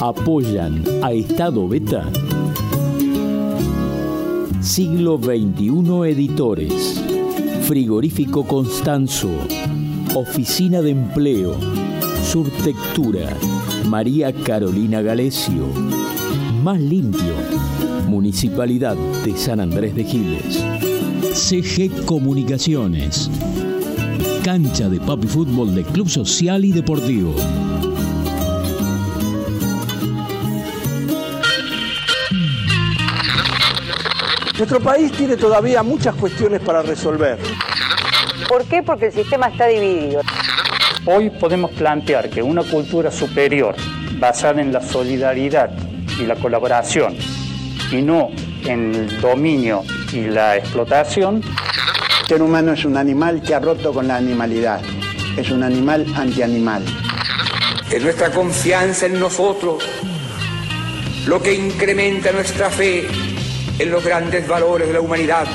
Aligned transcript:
Apoyan 0.00 0.82
a 1.02 1.12
Estado 1.12 1.68
Beta. 1.68 2.10
Siglo 4.60 5.16
XXI 5.16 6.10
Editores. 6.10 7.00
Frigorífico 7.62 8.44
Constanzo. 8.44 9.30
Oficina 10.14 10.82
de 10.82 10.90
Empleo. 10.90 11.54
Surtectura. 12.24 13.28
María 13.88 14.32
Carolina 14.32 15.02
Galesio. 15.02 15.66
Más 16.64 16.80
limpio. 16.80 17.34
Municipalidad 18.08 18.96
de 19.24 19.36
San 19.36 19.60
Andrés 19.60 19.94
de 19.94 20.04
Giles. 20.04 20.64
CG 21.32 22.04
Comunicaciones. 22.04 23.30
Cancha 24.44 24.88
de 24.88 24.98
papi 24.98 25.28
fútbol 25.28 25.72
de 25.72 25.84
Club 25.84 26.08
Social 26.08 26.64
y 26.64 26.72
Deportivo. 26.72 27.32
Nuestro 34.58 34.80
país 34.80 35.12
tiene 35.12 35.36
todavía 35.36 35.84
muchas 35.84 36.16
cuestiones 36.16 36.60
para 36.60 36.82
resolver. 36.82 37.38
¿Por 38.48 38.64
qué? 38.64 38.82
Porque 38.82 39.06
el 39.06 39.12
sistema 39.12 39.46
está 39.46 39.68
dividido. 39.68 40.22
Hoy 41.06 41.30
podemos 41.30 41.70
plantear 41.70 42.28
que 42.28 42.42
una 42.42 42.64
cultura 42.64 43.12
superior 43.12 43.76
basada 44.18 44.60
en 44.60 44.72
la 44.72 44.80
solidaridad 44.80 45.70
y 46.18 46.26
la 46.26 46.34
colaboración 46.34 47.14
y 47.92 48.02
no 48.02 48.30
en 48.64 48.92
el 48.92 49.20
dominio 49.20 49.84
y 50.12 50.22
la 50.22 50.56
explotación. 50.56 51.42
El 52.22 52.28
ser 52.28 52.42
humano 52.42 52.72
es 52.72 52.84
un 52.84 52.96
animal 52.96 53.42
que 53.42 53.54
ha 53.54 53.60
roto 53.60 53.92
con 53.92 54.06
la 54.06 54.16
animalidad. 54.16 54.80
Es 55.36 55.50
un 55.50 55.62
animal 55.62 56.06
antianimal. 56.16 56.82
Es 57.90 58.02
nuestra 58.02 58.30
confianza 58.30 59.06
en 59.06 59.18
nosotros 59.18 59.84
lo 61.26 61.42
que 61.42 61.52
incrementa 61.52 62.32
nuestra 62.32 62.70
fe 62.70 63.06
en 63.78 63.90
los 63.90 64.04
grandes 64.04 64.46
valores 64.46 64.86
de 64.86 64.94
la 64.94 65.00
humanidad 65.00 65.46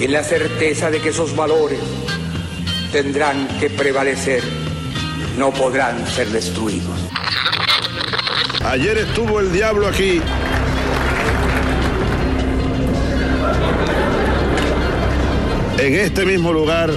y 0.00 0.04
en 0.04 0.12
la 0.12 0.24
certeza 0.24 0.90
de 0.90 1.00
que 1.00 1.10
esos 1.10 1.36
valores 1.36 1.80
tendrán 2.90 3.46
que 3.60 3.70
prevalecer, 3.70 4.42
no 5.36 5.52
podrán 5.52 6.06
ser 6.08 6.28
destruidos. 6.28 6.98
Ayer 8.64 8.98
estuvo 8.98 9.38
el 9.40 9.52
diablo 9.52 9.86
aquí. 9.86 10.20
En 15.78 15.94
este 15.94 16.26
mismo 16.26 16.52
lugar 16.52 16.90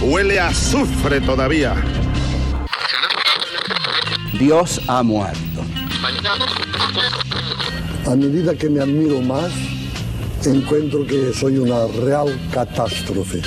huele 0.00 0.38
a 0.38 0.46
azufre 0.46 1.20
todavía. 1.20 1.74
Dios 4.38 4.80
ha 4.86 5.02
muerto. 5.02 5.38
A 8.06 8.14
medida 8.14 8.54
que 8.54 8.70
me 8.70 8.80
admiro 8.80 9.20
más, 9.22 9.50
encuentro 10.46 11.04
que 11.04 11.32
soy 11.34 11.58
una 11.58 11.88
real 12.04 12.28
catástrofe. 12.52 13.42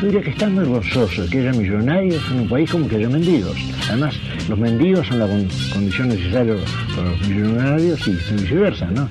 Yo 0.00 0.06
diría 0.06 0.22
que 0.22 0.30
están 0.30 0.54
muy 0.54 0.64
gozoso 0.64 1.26
que 1.30 1.40
haya 1.40 1.52
millonarios 1.52 2.22
en 2.30 2.40
un 2.40 2.48
país 2.48 2.70
como 2.70 2.88
que 2.88 2.96
haya 2.96 3.10
mendigos. 3.10 3.58
Además, 3.88 4.14
los 4.48 4.58
mendigos 4.58 5.06
son 5.06 5.18
la 5.18 5.26
condición 5.26 6.08
necesaria 6.08 6.54
para 6.96 7.10
los 7.10 7.20
millonarios 7.20 8.00
y 8.08 8.12
viceversa, 8.12 8.86
¿no? 8.86 9.10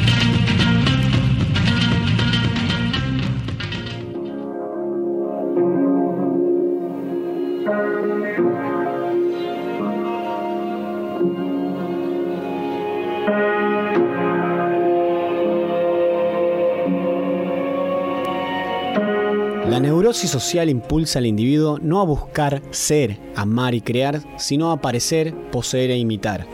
Neurosis 20.11 20.31
social 20.31 20.69
impulsa 20.69 21.19
al 21.19 21.25
individuo 21.25 21.79
no 21.81 22.01
a 22.01 22.03
buscar 22.03 22.61
ser, 22.71 23.17
amar 23.33 23.73
y 23.73 23.79
crear, 23.79 24.19
sino 24.37 24.73
a 24.73 24.81
parecer, 24.81 25.33
poseer 25.51 25.89
e 25.89 25.97
imitar. 25.97 26.45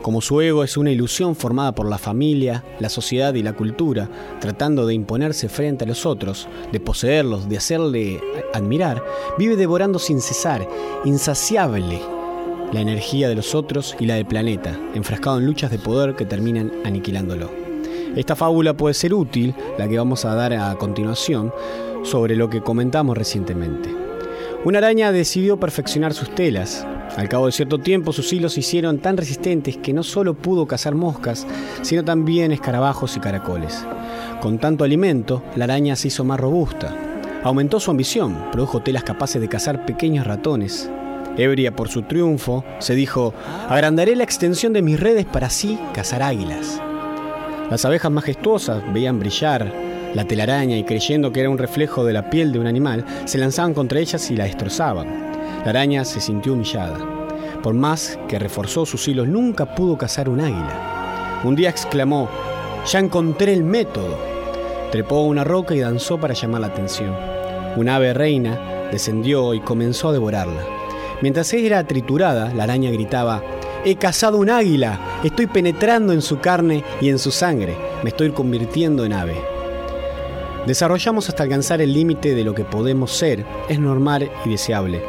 Como 0.00 0.22
su 0.22 0.40
ego 0.40 0.64
es 0.64 0.78
una 0.78 0.92
ilusión 0.92 1.36
formada 1.36 1.74
por 1.74 1.86
la 1.90 1.98
familia, 1.98 2.64
la 2.80 2.88
sociedad 2.88 3.34
y 3.34 3.42
la 3.42 3.52
cultura, 3.52 4.08
tratando 4.40 4.86
de 4.86 4.94
imponerse 4.94 5.50
frente 5.50 5.84
a 5.84 5.86
los 5.86 6.06
otros, 6.06 6.48
de 6.72 6.80
poseerlos, 6.80 7.50
de 7.50 7.58
hacerle 7.58 8.18
admirar, 8.54 9.04
vive 9.36 9.56
devorando 9.56 9.98
sin 9.98 10.22
cesar, 10.22 10.66
insaciable, 11.04 12.00
la 12.72 12.80
energía 12.80 13.28
de 13.28 13.34
los 13.34 13.54
otros 13.54 13.94
y 14.00 14.06
la 14.06 14.14
del 14.14 14.24
planeta, 14.24 14.80
enfrascado 14.94 15.36
en 15.36 15.44
luchas 15.44 15.70
de 15.70 15.78
poder 15.78 16.16
que 16.16 16.24
terminan 16.24 16.72
aniquilándolo. 16.82 17.50
Esta 18.16 18.36
fábula 18.36 18.74
puede 18.74 18.94
ser 18.94 19.12
útil, 19.12 19.54
la 19.78 19.86
que 19.86 19.98
vamos 19.98 20.24
a 20.24 20.34
dar 20.34 20.54
a 20.54 20.74
continuación, 20.76 21.52
sobre 22.02 22.36
lo 22.36 22.50
que 22.50 22.62
comentamos 22.62 23.16
recientemente. 23.16 23.94
Una 24.64 24.78
araña 24.78 25.10
decidió 25.10 25.58
perfeccionar 25.58 26.14
sus 26.14 26.34
telas. 26.34 26.86
Al 27.16 27.28
cabo 27.28 27.46
de 27.46 27.52
cierto 27.52 27.78
tiempo 27.78 28.12
sus 28.12 28.32
hilos 28.32 28.52
se 28.52 28.60
hicieron 28.60 28.98
tan 28.98 29.16
resistentes 29.16 29.76
que 29.76 29.92
no 29.92 30.02
solo 30.02 30.34
pudo 30.34 30.66
cazar 30.66 30.94
moscas, 30.94 31.46
sino 31.82 32.04
también 32.04 32.52
escarabajos 32.52 33.16
y 33.16 33.20
caracoles. 33.20 33.84
Con 34.40 34.58
tanto 34.58 34.84
alimento, 34.84 35.42
la 35.56 35.64
araña 35.64 35.96
se 35.96 36.08
hizo 36.08 36.24
más 36.24 36.38
robusta. 36.38 36.94
Aumentó 37.42 37.80
su 37.80 37.90
ambición, 37.90 38.50
produjo 38.52 38.82
telas 38.82 39.02
capaces 39.02 39.40
de 39.40 39.48
cazar 39.48 39.84
pequeños 39.84 40.26
ratones. 40.26 40.88
Ebria 41.36 41.74
por 41.74 41.88
su 41.88 42.02
triunfo, 42.02 42.64
se 42.78 42.94
dijo, 42.94 43.34
agrandaré 43.68 44.14
la 44.14 44.24
extensión 44.24 44.72
de 44.72 44.82
mis 44.82 45.00
redes 45.00 45.26
para 45.26 45.48
así 45.48 45.78
cazar 45.92 46.22
águilas. 46.22 46.80
Las 47.68 47.84
abejas 47.84 48.12
majestuosas 48.12 48.82
veían 48.92 49.18
brillar 49.18 49.72
la 50.14 50.24
telaraña 50.24 50.76
y 50.76 50.84
creyendo 50.84 51.32
que 51.32 51.40
era 51.40 51.50
un 51.50 51.58
reflejo 51.58 52.04
de 52.04 52.12
la 52.12 52.28
piel 52.30 52.52
de 52.52 52.58
un 52.58 52.66
animal, 52.66 53.04
se 53.24 53.38
lanzaban 53.38 53.74
contra 53.74 54.00
ellas 54.00 54.30
y 54.30 54.36
la 54.36 54.44
destrozaban. 54.44 55.32
La 55.64 55.70
araña 55.70 56.04
se 56.04 56.20
sintió 56.20 56.52
humillada. 56.52 56.98
Por 57.62 57.74
más 57.74 58.18
que 58.28 58.38
reforzó 58.38 58.84
sus 58.84 59.06
hilos, 59.06 59.28
nunca 59.28 59.74
pudo 59.74 59.96
cazar 59.96 60.28
un 60.28 60.40
águila. 60.40 61.40
Un 61.44 61.54
día 61.54 61.70
exclamó, 61.70 62.28
ya 62.90 62.98
encontré 62.98 63.52
el 63.52 63.64
método. 63.64 64.18
Trepó 64.90 65.18
a 65.18 65.26
una 65.26 65.44
roca 65.44 65.74
y 65.74 65.80
danzó 65.80 66.18
para 66.18 66.34
llamar 66.34 66.60
la 66.60 66.66
atención. 66.68 67.14
Un 67.76 67.88
ave 67.88 68.12
reina 68.12 68.88
descendió 68.90 69.54
y 69.54 69.60
comenzó 69.60 70.08
a 70.10 70.12
devorarla. 70.12 70.60
Mientras 71.22 71.52
era 71.54 71.86
triturada, 71.86 72.52
la 72.52 72.64
araña 72.64 72.90
gritaba, 72.90 73.42
He 73.84 73.96
cazado 73.96 74.38
un 74.38 74.50
águila, 74.50 75.00
estoy 75.24 75.46
penetrando 75.46 76.12
en 76.12 76.22
su 76.22 76.38
carne 76.38 76.84
y 77.00 77.08
en 77.08 77.18
su 77.18 77.30
sangre, 77.30 77.76
me 78.02 78.10
estoy 78.10 78.30
convirtiendo 78.30 79.04
en 79.04 79.12
ave. 79.12 79.51
Desarrollamos 80.66 81.28
hasta 81.28 81.42
alcanzar 81.42 81.80
el 81.80 81.92
límite 81.92 82.36
de 82.36 82.44
lo 82.44 82.54
que 82.54 82.64
podemos 82.64 83.10
ser, 83.10 83.44
es 83.68 83.80
normal 83.80 84.30
y 84.44 84.50
deseable, 84.50 85.02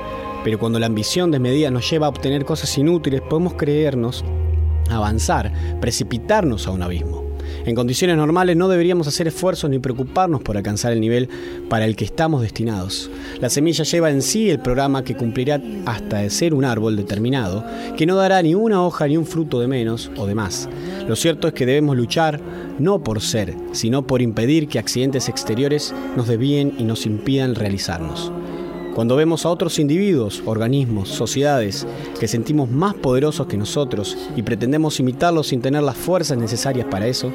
pero 0.43 0.57
cuando 0.57 0.79
la 0.79 0.87
ambición 0.87 1.29
desmedida 1.29 1.69
nos 1.69 1.87
lleva 1.89 2.07
a 2.07 2.09
obtener 2.09 2.43
cosas 2.43 2.75
inútiles, 2.77 3.21
podemos 3.21 3.53
creernos 3.53 4.25
avanzar, 4.89 5.53
precipitarnos 5.79 6.65
a 6.67 6.71
un 6.71 6.81
abismo. 6.81 7.22
En 7.65 7.75
condiciones 7.75 8.17
normales 8.17 8.57
no 8.57 8.67
deberíamos 8.67 9.07
hacer 9.07 9.27
esfuerzos 9.27 9.69
ni 9.69 9.79
preocuparnos 9.79 10.41
por 10.41 10.57
alcanzar 10.57 10.91
el 10.91 10.99
nivel 10.99 11.29
para 11.69 11.85
el 11.85 11.95
que 11.95 12.03
estamos 12.03 12.41
destinados. 12.41 13.09
La 13.39 13.49
semilla 13.49 13.85
lleva 13.85 14.11
en 14.11 14.21
sí 14.21 14.49
el 14.49 14.59
programa 14.59 15.03
que 15.03 15.15
cumplirá 15.15 15.61
hasta 15.85 16.17
de 16.17 16.29
ser 16.29 16.53
un 16.53 16.65
árbol 16.65 16.97
determinado, 16.97 17.65
que 17.95 18.05
no 18.05 18.15
dará 18.15 18.41
ni 18.41 18.53
una 18.53 18.83
hoja 18.83 19.07
ni 19.07 19.15
un 19.15 19.25
fruto 19.25 19.61
de 19.61 19.67
menos 19.67 20.11
o 20.17 20.27
de 20.27 20.35
más. 20.35 20.67
Lo 21.07 21.15
cierto 21.15 21.47
es 21.47 21.53
que 21.53 21.65
debemos 21.65 21.95
luchar 21.95 22.41
no 22.79 23.01
por 23.01 23.21
ser, 23.21 23.55
sino 23.71 24.05
por 24.05 24.21
impedir 24.21 24.67
que 24.67 24.79
accidentes 24.79 25.29
exteriores 25.29 25.93
nos 26.17 26.27
desvíen 26.27 26.73
y 26.77 26.83
nos 26.83 27.05
impidan 27.05 27.55
realizarnos. 27.55 28.31
Cuando 28.95 29.15
vemos 29.15 29.43
a 29.43 29.49
otros 29.49 29.79
individuos, 29.79 30.43
organismos, 30.45 31.09
sociedades 31.09 31.87
que 32.19 32.27
sentimos 32.27 32.69
más 32.69 32.93
poderosos 32.93 33.47
que 33.47 33.57
nosotros 33.57 34.15
y 34.35 34.43
pretendemos 34.43 34.99
imitarlos 34.99 35.47
sin 35.47 35.61
tener 35.61 35.81
las 35.81 35.97
fuerzas 35.97 36.37
necesarias 36.37 36.85
para 36.91 37.07
eso, 37.07 37.31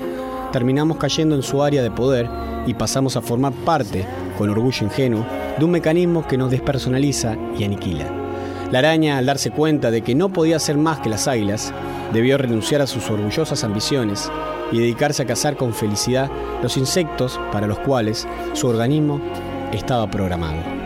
terminamos 0.53 0.99
cayendo 0.99 1.35
en 1.35 1.43
su 1.43 1.61
área 1.61 1.83
de 1.83 1.91
poder 1.91 2.31
y 2.65 2.75
pasamos 2.75 3.17
a 3.17 3.23
formar 3.23 3.53
parte, 3.65 4.07
con 4.39 4.51
orgullo 4.51 4.85
ingenuo, 4.85 5.27
de 5.59 5.65
un 5.65 5.73
mecanismo 5.73 6.25
que 6.29 6.39
nos 6.39 6.53
despersonaliza 6.53 7.37
y 7.59 7.65
aniquila. 7.65 8.07
La 8.71 8.79
araña, 8.79 9.19
al 9.19 9.27
darse 9.27 9.51
cuenta 9.51 9.91
de 9.91 10.03
que 10.03 10.15
no 10.15 10.29
podía 10.29 10.61
ser 10.61 10.77
más 10.77 11.01
que 11.01 11.09
las 11.09 11.27
águilas, 11.27 11.73
debió 12.13 12.39
renunciar 12.39 12.83
a 12.83 12.87
sus 12.87 13.11
orgullosas 13.11 13.65
ambiciones 13.65 14.31
y 14.71 14.79
dedicarse 14.79 15.25
a 15.25 15.27
cazar 15.27 15.57
con 15.57 15.75
felicidad 15.75 16.31
los 16.63 16.77
insectos 16.77 17.41
para 17.51 17.67
los 17.67 17.81
cuales 17.81 18.29
su 18.53 18.69
organismo 18.69 19.21
estaba 19.73 20.09
programado. 20.09 20.78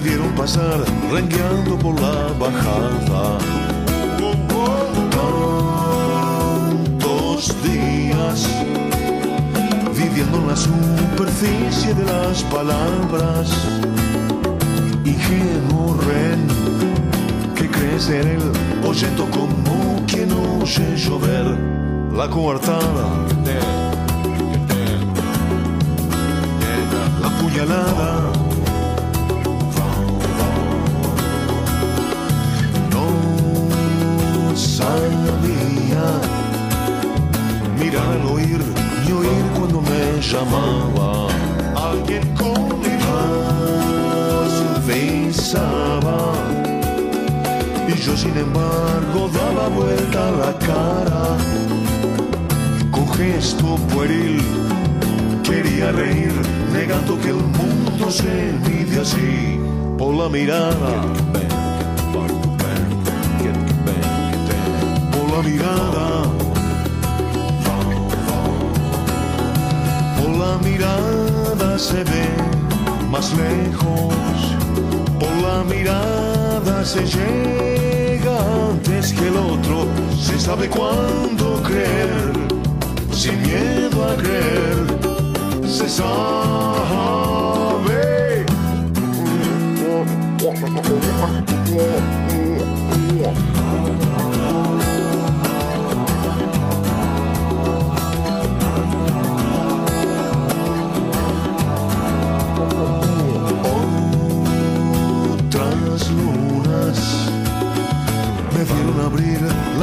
Vieron 0.00 0.32
pasar 0.34 0.80
rengueando 1.12 1.76
por 1.76 2.00
la 2.00 2.32
bajada. 2.38 3.57
En 10.36 10.46
la 10.46 10.56
superficie 10.56 11.94
de 11.94 12.04
las 12.04 12.42
palabras. 12.44 13.50
Ingenuo 15.04 15.96
ren 16.06 16.46
que 17.54 17.70
crees 17.70 18.04
ser 18.04 18.26
el 18.26 18.42
oyendo 18.86 19.26
como 19.30 20.04
que 20.06 20.26
no 20.26 20.64
llover 20.96 21.46
la 22.12 22.28
coartada. 22.28 23.26
La 27.22 27.28
puñalada. 27.38 28.27
Llamaba. 40.32 41.28
Alguien 41.74 42.22
con 42.34 42.68
voz 43.04 44.52
besaba. 44.86 46.34
Y 47.88 47.94
yo 47.94 48.16
sin 48.16 48.36
embargo 48.36 49.30
daba 49.32 49.68
vuelta 49.68 50.30
la 50.42 50.52
cara. 50.58 51.24
Con 52.90 53.08
gesto 53.14 53.76
pueril 53.92 54.42
quería 55.42 55.92
reír, 55.92 56.34
negando 56.72 57.18
que 57.20 57.30
el 57.30 57.42
mundo 57.58 58.10
se 58.10 58.52
mide 58.66 59.00
así 59.00 59.58
por 59.96 60.14
la 60.14 60.28
mirada. 60.28 61.47
Se 71.98 72.04
ve 72.04 72.28
más 73.10 73.32
lejos. 73.32 74.14
Por 75.18 75.34
la 75.42 75.64
mirada 75.64 76.84
se 76.84 77.02
llega 77.04 78.36
antes 78.70 79.12
que 79.12 79.28
el 79.28 79.36
otro. 79.36 79.86
Se 80.20 80.38
sabe 80.38 80.68
cuándo 80.68 81.60
creer, 81.62 82.32
sin 83.12 83.40
miedo 83.42 84.04
a 84.10 84.14
creer. 84.16 84.86
Se 85.66 85.88
sabe. 85.88 86.18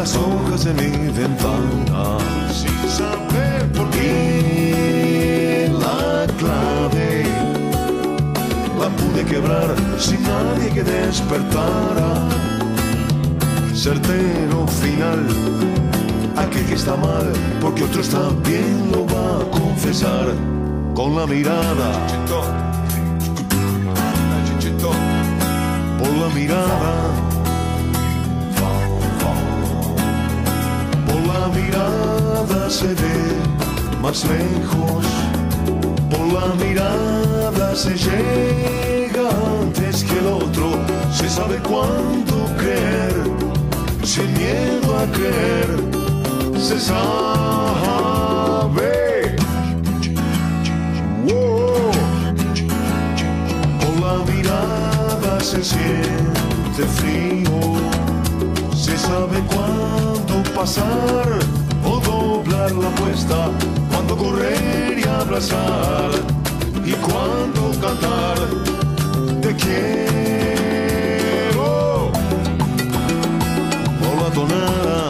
Las 0.06 0.16
hojas 0.18 0.66
de 0.66 0.74
mi 0.74 1.07
ventana 1.10 2.19
sin 2.54 2.90
saber 2.90 3.72
por 3.72 3.90
qué 3.90 5.68
la 5.72 6.28
clave 6.38 7.24
la 8.80 8.88
pude 8.98 9.25
quebrar 9.25 9.74
sin 9.98 10.22
nadie 10.22 10.69
que 10.75 10.84
despertara. 10.84 12.10
Certero 13.74 14.68
final, 14.68 15.25
aquel 16.38 16.66
que 16.68 16.75
está 16.75 16.96
mal 16.98 17.34
porque 17.60 17.84
otro 17.86 18.02
está 18.02 18.30
bien 18.48 18.92
lo 18.92 19.07
va 19.07 19.42
a 19.42 19.60
confesar 19.60 20.28
con 20.94 21.16
la 21.16 21.25
mirada. 21.25 21.90
Por 25.98 26.13
la 26.22 26.30
mirada. 26.36 27.25
Mirada 31.56 32.69
se 32.69 32.88
ve 32.88 33.18
más 34.02 34.25
lejos. 34.25 35.06
Por 36.10 36.25
la 36.34 36.48
mirada 36.63 37.75
se 37.75 37.94
llega 37.96 39.30
antes 39.62 40.04
que 40.04 40.18
el 40.19 40.28
otro. 40.28 40.72
Se 41.12 41.30
sabe 41.30 41.57
cuándo 41.57 42.36
creer, 42.57 43.16
sin 44.04 44.31
miedo 44.34 44.98
a 44.98 45.06
creer. 45.18 45.69
Se 46.60 46.80
sabe. 46.80 47.75
Por 53.81 53.95
la 54.06 54.16
mirada 54.31 55.40
se 55.40 55.64
siente 55.64 56.83
frío. 56.97 57.56
Se 58.76 58.97
sabe 58.97 59.40
cuándo 59.52 60.05
pasar 60.56 61.28
o 61.83 62.00
doblar 62.00 62.71
la 62.71 62.88
apuesta, 62.88 63.50
cuándo 63.92 64.16
correr 64.16 64.97
y 64.97 65.04
abrazar 65.04 66.09
y 66.85 66.94
cuándo 66.94 67.71
cantar. 67.81 68.38
Te 69.42 69.54
quiero 69.56 70.09
por 74.00 74.31
tonada, 74.33 75.05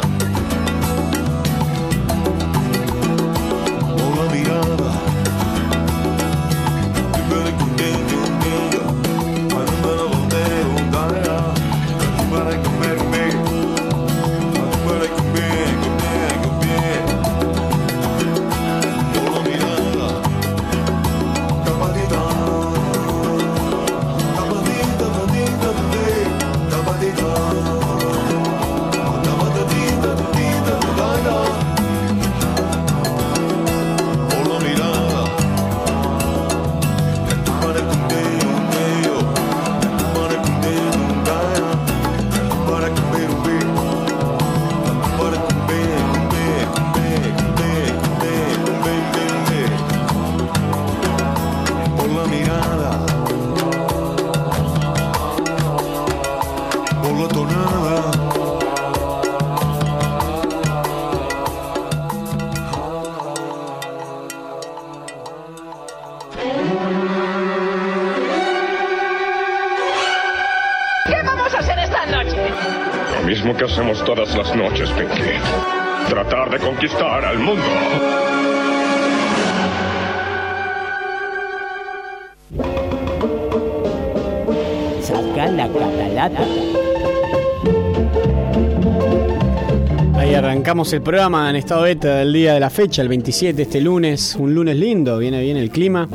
el 90.76 91.02
programa 91.02 91.50
en 91.50 91.56
estado 91.56 91.84
beta 91.84 92.18
del 92.18 92.34
día 92.34 92.54
de 92.54 92.60
la 92.60 92.70
fecha, 92.70 93.02
el 93.02 93.08
27, 93.08 93.62
este 93.62 93.80
lunes, 93.80 94.36
un 94.38 94.54
lunes 94.54 94.76
lindo, 94.76 95.18
viene 95.20 95.42
bien 95.42 95.56
el 95.56 95.70
clima. 95.70 96.06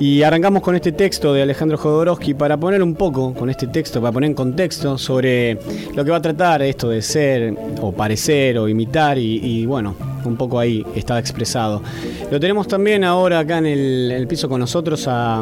Y 0.00 0.22
arrancamos 0.22 0.62
con 0.62 0.74
este 0.74 0.90
texto 0.90 1.32
de 1.32 1.42
Alejandro 1.42 1.78
Jodorowsky 1.78 2.34
para 2.34 2.56
poner 2.56 2.82
un 2.82 2.96
poco, 2.96 3.32
con 3.32 3.50
este 3.50 3.68
texto, 3.68 4.00
para 4.00 4.10
poner 4.10 4.30
en 4.30 4.34
contexto 4.34 4.98
sobre 4.98 5.56
lo 5.94 6.04
que 6.04 6.10
va 6.10 6.16
a 6.16 6.20
tratar 6.20 6.62
esto 6.62 6.88
de 6.88 7.02
ser 7.02 7.54
o 7.80 7.92
parecer 7.92 8.58
o 8.58 8.68
imitar 8.68 9.16
y, 9.16 9.64
bueno, 9.64 9.94
un 10.24 10.36
poco 10.36 10.58
ahí 10.58 10.84
está 10.96 11.16
expresado. 11.20 11.80
Lo 12.32 12.40
tenemos 12.40 12.66
también 12.66 13.04
ahora 13.04 13.38
acá 13.38 13.58
en 13.58 13.66
el 13.66 14.26
piso 14.26 14.48
con 14.48 14.58
nosotros 14.58 15.06
a, 15.06 15.40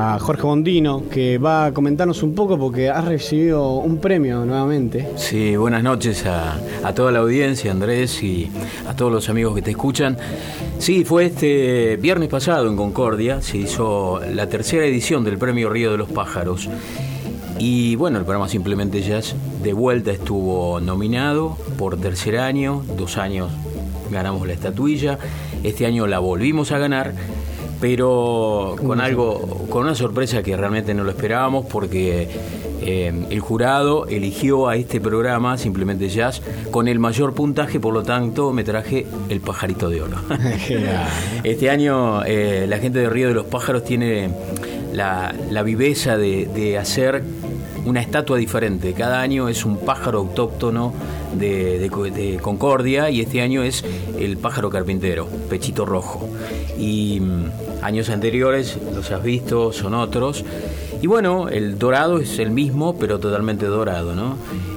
a 0.00 0.16
Jorge 0.20 0.42
Bondino, 0.42 1.02
que 1.10 1.38
va 1.38 1.66
a 1.66 1.74
comentarnos 1.74 2.22
un 2.22 2.32
poco 2.32 2.56
porque 2.56 2.88
ha 2.88 3.00
recibido 3.00 3.78
un 3.78 3.98
premio 3.98 4.44
nuevamente. 4.44 5.08
Sí, 5.16 5.56
buenas 5.56 5.82
noches 5.82 6.24
a, 6.24 6.56
a 6.84 6.94
toda 6.94 7.10
la 7.10 7.18
audiencia, 7.18 7.72
Andrés, 7.72 8.22
y 8.22 8.48
a 8.86 8.94
todos 8.94 9.10
los 9.10 9.28
amigos 9.28 9.56
que 9.56 9.62
te 9.62 9.72
escuchan. 9.72 10.16
Sí, 10.78 11.04
fue 11.04 11.24
este 11.24 11.96
viernes 11.96 12.28
pasado 12.28 12.68
en 12.68 12.76
Concordia, 12.76 13.42
se 13.42 13.58
hizo 13.58 14.20
la 14.32 14.48
tercera 14.48 14.86
edición 14.86 15.24
del 15.24 15.36
Premio 15.36 15.68
Río 15.68 15.90
de 15.90 15.98
los 15.98 16.08
Pájaros. 16.08 16.68
Y 17.58 17.96
bueno, 17.96 18.18
el 18.18 18.24
programa 18.24 18.48
Simplemente 18.48 19.02
Jazz 19.02 19.34
de 19.64 19.72
vuelta 19.72 20.12
estuvo 20.12 20.78
nominado 20.78 21.58
por 21.76 21.98
tercer 21.98 22.38
año, 22.38 22.84
dos 22.96 23.18
años 23.18 23.50
ganamos 24.10 24.46
la 24.46 24.52
estatuilla, 24.52 25.18
este 25.64 25.86
año 25.86 26.06
la 26.06 26.18
volvimos 26.18 26.72
a 26.72 26.78
ganar, 26.78 27.14
pero 27.80 28.76
con 28.84 29.00
algo, 29.00 29.66
con 29.68 29.84
una 29.84 29.94
sorpresa 29.94 30.42
que 30.42 30.56
realmente 30.56 30.94
no 30.94 31.04
lo 31.04 31.10
esperábamos 31.10 31.66
porque 31.66 32.28
eh, 32.82 33.12
el 33.30 33.40
jurado 33.40 34.06
eligió 34.06 34.68
a 34.68 34.76
este 34.76 35.00
programa, 35.00 35.58
Simplemente 35.58 36.08
Jazz, 36.08 36.42
con 36.70 36.88
el 36.88 36.98
mayor 36.98 37.34
puntaje, 37.34 37.80
por 37.80 37.94
lo 37.94 38.02
tanto 38.02 38.52
me 38.52 38.64
traje 38.64 39.06
el 39.28 39.40
pajarito 39.40 39.90
de 39.90 40.02
oro. 40.02 40.16
este 41.44 41.70
año 41.70 42.24
eh, 42.24 42.66
la 42.68 42.78
gente 42.78 42.98
de 43.00 43.10
Río 43.10 43.28
de 43.28 43.34
los 43.34 43.46
Pájaros 43.46 43.84
tiene 43.84 44.30
la, 44.92 45.34
la 45.50 45.62
viveza 45.62 46.16
de, 46.16 46.46
de 46.46 46.78
hacer 46.78 47.22
una 47.88 48.00
estatua 48.02 48.36
diferente. 48.36 48.92
Cada 48.92 49.22
año 49.22 49.48
es 49.48 49.64
un 49.64 49.78
pájaro 49.78 50.18
autóctono 50.18 50.92
de, 51.34 51.88
Concordia 52.42 53.08
y 53.08 53.20
este 53.22 53.40
año 53.40 53.62
es 53.62 53.82
el 54.18 54.36
pájaro 54.36 54.68
carpintero, 54.68 55.26
pechito 55.48 55.86
rojo. 55.86 56.28
Y 56.78 57.20
mm, 57.20 57.50
años 57.82 58.10
anteriores, 58.10 58.78
los 58.94 59.10
has 59.10 59.22
visto, 59.22 59.72
son 59.72 59.94
otros. 59.94 60.44
Y 61.00 61.06
bueno, 61.06 61.48
el 61.48 61.78
dorado 61.78 62.18
es 62.18 62.38
el 62.38 62.50
mismo, 62.50 62.96
pero 62.98 63.18
totalmente 63.18 63.66
dorado, 63.66 64.14
¿no? 64.14 64.36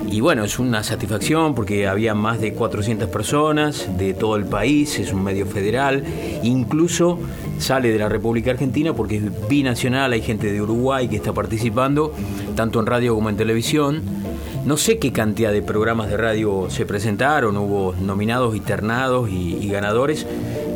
Y 0.09 0.21
bueno, 0.21 0.43
es 0.43 0.59
una 0.59 0.83
satisfacción 0.83 1.55
porque 1.55 1.87
había 1.87 2.13
más 2.13 2.39
de 2.39 2.53
400 2.53 3.09
personas 3.09 3.89
de 3.97 4.13
todo 4.13 4.35
el 4.35 4.45
país, 4.45 4.99
es 4.99 5.13
un 5.13 5.23
medio 5.23 5.45
federal, 5.45 6.03
incluso 6.43 7.17
sale 7.61 7.91
de 7.91 7.99
la 7.99 8.09
República 8.09 8.51
Argentina 8.51 8.93
porque 8.93 9.17
es 9.17 9.47
binacional, 9.47 10.13
hay 10.13 10.21
gente 10.21 10.51
de 10.51 10.61
Uruguay 10.61 11.07
que 11.07 11.15
está 11.15 11.33
participando, 11.33 12.13
tanto 12.55 12.79
en 12.79 12.85
radio 12.85 13.15
como 13.15 13.29
en 13.29 13.37
televisión. 13.37 14.01
No 14.65 14.77
sé 14.77 14.99
qué 14.99 15.11
cantidad 15.11 15.51
de 15.51 15.61
programas 15.61 16.09
de 16.09 16.17
radio 16.17 16.69
se 16.69 16.85
presentaron, 16.85 17.57
hubo 17.57 17.95
nominados 17.99 18.55
y 18.55 18.59
ternados 18.59 19.29
y, 19.29 19.57
y 19.57 19.69
ganadores, 19.69 20.27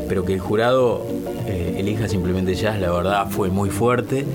pero 0.07 0.25
que 0.25 0.33
el 0.33 0.39
jurado 0.39 1.05
eh, 1.47 1.75
elija 1.77 2.07
simplemente 2.07 2.55
jazz, 2.55 2.79
la 2.79 2.91
verdad 2.91 3.27
fue 3.29 3.49
muy 3.49 3.69
fuerte. 3.69 4.25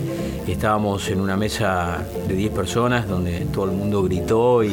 Estábamos 0.51 1.09
en 1.09 1.21
una 1.21 1.37
mesa 1.37 2.05
de 2.29 2.35
10 2.35 2.53
personas 2.53 3.09
donde 3.09 3.47
todo 3.53 3.67
el 3.67 3.71
mundo 3.73 4.03
gritó 4.03 4.63
y 4.63 4.71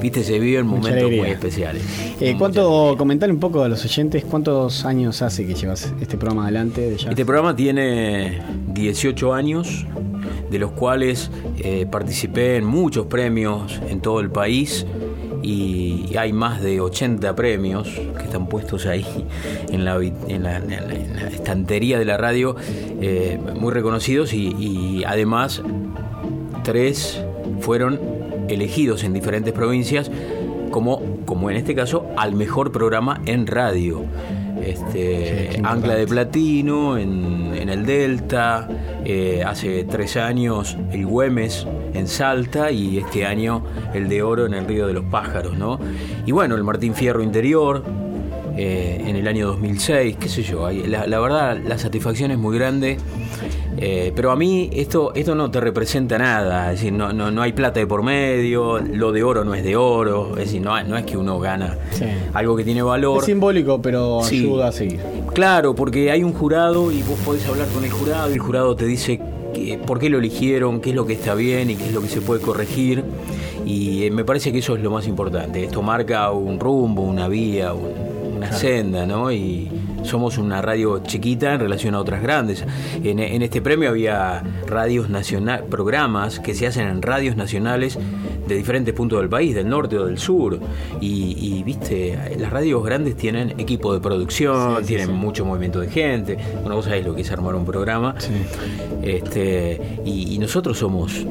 viste 0.00 0.22
se 0.22 0.38
viven 0.38 0.66
momentos 0.66 1.10
muy 1.10 1.28
especiales. 1.30 1.82
Eh, 2.20 2.36
¿Cuánto, 2.38 2.94
comentar 2.98 3.30
un 3.30 3.38
poco 3.38 3.62
a 3.62 3.68
los 3.68 3.84
oyentes, 3.84 4.24
cuántos 4.24 4.84
años 4.84 5.22
hace 5.22 5.46
que 5.46 5.54
llevas 5.54 5.92
este 6.00 6.18
programa 6.18 6.44
adelante 6.44 6.80
de? 6.82 6.96
Este 6.96 7.24
programa 7.24 7.54
tiene 7.56 8.42
18 8.68 9.32
años, 9.32 9.86
de 10.50 10.58
los 10.58 10.72
cuales 10.72 11.30
eh, 11.58 11.86
participé 11.90 12.56
en 12.56 12.64
muchos 12.64 13.06
premios 13.06 13.80
en 13.88 14.00
todo 14.00 14.20
el 14.20 14.30
país 14.30 14.84
y 15.42 16.16
hay 16.16 16.32
más 16.32 16.60
de 16.60 16.80
80 16.80 17.34
premios 17.34 17.88
que 17.88 18.24
están 18.24 18.46
puestos 18.46 18.86
ahí 18.86 19.04
en 19.72 19.84
la, 19.84 19.98
estantería 21.30 21.98
de 21.98 22.04
la 22.04 22.16
radio, 22.16 22.56
eh, 23.00 23.38
muy 23.58 23.72
reconocidos 23.72 24.32
y, 24.32 24.54
y 24.58 25.04
además 25.04 25.62
tres 26.62 27.22
fueron 27.60 28.00
elegidos 28.48 29.04
en 29.04 29.12
diferentes 29.12 29.52
provincias 29.52 30.10
como, 30.70 31.02
como 31.24 31.50
en 31.50 31.56
este 31.56 31.74
caso, 31.74 32.06
al 32.16 32.34
mejor 32.34 32.72
programa 32.72 33.20
en 33.26 33.46
radio. 33.46 34.04
Este, 34.62 35.60
Ancla 35.62 35.94
de 35.94 36.06
Platino 36.06 36.98
en, 36.98 37.52
en 37.54 37.68
el 37.68 37.86
Delta, 37.86 38.68
eh, 39.04 39.42
hace 39.46 39.84
tres 39.84 40.16
años 40.16 40.76
el 40.92 41.06
Güemes 41.06 41.66
en 41.94 42.06
Salta 42.06 42.70
y 42.70 42.98
este 42.98 43.26
año 43.26 43.64
el 43.94 44.08
de 44.08 44.22
Oro 44.22 44.46
en 44.46 44.54
el 44.54 44.66
Río 44.66 44.86
de 44.86 44.92
los 44.92 45.04
Pájaros, 45.04 45.56
¿no? 45.56 45.78
Y 46.26 46.32
bueno, 46.32 46.54
el 46.54 46.64
Martín 46.64 46.94
Fierro 46.94 47.22
Interior 47.22 47.82
eh, 48.56 49.02
en 49.06 49.16
el 49.16 49.26
año 49.26 49.46
2006, 49.48 50.16
qué 50.18 50.28
sé 50.28 50.42
yo, 50.42 50.70
la 50.70 51.20
verdad 51.20 51.58
la 51.64 51.78
satisfacción 51.78 52.30
es 52.30 52.38
muy 52.38 52.58
grande. 52.58 52.98
Eh, 53.82 54.12
pero 54.14 54.30
a 54.30 54.36
mí 54.36 54.68
esto, 54.74 55.12
esto 55.14 55.34
no 55.34 55.50
te 55.50 55.58
representa 55.58 56.18
nada, 56.18 56.70
es 56.72 56.80
decir, 56.80 56.92
no, 56.92 57.14
no, 57.14 57.30
no 57.30 57.40
hay 57.40 57.52
plata 57.54 57.80
de 57.80 57.86
por 57.86 58.02
medio, 58.02 58.78
lo 58.78 59.10
de 59.10 59.22
oro 59.22 59.42
no 59.42 59.54
es 59.54 59.64
de 59.64 59.74
oro, 59.76 60.32
es 60.32 60.44
decir, 60.44 60.60
no, 60.60 60.82
no 60.84 60.98
es 60.98 61.04
que 61.06 61.16
uno 61.16 61.38
gana 61.38 61.78
Sí. 61.92 62.04
algo 62.34 62.56
que 62.56 62.64
tiene 62.64 62.82
valor. 62.82 63.20
Es 63.20 63.24
simbólico, 63.24 63.80
pero 63.80 64.20
Sí. 64.22 64.40
ayuda 64.40 64.68
a 64.68 64.72
seguir. 64.72 65.00
Claro, 65.32 65.74
porque 65.74 66.10
hay 66.10 66.22
un 66.22 66.34
jurado 66.34 66.92
y 66.92 67.02
vos 67.02 67.18
podés 67.24 67.46
hablar 67.48 67.68
con 67.68 67.82
el 67.82 67.90
jurado 67.90 68.28
y 68.30 68.34
el 68.34 68.38
jurado 68.40 68.76
te 68.76 68.84
dice 68.84 69.18
que- 69.54 69.78
por 69.78 69.98
qué 69.98 70.10
lo 70.10 70.18
eligieron, 70.18 70.80
qué 70.80 70.90
es 70.90 70.96
lo 70.96 71.06
que 71.06 71.14
está 71.14 71.34
bien 71.34 71.70
y 71.70 71.76
qué 71.76 71.86
es 71.86 71.92
lo 71.94 72.02
que 72.02 72.08
se 72.08 72.20
puede 72.20 72.42
corregir. 72.42 73.02
Y 73.64 74.04
eh, 74.04 74.10
me 74.10 74.24
parece 74.24 74.52
que 74.52 74.58
eso 74.58 74.76
es 74.76 74.82
lo 74.82 74.90
más 74.90 75.06
importante. 75.06 75.64
Esto 75.64 75.80
marca 75.82 76.30
un 76.32 76.60
rumbo, 76.60 77.02
una 77.02 77.28
vía, 77.28 77.72
un- 77.72 78.36
una 78.36 78.52
senda, 78.52 79.06
¿no? 79.06 79.30
Y 79.32 79.68
somos 80.02 80.38
una 80.38 80.62
radio 80.62 81.00
chiquita 81.00 81.54
en 81.54 81.60
relación 81.60 81.94
a 81.94 82.00
otras 82.00 82.22
grandes. 82.22 82.64
En, 83.02 83.18
en 83.18 83.42
este 83.42 83.60
premio 83.60 83.90
había 83.90 84.42
radios 84.66 85.08
nacionales, 85.10 85.64
programas 85.68 86.40
que 86.40 86.54
se 86.54 86.66
hacen 86.66 86.88
en 86.88 87.02
radios 87.02 87.36
nacionales 87.36 87.98
de 88.46 88.54
diferentes 88.56 88.92
puntos 88.94 89.20
del 89.20 89.28
país, 89.28 89.54
del 89.54 89.68
norte 89.68 89.96
o 89.98 90.06
del 90.06 90.18
sur. 90.18 90.58
Y, 91.00 91.36
y, 91.38 91.62
viste, 91.62 92.18
las 92.38 92.50
radios 92.50 92.84
grandes 92.84 93.16
tienen 93.16 93.58
equipo 93.60 93.92
de 93.94 94.00
producción, 94.00 94.76
Sí, 94.78 94.82
sí, 94.82 94.88
tienen 94.88 95.06
sí. 95.08 95.12
mucho 95.12 95.44
movimiento 95.44 95.80
de 95.80 95.88
gente. 95.88 96.38
Bueno, 96.60 96.76
vos 96.76 96.84
sabés 96.84 97.04
lo 97.06 97.14
que 97.14 97.22
es 97.22 97.30
armar 97.30 97.54
un 97.54 97.64
programa. 97.64 98.14
Este, 99.02 99.98
y, 100.04 100.34
y 100.34 100.38
nosotros 100.38 100.78
somos 100.78 101.24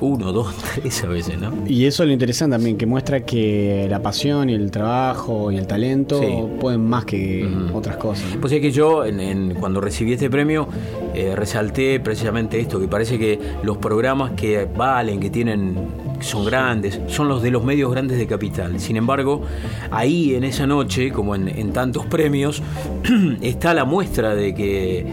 uno, 0.00 0.32
dos, 0.32 0.54
tres 0.74 1.02
a 1.04 1.08
veces, 1.08 1.38
¿no? 1.38 1.52
Y 1.66 1.84
eso 1.86 2.02
es 2.02 2.06
lo 2.08 2.12
interesante 2.12 2.54
también, 2.56 2.76
que 2.76 2.86
muestra 2.86 3.20
que 3.24 3.86
la 3.90 4.00
pasión 4.02 4.48
y 4.50 4.54
el 4.54 4.70
trabajo 4.70 5.50
y 5.52 5.56
el 5.56 5.66
talento 5.66 6.20
Sí. 6.20 6.26
pueden 6.60 6.84
más 6.84 7.04
que 7.04 7.48
otras 7.72 7.96
cosas. 7.96 8.34
¿no? 8.34 8.40
Pues 8.40 8.52
es 8.52 8.60
que 8.60 8.70
yo, 8.70 9.04
en- 9.04 9.20
en- 9.20 9.54
cuando 9.54 9.80
recibí 9.80 10.12
este 10.12 10.30
premio, 10.30 10.68
eh, 11.14 11.34
resalté 11.36 12.00
precisamente 12.00 12.60
esto, 12.60 12.80
que 12.80 12.88
parece 12.88 13.18
que 13.18 13.38
los 13.62 13.76
programas 13.78 14.32
que 14.32 14.66
valen, 14.76 15.20
que 15.20 15.30
tienen, 15.30 15.74
que 16.18 16.24
son 16.24 16.44
grandes, 16.44 17.00
son 17.08 17.28
los 17.28 17.42
de 17.42 17.50
los 17.50 17.64
medios 17.64 17.90
grandes 17.92 18.18
de 18.18 18.26
capital. 18.26 18.78
Sin 18.80 18.96
embargo, 18.96 19.42
ahí 19.90 20.34
en 20.34 20.44
esa 20.44 20.66
noche, 20.66 21.10
como 21.12 21.34
en, 21.34 21.48
en 21.48 21.72
tantos 21.72 22.06
premios, 22.06 22.62
está 23.40 23.74
la 23.74 23.84
muestra 23.84 24.34
de 24.34 24.54
que 24.54 25.06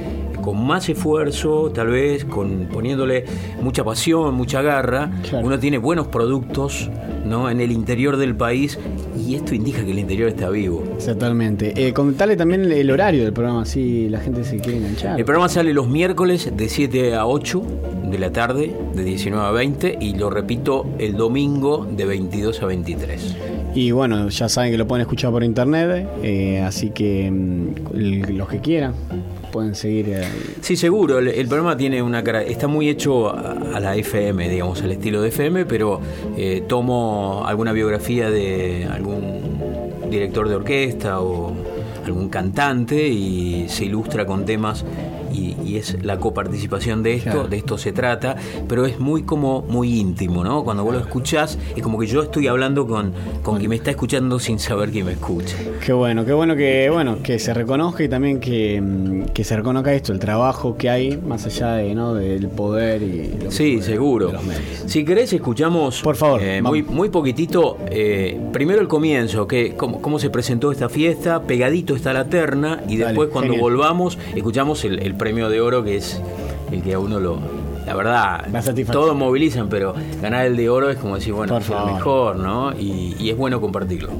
con 0.45 0.63
más 0.63 0.87
esfuerzo, 0.87 1.71
tal 1.73 1.87
vez, 1.87 2.23
con 2.23 2.67
poniéndole 2.71 3.25
mucha 3.63 3.83
pasión, 3.83 4.35
mucha 4.35 4.61
garra, 4.61 5.09
uno 5.41 5.57
tiene 5.57 5.79
buenos 5.79 6.07
productos 6.07 6.91
¿no? 7.25 7.49
en 7.49 7.59
el 7.59 7.71
interior 7.71 8.15
del 8.15 8.35
país 8.35 8.77
y 9.17 9.33
esto 9.33 9.55
indica 9.55 9.83
que 9.83 9.89
el 9.89 9.97
interior 9.97 10.29
está 10.29 10.51
vivo. 10.51 10.83
Totalmente. 11.03 11.73
Eh, 11.75 11.93
comentarle 11.93 12.37
también 12.37 12.71
el, 12.71 12.91
horario 12.91 13.23
del 13.23 13.33
programa, 13.33 13.63
así 13.63 14.07
la 14.07 14.19
gente 14.19 14.43
se 14.43 14.59
quiere 14.59 14.77
enganchar. 14.77 15.19
El 15.19 15.25
programa 15.25 15.49
sale 15.49 15.73
los 15.73 15.87
miércoles 15.87 16.51
de 16.55 16.69
7 16.69 17.15
a 17.15 17.25
8 17.25 17.63
de 18.11 18.19
la 18.19 18.31
tarde, 18.31 18.75
de 18.93 19.03
19 19.03 19.47
a 19.47 19.51
20, 19.51 19.97
y 19.99 20.13
lo 20.13 20.29
repito 20.29 20.85
el 20.99 21.17
domingo 21.17 21.87
de 21.89 22.05
22 22.05 22.61
a 22.61 22.67
23. 22.67 23.35
Y 23.75 23.91
bueno, 23.91 24.29
ya 24.29 24.47
saben 24.47 24.71
que 24.71 24.77
lo 24.77 24.87
pueden 24.87 25.01
escuchar 25.01 25.31
por 25.31 25.43
internet, 25.43 26.07
eh, 26.23 26.61
así 26.61 26.91
que 26.91 27.29
mm, 27.29 28.37
los 28.37 28.47
que 28.47 28.59
quieran 28.59 28.93
pueden 29.51 29.75
seguir. 29.75 30.09
eh, 30.09 30.23
Sí, 30.61 30.77
seguro. 30.77 31.19
El, 31.19 31.47
programa 31.47 31.75
tiene 31.75 32.01
una 32.01 32.23
cara, 32.23 32.41
está 32.41 32.67
muy 32.67 32.87
hecho 32.87 33.29
a, 33.29 33.51
a 33.73 33.79
la 33.81 33.95
FM, 33.97 34.49
digamos, 34.49 34.81
al 34.81 34.93
estilo 34.93 35.21
de 35.21 35.27
FM, 35.27 35.65
pero 35.65 35.99
eh, 36.37 36.63
tomo 36.67 37.43
alguna 37.45 37.73
biografía 37.73 38.29
de 38.29 38.87
algún 38.89 39.59
director 40.09 40.47
de 40.47 40.55
orquesta 40.55 41.19
o 41.19 41.53
algún 42.05 42.29
cantante 42.29 43.07
y 43.09 43.65
se 43.67 43.85
ilustra 43.85 44.25
con 44.25 44.45
temas 44.45 44.85
y, 45.35 45.69
y 45.69 45.77
es 45.77 45.97
la 46.03 46.17
coparticipación 46.17 47.03
de 47.03 47.15
esto, 47.15 47.31
Claro. 47.31 47.47
de 47.47 47.57
esto 47.57 47.77
se 47.77 47.91
trata, 47.91 48.35
pero 48.67 48.85
es 48.85 48.99
muy 48.99 49.23
como 49.23 49.61
muy 49.63 49.99
íntimo, 49.99 50.43
¿no? 50.43 50.63
Cuando 50.63 50.83
vos 50.83 50.93
lo 50.93 50.99
escuchás 50.99 51.57
es 51.75 51.81
como 51.83 51.97
que 51.99 52.07
yo 52.07 52.21
estoy 52.21 52.47
hablando 52.47 52.85
con, 52.87 53.13
con 53.43 53.57
quien 53.57 53.69
me 53.69 53.75
está 53.75 53.91
escuchando 53.91 54.39
sin 54.39 54.59
saber 54.59 54.91
quién 54.91 55.05
me 55.05 55.13
escucha. 55.13 55.55
Qué 55.85 55.93
bueno, 55.93 56.25
qué 56.25 56.33
bueno 56.33 56.55
que 56.55 56.89
bueno 56.91 57.17
que 57.23 57.39
se 57.39 57.53
reconozca 57.53 58.03
y 58.03 58.09
también 58.09 58.39
que, 58.39 58.79
mm, 58.81 59.23
que 59.33 59.43
se 59.43 59.55
reconozca 59.55 59.93
esto, 59.93 60.11
el 60.13 60.19
trabajo 60.19 60.77
que 60.77 60.89
hay 60.89 61.17
más 61.17 61.45
allá 61.45 61.73
de 61.75 61.93
no 61.95 62.13
del 62.13 62.47
poder 62.49 63.01
y 63.03 63.43
lo 63.43 63.51
Sí, 63.51 63.81
seguro. 63.81 64.31
Si 64.85 65.03
querés, 65.05 65.33
escuchamos 65.33 66.01
Por 66.01 66.15
favor, 66.15 66.41
muy, 66.61 66.83
muy 66.83 67.09
poquitito. 67.09 67.77
eh, 67.89 68.39
primero 68.53 68.81
el 68.81 68.87
comienzo, 68.87 69.47
que 69.47 69.75
cómo, 69.75 70.01
cómo 70.01 70.19
se 70.19 70.29
presentó 70.29 70.71
esta 70.71 70.89
fiesta, 70.89 71.41
pegadito 71.43 71.95
está 71.95 72.13
la 72.13 72.25
terna, 72.25 72.81
y 72.87 72.97
Dale, 72.97 73.07
después 73.11 73.29
cuando 73.29 73.53
genial. 73.53 73.61
volvamos, 73.71 74.17
escuchamos 74.35 74.83
el, 74.85 74.99
el 74.99 75.15
premio 75.25 75.49
de 75.49 75.59
oro, 75.59 75.83
que 75.83 75.97
es 75.97 76.21
el 76.71 76.83
que 76.83 76.93
a 76.93 76.99
uno 76.99 77.19
lo. 77.19 77.39
La 77.87 77.95
verdad, 77.95 78.45
todos 78.91 79.15
movilizan, 79.15 79.69
pero 79.69 79.95
ganar 80.21 80.45
el 80.45 80.55
de 80.55 80.69
oro 80.69 80.91
es 80.91 80.97
como 80.97 81.15
decir, 81.15 81.33
bueno, 81.33 81.57
es 81.57 81.67
el 81.67 81.73
favor. 81.73 81.93
mejor, 81.93 82.35
¿no? 82.35 82.73
Y, 82.73 83.15
y 83.19 83.31
es 83.31 83.35
bueno 83.35 83.59
compartirlo. 83.59 84.11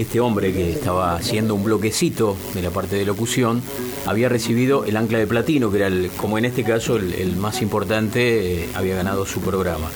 Este 0.00 0.20
hombre 0.20 0.52
que 0.52 0.70
estaba 0.72 1.14
haciendo 1.14 1.54
un 1.54 1.64
bloquecito 1.64 2.36
de 2.54 2.62
la 2.62 2.70
parte 2.70 2.96
de 2.96 3.04
locución, 3.04 3.62
había 4.06 4.28
recibido 4.28 4.84
el 4.84 4.96
Ancla 4.96 5.18
de 5.18 5.26
Platino, 5.26 5.70
que 5.70 5.78
era, 5.78 5.86
el, 5.86 6.10
como 6.16 6.38
en 6.38 6.44
este 6.44 6.64
caso, 6.64 6.96
el, 6.96 7.36
más 7.36 7.62
importante, 7.62 8.62
eh, 8.62 8.68
había 8.74 8.96
ganado 8.96 9.26
su 9.26 9.40
programa. 9.40 9.88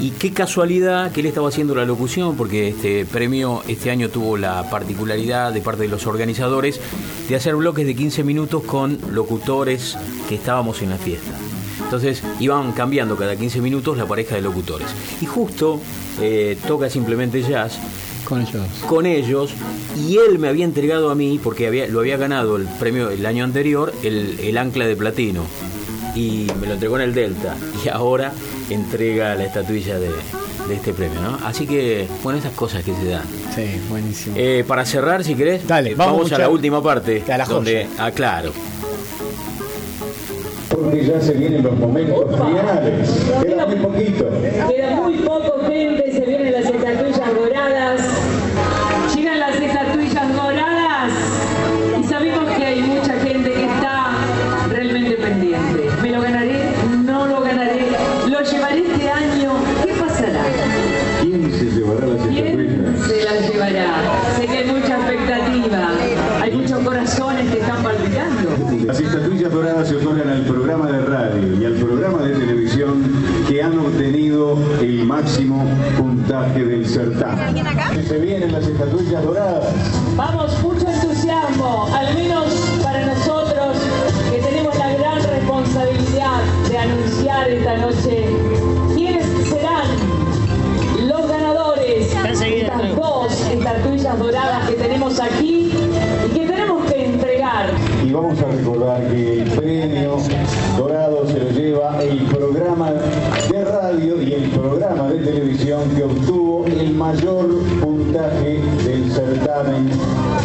Y 0.00 0.10
qué 0.10 0.32
casualidad 0.32 1.10
que 1.12 1.20
él 1.20 1.26
estaba 1.26 1.48
haciendo 1.48 1.74
la 1.74 1.84
locución, 1.84 2.36
porque 2.36 2.68
este 2.68 3.06
premio 3.06 3.62
este 3.66 3.90
año 3.90 4.10
tuvo 4.10 4.36
la 4.36 4.68
particularidad 4.68 5.52
de 5.52 5.62
parte 5.62 5.82
de 5.82 5.88
los 5.88 6.06
organizadores 6.06 6.80
de 7.28 7.36
hacer 7.36 7.56
bloques 7.56 7.86
de 7.86 7.94
15 7.94 8.22
minutos 8.22 8.62
con 8.64 8.98
locutores 9.12 9.96
que 10.28 10.34
estábamos 10.34 10.82
en 10.82 10.90
la 10.90 10.98
fiesta. 10.98 11.32
Entonces 11.82 12.22
iban 12.40 12.72
cambiando 12.72 13.16
cada 13.16 13.36
15 13.36 13.60
minutos 13.60 13.96
la 13.96 14.06
pareja 14.06 14.34
de 14.34 14.42
locutores. 14.42 14.88
Y 15.20 15.26
justo 15.26 15.80
eh, 16.20 16.58
toca 16.66 16.90
simplemente 16.90 17.42
jazz 17.42 17.78
con 18.26 18.40
ellos. 18.42 18.66
con 18.88 19.06
ellos 19.06 19.50
y 19.96 20.18
él 20.18 20.38
me 20.38 20.48
había 20.48 20.64
entregado 20.64 21.10
a 21.10 21.14
mí, 21.14 21.40
porque 21.42 21.66
había, 21.66 21.86
lo 21.86 22.00
había 22.00 22.16
ganado 22.18 22.56
el 22.56 22.64
premio 22.78 23.08
el 23.10 23.24
año 23.24 23.44
anterior, 23.44 23.92
el, 24.02 24.38
el 24.40 24.58
ancla 24.58 24.86
de 24.86 24.96
platino. 24.96 25.42
Y 26.14 26.46
me 26.60 26.66
lo 26.66 26.74
entregó 26.74 26.96
en 26.96 27.02
el 27.02 27.14
Delta. 27.14 27.54
Y 27.84 27.88
ahora 27.88 28.32
entrega 28.70 29.34
la 29.34 29.44
estatuilla 29.44 29.98
de, 29.98 30.08
de 30.68 30.74
este 30.74 30.92
premio, 30.94 31.20
¿no? 31.20 31.38
Así 31.46 31.66
que, 31.66 32.06
bueno, 32.22 32.38
esas 32.38 32.52
cosas 32.52 32.82
que 32.82 32.94
se 32.94 33.04
dan. 33.06 33.24
Sí, 33.54 33.80
buenísimo. 33.90 34.34
Eh, 34.38 34.64
para 34.66 34.84
cerrar, 34.86 35.22
si 35.24 35.34
querés, 35.34 35.66
Dale, 35.66 35.90
eh, 35.90 35.94
vamos 35.94 36.06
a 36.08 36.12
vamos, 36.12 36.20
a 36.20 36.24
escuchar 36.26 36.40
la 36.40 36.48
última 36.48 36.82
parte. 36.82 37.22
a 37.30 37.36
la 37.38 37.44
donde, 37.44 37.86
joya. 37.86 38.04
ah, 38.04 38.10
claro. 38.12 38.52
Porque 40.68 41.06
ya 41.06 41.20
se 41.20 41.32
vienen 41.34 41.62
los 41.62 41.78
momentos 41.78 42.24
finales. 42.34 43.10
Queda 43.42 43.66
muy 43.66 43.76
poquito. 43.76 44.26
Queda 44.68 44.96
muy 45.02 45.14
poco 45.18 45.60
gente, 45.68 46.12
se 46.12 46.20
vienen 46.20 46.52
las 46.52 46.66
certamen. 77.16 78.06
Se 78.06 78.18
vienen 78.18 78.52
las 78.52 78.66
estatuillas 78.66 79.22
doradas. 79.22 79.66
Vamos, 80.16 80.62
mucho 80.62 80.88
entusiasmo, 80.88 81.88
al 81.94 82.14
menos 82.14 82.46
para 82.82 83.06
nosotros 83.06 83.76
que 84.30 84.38
tenemos 84.38 84.76
la 84.78 84.92
gran 84.96 85.22
responsabilidad 85.22 86.40
de 86.68 86.78
anunciar 86.78 87.48
esta 87.48 87.76
noche 87.78 88.26
quiénes 88.94 89.26
serán 89.48 89.86
los 91.08 91.28
ganadores 91.28 92.10
de 92.40 92.60
estas 92.60 92.96
dos 92.96 93.32
estatuillas 93.50 94.18
doradas 94.18 94.68
que 94.68 94.74
tenemos 94.74 95.20
aquí 95.20 95.72
y 96.26 96.38
que 96.38 96.46
tenemos 96.46 96.90
que 96.90 97.04
entregar. 97.04 97.70
Y 98.04 98.12
vamos 98.12 98.38
a 98.40 98.46
recordar 98.46 99.08
que 99.08 99.42
el 99.42 99.50
premio 99.50 100.18
dorado 100.76 101.26
se 101.26 101.38
lo 101.38 101.50
lleva 101.50 102.02
el 102.02 102.18
programa 102.24 102.92
de 102.92 103.64
radio 103.64 104.22
y 104.22 104.34
el 104.34 104.50
programa 104.50 105.08
de 105.08 105.18
televisión 105.18 105.88
el 106.66 106.94
mayor 106.94 107.46
puntaje 107.80 108.60
del 108.84 109.10
certamen 109.12 109.88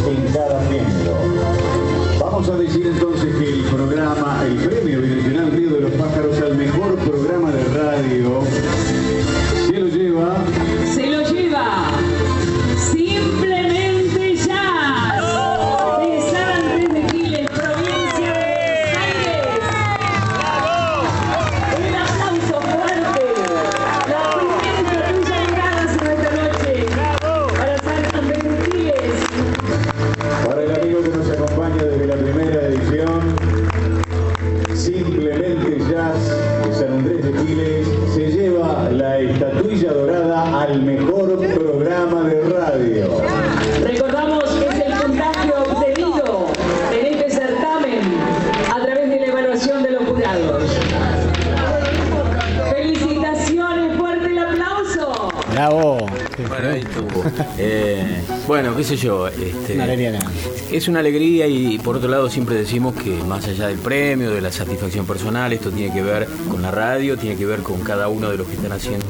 en 0.08 0.34
cada 0.34 0.62
miembro. 0.70 1.16
Vamos 2.20 2.48
a 2.48 2.58
decir 2.58 2.86
entonces 2.86 3.36
que 3.36 3.54
el 3.54 3.62
programa, 3.64 4.44
el 4.46 4.56
premio 4.58 5.02
bueno, 58.52 58.76
qué 58.76 58.84
sé 58.84 58.98
yo. 58.98 59.30
Este, 59.30 59.76
Una 59.76 59.86
alegría 59.86 60.12
grande. 60.12 60.34
Es 60.74 60.90
una 60.90 61.00
alegría 61.00 61.48
y 61.48 61.80
por 61.80 61.96
otro 61.96 62.10
lado 62.10 62.30
siempre 62.30 62.56
decimos 62.56 62.94
que 62.96 63.12
más 63.24 63.48
allá 63.48 63.68
del 63.68 63.78
premio, 63.78 64.30
de 64.30 64.42
la 64.42 64.52
satisfacción 64.52 65.06
personal, 65.06 65.54
esto 65.54 65.72
tiene 65.72 65.94
que 65.94 66.02
ver 66.02 66.28
con 66.50 66.62
la 66.62 66.70
radio, 66.70 67.18
tiene 67.18 67.38
que 67.38 67.46
ver 67.46 67.62
con 67.62 67.80
cada 67.80 68.10
uno 68.10 68.30
de 68.30 68.36
los 68.36 68.48
que 68.48 68.56
están 68.56 68.74
haciendo 68.74 69.06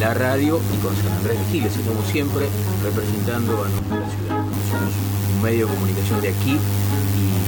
la 0.00 0.12
radio 0.12 0.58
y 0.74 0.84
con 0.84 0.92
San 0.96 1.12
Andrés 1.18 1.38
de 1.38 1.44
Giles. 1.52 1.76
Estamos 1.76 2.04
siempre 2.08 2.46
representando 2.82 3.62
a 3.62 3.68
nuestra 3.68 4.10
ciudad. 4.10 4.44
Somos 4.72 4.92
un 5.36 5.42
medio 5.44 5.68
de 5.68 5.72
comunicación 5.72 6.20
de 6.20 6.28
aquí 6.30 6.56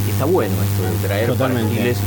y 0.06 0.10
está 0.12 0.24
bueno 0.26 0.54
esto 0.54 0.82
de 0.84 1.08
traer 1.08 1.26
Totalmente. 1.26 1.70
para 1.70 1.82
Giles 1.82 1.98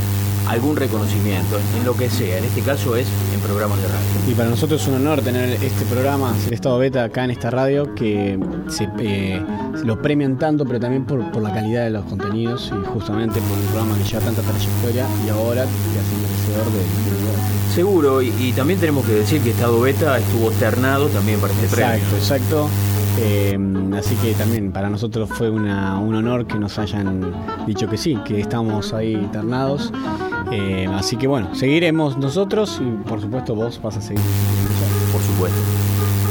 algún 0.48 0.76
reconocimiento, 0.76 1.58
en 1.78 1.86
lo 1.86 1.96
que 1.96 2.10
sea. 2.10 2.38
En 2.38 2.44
este 2.46 2.62
caso 2.62 2.96
es 2.96 3.08
en 3.34 3.40
programas 3.42 3.78
de 3.82 3.88
radio. 3.88 4.32
Y 4.32 4.34
para 4.34 4.50
nosotros 4.50 4.82
es 4.82 4.88
un 4.88 4.96
honor 4.96 5.22
tener 5.22 5.50
este 5.50 5.86
programa, 5.86 6.34
el 6.48 6.54
estado 6.54 6.78
beta, 6.78 7.04
acá 7.04 7.24
en 7.26 7.32
esta 7.32 7.50
radio, 7.50 7.94
que 7.96 8.40
se, 8.68 8.88
eh, 9.00 9.42
lo 9.84 10.02
premian 10.02 10.38
tanto, 10.38 10.66
pero 10.66 10.80
también 10.80 11.06
por, 11.06 11.32
por 11.32 11.42
la 11.42 11.54
calidad 11.54 11.84
de 11.86 11.90
los 11.92 12.06
contenidos 12.06 12.72
y 12.74 12.86
justamente 12.90 13.40
por 13.42 13.58
un 13.58 13.66
programa 13.66 13.98
que 13.98 14.04
lleva 14.04 14.22
tanta 14.24 14.42
trayectoria 14.42 15.06
y 15.26 15.30
ahora 15.30 15.64
te 15.64 16.00
hace 16.00 16.16
merecedor 16.22 16.72
de, 16.74 16.80
de. 16.80 17.74
Seguro, 17.74 18.22
y, 18.22 18.30
y 18.40 18.54
también 18.54 18.80
tenemos 18.80 19.06
que 19.06 19.12
decir 19.14 19.42
que 19.42 19.50
Estado 19.50 19.82
Beta 19.82 20.18
estuvo 20.18 20.50
ternado 20.52 21.08
también 21.08 21.40
para 21.40 21.52
este 21.54 21.68
premio. 21.68 21.94
Exacto, 21.96 22.16
exacto. 22.16 22.70
Eh, 23.20 23.58
así 23.98 24.16
que 24.16 24.34
también 24.34 24.72
para 24.72 24.90
nosotros 24.90 25.30
fue 25.30 25.50
una- 25.50 26.00
un 26.00 26.16
honor 26.16 26.46
que 26.48 26.58
nos 26.58 26.78
hayan 26.80 27.34
dicho 27.66 27.90
que 27.90 27.98
sí, 27.98 28.18
que 28.26 28.40
estamos 28.42 28.94
ahí 28.94 29.14
internados. 29.14 29.92
Eh, 30.52 30.88
así 30.94 31.18
que 31.18 31.28
bueno, 31.28 31.54
seguiremos 31.56 32.18
nosotros 32.18 32.82
y 32.82 33.08
por 33.08 33.22
supuesto 33.22 33.56
vos 33.56 33.82
vas 33.82 33.98
a 33.98 34.02
seguir. 34.02 34.24
Por 35.12 35.22
supuesto. 35.22 35.58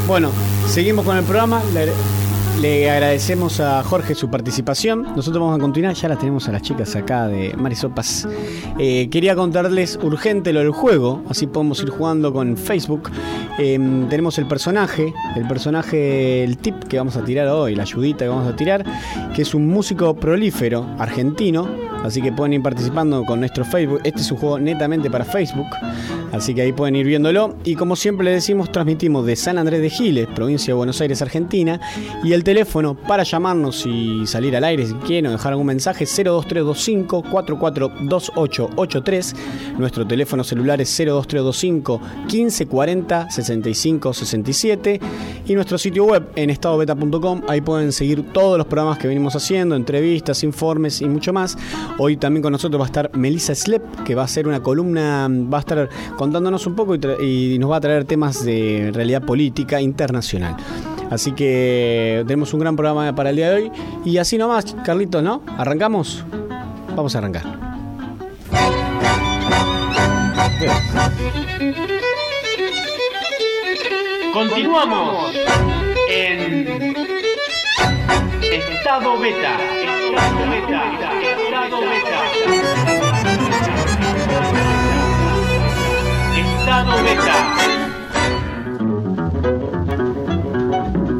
Bueno, 0.07 0.29
seguimos 0.67 1.05
con 1.05 1.17
el 1.17 1.23
programa. 1.23 1.61
Le, 2.61 2.89
agradecemos 2.89 3.59
a 3.59 3.83
Jorge 3.83 4.15
su 4.15 4.29
participación. 4.29 5.03
Nosotros 5.03 5.39
vamos 5.39 5.57
a 5.57 5.61
continuar, 5.61 5.93
ya 5.93 6.09
las 6.09 6.19
tenemos 6.19 6.47
a 6.47 6.51
las 6.51 6.61
chicas 6.61 6.95
acá 6.95 7.27
de 7.27 7.53
Marisopas. 7.55 8.27
Eh, 8.79 9.09
quería 9.09 9.35
contarles 9.35 9.99
urgente 10.01 10.53
lo 10.53 10.59
del 10.59 10.71
juego, 10.71 11.23
así 11.29 11.47
podemos 11.47 11.81
ir 11.81 11.89
jugando 11.89 12.33
con 12.33 12.57
Facebook. 12.57 13.11
Eh, 13.59 13.77
tenemos 14.09 14.37
el 14.37 14.47
personaje, 14.47 15.13
el 15.35 15.47
personaje, 15.47 16.43
el 16.43 16.57
tip 16.57 16.83
que 16.83 16.97
vamos 16.97 17.15
a 17.17 17.23
tirar 17.23 17.47
hoy, 17.47 17.75
la 17.75 17.83
ayudita 17.83 18.25
que 18.25 18.29
vamos 18.29 18.47
a 18.47 18.55
tirar, 18.55 18.83
que 19.35 19.41
es 19.41 19.53
un 19.53 19.67
músico 19.67 20.15
prolífero 20.15 20.85
argentino. 20.97 21.67
Así 22.03 22.21
que 22.21 22.31
pueden 22.31 22.53
ir 22.53 22.61
participando 22.61 23.23
con 23.25 23.39
nuestro 23.39 23.65
Facebook. 23.65 23.99
Este 24.03 24.21
es 24.21 24.31
un 24.31 24.37
juego 24.37 24.59
netamente 24.59 25.09
para 25.09 25.25
Facebook. 25.25 25.65
Así 26.35 26.53
que 26.53 26.61
ahí 26.61 26.73
pueden 26.73 26.95
ir 26.95 27.05
viéndolo. 27.05 27.55
Y 27.63 27.75
como 27.75 27.95
siempre 27.95 28.25
le 28.25 28.31
decimos, 28.31 28.71
transmitimos 28.71 29.25
de 29.25 29.35
San 29.35 29.57
Andrés 29.57 29.81
de 29.81 29.89
Giles, 29.89 30.27
provincia 30.27 30.73
de 30.73 30.73
Buenos 30.73 30.99
Aires, 31.01 31.21
Argentina. 31.21 31.79
Y 32.23 32.33
el 32.33 32.43
teléfono 32.43 32.95
para 32.95 33.23
llamarnos 33.23 33.85
y 33.85 34.27
salir 34.27 34.55
al 34.55 34.65
aire 34.65 34.85
si 34.85 34.93
quieren 34.95 35.27
o 35.27 35.31
dejar 35.31 35.53
algún 35.53 35.67
mensaje 35.67 36.05
02325 36.05 37.23
442883. 37.23 39.35
Nuestro 39.77 40.05
teléfono 40.05 40.43
celular 40.43 40.81
es 40.81 40.97
02325 40.97 42.01
1540 42.23 43.31
65 43.31 44.13
67. 44.13 44.99
Y 45.47 45.53
nuestro 45.53 45.77
sitio 45.77 46.05
web 46.05 46.27
en 46.35 46.49
estadobeta.com. 46.49 47.43
Ahí 47.47 47.61
pueden 47.61 47.91
seguir 47.91 48.33
todos 48.33 48.57
los 48.57 48.67
programas 48.67 48.97
que 48.97 49.07
venimos 49.07 49.35
haciendo, 49.35 49.75
entrevistas, 49.75 50.43
informes 50.43 51.01
y 51.01 51.07
mucho 51.07 51.31
más. 51.31 51.57
Hoy 51.97 52.17
también 52.17 52.43
con 52.43 52.51
nosotros 52.51 52.81
va 52.81 52.85
a 52.85 52.87
estar 52.87 53.11
Melissa 53.15 53.55
Slep, 53.55 54.03
que 54.03 54.15
va 54.15 54.23
a 54.23 54.25
hacer 54.25 54.47
una 54.47 54.61
columna, 54.61 55.29
va 55.29 55.59
a 55.59 55.61
estar 55.61 55.89
contándonos 56.25 56.65
un 56.65 56.73
poco 56.73 56.95
y, 56.95 57.59
nos 57.59 57.69
va 57.69 57.75
a 57.77 57.81
traer 57.81 58.05
temas 58.05 58.43
de 58.43 58.89
realidad 58.91 59.21
política 59.21 59.79
internacional. 59.79 60.55
Así 61.11 61.33
que 61.33 62.23
tenemos 62.25 62.51
un 62.55 62.61
gran 62.61 62.75
programa 62.75 63.13
para 63.13 63.29
el 63.29 63.35
día 63.35 63.51
de 63.51 63.55
hoy. 63.55 63.71
Y 64.03 64.17
así 64.17 64.35
nomás, 64.35 64.75
Carlitos, 64.83 65.21
¿no? 65.21 65.43
¿Arrancamos? 65.55 66.25
Vamos 66.95 67.13
a 67.13 67.19
arrancar. 67.19 67.43
Continuamos 74.33 75.35
en 76.09 76.95
Estado 78.51 79.19
Beta. 79.19 79.57
Estado 80.01 80.49
Beta. 80.49 80.81
Estado 81.21 81.81
Beta. 81.81 82.84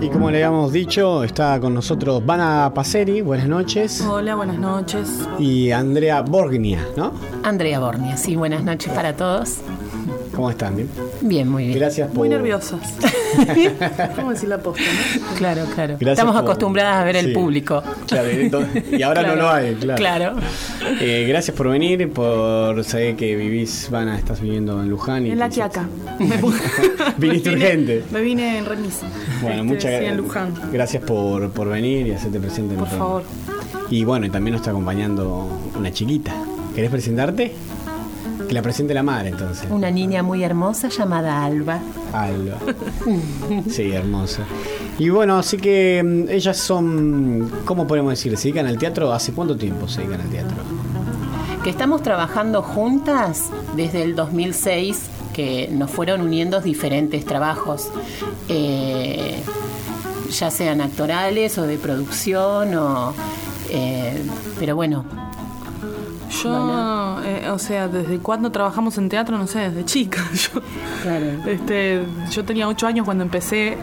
Y 0.02 0.10
como 0.10 0.30
le 0.30 0.44
habíamos 0.44 0.74
dicho, 0.74 1.24
está 1.24 1.60
con 1.62 1.74
nosotros 1.74 2.26
Vana 2.26 2.72
Paseri, 2.74 3.22
buenas 3.22 3.48
noches. 3.48 4.02
Hola, 4.02 4.36
buenas 4.36 4.58
noches. 4.60 5.28
Y 5.40 5.72
Andrea 5.72 6.22
Borgnia, 6.22 6.86
¿no? 6.98 7.14
Andrea 7.44 7.80
Bornia, 7.80 8.18
sí, 8.18 8.36
buenas 8.36 8.64
noches 8.64 8.92
para 8.92 9.16
todos. 9.16 9.60
¿Cómo 10.36 10.50
están? 10.50 10.76
Bien, 10.76 10.90
Bien, 11.22 11.50
muy 11.50 11.68
bien. 11.68 11.80
Gracias 11.80 12.08
por. 12.10 12.18
Muy 12.18 12.30
nerviosas. 12.30 12.80
¿Cómo 14.16 14.32
decir 14.32 14.50
la 14.50 14.58
posta, 14.60 14.82
no? 14.82 15.36
Claro, 15.38 15.64
claro. 15.74 15.96
Gracias 16.00 16.20
Estamos 16.20 16.36
por- 16.36 16.44
acostumbradas 16.44 17.02
a 17.02 17.04
ver 17.04 17.20
Sí. 17.20 17.26
el 17.28 17.34
público. 17.34 17.82
Claro, 18.08 18.32
y 18.32 18.36
entonces- 18.42 18.84
y 18.92 19.02
ahora 19.04 19.24
no 19.24 19.36
lo 19.36 19.50
hay, 19.50 19.76
claro. 19.76 19.98
Claro. 19.98 20.34
Eh, 21.02 21.26
gracias 21.28 21.56
por 21.56 21.70
venir, 21.70 22.10
por 22.12 22.84
saber 22.84 23.16
que 23.16 23.36
vivís, 23.36 23.90
Vana, 23.90 24.18
estás 24.18 24.42
viviendo 24.42 24.82
en 24.82 24.90
Luján. 24.90 25.26
Y 25.26 25.32
En 25.32 25.40
la 25.40 25.50
Quiaca. 25.50 25.88
Viniste 27.18 27.52
Me 27.52 27.56
vine- 27.56 27.66
urgente. 27.66 28.04
Me 28.12 28.22
vine 28.22 28.58
en 28.60 28.66
remis. 28.66 29.00
Bueno, 29.42 29.56
Este, 29.56 29.64
muchas 29.64 29.82
sí, 29.84 29.88
en 29.88 29.94
gracias. 30.02 30.18
Luján. 30.18 30.54
Gracias 30.72 31.04
por, 31.04 31.50
por 31.52 31.70
venir 31.70 32.08
y 32.08 32.12
hacerte 32.12 32.40
presente 32.40 32.74
en 32.74 32.80
Por 32.80 32.90
favor. 32.90 33.24
Y 33.90 34.04
bueno, 34.04 34.26
y 34.26 34.30
también 34.30 34.54
nos 34.54 34.62
está 34.62 34.72
acompañando 34.72 35.48
una 35.78 35.92
chiquita. 35.92 36.34
¿Querés 36.74 36.90
presentarte? 36.92 37.54
Que 38.48 38.54
la 38.54 38.62
presente 38.62 38.94
la 38.94 39.04
madre 39.04 39.30
entonces. 39.30 39.68
Una 39.70 39.90
niña 39.90 40.22
muy 40.22 40.44
hermosa 40.44 40.90
llamada 40.90 41.44
Alba. 41.44 41.80
Alba. 42.14 42.58
Sí, 43.70 43.92
hermosa. 43.92 44.44
Y 44.98 45.10
bueno, 45.10 45.38
así 45.38 45.58
que 45.58 46.02
mm, 46.04 46.30
ellas 46.30 46.58
son, 46.58 47.52
¿cómo 47.66 47.86
podemos 47.88 48.12
decir? 48.12 48.36
¿Se 48.38 48.44
dedican 48.48 48.68
al 48.68 48.78
teatro? 48.78 49.12
¿Hace 49.12 49.34
cuánto 49.34 49.58
tiempo 49.58 49.88
se 49.88 50.02
dedican 50.02 50.22
al 50.22 50.30
teatro? 50.30 50.58
Que 51.64 51.70
estamos 51.70 52.04
trabajando 52.04 52.62
juntas 52.62 53.50
desde 53.76 54.04
el 54.04 54.16
2006, 54.16 55.10
que 55.34 55.68
nos 55.72 55.92
fueron 55.92 56.22
uniendo 56.22 56.62
diferentes 56.62 57.26
trabajos, 57.26 57.90
eh, 58.48 59.42
ya 60.30 60.52
sean 60.52 60.80
actorales 60.80 61.58
o 61.58 61.64
de 61.64 61.78
producción, 61.78 62.76
o, 62.76 63.14
eh, 63.70 64.22
pero 64.60 64.76
bueno, 64.76 65.04
Yo, 66.44 67.22
eh, 67.24 67.50
o 67.50 67.60
sea, 67.60 67.88
desde 67.88 68.18
cuándo 68.20 68.52
trabajamos 68.52 68.98
en 68.98 69.10
teatro, 69.10 69.38
no 69.38 69.48
sé, 69.48 69.60
desde 69.70 69.86
chica. 69.86 70.24
Yo, 70.34 70.62
este, 71.50 72.04
yo 72.32 72.44
tenía 72.44 72.68
ocho 72.68 72.88
años 72.88 73.06
cuando 73.06 73.24
empecé 73.24 73.78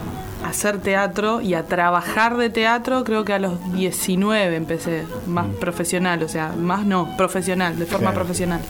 a 0.45 0.49
hacer 0.49 0.79
teatro 0.79 1.41
y 1.41 1.55
a 1.55 1.65
trabajar 1.65 2.37
de 2.37 2.51
teatro, 2.51 3.05
creo 3.05 3.25
que 3.25 3.33
a 3.33 3.39
los 3.39 3.53
19 3.73 4.57
empecé, 4.57 5.05
más 5.27 5.47
profesional, 5.61 6.23
o 6.23 6.29
sea, 6.29 6.53
más 6.59 6.85
no, 6.85 7.17
profesional, 7.17 7.79
de 7.79 7.87
forma 7.87 8.11
Claro. 8.11 8.25
profesional. 8.25 8.61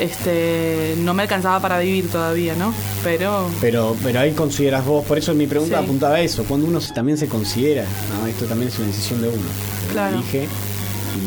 Este, 0.00 0.94
no 0.98 1.14
me 1.14 1.22
alcanzaba 1.22 1.60
para 1.60 1.78
vivir 1.78 2.08
todavía, 2.10 2.54
¿no? 2.56 2.74
Pero 3.04 3.48
Pero, 3.60 3.94
pero 4.02 4.20
ahí 4.20 4.32
consideras 4.32 4.84
vos, 4.84 5.04
por 5.04 5.18
eso 5.18 5.34
mi 5.34 5.46
pregunta 5.46 5.78
Sí. 5.78 5.84
apuntaba 5.84 6.16
a 6.16 6.20
eso, 6.20 6.44
cuando 6.44 6.66
uno 6.66 6.80
también 6.94 7.16
se 7.16 7.28
considera, 7.28 7.84
¿no? 8.20 8.26
esto 8.26 8.46
también 8.46 8.68
es 8.70 8.78
una 8.78 8.88
decisión 8.88 9.20
de 9.22 9.28
uno, 9.28 9.38
uno 9.38 9.92
Claro. 9.92 10.16
elige 10.16 10.48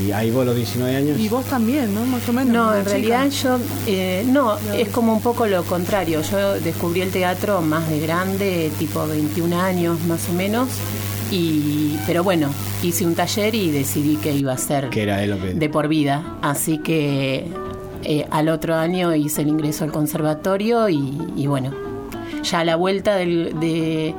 Y 0.06 0.12
ahí 0.12 0.32
vos 0.32 0.46
los 0.46 0.56
19 0.56 0.96
años. 0.96 1.20
Y 1.20 1.30
vos 1.30 1.46
también, 1.46 1.94
¿no? 1.94 2.06
Más 2.06 2.28
o 2.28 2.34
menos. 2.34 2.54
No, 2.54 2.74
en 2.76 2.80
chica. 2.82 2.92
realidad 2.92 3.30
yo, 3.30 3.58
eh, 3.88 4.24
no, 4.28 4.58
es 4.76 4.90
como 4.90 5.14
un 5.14 5.22
poco 5.22 5.48
lo 5.48 5.64
contrario. 5.64 6.22
Yo 6.30 6.54
descubrí 6.60 7.02
el 7.02 7.12
teatro 7.12 7.62
más 7.62 7.90
de 7.90 8.00
grande, 8.00 8.72
tipo 8.80 9.06
21 9.08 9.60
años 9.62 10.00
más 10.08 10.28
o 10.30 10.34
menos. 10.34 10.68
Y, 11.32 11.98
pero 12.06 12.24
bueno, 12.24 12.50
hice 12.84 13.06
un 13.06 13.14
taller 13.16 13.54
y 13.56 13.70
decidí 13.72 14.16
que 14.18 14.34
iba 14.34 14.54
a 14.54 14.58
ser 14.58 14.90
Que 14.90 15.04
era 15.04 15.18
de 15.18 15.28
lo 15.28 15.40
que. 15.40 15.54
de 15.54 15.70
por 15.70 15.88
vida. 15.88 16.38
Así 16.42 16.78
que 16.78 17.46
eh, 18.04 18.26
al 18.30 18.48
otro 18.50 18.76
año 18.76 19.14
hice 19.16 19.42
el 19.42 19.50
ingreso 19.50 19.84
al 19.84 19.92
conservatorio 19.92 20.88
y, 20.90 21.18
y 21.36 21.48
bueno, 21.48 21.72
ya 22.44 22.60
a 22.60 22.64
la 22.64 22.76
vuelta 22.78 23.16
del, 23.16 23.60
de- 23.60 24.14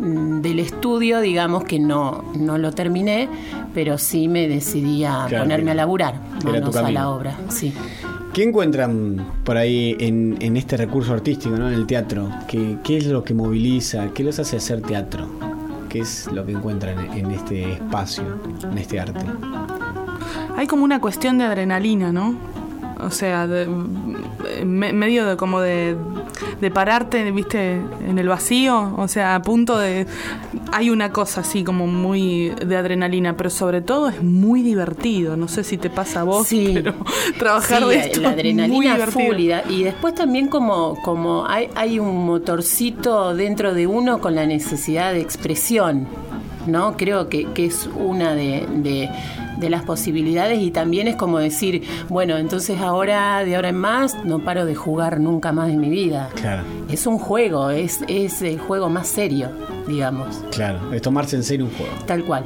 del 0.00 0.58
estudio, 0.58 1.20
digamos 1.20 1.64
que 1.64 1.78
no, 1.78 2.24
no 2.34 2.56
lo 2.58 2.72
terminé, 2.72 3.28
pero 3.74 3.98
sí 3.98 4.28
me 4.28 4.48
decidí 4.48 5.04
a 5.04 5.26
Claro, 5.28 5.44
ponerme 5.44 5.70
a 5.72 5.74
laburar, 5.74 6.14
manos 6.44 6.74
a 6.76 6.90
la 6.90 7.08
obra. 7.10 7.36
Sí. 7.48 7.72
¿Qué 8.32 8.44
encuentran 8.44 9.26
por 9.44 9.56
ahí 9.56 9.96
en, 9.98 10.36
en 10.40 10.56
este 10.56 10.76
recurso 10.76 11.12
artístico, 11.12 11.56
¿no? 11.56 11.66
en 11.68 11.74
el 11.74 11.86
teatro? 11.86 12.30
¿Qué, 12.48 12.76
¿Qué 12.84 12.96
es 12.96 13.06
lo 13.06 13.24
que 13.24 13.34
moviliza? 13.34 14.08
¿Qué 14.14 14.22
los 14.22 14.38
hace 14.38 14.56
hacer 14.56 14.80
teatro? 14.82 15.26
¿Qué 15.88 15.98
es 16.00 16.28
lo 16.32 16.46
que 16.46 16.52
encuentran 16.52 16.98
en 17.16 17.32
este 17.32 17.72
espacio, 17.72 18.22
en 18.70 18.78
este 18.78 19.00
arte? 19.00 19.20
Hay 20.56 20.66
como 20.68 20.84
una 20.84 21.00
cuestión 21.00 21.38
de 21.38 21.44
adrenalina, 21.44 22.12
¿no? 22.12 22.36
O 23.00 23.10
sea, 23.10 23.46
de- 23.48 23.66
me- 24.64 24.92
medio 24.92 25.26
de 25.26 25.36
como 25.36 25.60
de, 25.60 25.96
de 26.60 26.70
pararte, 26.70 27.30
viste, 27.32 27.80
en 28.06 28.18
el 28.18 28.28
vacío. 28.28 28.94
O 28.96 29.08
sea, 29.08 29.34
a 29.34 29.42
punto 29.42 29.78
de. 29.78 30.06
Hay 30.72 30.90
una 30.90 31.10
cosa 31.12 31.40
así 31.40 31.64
como 31.64 31.86
muy 31.86 32.50
de 32.50 32.76
adrenalina, 32.76 33.36
pero 33.36 33.50
sobre 33.50 33.80
todo 33.80 34.08
es 34.08 34.22
muy 34.22 34.62
divertido. 34.62 35.36
No 35.36 35.48
sé 35.48 35.64
si 35.64 35.76
te 35.78 35.90
pasa 35.90 36.20
a 36.20 36.24
vos, 36.24 36.48
pero 36.50 36.94
trabajar 37.38 37.82
Sí, 37.82 37.88
de 37.88 37.96
esto 37.98 38.20
la 38.20 38.30
es 38.30 38.34
muy 38.34 38.40
adrenalina 38.40 38.94
divertido. 38.94 39.26
full 39.28 39.38
y, 39.40 39.48
da- 39.48 39.64
y 39.68 39.82
después 39.84 40.14
también 40.14 40.48
como, 40.48 40.96
como 41.02 41.46
hay, 41.46 41.68
hay 41.74 41.98
un 41.98 42.24
motorcito 42.26 43.34
dentro 43.34 43.74
de 43.74 43.86
uno 43.86 44.20
con 44.20 44.34
la 44.34 44.46
necesidad 44.46 45.12
de 45.12 45.20
expresión, 45.20 46.06
¿no? 46.66 46.96
Creo 46.96 47.28
que, 47.28 47.46
que 47.52 47.66
es 47.66 47.88
una 47.96 48.34
de, 48.34 48.66
de- 48.76 49.08
de 49.60 49.70
las 49.70 49.82
posibilidades 49.82 50.60
y 50.60 50.70
también 50.70 51.08
es 51.08 51.16
como 51.16 51.38
decir, 51.38 51.82
bueno, 52.08 52.38
entonces 52.38 52.80
ahora, 52.80 53.44
de 53.44 53.56
ahora 53.56 53.68
en 53.68 53.76
más, 53.76 54.24
no 54.24 54.40
paro 54.40 54.64
de 54.64 54.74
jugar 54.74 55.20
nunca 55.20 55.52
más 55.52 55.70
en 55.70 55.80
mi 55.80 55.90
vida. 55.90 56.30
Claro, 56.34 56.62
Es 56.88 57.06
un 57.06 57.18
juego, 57.18 57.70
es, 57.70 58.00
es 58.08 58.42
el 58.42 58.58
juego 58.58 58.88
más 58.88 59.06
serio, 59.06 59.50
digamos, 59.90 60.42
claro. 60.54 60.92
Es 60.92 61.02
tomarse 61.02 61.36
en 61.36 61.42
serio 61.44 61.66
un 61.66 61.72
juego. 61.72 61.92
tal 62.06 62.24
cual. 62.24 62.44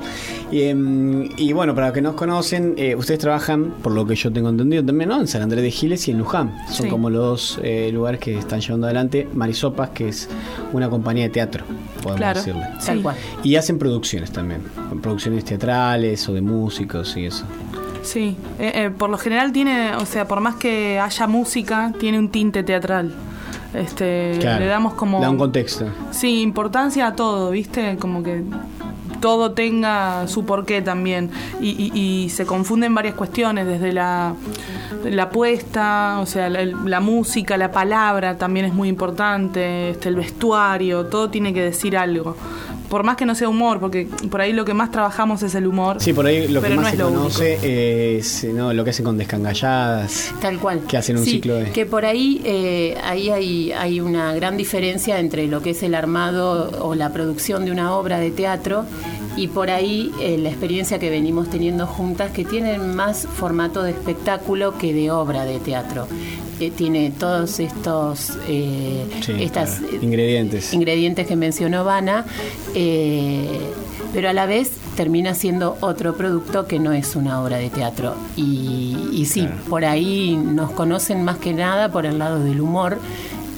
Y, 0.51 0.63
em, 0.63 1.29
y 1.37 1.53
bueno, 1.53 1.75
para 1.75 1.89
los 1.89 1.95
que 1.95 2.03
nos 2.03 2.15
conocen, 2.15 2.75
eh, 2.77 2.95
ustedes 2.97 3.21
trabajan, 3.21 3.75
por 3.83 3.93
lo 3.93 4.05
que 4.07 4.15
yo 4.17 4.33
tengo 4.33 4.49
entendido 4.49 4.85
también, 4.85 5.11
¿no? 5.11 5.21
En 5.21 5.27
San 5.29 5.43
Andrés 5.43 5.63
de 5.63 5.71
Giles 5.71 6.07
y 6.09 6.11
en 6.11 6.19
Luján. 6.19 6.55
Son 6.69 6.87
Sí. 6.87 6.89
como 6.89 7.11
los 7.11 7.23
dos 7.23 7.61
eh, 7.63 7.91
lugares 7.93 8.21
que 8.21 8.39
están 8.39 8.61
llevando 8.61 8.87
adelante 8.87 9.29
Marisopas, 9.35 9.91
que 9.91 10.09
es 10.09 10.29
una 10.73 10.89
compañía 10.91 11.25
de 11.25 11.31
teatro, 11.31 11.65
podemos 12.03 12.17
Claro, 12.17 12.39
decirle. 12.41 12.63
Tal 12.85 12.97
sí. 12.99 13.03
cual. 13.03 13.17
Y 13.43 13.57
hacen 13.57 13.79
producciones 13.79 14.31
también, 14.33 14.63
producciones 15.03 15.45
teatrales 15.45 16.29
o 16.29 16.35
de 16.35 16.41
músicos 16.41 17.17
y 17.17 17.27
eso. 17.27 17.45
Sí, 18.03 18.37
eh, 18.59 18.73
eh, 18.75 18.91
por 18.97 19.09
lo 19.09 19.17
general 19.17 19.51
tiene, 19.53 19.95
o 19.97 20.05
sea, 20.05 20.29
por 20.29 20.41
más 20.41 20.57
que 20.57 20.99
haya 21.01 21.27
música, 21.27 21.93
tiene 21.99 22.19
un 22.19 22.29
tinte 22.29 22.63
teatral. 22.63 23.15
Este, 23.75 24.37
Claro. 24.41 24.61
le 24.61 24.67
damos 24.67 24.95
como 24.95 25.21
Da 25.21 25.29
un 25.31 25.37
contexto. 25.39 25.87
Sí, 26.13 26.41
importancia 26.43 27.09
a 27.09 27.17
todo, 27.17 27.51
¿viste? 27.51 27.97
Como 27.99 28.23
que 28.23 28.43
todo 29.21 29.53
tenga 29.53 30.29
su 30.29 30.45
porqué 30.45 30.81
también. 30.83 31.31
Y, 31.61 31.71
y- 31.71 31.99
y 32.25 32.29
se 32.31 32.47
confunden 32.47 32.95
varias 32.95 33.15
cuestiones, 33.15 33.67
desde 33.67 33.93
la, 33.93 34.35
la 35.05 35.31
puesta, 35.31 36.19
o 36.21 36.27
sea, 36.27 36.49
la, 36.51 36.65
la 36.65 37.01
música, 37.01 37.57
la 37.57 37.73
palabra 37.73 38.37
también 38.37 38.67
es 38.67 38.75
muy 38.75 38.89
importante, 38.89 39.91
este, 39.91 40.09
el 40.11 40.17
vestuario, 40.17 41.07
todo 41.07 41.31
tiene 41.31 41.53
que 41.55 41.63
decir 41.63 41.97
algo. 41.97 42.37
Por 42.95 43.03
más 43.03 43.17
que 43.17 43.27
no 43.27 43.35
sea 43.35 43.49
humor, 43.49 43.81
porque 43.81 44.07
por 44.31 44.41
ahí 44.41 44.53
lo 44.53 44.65
que 44.65 44.73
más 44.73 44.93
trabajamos 44.93 45.43
es 45.43 45.57
el 45.57 45.67
humor. 45.67 45.97
Sí, 45.99 46.13
por 46.13 46.27
ahí 46.27 46.47
lo 46.47 46.63
que 46.63 46.69
más 46.69 46.77
no 46.77 46.85
se 46.85 46.93
es 46.93 46.99
lo 47.01 47.09
conoce 47.09 48.17
es 48.19 48.45
¿no? 48.45 48.73
lo 48.73 48.85
que 48.85 48.91
hacen 48.91 49.05
con 49.05 49.19
descangalladas. 49.19 50.33
Tal 50.41 50.61
cual. 50.61 50.83
Que 50.87 50.97
hacen 50.99 51.17
un 51.17 51.25
Sí, 51.25 51.33
ciclo 51.33 51.57
de. 51.57 51.73
Que 51.73 51.87
por 51.87 52.05
ahí, 52.05 52.41
eh, 52.45 52.97
ahí 53.03 53.31
hay, 53.31 53.73
hay 53.73 54.01
una 54.01 54.33
gran 54.35 54.57
diferencia 54.57 55.19
entre 55.19 55.49
lo 55.49 55.61
que 55.61 55.71
es 55.71 55.83
el 55.83 55.93
armado 55.97 56.71
o 56.87 56.95
la 56.95 57.13
producción 57.13 57.65
de 57.65 57.73
una 57.73 57.97
obra 57.97 58.21
de 58.21 58.31
teatro 58.31 58.85
y 59.37 59.49
por 59.49 59.71
ahí 59.71 60.13
eh, 60.21 60.39
la 60.39 60.51
experiencia 60.51 61.01
que 61.01 61.11
venimos 61.11 61.51
teniendo 61.51 61.89
juntas 61.89 62.31
que 62.31 62.45
tienen 62.45 62.95
más 62.95 63.27
formato 63.27 63.83
de 63.83 63.91
espectáculo 63.91 64.79
que 64.79 64.95
de 64.95 65.11
obra 65.11 65.45
de 65.45 65.59
teatro. 65.59 66.07
Eh, 66.61 66.71
tiene 66.71 67.11
todos 67.19 67.59
estos 67.59 68.39
eh, 68.49 69.05
Sí, 69.23 69.33
estas 69.41 69.81
claro. 69.81 69.97
Ingredientes. 70.03 70.73
ingredientes 70.73 71.27
que 71.27 71.37
mencionó 71.37 71.85
Vana, 71.85 72.25
eh, 72.75 73.61
pero 74.13 74.29
a 74.29 74.33
la 74.33 74.47
vez 74.47 74.71
termina 74.97 75.35
siendo 75.35 75.77
otro 75.81 76.15
producto 76.17 76.67
que 76.69 76.79
no 76.79 76.93
es 76.93 77.17
una 77.17 77.43
obra 77.43 77.57
de 77.57 77.71
teatro. 77.71 78.15
Y, 78.37 78.97
y 79.13 79.27
sí, 79.27 79.49
por 79.69 79.85
ahí 79.85 80.37
nos 80.37 80.71
conocen 80.71 81.25
más 81.25 81.39
que 81.39 81.53
nada 81.53 81.91
por 81.91 82.07
el 82.07 82.19
lado 82.19 82.39
del 82.45 82.61
humor, 82.61 82.99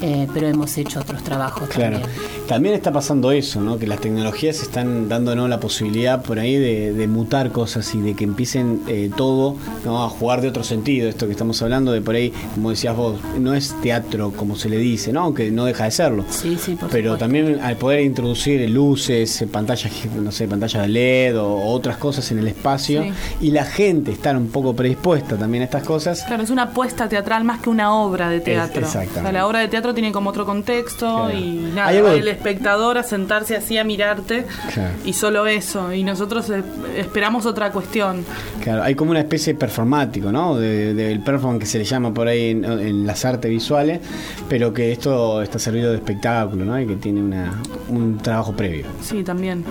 eh, 0.02 0.26
pero 0.32 0.46
hemos 0.48 0.76
hecho 0.78 1.00
otros 1.00 1.22
trabajos 1.22 1.68
Claro. 1.68 1.98
también. 2.00 2.20
También 2.46 2.74
está 2.76 2.92
pasando 2.92 3.32
eso, 3.32 3.60
¿no? 3.60 3.78
Que 3.78 3.86
las 3.86 4.00
tecnologías 4.00 4.62
están 4.62 5.08
dándonos 5.08 5.48
la 5.48 5.58
posibilidad 5.58 6.22
por 6.22 6.38
ahí 6.38 6.56
de, 6.56 6.92
de 6.92 7.06
mutar 7.08 7.50
cosas 7.50 7.92
y 7.94 8.00
de 8.00 8.14
que 8.14 8.24
empiecen 8.24 8.82
eh, 8.86 9.10
todo 9.16 9.56
¿no? 9.84 10.04
a 10.04 10.08
jugar 10.08 10.40
de 10.40 10.48
otro 10.48 10.62
sentido. 10.62 11.08
Esto 11.08 11.26
que 11.26 11.32
estamos 11.32 11.60
hablando 11.62 11.90
de 11.92 12.00
por 12.02 12.14
ahí, 12.14 12.32
como 12.54 12.70
decías 12.70 12.96
vos, 12.96 13.18
no 13.38 13.54
es 13.54 13.74
teatro 13.82 14.32
como 14.36 14.54
se 14.56 14.68
le 14.68 14.78
dice, 14.78 15.12
¿no? 15.12 15.22
Aunque 15.22 15.50
no 15.50 15.64
deja 15.64 15.84
de 15.84 15.90
serlo. 15.90 16.24
Sí, 16.30 16.56
sí, 16.60 16.76
por 16.76 16.88
Pero 16.90 17.12
supuesto. 17.12 17.18
también 17.18 17.60
al 17.60 17.76
poder 17.76 18.00
introducir 18.02 18.68
luces, 18.70 19.42
eh, 19.42 19.46
pantallas, 19.46 19.90
no 20.14 20.30
sé, 20.30 20.46
pantallas 20.46 20.82
de 20.82 20.88
LED 20.88 21.38
o, 21.40 21.46
o 21.48 21.72
otras 21.72 21.96
cosas 21.96 22.30
en 22.30 22.38
el 22.38 22.46
espacio 22.48 23.02
Sí. 23.02 23.10
y 23.40 23.50
la 23.50 23.64
gente 23.64 24.12
estar 24.12 24.36
un 24.36 24.48
poco 24.48 24.74
predispuesta 24.76 25.36
también 25.36 25.62
a 25.62 25.64
estas 25.64 25.82
cosas. 25.82 26.22
Claro, 26.26 26.42
es 26.42 26.50
una 26.50 26.62
apuesta 26.64 27.08
teatral 27.08 27.42
más 27.44 27.60
que 27.60 27.70
una 27.70 27.92
obra 27.94 28.28
de 28.30 28.40
teatro. 28.40 28.80
exactamente. 28.82 29.18
O 29.20 29.22
sea, 29.22 29.32
la 29.32 29.46
obra 29.46 29.60
de 29.60 29.68
teatro 29.68 29.85
tiene 29.94 30.12
como 30.12 30.30
otro 30.30 30.44
contexto 30.46 31.26
Claro. 31.26 31.38
y 31.38 31.70
nada, 31.74 31.90
de- 31.92 32.18
el 32.18 32.28
espectador 32.28 32.98
a 32.98 33.02
sentarse 33.02 33.56
así 33.56 33.78
a 33.78 33.84
mirarte 33.84 34.44
Claro. 34.74 34.90
y 35.04 35.12
solo 35.12 35.46
eso. 35.46 35.92
Y 35.92 36.02
nosotros 36.04 36.50
esperamos 36.96 37.46
otra 37.46 37.70
cuestión. 37.72 38.24
Claro, 38.62 38.82
hay 38.82 38.94
como 38.94 39.10
una 39.12 39.20
especie 39.20 39.52
de 39.52 39.58
performático, 39.58 40.30
¿no? 40.32 40.56
De- 40.56 40.94
Del 40.94 41.20
performance 41.20 41.60
que 41.60 41.66
se 41.66 41.78
le 41.78 41.84
llama 41.84 42.12
por 42.14 42.28
ahí 42.28 42.50
en, 42.50 42.64
en 42.64 43.06
las 43.06 43.24
artes 43.24 43.50
visuales, 43.50 44.00
pero 44.48 44.72
que 44.72 44.92
esto 44.92 45.42
está 45.42 45.58
servido 45.58 45.90
de 45.90 45.96
espectáculo, 45.96 46.64
¿no? 46.64 46.80
Y 46.80 46.86
que 46.86 46.96
tiene 46.96 47.20
una, 47.22 47.60
un 47.88 48.18
trabajo 48.18 48.52
previo. 48.52 48.86
Sí, 49.02 49.22
también. 49.22 49.64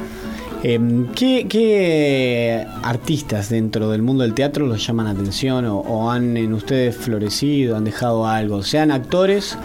Eh, 0.64 0.80
¿qué, 1.16 1.46
qué 1.48 2.66
artistas 2.84 3.50
dentro 3.50 3.90
del 3.92 4.02
mundo 4.02 4.24
del 4.24 4.34
teatro 4.34 4.66
los 4.66 4.86
llaman 4.86 5.06
la 5.06 5.12
atención 5.12 5.66
o, 5.66 5.80
o 5.80 6.10
han 6.10 6.38
en 6.38 6.54
ustedes 6.54 6.96
florecido, 6.96 7.76
han 7.78 7.84
dejado 7.84 8.26
algo? 8.28 8.64
Sean 8.64 8.90
actores, 8.92 9.58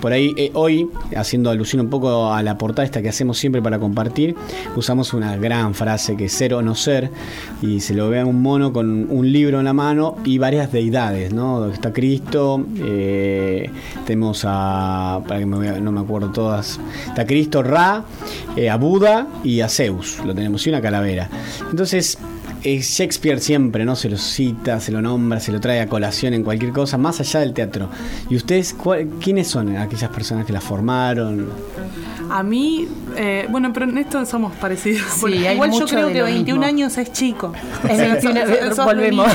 por 0.00 0.12
ahí 0.12 0.32
eh, 0.36 0.50
hoy, 0.54 0.88
haciendo 1.16 1.50
alusión 1.50 1.82
un 1.82 1.90
poco 1.90 2.32
a 2.32 2.42
la 2.42 2.58
portada 2.58 2.84
esta 2.84 3.02
que 3.02 3.08
hacemos 3.08 3.38
siempre 3.38 3.62
para 3.62 3.78
compartir, 3.78 4.34
usamos 4.76 5.12
una 5.12 5.36
gran 5.36 5.74
frase 5.74 6.16
que 6.16 6.26
es 6.26 6.32
ser 6.32 6.54
o 6.54 6.62
no 6.62 6.74
ser, 6.74 7.10
y 7.62 7.80
se 7.80 7.94
lo 7.94 8.08
ve 8.08 8.20
a 8.20 8.26
un 8.26 8.42
mono 8.42 8.72
con 8.72 9.10
un 9.10 9.32
libro 9.32 9.58
en 9.58 9.64
la 9.64 9.72
mano 9.72 10.16
y 10.24 10.38
varias 10.38 10.72
deidades, 10.72 11.32
¿no? 11.32 11.66
Está 11.66 11.92
Cristo, 11.92 12.64
eh, 12.78 13.70
tenemos 14.06 14.44
a, 14.46 15.20
para 15.26 15.40
que 15.40 15.46
no 15.46 15.92
me 15.92 16.00
acuerdo 16.00 16.30
todas, 16.30 16.80
está 17.06 17.26
Cristo, 17.26 17.62
Ra, 17.62 18.04
eh, 18.56 18.70
a 18.70 18.76
Buda 18.76 19.28
y 19.44 19.60
a 19.60 19.68
Zeus, 19.68 20.18
lo 20.24 20.34
tenemos, 20.34 20.66
y 20.66 20.70
una 20.70 20.80
calavera. 20.80 21.28
Entonces, 21.70 22.18
Shakespeare 22.62 23.40
siempre, 23.40 23.84
¿no? 23.84 23.96
Se 23.96 24.08
lo 24.08 24.16
cita, 24.18 24.80
se 24.80 24.92
lo 24.92 25.00
nombra, 25.02 25.40
se 25.40 25.52
lo 25.52 25.60
trae 25.60 25.80
a 25.80 25.86
colación 25.88 26.34
en 26.34 26.42
cualquier 26.44 26.72
cosa, 26.72 26.98
más 26.98 27.20
allá 27.20 27.40
del 27.40 27.52
teatro. 27.54 27.88
¿Y 28.28 28.36
ustedes, 28.36 28.74
cuál- 28.74 29.08
quiénes 29.22 29.48
son 29.48 29.76
aquellas 29.76 30.10
personas 30.10 30.44
que 30.46 30.52
la 30.52 30.60
formaron? 30.60 31.48
A 32.32 32.44
mí, 32.44 32.86
eh, 33.16 33.46
bueno, 33.50 33.72
pero 33.72 33.86
en 33.86 33.98
esto 33.98 34.24
somos 34.24 34.52
parecidos. 34.54 35.02
Sí, 35.14 35.26
Igual 35.34 35.72
yo 35.72 35.84
creo 35.86 36.06
de 36.06 36.12
que 36.12 36.18
lo 36.20 36.24
21 36.26 36.60
mismo. 36.60 36.64
años 36.68 36.96
es 36.98 37.12
chico. 37.12 37.52
Es 37.88 37.98
21, 37.98 38.40
Sos- 38.46 38.76
sos 38.76 38.84
volvemos. 38.84 39.26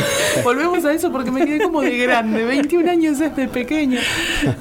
Volvemos 0.45 0.85
a 0.85 0.93
eso 0.93 1.11
porque 1.11 1.29
me 1.29 1.45
quedé 1.45 1.61
como 1.63 1.81
de 1.81 1.97
grande. 1.97 2.45
21 2.45 2.89
años 2.89 3.19
es 3.19 3.35
de 3.35 3.47
pequeño. 3.49 3.99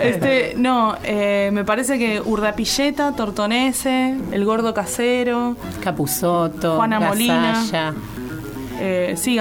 Este, 0.01 0.55
no, 0.57 0.97
eh, 1.05 1.51
me 1.53 1.65
parece 1.65 1.97
que 1.97 2.21
Urdapilleta, 2.21 3.13
Tortonese, 3.13 4.17
El 4.33 4.45
Gordo 4.45 4.75
Casero, 4.75 5.57
Capuzoto, 5.81 6.75
Juana 6.75 6.99
Molina. 6.99 7.65
Eh, 8.81 9.15
sí. 9.17 9.39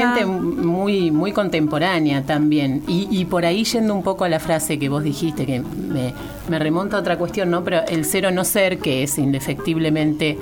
Gente 0.00 0.24
muy, 0.26 1.10
muy 1.10 1.32
contemporánea 1.32 2.22
también. 2.22 2.82
Y, 2.86 3.08
y 3.10 3.24
por 3.24 3.44
ahí 3.44 3.64
yendo 3.64 3.94
un 3.94 4.02
poco 4.02 4.24
a 4.24 4.28
la 4.28 4.38
frase 4.40 4.78
que 4.78 4.88
vos 4.88 5.02
dijiste, 5.02 5.44
que 5.46 5.60
me, 5.60 6.14
me 6.48 6.58
remonta 6.58 6.96
a 6.96 7.00
otra 7.00 7.18
cuestión, 7.18 7.50
¿no? 7.50 7.64
Pero 7.64 7.80
el 7.88 8.04
ser 8.04 8.26
o 8.26 8.30
no 8.30 8.44
ser, 8.44 8.78
que 8.78 9.02
es 9.02 9.18
indefectiblemente 9.18 10.38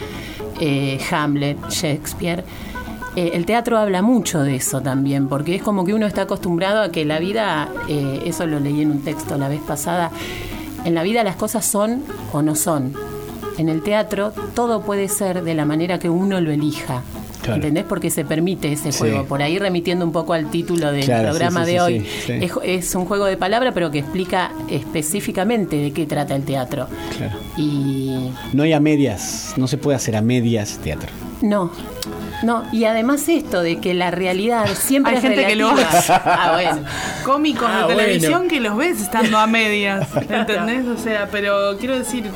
eh, 0.61 0.99
Hamlet, 1.11 1.69
Shakespeare. 1.71 2.45
eh, 3.17 3.31
el 3.35 3.47
teatro 3.47 3.79
habla 3.79 4.03
mucho 4.03 4.43
de 4.43 4.57
eso 4.57 4.81
también, 4.81 5.29
porque 5.29 5.55
es 5.55 5.63
como 5.63 5.85
que 5.85 5.95
uno 5.95 6.07
está 6.07 6.23
acostumbrado 6.23 6.83
a 6.83 6.91
que 6.91 7.05
la 7.05 7.19
vida, 7.19 7.69
eh, 7.89 8.23
eso 8.27 8.47
lo 8.47 8.61
leí 8.61 8.83
en 8.83 8.91
un 8.91 9.03
texto 9.03 9.39
la 9.39 9.49
vez 9.49 9.61
pasada, 9.61 10.11
en 10.85 10.95
la 10.95 11.03
vida 11.03 11.25
las 11.25 11.37
cosas 11.37 11.65
son 11.65 12.03
o 12.33 12.43
no 12.43 12.55
son. 12.55 12.93
En 13.57 13.69
el 13.69 13.83
teatro 13.83 14.33
todo 14.55 14.83
puede 14.83 15.09
ser 15.09 15.43
de 15.43 15.55
la 15.55 15.65
manera 15.65 15.99
que 15.99 16.09
uno 16.09 16.41
lo 16.41 16.53
elija. 16.53 17.03
Claro. 17.49 17.55
¿Entendés? 17.57 17.85
Porque 17.89 18.11
se 18.11 18.25
permite 18.25 18.73
ese 18.73 18.93
Sí. 18.93 18.99
juego. 18.99 19.25
Por 19.25 19.43
ahí 19.43 19.59
remitiendo 19.59 20.05
un 20.05 20.13
poco 20.13 20.33
al 20.35 20.51
título 20.51 20.93
del 20.93 21.05
Claro, 21.05 21.29
programa 21.31 21.65
sí, 21.65 21.73
de 21.73 21.77
sí, 21.77 21.79
hoy. 21.83 22.01
sí, 22.01 22.07
sí. 22.27 22.33
Es, 22.43 22.53
es 22.65 22.95
un 22.95 23.05
juego 23.07 23.25
de 23.27 23.37
palabras, 23.37 23.73
pero 23.75 23.91
que 23.91 23.99
explica 24.01 24.53
específicamente 24.69 25.77
de 25.77 25.93
qué 25.93 26.07
trata 26.07 26.35
el 26.37 26.45
teatro. 26.45 26.87
Claro. 27.17 27.37
Y 27.57 28.31
No 28.53 28.63
hay 28.63 28.73
a 28.73 28.81
medias, 28.81 29.55
no 29.57 29.67
se 29.69 29.79
puede 29.79 29.97
hacer 29.97 30.17
a 30.17 30.23
medias 30.23 30.79
teatro. 30.83 31.09
no. 31.43 31.71
No, 32.41 32.63
y 32.71 32.85
además 32.85 33.29
esto 33.29 33.63
de 33.63 33.79
que 33.81 33.95
la 33.95 34.13
realidad 34.13 34.67
siempre 34.77 35.11
Hay 35.17 35.17
es 35.19 35.23
gente 35.25 35.45
que 35.45 35.57
lo 35.57 35.71
hace. 35.71 36.13
Ah, 36.13 36.51
bueno. 36.55 36.87
Cómicos 37.25 37.69
Ah, 37.69 37.89
de 37.89 37.97
televisión 37.97 38.33
bueno. 38.35 38.49
que 38.49 38.61
los 38.61 38.77
ves 38.77 39.01
estando 39.03 39.39
a 39.39 39.49
medias, 39.49 40.07
¿entendés? 40.31 40.87
O 40.87 40.97
sea, 40.97 41.29
pero 41.33 41.77
quiero 41.81 41.99
decir, 41.99 42.31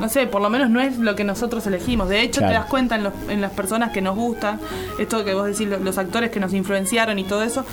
no 0.00 0.08
sé, 0.08 0.26
por 0.26 0.42
lo 0.42 0.50
menos 0.50 0.70
no 0.70 0.80
es 0.80 0.98
lo 0.98 1.14
que 1.14 1.24
nosotros 1.24 1.66
elegimos. 1.66 2.08
De 2.08 2.20
hecho, 2.22 2.40
Claro. 2.40 2.52
te 2.54 2.58
das 2.60 2.66
cuenta 2.70 2.96
en, 2.96 3.04
los- 3.04 3.12
en 3.28 3.40
las 3.40 3.52
personas 3.52 3.90
que 3.92 4.00
nos 4.00 4.16
gustan, 4.16 4.60
esto 4.98 5.24
que 5.24 5.34
vos 5.34 5.46
decís, 5.46 5.68
lo- 5.68 5.78
los 5.78 5.98
actores 5.98 6.30
que 6.30 6.40
nos 6.40 6.52
influenciaron 6.52 7.18
y 7.18 7.24
todo 7.24 7.42
eso, 7.42 7.64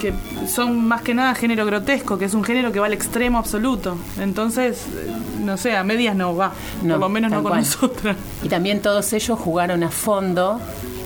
que 0.00 0.12
son 0.48 0.84
más 0.86 1.02
que 1.02 1.14
nada 1.14 1.34
género 1.34 1.64
grotesco, 1.64 2.18
que 2.18 2.24
es 2.24 2.34
un 2.34 2.42
género 2.42 2.72
que 2.72 2.80
va 2.80 2.86
al 2.86 2.92
extremo 2.92 3.38
absoluto. 3.38 3.96
Entonces, 4.20 4.86
eh, 4.94 5.12
no 5.44 5.56
sé, 5.56 5.76
a 5.76 5.84
medias 5.84 6.16
no 6.16 6.34
va, 6.34 6.52
por 6.80 6.98
lo 6.98 7.08
menos 7.08 7.30
no 7.30 7.42
con 7.42 7.50
cual. 7.52 7.60
nosotras. 7.60 8.16
Y 8.42 8.48
también 8.48 8.80
todos 8.80 9.12
ellos 9.12 9.38
jugaron 9.38 9.82
a 9.84 9.90
fondo 9.90 10.60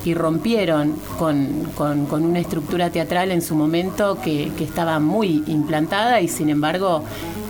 y 0.05 0.15
rompieron 0.15 0.95
con, 1.19 1.65
con- 1.75 2.07
con 2.07 2.25
una 2.25 2.39
estructura 2.39 2.89
teatral 2.91 3.33
en 3.33 3.43
su 3.43 3.55
momento 3.55 4.19
que, 4.23 4.51
que 4.57 4.65
estaba 4.65 4.99
muy 5.01 5.43
implantada 5.47 6.21
y 6.21 6.29
sin 6.29 6.49
embargo 6.49 7.03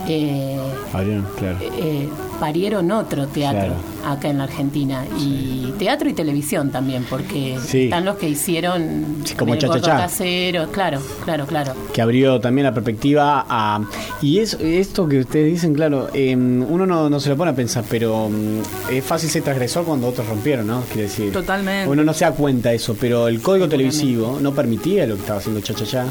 eh, 0.08 0.56
Abrieron, 0.92 1.26
claro. 1.38 1.58
eh, 1.60 2.08
parieron 2.40 2.90
otro 2.90 3.26
teatro 3.26 3.74
acá 4.06 4.28
en 4.28 4.38
la 4.38 4.44
Argentina. 4.44 5.04
Y 5.18 5.72
teatro 5.78 6.08
y 6.08 6.12
televisión 6.12 6.70
también, 6.70 7.04
porque 7.10 7.56
Sí. 7.66 7.84
están 7.84 8.04
los 8.04 8.16
que 8.16 8.28
hicieron 8.28 9.16
como 9.36 9.54
el 9.54 9.58
Cha 9.60 9.66
Cha 9.66 9.72
Gordo 9.72 9.86
Cha. 9.86 9.96
casero, 9.96 10.68
claro, 10.70 11.00
claro, 11.24 11.46
claro. 11.46 11.72
que 11.92 12.00
abrió 12.02 12.40
también 12.40 12.64
la 12.66 12.72
perspectiva 12.74 13.44
a... 13.48 13.80
Y 14.22 14.38
es, 14.38 14.54
esto 14.54 15.08
que 15.08 15.20
ustedes 15.20 15.50
dicen, 15.52 15.74
claro, 15.74 16.08
eh, 16.14 16.36
uno 16.36 16.86
no, 16.86 17.10
no 17.10 17.18
se 17.20 17.30
lo 17.30 17.36
pone 17.36 17.50
a 17.50 17.54
pensar, 17.56 17.84
pero 17.88 18.28
mm, 18.28 18.92
es 18.92 19.04
fácil 19.04 19.28
ser 19.28 19.42
transgresor 19.42 19.84
cuando 19.84 20.06
otros 20.06 20.26
rompieron, 20.28 20.66
¿no? 20.68 20.82
Quiere 20.82 21.02
decir... 21.04 21.32
Totalmente. 21.32 21.90
Uno 21.90 22.04
no 22.04 22.14
se 22.14 22.24
da 22.26 22.32
cuenta 22.32 22.68
de 22.70 22.76
eso, 22.76 22.96
pero 23.00 23.26
el 23.28 23.40
código 23.40 23.68
televisivo 23.68 24.38
no 24.40 24.52
permitía 24.54 25.04
lo 25.06 25.14
que 25.16 25.22
estaba 25.22 25.40
haciendo 25.40 25.60
Cha 25.62 25.74
Cha 25.74 25.84
Cha, 25.84 26.04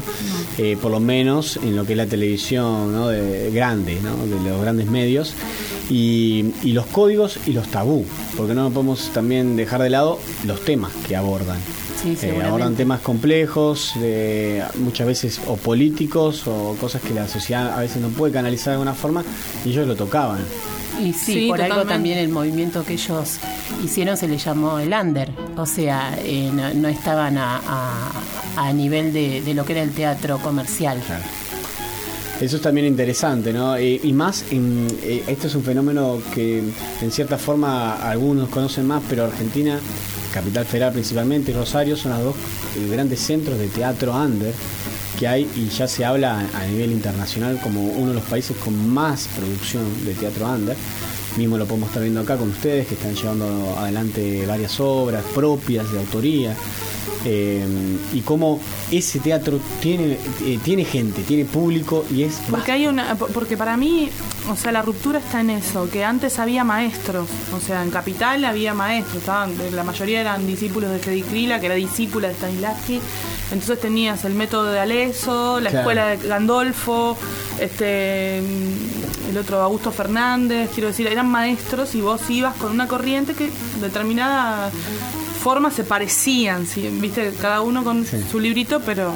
eh, 0.58 0.76
por 0.80 0.90
lo 0.90 1.00
menos 1.00 1.56
en 1.62 1.74
lo 1.74 1.84
que 1.86 1.92
es 1.94 1.96
la 1.96 2.06
televisión 2.06 2.92
¿no? 2.92 3.08
de, 3.08 3.50
grande, 3.52 3.85
¿no? 3.94 4.16
de 4.26 4.50
los 4.50 4.60
grandes 4.60 4.86
medios, 4.86 5.34
y, 5.88 6.52
y 6.62 6.72
los 6.72 6.86
códigos 6.86 7.38
y 7.46 7.52
los 7.52 7.68
tabú, 7.68 8.04
porque 8.36 8.54
no 8.54 8.70
podemos 8.70 9.10
también 9.12 9.56
dejar 9.56 9.82
de 9.82 9.90
lado 9.90 10.18
los 10.44 10.64
temas 10.64 10.92
que 11.06 11.14
abordan. 11.16 11.58
Sí, 12.02 12.16
Eh, 12.22 12.42
abordan 12.44 12.74
temas 12.74 13.00
complejos, 13.00 13.94
muchas 14.78 15.06
veces 15.06 15.40
o 15.46 15.56
políticos 15.56 16.46
o 16.46 16.76
cosas 16.80 17.00
que 17.02 17.14
la 17.14 17.26
sociedad 17.26 17.72
a 17.76 17.80
veces 17.80 18.02
no 18.02 18.08
puede 18.08 18.32
canalizar 18.32 18.66
de 18.68 18.72
alguna 18.72 18.94
forma 18.94 19.24
y 19.64 19.70
ellos 19.70 19.86
lo 19.86 19.96
tocaban. 19.96 20.40
Y 21.02 21.12
sí, 21.12 21.34
Sí, 21.34 21.48
por 21.48 21.60
algo 21.60 21.84
también 21.84 22.18
el 22.18 22.28
movimiento 22.30 22.84
que 22.84 22.94
ellos 22.94 23.38
hicieron 23.84 24.16
se 24.16 24.28
le 24.28 24.38
llamó 24.38 24.78
el 24.78 24.92
under. 24.92 25.30
O 25.56 25.66
sea, 25.66 26.16
eh, 26.22 26.50
no, 26.52 26.72
no 26.74 26.88
estaban 26.88 27.36
a, 27.38 27.60
a- 27.66 28.12
a 28.56 28.72
nivel 28.72 29.12
de, 29.12 29.42
de 29.42 29.52
lo 29.54 29.64
que 29.66 29.72
era 29.72 29.82
el 29.82 29.90
teatro 29.92 30.38
comercial. 30.38 31.02
Eso 32.40 32.56
es 32.56 32.62
también 32.62 32.86
interesante, 32.86 33.50
¿no? 33.50 33.76
Eh, 33.76 33.98
y 34.02 34.12
más, 34.12 34.44
en, 34.50 34.86
esto 35.26 35.46
es 35.46 35.54
un 35.54 35.64
fenómeno 35.64 36.20
que 36.34 36.62
en 37.00 37.10
cierta 37.10 37.38
forma 37.38 37.96
algunos 37.96 38.50
conocen 38.50 38.86
más, 38.86 39.02
pero 39.08 39.24
Argentina, 39.24 39.78
Capital 40.34 40.66
Federal 40.66 40.92
principalmente, 40.92 41.50
y 41.50 41.54
Rosario 41.54 41.96
son 41.96 42.12
los 42.12 42.22
dos 42.22 42.36
eh, 42.76 42.88
grandes 42.90 43.20
centros 43.20 43.58
de 43.58 43.68
teatro 43.68 44.14
under 44.14 44.52
que 45.18 45.26
hay 45.26 45.48
y 45.56 45.68
ya 45.68 45.88
se 45.88 46.04
habla 46.04 46.46
a 46.52 46.66
nivel 46.66 46.92
internacional 46.92 47.58
como 47.62 47.82
uno 47.82 48.08
de 48.08 48.16
los 48.16 48.24
países 48.24 48.54
con 48.58 48.86
más 48.90 49.28
producción 49.28 49.82
de 50.04 50.12
teatro 50.12 50.46
under. 50.46 50.76
Mismo 51.38 51.56
lo 51.56 51.64
podemos 51.64 51.88
estar 51.88 52.02
viendo 52.02 52.20
acá 52.20 52.36
con 52.36 52.50
ustedes, 52.50 52.86
que 52.86 52.94
están 52.94 53.14
llevando 53.14 53.76
adelante 53.78 54.44
varias 54.46 54.78
obras 54.78 55.24
propias 55.34 55.90
de 55.90 55.98
autoría. 55.98 56.54
Eh, 57.24 57.64
y 58.12 58.20
cómo 58.20 58.60
ese 58.90 59.18
teatro 59.18 59.58
tiene, 59.80 60.16
eh, 60.44 60.58
tiene 60.62 60.84
gente, 60.84 61.22
tiene 61.22 61.44
público 61.44 62.04
y 62.10 62.22
es 62.22 62.40
Porque 62.48 62.70
hay 62.72 62.86
una, 62.86 63.16
porque 63.16 63.56
para 63.56 63.76
mí, 63.76 64.10
o 64.48 64.54
sea, 64.54 64.70
la 64.70 64.82
ruptura 64.82 65.18
está 65.18 65.40
en 65.40 65.50
eso, 65.50 65.88
que 65.90 66.04
antes 66.04 66.38
había 66.38 66.62
maestros, 66.62 67.28
o 67.52 67.60
sea, 67.60 67.82
en 67.82 67.90
Capital 67.90 68.44
había 68.44 68.74
maestros, 68.74 69.16
estaban, 69.16 69.52
la 69.74 69.82
mayoría 69.82 70.20
eran 70.20 70.46
discípulos 70.46 70.90
de 70.92 70.98
Fede 71.00 71.22
Krila, 71.22 71.58
que 71.58 71.66
era 71.66 71.74
discípula 71.74 72.28
de 72.28 72.34
Stanislavski, 72.34 73.00
entonces 73.50 73.80
tenías 73.80 74.24
el 74.24 74.34
método 74.34 74.70
de 74.70 74.78
Aleso, 74.78 75.58
la 75.60 75.70
Claro. 75.70 75.78
escuela 75.80 76.06
de 76.08 76.28
Gandolfo, 76.28 77.16
este 77.60 78.38
el 78.38 79.36
otro 79.38 79.60
Augusto 79.60 79.90
Fernández, 79.90 80.70
quiero 80.72 80.88
decir, 80.88 81.08
eran 81.08 81.28
maestros 81.28 81.94
y 81.96 82.00
vos 82.00 82.20
ibas 82.30 82.54
con 82.56 82.70
una 82.70 82.86
corriente 82.86 83.34
que 83.34 83.50
determinada 83.80 84.70
forma 85.46 85.70
se 85.70 85.84
parecían, 85.84 86.66
¿sí? 86.66 86.88
viste, 87.00 87.32
cada 87.40 87.60
uno 87.60 87.84
con 87.84 88.04
su 88.04 88.40
librito, 88.40 88.80
pero 88.80 89.12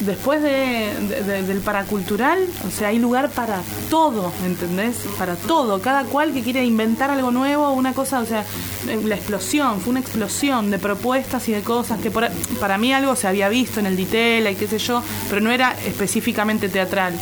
después 0.00 0.42
de, 0.42 0.90
de- 1.08 1.22
de- 1.22 1.42
del 1.44 1.60
paracultural, 1.60 2.38
o 2.68 2.70
sea, 2.70 2.88
hay 2.88 2.98
lugar 2.98 3.30
para 3.30 3.62
todo, 3.88 4.30
¿entendés? 4.44 4.96
Para 5.16 5.34
todo, 5.36 5.80
cada 5.80 6.04
cual 6.04 6.34
que 6.34 6.42
quiere 6.42 6.62
inventar 6.66 7.08
algo 7.10 7.30
nuevo, 7.30 7.70
una 7.70 7.94
cosa, 7.94 8.20
o 8.20 8.26
sea, 8.26 8.44
eh, 8.88 9.00
la 9.06 9.14
explosión, 9.14 9.80
fue 9.80 9.92
una 9.92 10.00
explosión 10.00 10.70
de 10.70 10.78
propuestas 10.78 11.48
y 11.48 11.52
de 11.52 11.62
cosas 11.62 11.98
que 12.00 12.10
por- 12.10 12.28
para 12.60 12.76
mí 12.76 12.92
algo 12.92 13.16
se 13.16 13.26
había 13.26 13.48
visto 13.48 13.80
en 13.80 13.86
el 13.86 13.96
Ditela 13.96 14.50
y 14.50 14.54
qué 14.56 14.66
sé 14.66 14.76
yo, 14.78 15.02
pero 15.30 15.40
no 15.40 15.50
era 15.50 15.74
específicamente 15.86 16.68
teatral. 16.68 17.14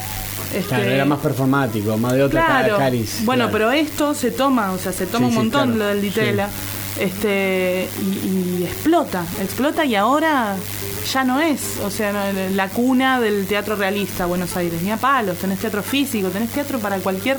Este, 0.52 0.62
Claro, 0.68 0.82
era 0.82 1.04
más 1.04 1.20
performático, 1.20 1.96
más 1.96 2.14
de 2.14 2.24
otra 2.24 2.44
Claro. 2.44 2.72
ca- 2.72 2.78
cariz. 2.86 3.20
Bueno, 3.24 3.44
claro. 3.50 3.52
pero 3.52 3.70
esto 3.70 4.14
se 4.14 4.32
toma, 4.32 4.72
o 4.72 4.78
sea, 4.78 4.92
se 4.92 5.06
toma 5.06 5.18
Sí, 5.18 5.24
un 5.26 5.30
sí, 5.30 5.36
montón 5.38 5.74
claro. 5.74 5.78
lo 5.78 5.84
del 5.86 6.00
Ditela. 6.02 6.48
Este, 7.00 7.88
y, 8.02 8.60
y 8.60 8.64
explota, 8.64 9.24
explota 9.40 9.84
y 9.86 9.94
ahora 9.94 10.54
ya 11.10 11.24
no 11.24 11.40
es, 11.40 11.78
o 11.82 11.90
sea, 11.90 12.12
no- 12.12 12.54
la 12.54 12.68
cuna 12.68 13.18
del 13.20 13.46
teatro 13.46 13.74
realista 13.74 14.26
Buenos 14.26 14.54
Aires, 14.56 14.82
ni 14.82 14.90
a 14.90 14.98
palos, 14.98 15.38
tenés 15.38 15.58
teatro 15.60 15.82
físico, 15.82 16.28
tenés 16.28 16.50
teatro 16.50 16.78
para 16.78 16.98
cualquier 16.98 17.38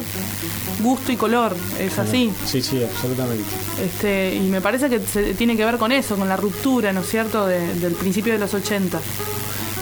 gusto 0.80 1.12
y 1.12 1.16
color, 1.16 1.56
es 1.80 1.98
así. 2.00 2.32
Sí, 2.46 2.62
sí, 2.64 2.84
absolutamente. 2.84 3.44
Este, 3.84 4.34
y 4.36 4.40
me 4.50 4.62
parece 4.62 4.90
que 4.90 5.00
se- 5.00 5.36
tiene 5.36 5.56
que 5.56 5.64
ver 5.64 5.78
con 5.78 5.92
eso, 5.92 6.16
con 6.16 6.28
la 6.28 6.38
ruptura, 6.38 6.92
¿no 6.92 7.02
es 7.02 7.08
cierto?, 7.10 7.46
de- 7.46 7.76
del 7.76 7.94
principio 7.94 8.34
de 8.34 8.40
los 8.40 8.54
80. 8.56 9.00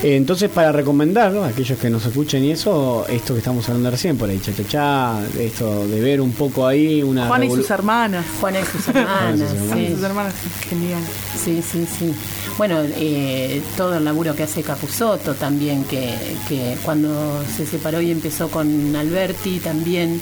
Entonces, 0.02 0.50
para 0.50 0.72
recomendarlo, 0.72 1.44
a 1.44 1.50
aquellos 1.50 1.78
que 1.78 1.90
nos 1.90 2.06
escuchen 2.06 2.44
y 2.46 2.52
eso, 2.52 3.06
esto 3.10 3.34
que 3.34 3.40
estamos 3.40 3.68
hablando 3.68 3.92
recién, 3.92 4.18
por 4.18 4.30
ahí, 4.30 4.40
cha, 4.40 4.54
cha, 4.54 4.64
cha, 4.66 5.28
esto 5.38 5.86
de 5.88 6.00
ver 6.00 6.22
un 6.22 6.32
poco 6.32 6.66
ahí 6.66 7.04
una. 7.04 7.28
Juana 7.28 7.46
y 7.48 7.50
sus 7.50 7.70
hermanas. 7.70 8.26
Juana 8.40 8.62
y 8.62 8.66
sus 8.66 8.88
hermanas, 8.88 9.52
Juana 9.68 9.82
y 9.82 9.88
sí. 9.88 9.94
sus 9.96 10.04
hermanas, 10.04 10.34
genial. 10.70 11.02
Sí, 11.44 11.62
sí, 11.62 11.86
sí. 11.86 12.14
Bueno, 12.58 12.80
eh, 12.96 13.62
todo 13.76 13.98
el 13.98 14.06
laburo 14.06 14.34
que 14.36 14.44
hace 14.44 14.64
Capusotto 14.64 15.34
también, 15.34 15.84
que, 15.84 16.14
que 16.48 16.78
cuando 16.84 17.44
se 17.46 17.66
separó 17.66 18.00
y 18.00 18.12
empezó 18.12 18.50
con 18.50 18.96
Alberti 18.96 19.60
también, 19.60 20.22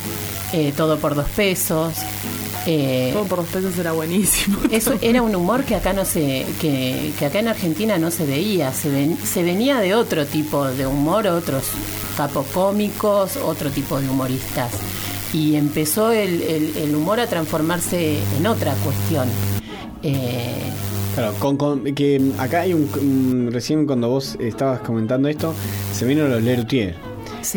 eh, 0.53 0.73
todo 0.75 0.97
por 0.97 1.13
dos 1.13 1.29
pesos. 1.29 1.93
Eh, 2.69 3.11
Todo 3.13 3.23
por 3.23 3.37
dos 3.39 3.47
pesos 3.47 3.77
era 3.79 3.93
buenísimo. 3.93 4.57
Eso 4.71 4.93
era 5.01 5.21
un 5.21 5.33
humor 5.33 5.63
que 5.63 5.73
acá 5.75 5.93
no 5.93 6.03
se, 6.03 6.45
que, 6.59 7.13
que 7.17 7.25
acá 7.25 7.39
en 7.39 7.47
Argentina 7.47 7.97
no 7.97 8.11
se 8.11 8.25
veía, 8.25 8.73
se, 8.73 8.89
ven- 8.89 9.17
se 9.23 9.41
venía 9.41 9.79
de 9.79 9.95
otro 9.95 10.25
tipo 10.25 10.65
de 10.65 10.85
humor, 10.85 11.27
otros 11.27 11.63
capos 12.17 12.45
cómicos, 12.53 13.37
otro 13.37 13.69
tipo 13.69 13.99
de 14.01 14.09
humoristas. 14.09 14.71
Y 15.33 15.55
empezó 15.55 16.11
el, 16.11 16.41
el- 16.41 16.77
el 16.77 16.95
humor 16.95 17.19
a 17.21 17.27
transformarse 17.27 18.17
en 18.37 18.45
otra 18.47 18.73
cuestión. 18.83 19.27
Eh, 20.03 20.53
Claro, 21.15 21.33
con, 21.39 21.57
con- 21.57 21.83
que 21.95 22.21
acá 22.37 22.61
hay 22.61 22.73
un, 22.73 22.87
un- 23.01 23.49
Recién 23.51 23.87
cuando 23.87 24.07
vos 24.09 24.35
estabas 24.39 24.81
comentando 24.81 25.27
esto, 25.29 25.53
se 25.93 26.05
vieron 26.05 26.29
los 26.29 26.43
Lerutier. 26.43 26.95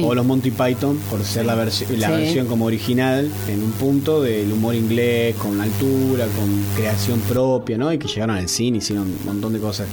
O 0.04 0.14
los 0.14 0.24
Monty 0.24 0.50
Python, 0.50 0.98
por 1.10 1.24
ser 1.24 1.46
la, 1.46 1.56
versi- 1.56 1.88
la 1.96 2.08
Sí. 2.08 2.12
versión 2.12 2.46
como 2.46 2.66
original, 2.66 3.30
en 3.48 3.62
un 3.62 3.72
punto 3.72 4.22
del 4.22 4.52
humor 4.52 4.74
inglés, 4.74 5.34
con 5.36 5.60
altura, 5.60 6.26
con 6.36 6.48
creación 6.76 7.20
propia, 7.20 7.76
¿no? 7.78 7.92
Y 7.92 7.98
que 7.98 8.06
llegaron 8.08 8.36
al 8.36 8.48
cine, 8.48 8.78
hicieron 8.78 9.06
un 9.06 9.18
montón 9.26 9.52
de 9.52 9.58
cosas. 9.58 9.86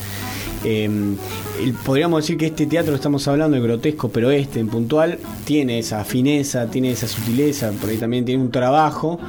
Eh, 0.63 0.85
el- 0.85 1.73
podríamos 1.85 2.23
decir 2.23 2.35
que 2.37 2.47
este 2.47 2.65
teatro 2.65 2.95
estamos 2.95 3.27
hablando, 3.27 3.57
el 3.57 3.63
grotesco, 3.63 4.09
pero 4.09 4.31
este 4.31 4.59
en 4.59 4.67
puntual, 4.69 5.19
tiene 5.45 5.79
esa 5.79 6.03
fineza, 6.03 6.65
tiene 6.67 6.91
esa 6.91 7.07
sutileza, 7.07 7.71
por 7.79 7.89
ahí 7.89 7.97
también 7.97 8.25
tiene 8.25 8.41
un 8.43 8.51
trabajo 8.51 9.19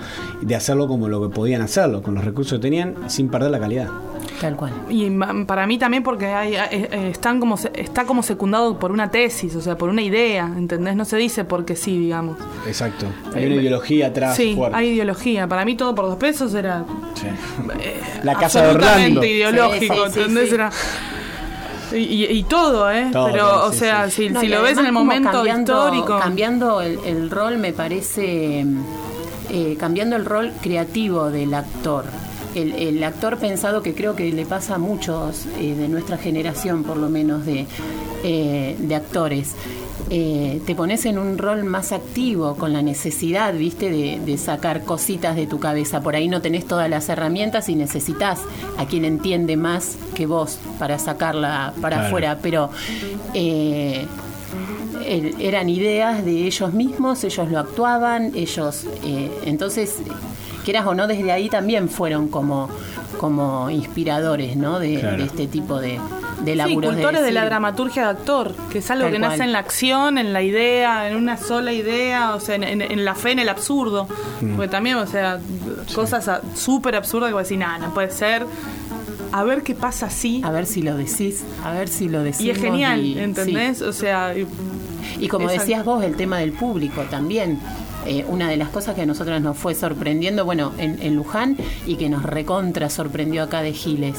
de 0.41 0.55
hacerlo 0.55 0.89
como 0.89 1.09
lo 1.09 1.21
que 1.29 1.35
podían 1.35 1.61
hacerlo, 1.63 2.03
con 2.03 2.15
los 2.15 2.25
recursos 2.25 2.59
que 2.59 2.63
tenían, 2.63 2.95
sin 3.09 3.29
perder 3.29 3.51
la 3.51 3.61
calidad. 3.61 3.89
Tal 4.41 4.55
cual. 4.57 4.73
Y 4.89 5.11
para 5.47 5.67
mí 5.67 5.79
también 5.79 6.03
porque 6.05 6.27
hay, 6.27 6.55
eh, 6.55 6.61
eh, 6.71 7.09
están 7.11 7.41
como 7.41 7.57
se- 7.57 7.73
está 7.75 8.05
como 8.05 8.23
secundado 8.23 8.79
por 8.79 8.93
una 8.93 9.11
tesis, 9.11 9.55
o 9.57 9.61
sea, 9.61 9.77
por 9.77 9.89
una 9.91 10.03
idea, 10.03 10.45
¿entendés? 10.57 10.95
No 10.95 11.05
se 11.05 11.17
dice 11.17 11.45
porque 11.45 11.75
sí, 11.75 11.99
digamos. 11.99 12.39
Exacto. 12.67 13.07
Hay 13.35 13.47
una 13.47 13.57
ideología 13.57 14.07
atrás 14.09 14.37
sí, 14.37 14.55
fuerte. 14.55 14.77
hay 14.77 14.89
ideología. 14.91 15.49
Para 15.49 15.65
mí 15.65 15.75
todo 15.77 15.95
por 15.95 16.05
dos 16.07 16.17
pesos 16.19 16.55
era 16.55 16.85
La 18.23 18.35
casa 18.37 18.63
de 18.63 18.69
Orlando. 18.69 18.87
absolutamente 18.87 19.29
ideológico, 19.29 19.95
Sí, 19.95 20.01
sí, 20.07 20.13
sí, 20.15 20.21
¿entendés? 20.21 20.49
sí. 20.49 20.55
Era- 20.55 20.71
y, 21.93 21.97
y- 21.97 22.25
y 22.39 22.43
todo, 22.45 22.91
¿eh? 22.93 23.09
Todo, 23.13 23.33
Pero, 23.33 23.49
todo, 23.49 23.67
o 23.69 23.73
sí, 23.73 23.79
sea, 23.79 24.11
sí. 24.11 24.29
si, 24.29 24.31
No, 24.31 24.41
si 24.41 24.47
y 24.47 24.49
lo 24.51 24.63
ves 24.63 24.77
en 24.79 24.87
el 24.87 24.93
momento 24.93 25.31
cambiando, 25.33 25.73
histórico. 25.87 26.19
Cambiando 26.19 26.81
el, 26.83 26.99
el 27.05 27.31
rol, 27.31 27.57
me 27.59 27.73
parece. 27.73 28.65
eh, 29.51 29.77
cambiando 29.81 30.15
el 30.17 30.27
rol 30.27 30.53
creativo 30.61 31.31
del 31.31 31.55
actor. 31.55 32.05
El, 32.61 32.73
el 32.75 33.05
actor 33.05 33.39
pensado 33.39 33.83
que 33.83 33.95
creo 33.95 34.15
que 34.17 34.33
le 34.33 34.45
pasa 34.47 34.77
a 34.77 34.79
muchos 34.79 35.47
eh, 35.61 35.75
de 35.75 35.89
nuestra 35.89 36.17
generación, 36.19 36.83
por 36.85 36.97
lo 36.97 37.09
menos, 37.09 37.45
de, 37.47 37.67
eh, 38.25 38.77
de 38.79 38.95
actores. 38.95 39.55
Eh, 40.11 40.63
te 40.65 40.75
pones 40.75 41.05
en 41.05 41.19
un 41.19 41.37
rol 41.37 41.65
más 41.65 41.93
activo, 41.93 42.55
con 42.57 42.73
la 42.73 42.81
necesidad, 42.81 43.53
viste, 43.53 43.91
de, 43.91 44.19
de 44.25 44.39
sacar 44.39 44.85
cositas 44.85 45.37
de 45.37 45.47
tu 45.47 45.59
cabeza. 45.61 46.01
Por 46.01 46.17
ahí 46.17 46.29
no 46.29 46.41
tenés 46.41 46.65
todas 46.67 46.89
las 46.89 47.09
herramientas 47.11 47.69
y 47.69 47.75
necesitas 47.75 48.41
a 48.79 48.87
quien 48.87 49.05
entiende 49.05 49.57
más 49.57 49.97
que 50.15 50.27
vos 50.27 50.59
para 50.79 50.99
sacarla 50.99 51.75
para 51.81 51.97
Claro. 51.97 52.07
afuera. 52.07 52.39
Pero 52.41 52.71
eh, 53.35 54.07
eran 55.39 55.69
ideas 55.69 56.25
de 56.25 56.47
ellos 56.47 56.73
mismos, 56.73 57.23
ellos 57.25 57.51
lo 57.51 57.59
actuaban, 57.59 58.33
ellos, 58.35 58.85
eh, 59.05 59.31
entonces, 59.45 59.97
quieras 60.69 60.87
o 60.87 60.95
no, 60.95 61.07
desde 61.07 61.33
ahí 61.33 61.49
también 61.49 61.89
fueron 61.89 62.29
como, 62.29 62.69
como 63.19 63.71
inspiradores, 63.71 64.55
¿no? 64.57 64.79
De, 64.79 65.01
Claro. 65.01 65.17
de 65.17 65.25
este 65.25 65.47
tipo 65.47 65.81
de, 65.81 65.99
de 66.45 66.53
Sí, 66.53 66.57
laburos. 66.59 66.93
cultores 66.93 67.23
de, 67.23 67.33
la 67.33 67.45
dramaturgia 67.47 68.03
de 68.05 68.09
actor, 68.11 68.55
que 68.71 68.79
es 68.79 68.91
algo 68.91 69.05
Tal 69.05 69.13
que 69.13 69.19
nace 69.19 69.43
en 69.45 69.53
la 69.53 69.61
acción, 69.61 70.19
en 70.19 70.33
la 70.35 70.43
idea, 70.43 71.09
en 71.09 71.17
una 71.17 71.39
sola 71.39 71.73
idea, 71.73 72.35
o 72.35 72.41
sea, 72.41 72.55
en, 72.57 72.65
en- 72.65 72.83
en 72.83 73.05
la 73.05 73.15
fe, 73.15 73.33
en 73.33 73.39
el 73.39 73.49
absurdo. 73.49 74.07
Mm. 74.43 74.57
Porque 74.57 74.69
también, 74.69 74.97
o 74.97 75.07
sea, 75.07 75.41
cosas 75.95 76.29
súper 76.55 76.95
absurdas 76.97 77.31
que 77.31 77.35
vos 77.35 77.43
decís, 77.45 77.59
nada, 77.59 77.79
no 77.79 77.95
puede 77.95 78.11
ser. 78.11 78.45
A 79.33 79.43
ver 79.45 79.63
qué 79.63 79.75
pasa 79.75 80.07
así. 80.07 80.41
A 80.45 80.51
ver 80.51 80.67
si 80.67 80.83
lo 80.83 80.97
decís, 80.97 81.45
a 81.65 81.73
ver 81.73 81.89
si 81.89 82.09
lo 82.09 82.23
decimos. 82.23 82.47
Y 82.47 82.51
es 82.51 82.59
genial, 82.59 83.05
y- 83.05 83.19
¿entendés? 83.19 83.81
O 83.83 83.93
sea, 83.93 84.35
y, 84.37 84.47
Y 85.19 85.29
como 85.29 85.49
decías 85.49 85.85
vos, 85.85 86.05
el 86.05 86.15
tema 86.17 86.39
del 86.39 86.53
público 86.53 87.03
también. 87.11 87.59
Eh, 88.07 88.25
una 88.29 88.49
de 88.49 88.57
las 88.57 88.69
cosas 88.69 88.95
que 88.95 89.03
a 89.03 89.07
nosotras 89.07 89.41
nos 89.43 89.57
fue 89.57 89.75
sorprendiendo, 89.75 90.45
bueno, 90.45 90.73
en, 90.79 90.99
en 91.03 91.15
Luján 91.17 91.57
y 91.87 91.97
que 91.97 92.09
nos 92.09 92.23
recontra 92.23 92.89
sorprendió 92.91 93.43
acá 93.43 93.63
de 93.63 93.73
Giles. 93.73 94.17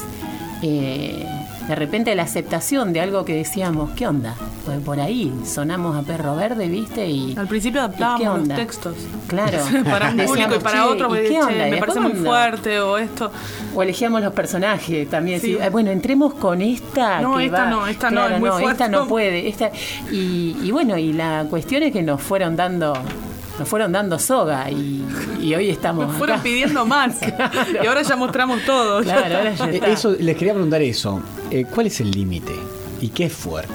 eh, 0.61 1.25
de 1.67 1.75
repente 1.75 2.15
la 2.15 2.23
aceptación 2.23 2.93
de 2.93 2.99
algo 3.01 3.23
que 3.25 3.35
decíamos, 3.35 3.91
¿qué 3.91 4.07
onda? 4.07 4.33
Pues 4.65 4.79
por 4.79 4.99
ahí 4.99 5.31
sonamos 5.45 5.95
a 5.95 6.01
perro 6.01 6.35
verde, 6.35 6.67
¿viste? 6.67 7.07
Y 7.07 7.35
al 7.37 7.47
principio 7.47 7.81
¿y 7.81 7.83
adaptábamos 7.83 8.47
los 8.47 8.57
textos. 8.57 8.95
Claro. 9.27 9.59
para 9.85 10.09
un 10.09 10.17
público 10.17 10.55
y 10.55 10.59
para 10.59 10.79
"Che, 10.79 10.89
otro, 10.89 11.05
¿y 11.05 11.09
porque, 11.09 11.27
qué 11.29 11.39
onda? 11.43 11.67
¿Y 11.67 11.71
me 11.71 11.77
parece 11.77 11.99
muy 11.99 12.11
onda?". 12.13 12.23
fuerte 12.29 12.79
o 12.79 12.97
esto. 12.97 13.31
O 13.75 13.83
elegíamos 13.83 14.23
los 14.23 14.33
personajes 14.33 15.07
también. 15.11 15.39
Sí. 15.39 15.59
"Ah, 15.63 15.69
Bueno, 15.69 15.91
entremos 15.91 16.33
con 16.33 16.59
esta. 16.63 17.21
No, 17.21 17.37
que 17.37 17.45
esta 17.45 17.65
va- 17.65 17.69
no, 17.69 17.85
esta 17.87 18.09
no, 18.09 18.15
Claro, 18.21 18.33
es 18.35 18.39
muy 18.41 18.49
fuerte. 18.49 18.71
Esta 18.71 18.87
no 18.87 19.07
puede. 19.07 19.47
Esta... 19.47 19.71
Y, 20.11 20.57
y 20.63 20.71
bueno, 20.71 20.97
y 20.97 21.13
la 21.13 21.45
cuestión 21.51 21.83
es 21.83 21.93
que 21.93 22.01
nos 22.01 22.19
fueron 22.19 22.55
dando. 22.55 22.93
Nos 23.59 23.67
fueron 23.67 23.91
dando 23.91 24.17
soga 24.17 24.71
y, 24.71 25.03
y 25.41 25.53
hoy 25.53 25.69
estamos. 25.69 26.07
Nos 26.07 26.15
fueron 26.17 26.35
acá. 26.35 26.43
pidiendo 26.43 26.85
más. 26.85 27.17
Y 27.83 27.85
ahora 27.85 28.01
ya 28.01 28.15
mostramos 28.15 28.63
todo. 28.65 29.01
ya 29.03 29.15
Claro, 29.17 29.25
está. 29.25 29.37
ahora 29.37 29.53
ya 29.53 29.65
Eh, 29.65 29.75
está. 29.75 29.87
Eso, 29.87 30.11
les 30.17 30.35
quería 30.37 30.53
preguntar 30.53 30.81
eso. 30.81 31.21
Eh, 31.51 31.65
¿Cuál 31.73 31.87
es 31.87 31.99
el 31.99 32.09
límite? 32.11 32.53
¿Y 33.01 33.09
qué 33.09 33.25
es 33.25 33.33
fuerte? 33.33 33.73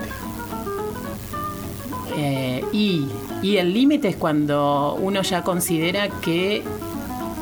Eh, 2.16 2.64
y, 2.72 3.06
y 3.42 3.56
el 3.56 3.72
límite 3.74 4.08
es 4.08 4.16
cuando 4.16 4.96
uno 5.00 5.22
ya 5.22 5.42
considera 5.42 6.08
que 6.08 6.62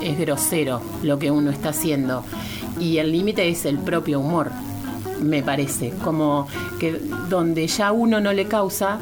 es 0.01 0.19
grosero 0.19 0.81
lo 1.03 1.19
que 1.19 1.31
uno 1.31 1.51
está 1.51 1.71
haciendo. 1.71 2.25
Y 2.81 2.99
el 2.99 3.13
límite 3.13 3.49
es 3.49 3.67
el 3.67 3.79
propio 3.79 4.21
humor, 4.21 4.51
me 5.21 5.43
parece. 5.43 5.93
Como 6.03 6.49
que 6.81 6.93
donde 7.29 7.67
ya 7.67 7.93
uno 7.93 8.21
no 8.21 8.33
le 8.33 8.47
causa, 8.47 8.99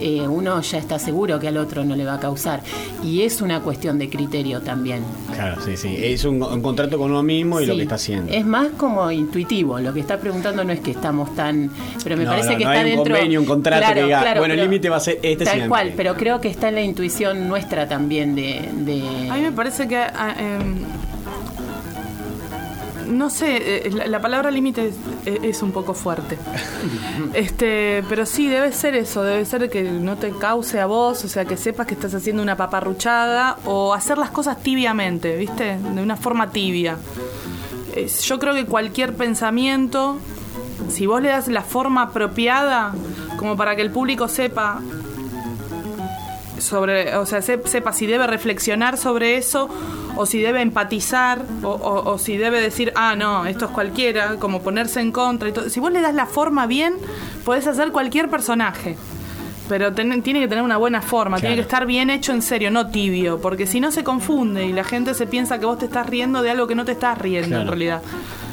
eh, 0.00 0.26
uno 0.26 0.60
ya 0.60 0.78
está 0.78 0.98
seguro 0.98 1.38
que 1.40 1.48
al 1.48 1.56
otro 1.56 1.84
no 1.84 1.96
le 1.96 2.04
va 2.04 2.14
a 2.14 2.20
causar. 2.20 2.62
Y 3.02 3.22
es 3.22 3.40
una 3.40 3.60
cuestión 3.60 3.98
de 3.98 4.08
criterio 4.08 4.60
también. 4.60 5.02
Claro, 5.34 5.60
sí, 5.62 5.76
sí. 5.76 5.94
Es 5.98 6.24
un, 6.24 6.42
un 6.42 6.60
contrato 6.62 6.98
con 6.98 7.10
uno 7.10 7.22
mismo 7.22 7.60
y 7.60 7.66
lo 7.66 7.74
que 7.76 7.82
está 7.82 7.94
haciendo. 7.96 8.32
Es 8.32 8.44
más 8.46 8.68
como 8.76 9.10
intuitivo. 9.10 9.78
Lo 9.80 9.92
que 9.92 10.00
está 10.00 10.18
preguntando 10.18 10.64
no 10.64 10.72
es 10.72 10.80
que 10.80 10.90
estamos 10.92 11.34
tan. 11.34 11.70
Pero 12.02 12.16
me 12.16 12.24
No, 12.24 12.30
parece 12.30 12.52
no, 12.52 12.58
que 12.58 12.64
no 12.64 12.70
está 12.72 12.82
hay 12.84 12.90
un 12.92 12.96
dentro. 12.96 13.14
convenio, 13.14 13.40
un 13.40 13.46
contrato 13.46 13.80
Claro, 13.80 13.94
que 13.94 14.04
diga, 14.04 14.20
claro, 14.22 14.40
bueno, 14.40 14.54
el 14.54 14.60
límite 14.60 14.88
va 14.88 14.96
a 14.96 15.00
ser 15.00 15.18
este 15.22 15.44
Tal 15.44 15.54
siempre. 15.54 15.68
cual, 15.68 15.92
pero 15.96 16.14
creo 16.14 16.40
que 16.40 16.48
está 16.48 16.68
en 16.68 16.74
la 16.76 16.82
intuición 16.82 17.48
nuestra 17.48 17.88
también 17.88 18.34
de. 18.34 18.68
de- 18.72 19.28
A 19.30 19.34
mí 19.34 19.40
me 19.42 19.52
parece 19.52 19.86
que. 19.88 19.96
ah, 19.96 20.34
em, 20.38 20.76
no 23.06 23.30
sé, 23.30 23.86
eh, 23.86 23.90
la, 23.90 24.06
la 24.06 24.20
palabra 24.20 24.50
límite 24.50 24.88
es, 24.88 24.94
es 25.42 25.62
un 25.62 25.72
poco 25.72 25.94
fuerte. 25.94 26.38
este, 27.34 28.02
pero 28.08 28.26
sí, 28.26 28.48
debe 28.48 28.72
ser 28.72 28.94
eso, 28.94 29.22
debe 29.22 29.44
ser 29.44 29.68
que 29.70 29.82
no 29.82 30.16
te 30.16 30.30
cause 30.30 30.80
a 30.80 30.86
vos, 30.86 31.24
o 31.24 31.28
sea, 31.28 31.44
que 31.44 31.56
sepas 31.56 31.86
que 31.86 31.94
estás 31.94 32.14
haciendo 32.14 32.42
una 32.42 32.56
paparruchada 32.56 33.58
o 33.64 33.94
hacer 33.94 34.18
las 34.18 34.30
cosas 34.30 34.62
tibiamente, 34.62 35.36
¿viste? 35.36 35.78
De 35.78 36.02
una 36.02 36.16
forma 36.16 36.50
tibia. 36.50 36.96
Es- 37.94 38.22
yo 38.22 38.38
creo 38.38 38.54
que 38.54 38.66
cualquier 38.66 39.14
pensamiento, 39.14 40.18
si 40.88 41.06
vos 41.06 41.22
le 41.22 41.28
das 41.28 41.48
la 41.48 41.62
forma 41.62 42.02
apropiada, 42.02 42.92
como 43.36 43.56
para 43.56 43.76
que 43.76 43.82
el 43.82 43.90
público 43.90 44.28
sepa 44.28 44.80
sobre, 46.58 47.16
o 47.16 47.26
sea, 47.26 47.42
se- 47.42 47.66
sepa 47.66 47.92
si 47.92 48.06
debe 48.06 48.26
reflexionar 48.26 48.96
sobre 48.96 49.36
eso 49.36 49.68
o 50.16 50.26
si 50.26 50.40
debe 50.40 50.60
empatizar 50.62 51.42
o, 51.62 51.68
o- 51.70 52.12
o 52.12 52.18
si 52.18 52.36
debe 52.36 52.60
decir, 52.60 52.92
ah, 52.96 53.14
no, 53.16 53.46
esto 53.46 53.64
es 53.66 53.70
cualquiera, 53.70 54.36
como 54.36 54.62
ponerse 54.62 55.00
en 55.00 55.12
contra 55.12 55.48
y 55.48 55.52
todo. 55.52 55.68
Si 55.70 55.80
vos 55.80 55.90
le 55.92 56.00
das 56.00 56.14
la 56.14 56.26
forma 56.26 56.66
bien, 56.66 56.94
podés 57.44 57.66
hacer 57.66 57.90
cualquier 57.92 58.28
personaje. 58.30 58.96
Pero 59.68 59.92
ten- 59.94 60.22
tiene 60.22 60.40
que 60.40 60.48
tener 60.48 60.62
una 60.62 60.76
buena 60.76 61.00
forma, 61.00 61.38
tiene 61.40 61.54
que 61.54 61.62
estar 61.62 61.86
bien 61.86 62.10
hecho 62.10 62.32
en 62.32 62.42
serio, 62.42 62.70
no 62.70 62.88
tibio, 62.88 63.40
porque 63.40 63.66
si 63.66 63.80
no 63.80 63.90
se 63.90 64.04
confunde 64.04 64.66
y 64.66 64.72
la 64.72 64.84
gente 64.84 65.14
se 65.14 65.26
piensa 65.26 65.58
que 65.58 65.64
vos 65.66 65.78
te 65.78 65.86
estás 65.86 66.06
riendo 66.06 66.42
de 66.42 66.50
algo 66.50 66.66
que 66.66 66.74
no 66.74 66.84
te 66.84 66.92
estás 66.92 67.16
riendo 67.18 67.60
en 67.60 67.66
realidad. 67.66 68.02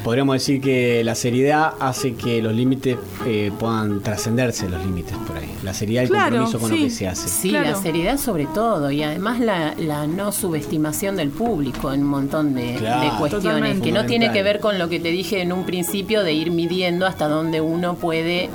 Podríamos 0.05 0.33
decir 0.33 0.59
que 0.61 1.03
la 1.03 1.13
seriedad 1.13 1.73
hace 1.79 2.15
que 2.15 2.41
los 2.41 2.53
límites 2.55 2.97
eh, 3.27 3.51
puedan 3.59 4.01
trascenderse 4.01 4.67
los 4.67 4.83
límites 4.83 5.15
por 5.27 5.37
ahí. 5.37 5.51
La 5.63 5.73
seriedad 5.75 6.01
y 6.01 6.05
el 6.05 6.09
Claro, 6.09 6.37
compromiso 6.37 6.59
con 6.59 6.69
sí. 6.71 6.77
lo 6.77 6.83
que 6.85 6.89
se 6.89 7.07
hace. 7.07 7.27
Sí, 7.29 7.51
la 7.51 7.75
seriedad 7.75 8.17
sobre 8.17 8.45
todo 8.47 8.89
y 8.89 9.03
además 9.03 9.39
la, 9.39 9.75
la 9.77 10.07
no 10.07 10.31
subestimación 10.31 11.17
del 11.17 11.29
público 11.29 11.93
en 11.93 12.01
un 12.01 12.07
montón 12.07 12.55
de, 12.55 12.75
Claro. 12.79 13.01
de 13.01 13.09
cuestiones 13.17 13.43
Totalmente. 13.43 13.85
que 13.85 13.91
no 13.91 14.05
tiene 14.05 14.31
que 14.31 14.41
ver 14.41 14.59
con 14.59 14.79
lo 14.79 14.89
que 14.89 14.99
te 14.99 15.09
dije 15.09 15.41
en 15.41 15.51
un 15.53 15.65
principio 15.65 16.23
de 16.23 16.33
ir 16.33 16.49
midiendo 16.51 17.05
hasta 17.05 17.27
dónde 17.27 17.61
uno 17.61 17.93
puede... 17.95 18.49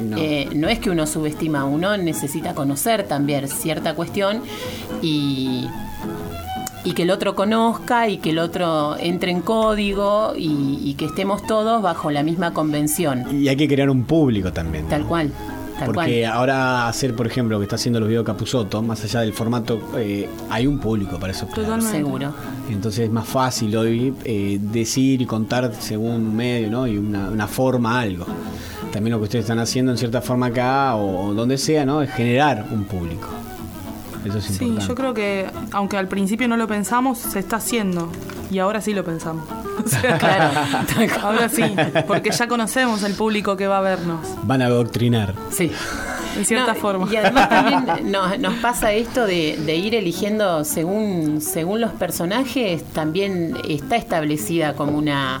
No. 0.00 0.16
eh, 0.18 0.48
no 0.54 0.68
es 0.68 0.78
que 0.78 0.90
uno 0.90 1.06
subestima, 1.06 1.64
uno 1.64 1.96
necesita 1.96 2.54
conocer 2.54 3.04
también 3.04 3.48
cierta 3.48 3.94
cuestión 3.94 4.42
y, 5.02 5.66
y 6.84 6.92
que 6.92 7.02
el 7.02 7.10
otro 7.10 7.34
conozca 7.34 8.08
y 8.08 8.18
que 8.18 8.30
el 8.30 8.38
otro 8.38 8.96
entre 8.98 9.30
en 9.32 9.40
código 9.40 10.34
y, 10.36 10.78
y 10.82 10.94
que 10.94 11.04
estemos 11.06 11.46
todos 11.46 11.82
bajo 11.82 12.10
la 12.10 12.22
misma 12.22 12.52
convención. 12.52 13.24
Y 13.42 13.48
hay 13.48 13.56
que 13.56 13.68
crear 13.68 13.90
un 13.90 14.04
público 14.04 14.52
también. 14.52 14.84
¿no? 14.84 14.90
Tal 14.90 15.04
cual. 15.04 15.32
Tal 15.78 15.86
Porque 15.92 16.22
cual. 16.22 16.32
ahora 16.32 16.88
hacer, 16.88 17.14
por 17.14 17.28
ejemplo, 17.28 17.54
lo 17.54 17.60
que 17.60 17.64
está 17.66 17.76
haciendo 17.76 18.00
los 18.00 18.08
videos 18.08 18.24
Capuzoto, 18.24 18.82
más 18.82 19.04
allá 19.04 19.20
del 19.20 19.32
formato, 19.32 19.78
eh, 19.96 20.28
hay 20.50 20.66
un 20.66 20.80
público 20.80 21.20
para 21.20 21.32
eso. 21.32 21.46
Seguro. 21.80 22.32
Entonces 22.68 23.04
es 23.04 23.10
más 23.12 23.28
fácil 23.28 23.76
hoy 23.76 24.12
eh, 24.24 24.58
decir 24.60 25.22
y 25.22 25.26
contar 25.26 25.72
según 25.78 26.14
un 26.14 26.34
medio 26.34 26.68
¿no? 26.68 26.86
y 26.88 26.96
una, 26.98 27.28
una 27.28 27.46
forma 27.46 28.00
algo. 28.00 28.26
También 28.98 29.12
lo 29.12 29.18
que 29.18 29.24
ustedes 29.26 29.44
están 29.44 29.60
haciendo 29.60 29.92
en 29.92 29.98
cierta 29.98 30.20
forma 30.20 30.46
acá 30.46 30.96
o, 30.96 31.32
donde 31.32 31.56
sea, 31.56 31.86
¿no? 31.86 32.02
Es 32.02 32.10
generar 32.10 32.66
un 32.72 32.82
público. 32.82 33.28
Eso 34.24 34.38
es 34.38 34.44
Sí, 34.46 34.64
importante. 34.64 34.88
yo 34.88 34.94
creo 34.96 35.14
que 35.14 35.46
aunque 35.70 35.96
al 35.96 36.08
principio 36.08 36.48
no 36.48 36.56
lo 36.56 36.66
pensamos, 36.66 37.16
se 37.18 37.38
está 37.38 37.58
haciendo. 37.58 38.10
Y 38.50 38.58
ahora 38.58 38.80
sí 38.80 38.94
lo 38.94 39.04
pensamos. 39.04 39.44
O 39.84 39.88
sea, 39.88 40.18
ahora 41.22 41.48
sí, 41.48 41.62
porque 42.08 42.32
ya 42.32 42.48
conocemos 42.48 43.04
el 43.04 43.14
público 43.14 43.56
que 43.56 43.68
va 43.68 43.78
a 43.78 43.82
vernos, 43.82 44.18
Van 44.42 44.60
a 44.62 44.66
adoctrinar. 44.66 45.32
Sí. 45.52 45.70
en 46.36 46.44
cierta 46.44 46.74
No, 46.74 46.80
forma. 46.80 47.06
Y 47.12 47.14
además 47.14 47.48
también 47.48 48.10
nos, 48.10 48.36
nos 48.40 48.54
pasa 48.54 48.90
esto 48.90 49.24
de, 49.26 49.56
de 49.64 49.76
ir 49.76 49.94
eligiendo 49.94 50.64
según, 50.64 51.40
según 51.40 51.80
los 51.80 51.92
personajes, 51.92 52.82
también 52.92 53.56
está 53.68 53.94
establecida 53.94 54.72
como 54.74 54.98
una 54.98 55.40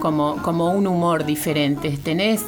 como, 0.00 0.42
como 0.42 0.72
un 0.72 0.88
humor 0.88 1.24
diferente. 1.24 1.96
Tenés, 2.02 2.42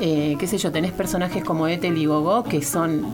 eh, 0.00 0.36
qué 0.38 0.46
sé 0.46 0.58
yo, 0.58 0.70
tenés 0.72 0.92
personajes 0.92 1.42
como 1.44 1.66
Ethel 1.68 1.96
y 1.98 2.06
Gogo 2.06 2.44
que 2.44 2.62
son 2.62 3.06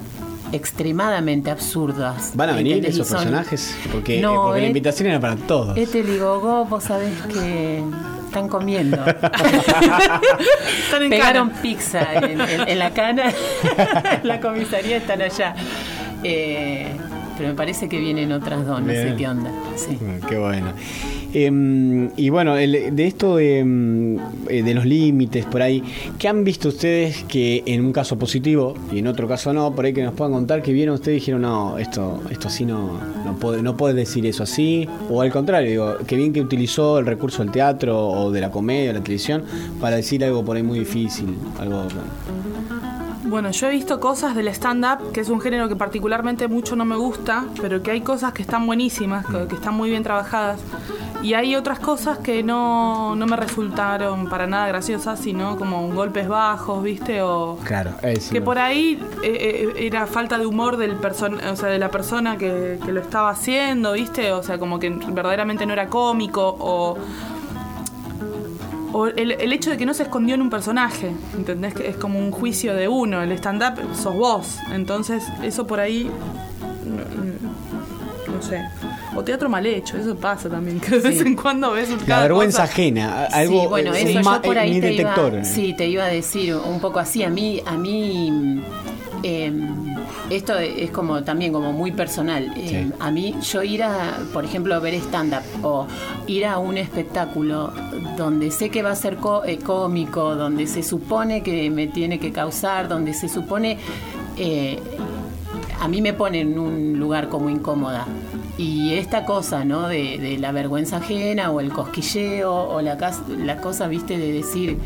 extremadamente 0.52 1.50
absurdas. 1.50 2.32
¿Van 2.34 2.50
a 2.50 2.52
venir 2.52 2.74
¿entendés? 2.76 2.96
esos 3.00 3.08
personajes? 3.08 3.74
Porque, 3.90 4.20
No, 4.20 4.34
porque 4.44 4.60
la 4.60 4.66
eh, 4.66 4.68
invitación 4.68 5.08
era 5.08 5.18
para 5.20 5.36
todos. 5.36 5.76
Ethel 5.78 6.08
y 6.08 6.18
Gogo, 6.18 6.64
vos 6.66 6.84
sabés 6.84 7.12
que 7.32 7.82
están 8.26 8.48
comiendo. 8.48 8.96
Están 10.84 11.02
en 11.02 11.10
Pegaron 11.10 11.48
cana. 11.50 11.62
pizza 11.62 12.14
en, 12.14 12.40
en- 12.40 12.68
en 12.68 12.78
la 12.78 12.90
cana. 12.90 13.30
en 13.30 13.34
la 14.28 14.40
comisaría 14.40 14.96
están 14.98 15.22
allá. 15.22 15.54
Eh, 16.24 16.88
pero 17.36 17.48
me 17.50 17.54
parece 17.54 17.88
que 17.88 17.98
vienen 17.98 18.30
otras 18.32 18.66
dos, 18.66 18.80
no 18.80 18.92
sé 18.92 19.14
qué 19.16 19.26
onda. 19.28 19.50
Sí. 19.76 19.98
Bueno, 20.00 20.26
Qué 20.28 20.38
bueno. 20.38 20.66
Em, 21.34 22.10
y 22.16 22.28
bueno, 22.28 22.56
el- 22.58 22.94
de 22.94 23.06
esto 23.06 23.36
de, 23.36 23.60
em, 23.60 24.18
eh, 24.48 24.62
de 24.62 24.74
los 24.74 24.84
límites 24.84 25.46
por 25.46 25.62
ahí, 25.62 25.82
¿qué 26.18 26.28
han 26.28 26.44
visto 26.44 26.68
ustedes 26.68 27.24
que 27.24 27.62
en 27.66 27.84
un 27.84 27.92
caso 27.92 28.18
positivo 28.18 28.74
y 28.92 28.98
en 28.98 29.06
otro 29.06 29.26
caso 29.26 29.52
no, 29.52 29.74
por 29.74 29.84
ahí 29.86 29.92
que 29.94 30.02
nos 30.02 30.12
puedan 30.14 30.32
contar 30.34 30.62
que 30.62 30.72
vieron 30.72 30.94
ustedes 30.94 31.16
y 31.16 31.20
dijeron, 31.20 31.42
no, 31.42 31.78
esto, 31.78 32.20
esto 32.30 32.48
así 32.48 32.64
no, 32.66 32.98
no 33.24 33.36
puede, 33.36 33.62
no 33.62 33.76
puede 33.76 33.94
decir 33.94 34.26
eso 34.26 34.42
así? 34.42 34.86
O 35.08 35.22
al 35.22 35.30
contrario, 35.32 35.70
digo, 35.70 35.96
que 36.06 36.16
bien 36.16 36.32
que 36.32 36.40
utilizó 36.40 36.98
el 36.98 37.06
recurso 37.06 37.42
del 37.42 37.50
teatro 37.52 37.98
o 38.08 38.30
de 38.30 38.40
la 38.40 38.50
comedia, 38.50 38.90
o 38.90 38.94
la 38.94 39.00
televisión, 39.00 39.42
para 39.80 39.96
decir 39.96 40.22
algo 40.24 40.44
por 40.44 40.56
ahí 40.56 40.62
muy 40.62 40.80
difícil, 40.80 41.34
algo... 41.58 41.84
yo 43.50 43.68
he 43.68 43.70
visto 43.70 43.98
cosas 43.98 44.34
del 44.34 44.48
stand-up, 44.48 45.12
que 45.12 45.20
es 45.20 45.28
un 45.28 45.40
género 45.40 45.68
que 45.68 45.76
particularmente 45.76 46.48
mucho 46.48 46.76
no 46.76 46.84
me 46.84 46.96
gusta, 46.96 47.46
pero 47.60 47.82
que 47.82 47.90
hay 47.90 48.00
cosas 48.02 48.32
que 48.32 48.42
están 48.42 48.66
buenísimas, 48.66 49.24
que, 49.26 49.46
que 49.48 49.54
están 49.54 49.74
muy 49.74 49.90
bien 49.90 50.02
trabajadas. 50.02 50.60
Y 51.22 51.34
hay 51.34 51.54
otras 51.54 51.78
cosas 51.78 52.18
que 52.18 52.42
no, 52.42 53.14
no 53.14 53.26
me 53.26 53.36
resultaron 53.36 54.28
para 54.28 54.46
nada 54.46 54.66
graciosas, 54.66 55.20
sino 55.20 55.56
como 55.56 55.88
golpes 55.94 56.26
bajos, 56.28 56.82
¿viste? 56.82 57.22
O 57.22 57.58
Claro, 57.64 57.92
eso. 58.02 58.32
que 58.32 58.40
por 58.40 58.58
ahí 58.58 59.00
eh, 59.22 59.72
eh, 59.76 59.86
era 59.86 60.06
falta 60.06 60.36
de 60.36 60.46
humor 60.46 60.76
del 60.76 60.96
o 60.96 61.56
sea, 61.56 61.68
de 61.68 61.78
la 61.78 61.90
persona 61.90 62.36
que, 62.36 62.78
que 62.84 62.92
lo 62.92 63.00
estaba 63.00 63.30
haciendo, 63.30 63.92
¿viste? 63.92 64.32
O 64.32 64.42
sea, 64.42 64.58
como 64.58 64.80
que 64.80 64.90
verdaderamente 64.90 65.64
no 65.64 65.72
era 65.72 65.86
cómico 65.86 66.56
o 66.58 66.98
o 68.92 69.06
el, 69.06 69.32
el 69.32 69.52
hecho 69.52 69.70
de 69.70 69.76
que 69.76 69.86
no 69.86 69.94
se 69.94 70.02
escondió 70.04 70.34
en 70.34 70.42
un 70.42 70.50
personaje, 70.50 71.10
¿entendés? 71.36 71.74
Que 71.74 71.88
es 71.88 71.96
como 71.96 72.18
un 72.18 72.30
juicio 72.30 72.74
de 72.74 72.88
uno, 72.88 73.22
el 73.22 73.32
stand-up 73.32 73.74
sos 73.94 74.14
vos, 74.14 74.58
entonces 74.72 75.24
eso 75.42 75.66
por 75.66 75.80
ahí, 75.80 76.10
no, 76.84 78.34
no 78.34 78.42
sé. 78.42 78.62
O 79.14 79.22
teatro 79.22 79.48
mal 79.48 79.64
hecho, 79.66 79.96
eso 79.98 80.16
pasa 80.16 80.48
también, 80.48 80.80
que 80.80 80.90
de 80.90 80.98
vez 81.00 81.20
en 81.20 81.36
cuando 81.36 81.72
ves 81.72 81.88
La 82.06 82.20
vergüenza 82.20 82.62
cosa. 82.62 82.72
ajena, 82.72 83.12
a- 83.24 83.26
algo 83.26 83.62
sí, 83.62 83.66
bueno, 83.68 83.94
eh, 83.94 84.02
eso 84.08 84.18
un 84.18 84.24
ma- 84.24 84.36
yo 84.36 84.42
por 84.42 84.56
eh, 84.56 84.60
ahí 84.60 84.70
mi 84.74 84.80
te 84.80 84.92
iba, 84.94 85.10
detector. 85.14 85.44
sí, 85.44 85.74
te 85.74 85.86
iba 85.86 86.04
a 86.04 86.08
decir 86.08 86.54
un 86.56 86.80
poco 86.80 86.98
así. 86.98 87.22
A 87.22 87.28
mí, 87.30 87.60
a 87.66 87.72
mí 87.76 88.62
eh, 89.22 89.52
esto 90.30 90.56
es 90.58 90.90
como 90.90 91.22
también 91.22 91.52
como 91.52 91.72
muy 91.72 91.92
personal. 91.92 92.52
Eh, 92.56 92.90
A 93.00 93.10
mí 93.10 93.34
yo 93.42 93.62
ir 93.62 93.82
a, 93.82 94.18
por 94.32 94.44
ejemplo, 94.46 94.74
a 94.74 94.78
ver 94.78 94.94
stand-up 94.94 95.42
o 95.62 95.86
ir 96.26 96.46
a 96.46 96.58
un 96.58 96.78
espectáculo 96.78 97.70
donde 98.16 98.50
sé 98.50 98.70
que 98.70 98.82
va 98.82 98.90
a 98.92 98.96
ser 98.96 99.18
eh, 99.46 99.58
cómico, 99.58 100.34
donde 100.34 100.66
se 100.66 100.82
supone 100.82 101.42
que 101.42 101.70
me 101.70 101.86
tiene 101.86 102.18
que 102.18 102.32
causar, 102.32 102.88
donde 102.88 103.14
se 103.14 103.28
supone... 103.28 103.78
eh, 104.36 104.80
a 105.80 105.88
mí 105.88 106.00
me 106.00 106.12
pone 106.12 106.40
en 106.40 106.58
un 106.58 106.98
lugar 106.98 107.28
como 107.28 107.50
incómoda. 107.50 108.06
Y 108.56 108.94
esta 108.94 109.24
cosa, 109.24 109.64
¿no? 109.64 109.88
De, 109.88 110.16
de 110.18 110.38
la 110.38 110.52
vergüenza 110.52 110.98
ajena 110.98 111.50
o 111.50 111.60
el 111.60 111.72
cosquilleo 111.72 112.52
o 112.54 112.80
la, 112.80 112.96
la 113.38 113.56
cosa, 113.56 113.88
viste, 113.88 114.16
de 114.16 114.32
decir, 114.32 114.78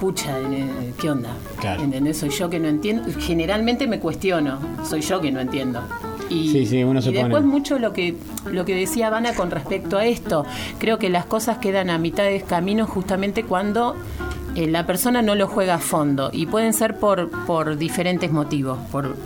pucha, 0.00 0.36
eh, 0.40 0.92
¿qué 1.00 1.10
onda? 1.10 1.30
Claro. 1.60 1.82
¿Entendés? 1.82 2.18
Soy 2.18 2.30
yo 2.30 2.50
que 2.50 2.58
no 2.58 2.66
entiendo. 2.66 3.04
Generalmente 3.20 3.86
me 3.86 4.00
cuestiono, 4.00 4.58
soy 4.84 5.00
yo 5.02 5.20
que 5.20 5.30
no 5.30 5.38
entiendo. 5.40 5.80
Y, 6.28 6.50
Sí, 6.50 6.66
sí, 6.66 6.84
uno 6.84 7.00
se 7.00 7.10
y 7.10 7.12
después 7.14 7.44
mucho 7.44 7.78
lo 7.78 7.92
que, 7.92 8.16
lo 8.50 8.64
que 8.64 8.74
decía 8.74 9.10
Vana 9.10 9.34
con 9.34 9.50
respecto 9.50 9.96
a 9.96 10.06
esto. 10.06 10.44
Creo 10.78 10.98
que 10.98 11.08
las 11.08 11.24
cosas 11.24 11.58
quedan 11.58 11.90
a 11.90 11.98
mitad 11.98 12.24
de 12.24 12.40
camino 12.42 12.86
justamente 12.86 13.44
cuando 13.44 13.96
eh, 14.54 14.66
la 14.66 14.86
persona 14.86 15.22
no 15.22 15.34
lo 15.34 15.46
juega 15.46 15.74
a 15.74 15.78
fondo. 15.78 16.30
Y 16.32 16.46
pueden 16.46 16.72
ser 16.72 16.98
por, 16.98 17.30
por 17.46 17.76
diferentes 17.76 18.30
motivos. 18.32 18.78
Por, 18.90 19.16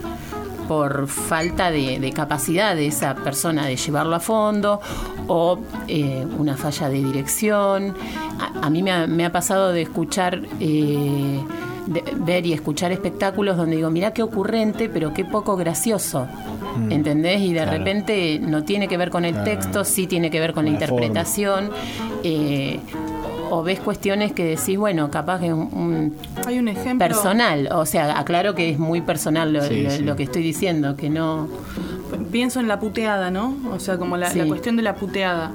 por 0.68 1.06
falta 1.08 1.70
de, 1.70 1.98
de 1.98 2.12
capacidad 2.12 2.74
de 2.74 2.86
esa 2.86 3.14
persona 3.14 3.66
de 3.66 3.76
llevarlo 3.76 4.14
a 4.14 4.20
fondo 4.20 4.80
o 5.26 5.58
eh, 5.88 6.26
una 6.38 6.56
falla 6.56 6.88
de 6.88 7.02
dirección. 7.02 7.94
A, 8.38 8.66
a 8.66 8.70
mí 8.70 8.82
me 8.82 8.92
ha, 8.92 9.06
me 9.06 9.24
ha 9.24 9.32
pasado 9.32 9.72
de 9.72 9.82
escuchar, 9.82 10.42
eh, 10.60 11.40
de 11.86 12.04
ver 12.16 12.46
y 12.46 12.52
escuchar 12.52 12.92
espectáculos 12.92 13.56
donde 13.56 13.76
digo, 13.76 13.90
mira 13.90 14.12
qué 14.12 14.22
ocurrente, 14.22 14.88
pero 14.88 15.12
qué 15.12 15.24
poco 15.24 15.56
gracioso. 15.56 16.26
Mm. 16.76 16.92
¿Entendés? 16.92 17.40
Y 17.40 17.52
de 17.52 17.62
Claro. 17.62 17.78
repente 17.78 18.38
no 18.40 18.64
tiene 18.64 18.88
que 18.88 18.96
ver 18.96 19.10
con 19.10 19.24
el 19.24 19.32
Claro. 19.34 19.50
texto, 19.50 19.84
sí 19.84 20.06
tiene 20.06 20.30
que 20.30 20.40
ver 20.40 20.52
con 20.52 20.64
la 20.64 20.70
interpretación. 20.70 21.70
eh, 22.24 22.78
o 23.50 23.62
ves 23.62 23.80
cuestiones 23.80 24.32
que 24.32 24.44
decís, 24.44 24.78
bueno, 24.78 25.10
capaz 25.10 25.40
que 25.40 25.48
es 25.48 25.52
un, 25.52 25.58
un 25.74 26.16
Hay 26.46 26.58
un 26.58 26.68
ejemplo. 26.68 27.06
personal, 27.06 27.68
o 27.72 27.84
sea, 27.84 28.18
aclaro 28.18 28.54
que 28.54 28.70
es 28.70 28.78
muy 28.78 29.02
personal 29.02 29.52
lo, 29.52 29.62
Sí, 29.62 29.82
lo- 29.82 29.90
sí. 29.90 30.02
lo 30.04 30.16
que 30.16 30.22
estoy 30.22 30.42
diciendo, 30.42 30.96
que 30.96 31.10
no... 31.10 31.48
Pienso 32.30 32.60
en 32.60 32.68
la 32.68 32.80
puteada, 32.80 33.30
¿no? 33.30 33.54
O 33.74 33.78
sea, 33.78 33.98
como 33.98 34.16
la, 34.16 34.30
Sí. 34.30 34.38
la 34.38 34.46
cuestión 34.46 34.76
de 34.76 34.82
la 34.82 34.94
puteada. 34.94 35.50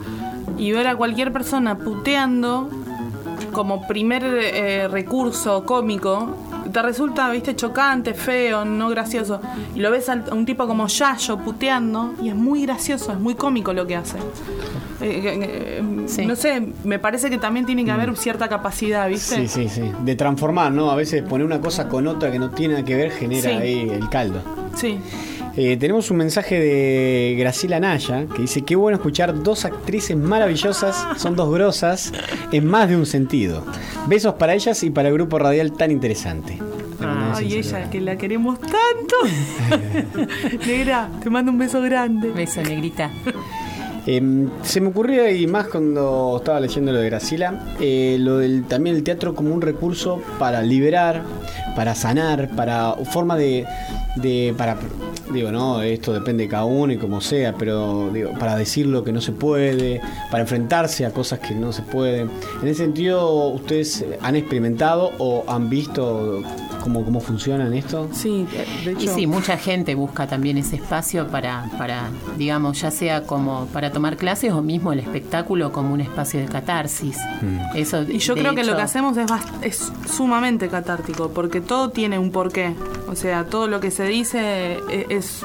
Y 0.59 0.71
ver 0.73 0.85
a 0.87 0.95
cualquier 0.95 1.31
persona 1.33 1.75
puteando 1.79 2.69
como 3.51 3.87
primer 3.87 4.23
eh, 4.25 4.87
recurso 4.87 5.63
cómico, 5.65 6.35
te 6.71 6.81
resulta, 6.81 7.29
viste, 7.31 7.55
chocante, 7.55 8.13
feo, 8.13 8.65
no 8.65 8.89
gracioso. 8.89 9.41
Y 9.75 9.79
lo 9.79 9.91
ves 9.91 10.09
al- 10.09 10.25
a 10.29 10.33
un 10.35 10.45
tipo 10.45 10.67
como 10.67 10.87
Yayo 10.87 11.37
puteando 11.39 12.13
y 12.21 12.29
es 12.29 12.35
muy 12.35 12.63
gracioso, 12.63 13.11
es 13.11 13.19
muy 13.19 13.35
cómico 13.35 13.73
lo 13.73 13.85
que 13.87 13.95
hace. 13.95 14.17
Eh, 14.99 15.21
eh, 15.81 15.81
eh, 15.81 16.25
No 16.25 16.35
sé, 16.35 16.61
me 16.83 16.97
parece 16.99 17.29
que 17.29 17.37
también 17.37 17.65
tiene 17.65 17.85
que 17.85 17.91
haber 17.91 18.15
cierta 18.17 18.47
capacidad, 18.49 19.07
¿viste? 19.07 19.39
Mm. 19.39 19.47
Sí, 19.47 19.67
sí, 19.67 19.69
sí. 19.69 19.91
De 20.03 20.15
transformar, 20.15 20.71
¿no? 20.71 20.89
A 20.89 20.95
veces 20.95 21.21
poner 21.23 21.45
una 21.45 21.61
cosa 21.61 21.87
con 21.87 22.07
otra 22.07 22.31
que 22.31 22.39
no 22.39 22.49
tiene 22.49 22.75
nada 22.75 22.85
que 22.85 22.95
ver 22.95 23.11
genera 23.11 23.49
Sí. 23.49 23.55
ahí 23.55 23.89
el 23.89 24.09
caldo. 24.09 24.41
Sí. 24.75 24.99
Eh, 25.59 25.75
tenemos 25.75 26.11
un 26.11 26.17
mensaje 26.17 26.59
de 26.59 27.35
Graciela 27.39 27.79
Naya 27.79 28.27
que 28.27 28.43
dice: 28.43 28.61
Qué 28.61 28.75
bueno 28.75 28.97
escuchar 28.97 29.41
dos 29.41 29.65
actrices 29.65 30.15
maravillosas, 30.15 31.19
son 31.19 31.35
dos 31.35 31.51
grosas, 31.51 32.13
en 32.51 32.67
más 32.67 32.87
de 32.87 32.95
un 32.95 33.07
sentido. 33.07 33.65
Besos 34.07 34.35
para 34.35 34.53
ellas 34.53 34.83
y 34.83 34.91
para 34.91 35.09
el 35.09 35.15
grupo 35.15 35.39
radial 35.39 35.71
tan 35.71 35.89
interesante. 35.89 36.59
Ay, 36.99 37.55
ella, 37.55 37.89
que 37.89 37.99
la 38.01 38.17
queremos 38.17 38.59
tanto. 38.59 39.15
Negra, 40.67 41.09
te 41.23 41.29
mando 41.31 41.51
un 41.51 41.57
beso 41.57 41.81
grande. 41.81 42.29
Beso, 42.29 42.61
negrita. 42.61 43.11
Eh, 44.05 44.47
se 44.61 44.79
me 44.79 44.89
ocurrió 44.89 45.29
y 45.29 45.47
más 45.47 45.67
cuando 45.67 46.37
estaba 46.37 46.59
leyendo 46.59 46.91
lo 46.91 46.99
de 46.99 47.09
Graciela, 47.09 47.75
eh, 47.79 48.17
lo 48.19 48.37
del 48.37 48.63
también 48.65 48.95
el 48.95 49.03
teatro 49.03 49.35
como 49.35 49.53
un 49.53 49.61
recurso 49.61 50.21
para 50.39 50.61
liberar, 50.61 51.23
para 51.75 51.93
sanar, 51.93 52.49
para 52.55 52.93
forma 53.11 53.35
de, 53.35 53.65
de 54.21 54.53
para 54.57 54.77
digo 55.31 55.51
no 55.51 55.81
esto 55.81 56.13
depende 56.13 56.43
de 56.43 56.49
cada 56.49 56.63
uno 56.65 56.93
y 56.93 56.97
como 56.97 57.19
sea, 57.21 57.53
pero 57.53 58.09
digo 58.13 58.31
para 58.39 58.55
decir 58.55 58.85
lo 58.85 59.03
que 59.03 59.11
no 59.11 59.19
se 59.21 59.31
puede, 59.33 59.99
para 60.31 60.41
enfrentarse 60.43 61.05
a 61.05 61.11
cosas 61.11 61.39
que 61.39 61.53
no 61.53 61.71
se 61.73 61.81
pueden. 61.81 62.29
En 62.61 62.67
ese 62.67 62.83
sentido, 62.83 63.49
ustedes 63.49 64.05
han 64.21 64.35
experimentado 64.35 65.11
o 65.17 65.43
han 65.47 65.69
visto 65.69 66.41
cómo 66.81 67.03
cómo 67.03 67.19
funciona 67.19 67.67
en 67.67 67.73
esto? 67.73 68.07
Sí, 68.13 68.47
de 68.85 68.93
Y 69.03 69.07
sí, 69.09 69.27
mucha 69.27 69.57
gente 69.57 69.93
busca 69.95 70.25
también 70.27 70.57
ese 70.57 70.77
espacio 70.77 71.27
para, 71.27 71.69
para, 71.77 72.09
digamos, 72.37 72.79
ya 72.81 72.91
sea 72.91 73.23
como 73.23 73.65
para 73.73 73.91
tomar 73.91 74.15
clases 74.15 74.53
o 74.53 74.61
mismo 74.61 74.93
el 74.93 74.99
espectáculo 74.99 75.71
como 75.73 75.93
un 75.93 75.99
espacio 75.99 76.39
de 76.39 76.45
catarsis. 76.45 77.17
Eso, 77.75 78.03
Y 78.03 78.19
yo 78.19 78.35
creo 78.35 78.55
que 78.55 78.63
lo 78.63 78.69
hecho- 78.69 78.77
que 78.77 78.81
hacemos 78.83 79.17
es, 79.17 79.27
bast- 79.27 79.61
es 79.61 79.91
sumamente 80.09 80.69
catártico, 80.69 81.29
porque 81.31 81.59
todo 81.59 81.89
tiene 81.89 82.17
un 82.17 82.31
porqué. 82.31 82.73
O 83.09 83.15
sea, 83.15 83.45
todo 83.45 83.67
lo 83.67 83.79
que 83.81 83.91
se 83.91 84.06
dice 84.07 84.79
e- 84.89 85.05
es, 85.09 85.43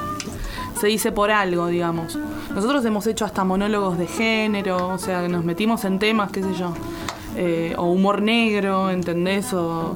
se 0.79 0.87
dice 0.87 1.11
por 1.11 1.31
algo, 1.31 1.67
digamos. 1.67 2.17
Nosotros 2.53 2.83
hemos 2.85 3.07
hecho 3.07 3.25
hasta 3.25 3.43
monólogos 3.43 3.97
de 3.97 4.07
género, 4.07 4.89
o 4.89 4.97
sea, 4.97 5.27
nos 5.27 5.43
metimos 5.43 5.85
en 5.85 5.99
temas, 5.99 6.31
qué 6.31 6.43
sé 6.43 6.53
yo, 6.53 6.73
eh, 7.35 7.73
o 7.77 7.83
humor 7.85 8.21
negro, 8.21 8.89
¿entendés? 8.89 9.53
O 9.53 9.95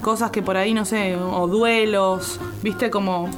cosas 0.00 0.30
que 0.30 0.42
por 0.42 0.56
ahí, 0.56 0.74
no 0.74 0.84
sé, 0.84 1.16
o 1.16 1.46
duelos, 1.46 2.40
viste 2.62 2.90
como... 2.90 3.28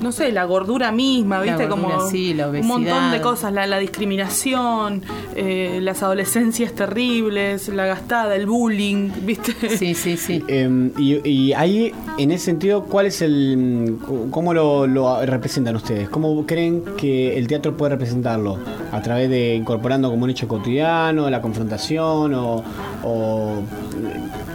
No 0.00 0.12
sé, 0.12 0.32
la 0.32 0.44
gordura 0.44 0.92
misma, 0.92 1.36
La 1.36 1.42
¿viste? 1.42 1.66
gordura, 1.66 1.96
como 1.96 2.08
sí, 2.10 2.34
la 2.34 2.48
un 2.48 2.66
montón 2.66 3.10
de 3.12 3.20
cosas, 3.20 3.52
la, 3.52 3.66
la 3.66 3.78
discriminación, 3.78 5.02
eh, 5.36 5.78
las 5.82 6.02
adolescencias 6.02 6.72
terribles, 6.72 7.68
la 7.68 7.86
gastada, 7.86 8.34
el 8.34 8.46
bullying, 8.46 9.10
¿viste? 9.22 9.52
Sí, 9.76 9.94
sí, 9.94 10.16
sí. 10.16 10.42
Eh, 10.48 10.90
y, 10.98 11.28
y 11.28 11.52
ahí, 11.52 11.92
en 12.18 12.30
ese 12.30 12.46
sentido, 12.46 12.84
¿cuál 12.84 13.06
es 13.06 13.20
el. 13.22 13.98
¿Cómo 14.30 14.54
lo, 14.54 14.86
lo 14.86 15.24
representan 15.26 15.76
ustedes? 15.76 16.08
¿Cómo 16.08 16.46
creen 16.46 16.82
que 16.96 17.36
el 17.36 17.46
teatro 17.46 17.76
puede 17.76 17.90
representarlo? 17.92 18.58
¿A 18.92 19.02
través 19.02 19.28
de 19.28 19.54
incorporando 19.54 20.10
como 20.10 20.24
un 20.24 20.30
hecho 20.30 20.48
cotidiano, 20.48 21.28
la 21.28 21.42
confrontación 21.42 22.34
o. 22.34 22.64
o 23.04 23.62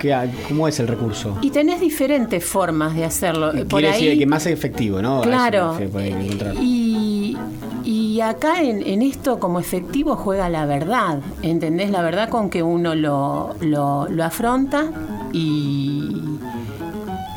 qué- 0.06 0.30
¿Cómo 0.48 0.68
es 0.68 0.80
el 0.80 0.88
recurso? 0.88 1.38
Y 1.42 1.50
tenés 1.50 1.80
diferentes 1.82 2.44
formas 2.46 2.96
de 2.96 3.06
hacerlo. 3.06 3.52
Por 3.52 3.68
Quiere 3.82 3.88
ahí, 3.90 4.04
decir 4.06 4.20
que 4.20 4.26
más 4.26 4.46
efectivo, 4.46 5.02
¿no? 5.02 5.22
Claro. 5.22 5.78
por 5.92 6.02
ahí, 6.02 6.12
encontrar. 6.14 6.56
Y, 6.62 7.38
y 7.84 8.06
y 8.16 8.22
acá 8.22 8.62
en, 8.64 8.82
en 8.88 9.02
esto 9.02 9.40
como 9.40 9.60
efectivo 9.60 10.16
juega 10.16 10.48
la 10.48 10.66
verdad, 10.66 11.20
¿entendés? 11.42 11.92
La 11.92 12.02
verdad 12.02 12.30
con 12.30 12.50
que 12.50 12.64
uno 12.64 12.96
lo, 12.96 13.56
lo, 13.60 14.08
lo 14.10 14.24
afronta 14.24 14.86
y 15.34 16.16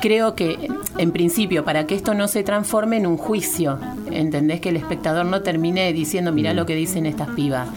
creo 0.00 0.36
que 0.36 0.68
en 0.96 1.10
principio 1.10 1.64
para 1.64 1.84
que 1.86 1.96
esto 1.96 2.14
no 2.14 2.28
se 2.28 2.44
transforme 2.44 2.96
en 2.96 3.06
un 3.08 3.16
juicio, 3.16 3.78
¿entendés? 4.12 4.60
Que 4.60 4.68
el 4.68 4.76
espectador 4.76 5.26
no 5.26 5.42
termine 5.42 5.92
diciendo, 5.92 6.30
mirá 6.32 6.54
lo 6.54 6.64
que 6.64 6.76
dicen 6.76 7.06
estas 7.06 7.28
pibas 7.30 7.68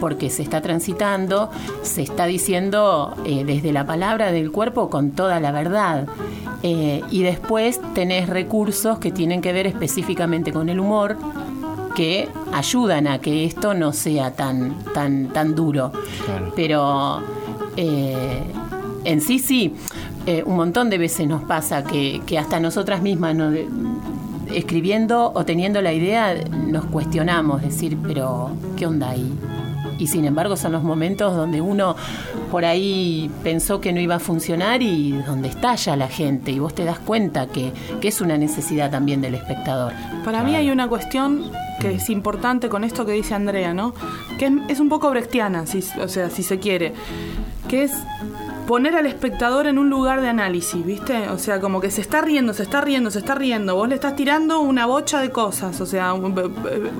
porque 0.00 0.30
se 0.30 0.42
está 0.42 0.60
transitando, 0.60 1.50
se 1.82 2.02
está 2.02 2.26
diciendo 2.26 3.14
eh, 3.24 3.44
desde 3.44 3.72
la 3.72 3.86
palabra 3.86 4.32
del 4.32 4.50
cuerpo 4.50 4.90
con 4.90 5.10
toda 5.12 5.38
la 5.40 5.52
verdad. 5.52 6.06
Eh, 6.62 7.02
y 7.10 7.22
después 7.22 7.80
tenés 7.94 8.28
recursos 8.28 8.98
que 8.98 9.10
tienen 9.10 9.40
que 9.40 9.52
ver 9.52 9.66
específicamente 9.66 10.52
con 10.52 10.68
el 10.68 10.78
humor, 10.78 11.16
que 11.94 12.28
ayudan 12.52 13.06
a 13.06 13.18
que 13.20 13.44
esto 13.44 13.74
no 13.74 13.92
sea 13.92 14.32
tan, 14.32 14.74
tan, 14.94 15.28
tan 15.28 15.54
duro. 15.54 15.92
Pero 16.54 17.22
eh, 17.76 18.42
en 19.04 19.20
sí, 19.20 19.38
sí, 19.38 19.74
eh, 20.26 20.42
un 20.44 20.56
montón 20.56 20.90
de 20.90 20.98
veces 20.98 21.26
nos 21.26 21.42
pasa 21.42 21.82
que, 21.82 22.20
que 22.26 22.38
hasta 22.38 22.60
nosotras 22.60 23.00
mismas 23.02 23.36
escribiendo 24.52 25.32
o 25.34 25.44
teniendo 25.44 25.80
la 25.80 25.92
idea 25.92 26.34
nos 26.66 26.84
cuestionamos, 26.86 27.62
decir, 27.62 27.96
pero 28.02 28.50
¿qué 28.76 28.86
onda 28.86 29.10
ahí? 29.10 29.32
Y 30.00 30.06
sin 30.06 30.24
embargo 30.24 30.56
son 30.56 30.72
los 30.72 30.82
momentos 30.82 31.36
donde 31.36 31.60
uno 31.60 31.94
por 32.50 32.64
ahí 32.64 33.30
pensó 33.44 33.80
que 33.80 33.92
no 33.92 34.00
iba 34.00 34.16
a 34.16 34.18
funcionar 34.18 34.82
y 34.82 35.12
donde 35.12 35.48
estalla 35.48 35.94
la 35.94 36.08
gente 36.08 36.50
y 36.50 36.58
vos 36.58 36.74
te 36.74 36.84
das 36.84 36.98
cuenta 36.98 37.46
que, 37.46 37.72
que 38.00 38.08
es 38.08 38.20
una 38.20 38.38
necesidad 38.38 38.90
también 38.90 39.20
del 39.20 39.34
espectador. 39.34 39.92
Para 40.24 40.42
mí 40.42 40.56
hay 40.56 40.70
una 40.70 40.88
cuestión 40.88 41.50
que 41.80 41.94
es 41.94 42.10
importante 42.10 42.68
con 42.68 42.82
esto 42.82 43.04
que 43.04 43.12
dice 43.12 43.34
Andrea, 43.34 43.74
¿no? 43.74 43.94
Que 44.38 44.46
es, 44.46 44.52
es 44.68 44.80
un 44.80 44.88
poco 44.88 45.10
brechtiana, 45.10 45.66
si, 45.66 45.84
o 46.00 46.08
sea, 46.08 46.30
si 46.30 46.42
se 46.42 46.58
quiere. 46.58 46.94
Que 47.68 47.84
es 47.84 47.92
poner 48.70 48.94
al 48.94 49.06
espectador 49.06 49.66
en 49.66 49.78
un 49.80 49.90
lugar 49.90 50.20
de 50.20 50.28
análisis, 50.28 50.86
¿viste? 50.86 51.28
O 51.30 51.38
sea, 51.38 51.60
como 51.60 51.80
que 51.80 51.90
se 51.90 52.00
está 52.00 52.20
riendo, 52.20 52.52
se 52.54 52.62
está 52.62 52.80
riendo, 52.80 53.10
se 53.10 53.18
está 53.18 53.34
riendo. 53.34 53.74
Vos 53.74 53.88
le 53.88 53.96
estás 53.96 54.14
tirando 54.14 54.60
una 54.60 54.86
bocha 54.86 55.20
de 55.20 55.30
cosas, 55.32 55.80
o 55.80 55.86
sea, 55.86 56.12
un, 56.12 56.38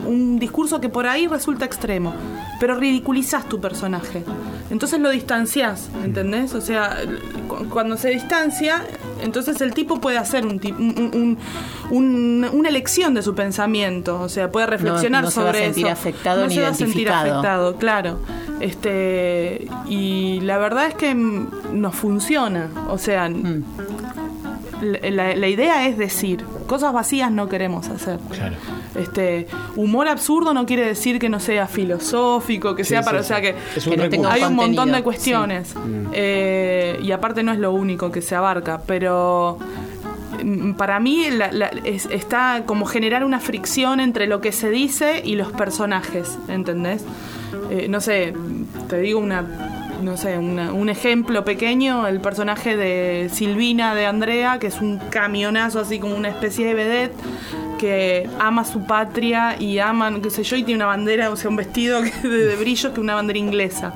un 0.05 0.41
discurso 0.41 0.81
que 0.81 0.89
por 0.89 1.07
ahí 1.07 1.29
resulta 1.29 1.65
extremo. 1.65 2.13
Pero 2.59 2.75
ridiculizás 2.75 3.49
tu 3.49 3.61
personaje. 3.61 4.25
Entonces 4.69 4.99
lo 4.99 5.11
distanciás, 5.11 5.91
¿entendés? 6.05 6.55
O 6.57 6.61
sea, 6.61 6.97
cu- 7.47 7.69
cuando 7.69 7.97
se 7.97 8.09
distancia, 8.11 8.83
entonces 9.23 9.61
el 9.61 9.75
tipo 9.75 10.01
puede 10.01 10.19
hacer 10.19 10.45
un, 10.47 10.59
ti- 10.59 10.73
un- 10.73 11.11
un- 11.15 11.39
un- 11.91 12.49
una 12.53 12.69
elección 12.69 13.15
de 13.15 13.23
su 13.23 13.35
pensamiento, 13.35 14.21
o 14.21 14.29
sea, 14.29 14.51
puede 14.51 14.67
reflexionar 14.67 15.25
no 15.25 15.31
se 15.31 15.41
va 15.41 15.47
sobre 15.47 15.61
a 15.61 15.65
sentir 15.67 15.85
eso. 15.87 15.93
afectado 15.93 16.41
no 16.43 16.47
ni 16.49 16.55
se 16.55 16.61
va 16.63 16.69
a 16.69 16.75
sentir 16.75 16.97
identificado. 17.03 17.31
afectado, 17.41 17.77
claro. 17.77 18.19
Este, 18.61 19.69
y 19.89 20.41
la 20.41 20.59
verdad 20.59 20.87
es 20.89 20.95
que 20.95 21.15
nos 21.15 21.95
funciona, 21.95 22.69
o 22.89 22.99
sea, 22.99 23.29
Mm. 23.29 23.65
la, 24.83 25.11
la- 25.11 25.37
la 25.37 25.49
idea 25.49 25.87
es 25.87 25.99
decir, 25.99 26.45
cosas 26.67 26.93
vacías 26.93 27.31
no 27.31 27.49
queremos 27.49 27.89
hacer. 27.89 28.19
Claro. 28.31 28.57
Este, 28.95 29.47
humor 29.77 30.09
absurdo 30.09 30.53
no 30.53 30.67
quiere 30.67 30.85
decir 30.85 31.19
que 31.19 31.29
no 31.29 31.39
sea 31.41 31.67
filosófico, 31.69 32.75
que 32.75 32.83
Sí, 32.85 32.91
sea 32.91 33.03
sí, 33.03 33.07
para, 33.07 33.21
o 33.21 33.23
sí. 33.23 33.29
sea 33.29 33.41
que, 33.41 33.55
Es 33.77 33.87
un 33.87 33.95
Que 34.11 34.19
no 34.19 34.29
hay 34.29 34.43
un 34.43 34.55
montón 34.55 34.91
de 34.91 34.99
sí. 34.99 35.03
cuestiones 35.03 35.75
Mm. 35.77 36.07
Eh, 36.13 36.99
y 37.03 37.13
aparte 37.13 37.43
no 37.43 37.53
es 37.53 37.59
lo 37.59 37.73
único 37.73 38.11
que 38.11 38.21
se 38.23 38.35
abarca, 38.35 38.81
pero 38.87 39.59
mm, 40.43 40.73
para 40.73 40.99
mí 41.01 41.31
la- 41.31 41.53
la- 41.53 41.71
es- 41.85 42.07
está 42.07 42.63
como 42.67 42.85
generar 42.87 43.25
una 43.25 43.41
fricción 43.41 44.01
entre 44.01 44.27
lo 44.27 44.41
que 44.41 44.53
se 44.53 44.71
dice 44.71 45.23
y 45.25 45.35
los 45.37 45.53
personajes, 45.53 46.37
¿entendés? 46.49 47.05
Eh, 47.71 47.87
no 47.89 48.01
sé, 48.01 48.33
te 48.89 48.99
digo 49.01 49.21
una 49.21 49.45
no 50.03 50.17
sé, 50.17 50.39
una- 50.39 50.73
un 50.73 50.89
ejemplo 50.89 51.45
pequeño, 51.45 52.07
el 52.07 52.21
personaje 52.23 52.75
de 52.75 53.29
Silvina 53.31 53.95
de 53.95 54.07
Andrea, 54.07 54.59
que 54.59 54.69
es 54.69 54.81
un 54.81 54.97
camionazo 55.11 55.79
así 55.79 55.99
como 55.99 56.17
una 56.17 56.29
especie 56.31 56.65
de 56.67 56.73
vedette 56.73 57.15
que 57.81 58.29
ama 58.39 58.65
su 58.65 58.85
patria 58.85 59.57
y 59.59 59.79
ama, 59.79 60.13
qué 60.23 60.29
sé 60.31 60.43
yo, 60.43 60.57
y 60.57 60.63
tiene 60.65 60.77
una 60.85 60.87
bandera, 60.87 61.31
o 61.31 61.37
sea, 61.37 61.49
un 61.49 61.57
vestido 61.57 62.03
de, 62.03 62.11
de 62.29 62.57
brillo 62.57 62.93
que 62.93 63.01
una 63.01 63.15
bandera 63.15 63.39
inglesa. 63.39 63.95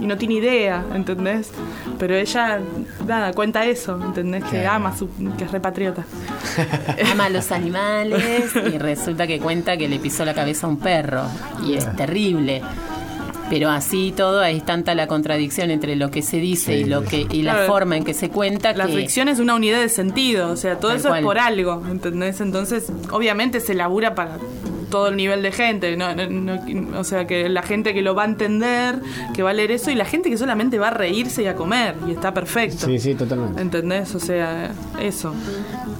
Y 0.00 0.06
no 0.06 0.16
tiene 0.18 0.34
idea, 0.34 0.84
¿entendés? 0.94 1.50
Pero 1.98 2.14
ella, 2.14 2.60
nada, 3.06 3.32
cuenta 3.32 3.64
eso, 3.64 3.98
¿entendés? 4.02 4.44
Que 4.44 4.60
Claro. 4.60 4.70
ama, 4.72 4.96
su, 4.96 5.08
que 5.38 5.44
es 5.44 5.50
repatriota. 5.52 6.04
ama 7.12 7.26
a 7.26 7.30
los 7.30 7.50
animales 7.52 8.50
y 8.56 8.76
resulta 8.78 9.26
que 9.26 9.38
cuenta 9.38 9.76
que 9.76 9.88
le 9.88 9.98
pisó 9.98 10.24
la 10.24 10.34
cabeza 10.34 10.66
a 10.66 10.70
un 10.70 10.78
perro 10.78 11.22
y 11.66 11.74
es 11.74 11.96
terrible. 11.96 12.62
Pero 13.48 13.70
así 13.70 14.12
todo 14.16 14.42
es 14.42 14.64
tanta 14.64 14.94
la 14.94 15.06
contradicción 15.06 15.70
entre 15.70 15.94
lo 15.96 16.10
que 16.10 16.22
se 16.22 16.38
dice 16.38 16.76
y 16.78 16.84
lo 16.84 17.04
que 17.04 17.26
y 17.30 17.42
la 17.42 17.58
forma 17.66 17.96
en 17.96 18.04
que 18.04 18.12
se 18.14 18.28
cuenta 18.28 18.72
La 18.72 18.86
que 18.86 18.92
fricción 18.94 19.28
es 19.28 19.38
una 19.38 19.54
unidad 19.54 19.80
de 19.80 19.88
sentido, 19.88 20.50
o 20.50 20.56
sea, 20.56 20.78
todo 20.78 20.90
Tal 20.90 20.98
eso 21.00 21.08
cual. 21.08 21.20
es 21.20 21.24
por 21.24 21.38
algo, 21.38 21.82
¿entendés? 21.88 22.40
Entonces, 22.40 22.90
obviamente 23.12 23.60
se 23.60 23.74
labura 23.74 24.14
para 24.16 24.38
todo 24.90 25.08
el 25.08 25.16
nivel 25.16 25.42
de 25.42 25.50
gente, 25.52 25.96
no, 25.96 26.14
no- 26.14 26.26
no- 26.28 26.98
o 27.00 27.04
sea, 27.04 27.26
que 27.26 27.48
la 27.48 27.62
gente 27.62 27.92
que 27.92 28.02
lo 28.02 28.14
va 28.14 28.22
a 28.22 28.26
entender, 28.26 29.00
que 29.34 29.42
va 29.42 29.50
a 29.50 29.52
leer 29.52 29.72
eso, 29.72 29.90
y 29.90 29.96
la 29.96 30.04
gente 30.04 30.30
que 30.30 30.38
solamente 30.38 30.78
va 30.78 30.88
a 30.88 30.92
reírse 30.92 31.42
y 31.42 31.46
a 31.46 31.54
comer, 31.56 31.96
y 32.06 32.12
está 32.12 32.32
perfecto. 32.32 32.86
Sí, 32.86 32.98
sí, 33.00 33.14
totalmente. 33.16 33.60
¿Entendés? 33.60 34.14
O 34.14 34.20
sea, 34.20 34.70
eso. 35.00 35.34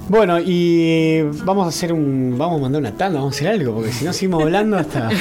Bueno, 0.08 0.38
y 0.38 1.22
vamos 1.44 1.66
a 1.66 1.68
hacer 1.68 1.92
un. 1.92 2.36
Vamos 2.38 2.58
a 2.58 2.62
mandar 2.62 2.80
una 2.80 2.92
tanda, 2.92 3.18
vamos 3.18 3.34
a 3.34 3.36
hacer 3.36 3.48
algo, 3.48 3.74
porque 3.74 3.92
si 3.92 4.04
no 4.04 4.12
seguimos 4.12 4.42
hablando 4.42 4.76
hasta. 4.76 5.08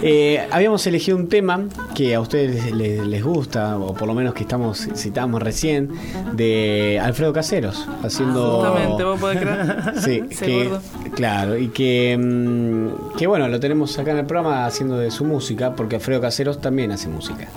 Eh, 0.00 0.46
habíamos 0.52 0.86
elegido 0.86 1.16
un 1.16 1.28
tema 1.28 1.64
que 1.92 2.14
a 2.14 2.20
ustedes 2.20 2.70
les, 2.72 3.04
les 3.04 3.24
gusta, 3.24 3.76
o 3.76 3.94
por 3.94 4.06
lo 4.06 4.14
menos 4.14 4.32
que 4.32 4.42
estamos 4.42 4.86
citamos 4.94 5.42
recién, 5.42 5.90
de 6.34 7.00
Alfredo 7.02 7.32
Caseros, 7.32 7.84
haciendo. 8.04 8.60
Justamente, 8.60 9.02
¿vos 9.02 9.20
podés 9.20 9.40
creer? 9.40 9.82
Sí, 9.98 10.22
que, 10.38 10.70
claro, 11.16 11.58
y 11.58 11.68
que, 11.68 12.16
mm, 12.16 13.16
que 13.16 13.26
bueno, 13.26 13.48
lo 13.48 13.58
tenemos 13.58 13.98
acá 13.98 14.12
en 14.12 14.18
el 14.18 14.26
programa 14.26 14.66
haciendo 14.66 14.96
de 14.96 15.10
su 15.10 15.24
música, 15.24 15.74
porque 15.74 15.96
Alfredo 15.96 16.20
Caseros 16.20 16.60
también 16.60 16.92
hace 16.92 17.08
música. 17.08 17.48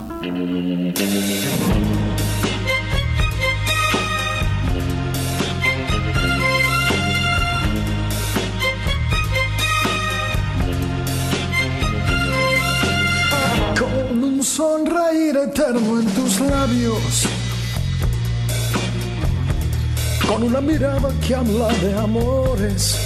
Con 20.27 20.43
una 20.43 20.61
mirada 20.61 21.09
que 21.25 21.33
habla 21.33 21.69
de 21.81 21.97
amores. 21.97 22.99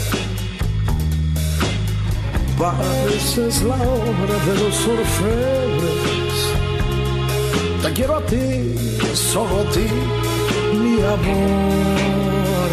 Pareces 2.58 3.62
la 3.64 3.76
obra 3.76 4.36
de 4.46 4.54
los 4.62 4.88
orfebres. 4.88 6.36
Te 7.82 7.94
quiero 7.94 8.18
a 8.18 8.26
ti, 8.26 8.76
solo 9.14 9.62
a 9.62 9.72
ti, 9.72 9.88
mi 10.78 11.02
amor. 11.16 12.70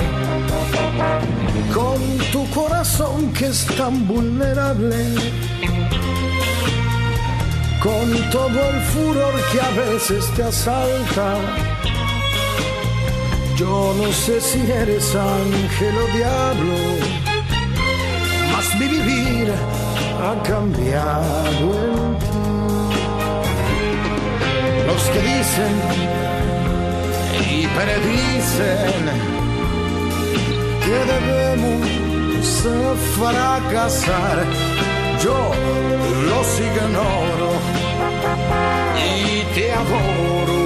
Con 1.72 2.00
tu 2.32 2.50
corazón 2.50 3.32
que 3.32 3.46
es 3.46 3.64
tan 3.76 4.08
vulnerable 4.08 5.14
con 7.82 8.30
todo 8.30 8.70
el 8.70 8.80
furor 8.92 9.34
que 9.50 9.60
a 9.60 9.70
veces 9.70 10.24
te 10.34 10.42
asalta. 10.44 11.34
Yo 13.56 13.94
no 13.98 14.12
sé 14.12 14.40
si 14.40 14.60
eres 14.70 15.14
ángel 15.14 15.94
o 15.96 16.06
diablo, 16.16 16.78
mas 18.52 18.78
mi 18.78 18.86
vivir 18.86 19.52
ha 20.24 20.42
cambiado 20.42 21.66
en 21.86 22.18
ti. 22.18 22.26
Los 24.86 25.02
que 25.12 25.20
dicen 25.32 25.74
y 27.50 27.66
predicen 27.78 29.04
que 30.84 30.98
debemos 31.12 31.92
fracasar, 33.16 34.46
yo 35.22 35.50
los 36.30 36.60
ignoro 36.60 37.50
y 38.98 39.54
te 39.54 39.72
adoro. 39.72 40.62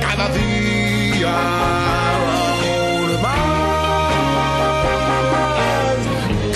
Cada 0.00 0.28
día 0.28 1.36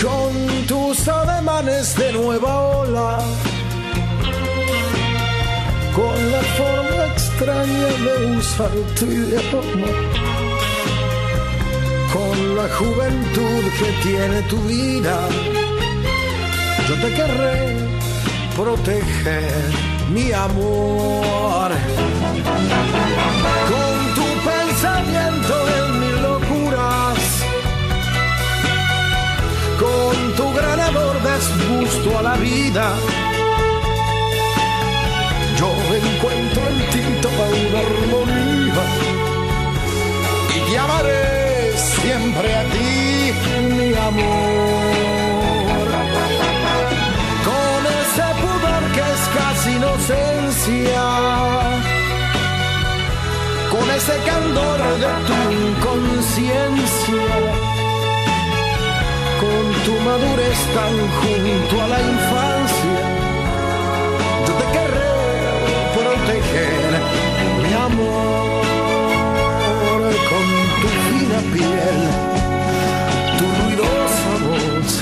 con 0.02 0.66
tus 0.66 1.08
ademanes 1.08 1.96
de 1.96 2.12
nueva 2.12 2.58
ola 2.80 3.18
con 5.94 6.32
la 6.32 6.42
forma 6.58 7.06
extraña 7.12 7.90
de 8.06 8.36
usar 8.36 8.70
tu 8.98 9.04
idioma 9.06 9.92
con 12.12 12.56
la 12.56 12.68
juventud 12.78 13.62
que 13.78 14.08
tiene 14.08 14.42
tu 14.42 14.58
vida 14.62 15.16
yo 16.90 16.96
te 16.96 17.14
querré 17.14 17.76
proteger, 18.56 19.70
mi 20.12 20.32
amor. 20.32 21.70
Con 23.72 23.94
tu 24.16 24.26
pensamiento 24.50 25.54
en 25.78 26.00
mis 26.00 26.16
locuras, 26.28 27.18
con 29.78 30.14
tu 30.38 30.52
gran 30.52 30.80
amor 30.80 31.14
desgusto 31.32 32.18
a 32.18 32.22
la 32.22 32.34
vida. 32.34 32.86
Yo 35.60 35.70
encuentro 36.02 36.62
en 36.72 36.78
ti 36.92 37.02
toda 37.22 37.44
una 37.66 37.78
armonía 37.86 38.84
y 40.56 40.70
te 40.70 40.78
amaré 40.78 41.72
siempre 41.76 42.48
a 42.56 42.64
ti, 42.72 43.32
mi 43.78 43.94
amor. 43.94 45.29
Que 48.94 49.00
es 49.00 49.22
casi 49.38 49.70
inocencia, 49.76 51.04
con 53.70 53.86
ese 53.90 54.16
candor 54.30 54.80
de 55.02 55.12
tu 55.28 55.36
inconsciencia, 55.62 57.26
con 59.42 59.64
tu 59.84 59.94
madurez 60.08 60.58
tan 60.76 60.94
junto 61.18 61.74
a 61.82 61.86
la 61.88 62.00
infancia, 62.00 63.00
yo 64.46 64.52
te 64.60 64.66
querré 64.74 65.14
proteger, 65.96 66.90
mi 67.62 67.72
amor, 67.88 68.62
con 70.30 70.46
tu 70.80 70.88
fina 71.06 71.40
piel, 71.54 72.00
tu 73.38 73.44
ruidosa 73.58 74.32
voz, 74.44 74.92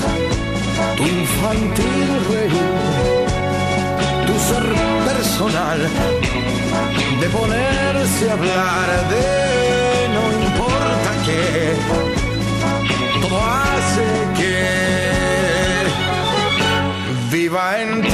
tu 0.97 1.03
infantil 1.03 2.09
reír, 2.29 3.28
personal, 5.39 5.79
de 7.21 7.29
ponerse 7.29 8.29
a 8.29 8.33
hablar 8.33 9.09
de 9.09 10.09
no 10.13 10.33
importa 10.43 11.11
qué, 11.25 11.75
todo 13.21 13.39
hace 13.41 14.03
que 14.35 14.67
viva 17.31 17.81
en 17.81 18.01
ti. 18.01 18.09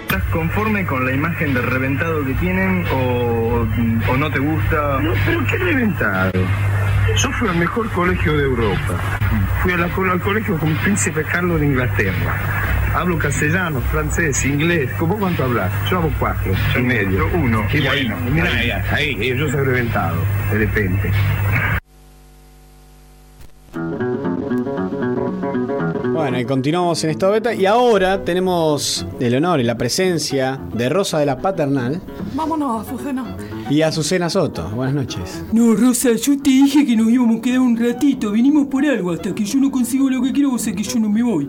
¿Estás 0.00 0.24
conforme 0.32 0.84
con 0.86 1.06
la 1.06 1.12
imagen 1.12 1.54
de 1.54 1.62
reventado 1.62 2.24
que 2.24 2.34
tienen 2.34 2.84
o, 2.92 3.64
o 4.10 4.16
no 4.16 4.28
te 4.28 4.40
gusta? 4.40 4.98
No, 5.00 5.12
pero 5.24 5.46
qué 5.46 5.56
reventado. 5.58 6.32
Yo 7.16 7.30
fui 7.32 7.48
al 7.48 7.56
mejor 7.56 7.88
colegio 7.90 8.36
de 8.36 8.42
Europa. 8.42 9.21
Fui 9.62 9.72
a 9.72 9.76
la- 9.76 9.84
al 9.84 10.20
colegio 10.20 10.58
con 10.58 10.74
Príncipe 10.78 11.22
Carlos 11.22 11.60
de 11.60 11.66
Inglaterra. 11.66 12.36
Hablo 12.94 13.16
castellano, 13.18 13.80
francés, 13.92 14.44
inglés. 14.44 14.90
¿Cómo 14.98 15.16
cuánto 15.18 15.44
hablas? 15.44 15.72
Yo 15.90 15.98
hablo 15.98 16.10
cuatro 16.18 16.52
y 16.76 16.82
medio. 16.82 17.26
Uno. 17.34 17.62
Y 17.72 17.80
bueno, 17.80 18.16
mira, 18.30 18.50
ahí, 18.52 18.70
ahí, 18.70 19.16
ahí, 19.20 19.38
yo 19.38 19.48
soy 19.50 19.64
reventado, 19.64 20.16
de 20.50 20.58
repente. 20.58 21.10
Bueno, 26.12 26.38
y 26.38 26.44
continuamos 26.44 27.02
en 27.04 27.10
esta 27.10 27.28
beta 27.30 27.54
y 27.54 27.64
ahora 27.66 28.22
tenemos 28.24 29.06
el 29.20 29.34
honor 29.36 29.60
y 29.60 29.64
la 29.64 29.76
presencia 29.76 30.58
de 30.74 30.88
Rosa 30.88 31.18
de 31.18 31.26
la 31.26 31.38
Paternal 31.38 32.00
Vámonos, 32.34 32.86
Azucena. 32.86 33.36
Y 33.72 33.80
Azucena 33.80 34.28
Soto. 34.28 34.68
Buenas 34.68 34.94
noches. 34.94 35.42
No, 35.50 35.74
Rosa, 35.74 36.12
yo 36.12 36.36
te 36.36 36.50
dije 36.50 36.84
que 36.84 36.94
nos 36.94 37.10
íbamos 37.10 37.38
a 37.38 37.40
quedar 37.40 37.60
un 37.60 37.74
ratito. 37.74 38.30
Vinimos 38.32 38.66
por 38.66 38.84
algo. 38.84 39.12
Hasta 39.12 39.34
que 39.34 39.44
yo 39.44 39.58
no 39.60 39.70
consigo 39.70 40.10
lo 40.10 40.20
que 40.20 40.30
quiero, 40.30 40.50
vos 40.50 40.60
sé 40.60 40.74
que 40.74 40.82
yo 40.82 41.00
no 41.00 41.08
me 41.08 41.22
voy. 41.22 41.48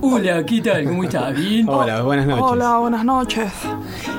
Hola, 0.00 0.44
¿qué 0.46 0.62
tal? 0.62 0.84
¿Cómo 0.84 1.04
estás? 1.04 1.36
¿Bien? 1.36 1.68
Hola, 1.68 2.02
buenas 2.02 2.26
noches. 2.26 2.44
Hola, 2.46 2.78
buenas 2.78 3.04
noches. 3.04 3.52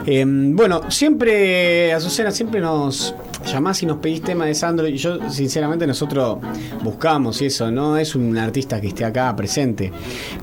Eh, 0.05 0.23
bueno, 0.27 0.81
siempre, 0.91 1.93
Azucena, 1.93 2.29
siempre 2.29 2.61
nos 2.61 3.15
llamás 3.45 3.81
y 3.83 3.85
nos 3.85 3.97
pedís 3.97 4.21
tema 4.21 4.45
de 4.45 4.53
Sandro 4.53 4.87
y 4.87 4.97
yo, 4.97 5.29
sinceramente, 5.29 5.87
nosotros 5.87 6.39
buscamos 6.83 7.41
eso, 7.41 7.71
no 7.71 7.97
es 7.97 8.15
un 8.15 8.37
artista 8.37 8.81
que 8.81 8.87
esté 8.87 9.05
acá 9.05 9.35
presente. 9.35 9.91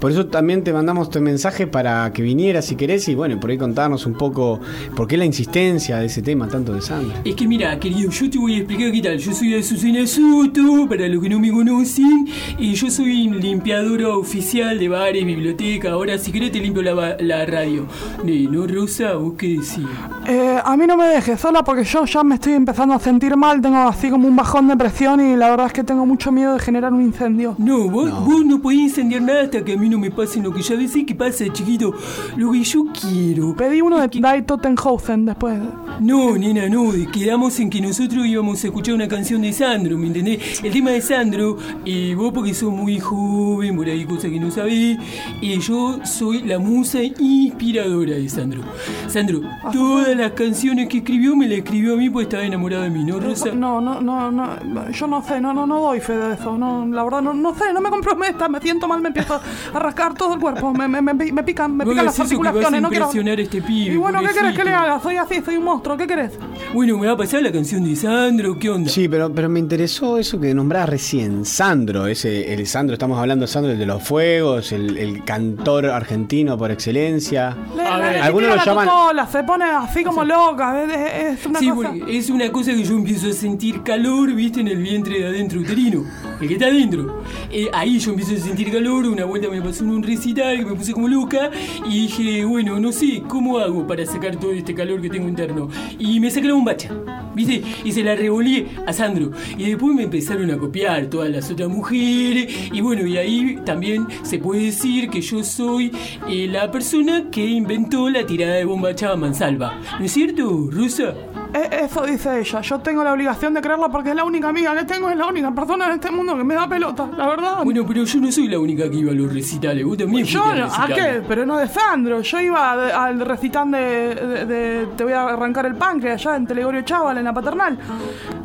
Por 0.00 0.10
eso 0.10 0.26
también 0.26 0.64
te 0.64 0.72
mandamos 0.72 1.10
tu 1.10 1.20
mensaje 1.20 1.66
para 1.66 2.12
que 2.12 2.22
vinieras 2.22 2.66
si 2.66 2.76
querés 2.76 3.08
y 3.08 3.14
bueno, 3.14 3.38
por 3.38 3.50
ahí 3.50 3.58
contarnos 3.58 4.06
un 4.06 4.14
poco 4.14 4.60
por 4.96 5.06
qué 5.06 5.16
la 5.16 5.24
insistencia 5.24 5.98
de 5.98 6.06
ese 6.06 6.22
tema 6.22 6.48
tanto 6.48 6.72
de 6.72 6.80
Sandro. 6.80 7.16
Es 7.24 7.34
que 7.34 7.46
mira, 7.46 7.78
querido, 7.78 8.10
yo 8.10 8.30
te 8.30 8.38
voy 8.38 8.54
a 8.54 8.58
explicar 8.58 8.92
qué 8.92 9.02
tal. 9.02 9.18
Yo 9.18 9.32
soy 9.32 9.54
Azucena 9.54 10.06
Soto, 10.06 10.88
para 10.88 11.08
los 11.08 11.22
que 11.22 11.28
no 11.28 11.40
me 11.40 11.50
conocen, 11.50 12.28
y 12.58 12.74
yo 12.74 12.90
soy 12.90 13.28
limpiadora 13.28 14.08
oficial 14.16 14.78
de 14.78 14.88
bares, 14.88 15.24
biblioteca. 15.24 15.92
Ahora, 15.92 16.18
si 16.18 16.32
querés, 16.32 16.52
te 16.52 16.60
limpio 16.60 16.82
la, 16.82 17.16
la 17.20 17.46
radio. 17.46 17.86
¿No, 18.24 18.66
Rosa? 18.66 19.14
¿Vos 19.14 19.34
qué 19.36 19.48
decís? 19.48 19.78
Eh, 20.26 20.58
a 20.62 20.76
mí 20.76 20.86
no 20.86 20.96
me 20.96 21.06
dejes 21.06 21.40
sola 21.40 21.62
porque 21.62 21.84
yo 21.84 22.04
ya 22.04 22.22
me 22.22 22.36
estoy 22.36 22.54
empezando 22.54 22.91
a 22.92 22.98
sentir 22.98 23.36
mal, 23.36 23.60
tengo 23.60 23.78
así 23.78 24.10
como 24.10 24.28
un 24.28 24.36
bajón 24.36 24.68
de 24.68 24.76
presión 24.76 25.20
y 25.20 25.36
la 25.36 25.50
verdad 25.50 25.66
es 25.66 25.72
que 25.72 25.84
tengo 25.84 26.06
mucho 26.06 26.32
miedo 26.32 26.54
de 26.54 26.60
generar 26.60 26.92
un 26.92 27.02
incendio. 27.02 27.54
No, 27.58 27.88
vos 27.88 28.08
no, 28.08 28.20
vos 28.20 28.44
no 28.44 28.60
podés 28.60 28.80
incendiar 28.80 29.22
nada 29.22 29.42
hasta 29.42 29.64
que 29.64 29.74
a 29.74 29.76
mí 29.76 29.88
no 29.88 29.98
me 29.98 30.10
pase 30.10 30.40
lo 30.40 30.52
que 30.52 30.62
ya 30.62 30.76
decís 30.76 31.04
que 31.06 31.14
pasa, 31.14 31.44
chiquito. 31.52 31.94
Lo 32.36 32.52
que 32.52 32.62
yo 32.62 32.84
quiero. 33.00 33.54
Pedí 33.56 33.80
uno 33.80 34.00
de 34.00 34.08
Die 34.08 34.42
Tottenhausen 34.42 35.24
después. 35.24 35.58
No, 36.00 36.36
nena, 36.36 36.68
no. 36.68 36.92
Quedamos 37.12 37.58
en 37.60 37.70
que 37.70 37.80
nosotros 37.80 38.26
íbamos 38.26 38.62
a 38.62 38.66
escuchar 38.66 38.94
una 38.94 39.08
canción 39.08 39.42
de 39.42 39.52
Sandro, 39.52 39.96
¿me 39.96 40.08
entendés? 40.08 40.62
El 40.62 40.72
tema 40.72 40.90
de 40.90 41.00
Sandro, 41.00 41.56
y 41.84 42.14
vos 42.14 42.32
porque 42.32 42.54
sos 42.54 42.72
muy 42.72 42.98
joven, 42.98 43.76
por 43.76 43.86
ahí 43.86 44.04
cosas 44.04 44.30
que 44.30 44.40
no 44.40 44.50
sabés, 44.50 44.98
y 45.40 45.58
yo 45.58 46.00
soy 46.04 46.42
la 46.42 46.58
musa 46.58 47.02
inspiradora 47.02 48.14
de 48.14 48.28
Sandro. 48.28 48.62
Sandro, 49.08 49.42
todas 49.72 50.16
las 50.16 50.32
canciones 50.32 50.88
que 50.88 50.98
escribió 50.98 51.36
me 51.36 51.46
las 51.48 51.58
escribió 51.58 51.94
a 51.94 51.96
mí 51.96 52.10
porque 52.10 52.24
estaba 52.24 52.44
enamorado 52.44 52.81
de 52.82 52.90
mí, 52.90 53.04
¿no, 53.04 53.18
Rosa? 53.20 53.50
No, 53.52 53.80
no, 53.80 54.00
no, 54.00 54.30
no, 54.30 54.90
yo 54.90 55.06
no 55.06 55.22
sé, 55.22 55.40
no, 55.40 55.52
no, 55.52 55.66
no 55.66 55.80
doy 55.80 56.00
fe 56.00 56.16
de 56.16 56.34
eso, 56.34 56.56
no, 56.58 56.86
la 56.86 57.02
verdad 57.04 57.22
no, 57.22 57.34
no 57.34 57.54
sé, 57.54 57.72
no 57.72 57.80
me 57.80 57.90
comprometa, 57.90 58.48
me 58.48 58.60
siento 58.60 58.86
mal, 58.88 59.00
me 59.00 59.08
empiezo 59.08 59.40
a 59.72 59.78
rascar 59.78 60.14
todo 60.14 60.34
el 60.34 60.40
cuerpo, 60.40 60.72
me, 60.72 60.88
me, 60.88 61.00
me, 61.00 61.14
me 61.14 61.42
pican, 61.42 61.76
me 61.76 61.84
pican 61.86 62.04
las 62.04 62.18
articulaciones, 62.18 62.82
no 62.82 62.88
quiero... 62.90 63.10
este 63.38 63.62
pibe, 63.62 63.94
Y 63.94 63.96
bueno, 63.96 64.20
¿qué 64.20 64.28
querés 64.34 64.56
que 64.56 64.64
le 64.64 64.72
haga? 64.74 65.00
Soy 65.00 65.16
así, 65.16 65.40
soy 65.44 65.56
un 65.56 65.64
monstruo, 65.64 65.96
¿qué 65.96 66.06
querés? 66.06 66.32
Bueno, 66.74 66.98
me 66.98 67.06
va 67.06 67.12
a 67.14 67.16
pasar 67.16 67.42
la 67.42 67.52
canción 67.52 67.84
de 67.84 67.94
Sandro, 67.96 68.58
¿qué 68.58 68.70
onda? 68.70 68.90
Sí, 68.90 69.08
pero, 69.08 69.32
pero 69.32 69.48
me 69.48 69.58
interesó 69.60 70.18
eso 70.18 70.40
que 70.40 70.54
nombrabas 70.54 70.88
recién, 70.88 71.44
Sandro, 71.44 72.06
ese, 72.06 72.52
el 72.52 72.66
Sandro, 72.66 72.94
estamos 72.94 73.18
hablando 73.18 73.44
de 73.44 73.48
Sandro, 73.48 73.72
el 73.72 73.78
de 73.78 73.86
los 73.86 74.02
fuegos, 74.02 74.72
el, 74.72 74.96
el 74.98 75.24
cantor 75.24 75.86
argentino 75.86 76.56
por 76.58 76.70
excelencia. 76.70 77.56
Le, 77.76 77.82
le- 77.84 78.12
le 78.12 78.20
Algunos 78.20 78.50
lo 78.50 78.56
la 78.56 78.64
llaman... 78.64 78.88
se 79.30 79.42
pone 79.44 79.64
así 79.64 80.02
como 80.04 80.24
loca, 80.24 80.82
es, 80.84 81.46
una 81.46 81.58
Sí, 81.58 81.68
cosa... 81.70 81.92
es 82.08 82.30
una 82.30 82.50
cosa 82.52 82.71
que 82.76 82.84
yo 82.84 82.94
empiezo 82.96 83.28
a 83.28 83.32
sentir 83.32 83.82
calor, 83.82 84.32
viste, 84.34 84.60
en 84.60 84.68
el 84.68 84.78
vientre 84.78 85.18
de 85.18 85.26
adentro 85.26 85.60
uterino, 85.60 86.04
el 86.40 86.48
que 86.48 86.54
está 86.54 86.66
adentro. 86.66 87.22
Eh, 87.50 87.68
ahí 87.72 87.98
yo 87.98 88.10
empiezo 88.10 88.34
a 88.34 88.38
sentir 88.38 88.72
calor, 88.72 89.06
una 89.06 89.24
vuelta 89.24 89.48
me 89.48 89.60
pasó 89.60 89.84
en 89.84 89.90
un 89.90 90.02
recital 90.02 90.58
que 90.58 90.64
me 90.64 90.74
puse 90.74 90.92
como 90.92 91.08
loca 91.08 91.50
y 91.86 92.02
dije, 92.02 92.44
bueno, 92.44 92.78
no 92.78 92.92
sé, 92.92 93.22
¿cómo 93.28 93.58
hago 93.58 93.86
para 93.86 94.06
sacar 94.06 94.36
todo 94.36 94.52
este 94.52 94.74
calor 94.74 95.00
que 95.00 95.10
tengo 95.10 95.28
interno? 95.28 95.68
Y 95.98 96.20
me 96.20 96.30
saqué 96.30 96.48
la 96.48 96.54
bombacha, 96.54 96.90
viste, 97.34 97.62
y 97.84 97.92
se 97.92 98.02
la 98.02 98.14
revolí 98.14 98.66
a 98.86 98.92
Sandro. 98.92 99.32
Y 99.56 99.70
después 99.70 99.94
me 99.94 100.04
empezaron 100.04 100.50
a 100.50 100.58
copiar 100.58 101.06
todas 101.06 101.30
las 101.30 101.50
otras 101.50 101.68
mujeres 101.68 102.52
y 102.72 102.80
bueno, 102.80 103.06
y 103.06 103.16
ahí 103.16 103.58
también 103.64 104.06
se 104.22 104.38
puede 104.38 104.64
decir 104.64 105.10
que 105.10 105.20
yo 105.20 105.42
soy 105.44 105.92
eh, 106.28 106.48
la 106.50 106.70
persona 106.70 107.30
que 107.30 107.44
inventó 107.44 108.08
la 108.08 108.24
tirada 108.24 108.54
de 108.54 108.64
bombacha 108.64 109.12
a 109.12 109.16
mansalva. 109.16 109.80
¿No 109.98 110.04
es 110.04 110.12
cierto, 110.12 110.68
Rosa? 110.70 111.14
Eh, 111.54 111.84
Eso 111.84 112.02
dice 112.06 112.40
ella. 112.40 112.60
Yo 112.62 112.78
tengo 112.80 113.04
la 113.04 113.12
obligación 113.12 113.52
de 113.54 113.60
creerla 113.60 113.88
porque 113.88 114.10
es 114.10 114.16
la 114.16 114.24
única 114.24 114.48
amiga 114.48 114.74
que 114.74 114.84
tengo, 114.84 115.10
es 115.10 115.16
la 115.16 115.26
única 115.26 115.50
persona 115.52 115.86
en 115.86 115.92
este 115.92 116.10
mundo 116.10 116.36
que 116.36 116.44
me 116.44 116.54
da 116.54 116.66
pelota, 116.68 117.08
la 117.16 117.26
verdad. 117.28 117.64
Bueno, 117.64 117.84
pero 117.86 118.04
yo 118.04 118.20
no 118.20 118.32
soy 118.32 118.48
la 118.48 118.58
única 118.58 118.88
que 118.88 118.96
iba 118.96 119.12
a 119.12 119.14
los 119.14 119.32
recitales. 119.32 119.84
Vos 119.84 119.98
también 119.98 120.24
Yo, 120.24 120.54
no- 120.54 120.64
¿a 120.66 120.86
qué? 120.86 121.22
Pero 121.28 121.44
no 121.44 121.58
de 121.58 121.68
Sandro. 121.68 122.20
Yo 122.22 122.40
iba 122.40 122.76
de- 122.76 122.92
al 122.92 123.20
recital 123.20 123.70
de, 123.70 123.78
de- 124.14 124.46
de 124.46 124.86
Te 124.96 125.04
voy 125.04 125.12
a 125.12 125.24
arrancar 125.24 125.66
el 125.66 125.74
páncreas 125.74 126.24
allá 126.26 126.36
en 126.36 126.46
Telegorio 126.46 126.82
Chaval, 126.82 127.18
en 127.18 127.24
la 127.24 127.32
paternal. 127.34 127.78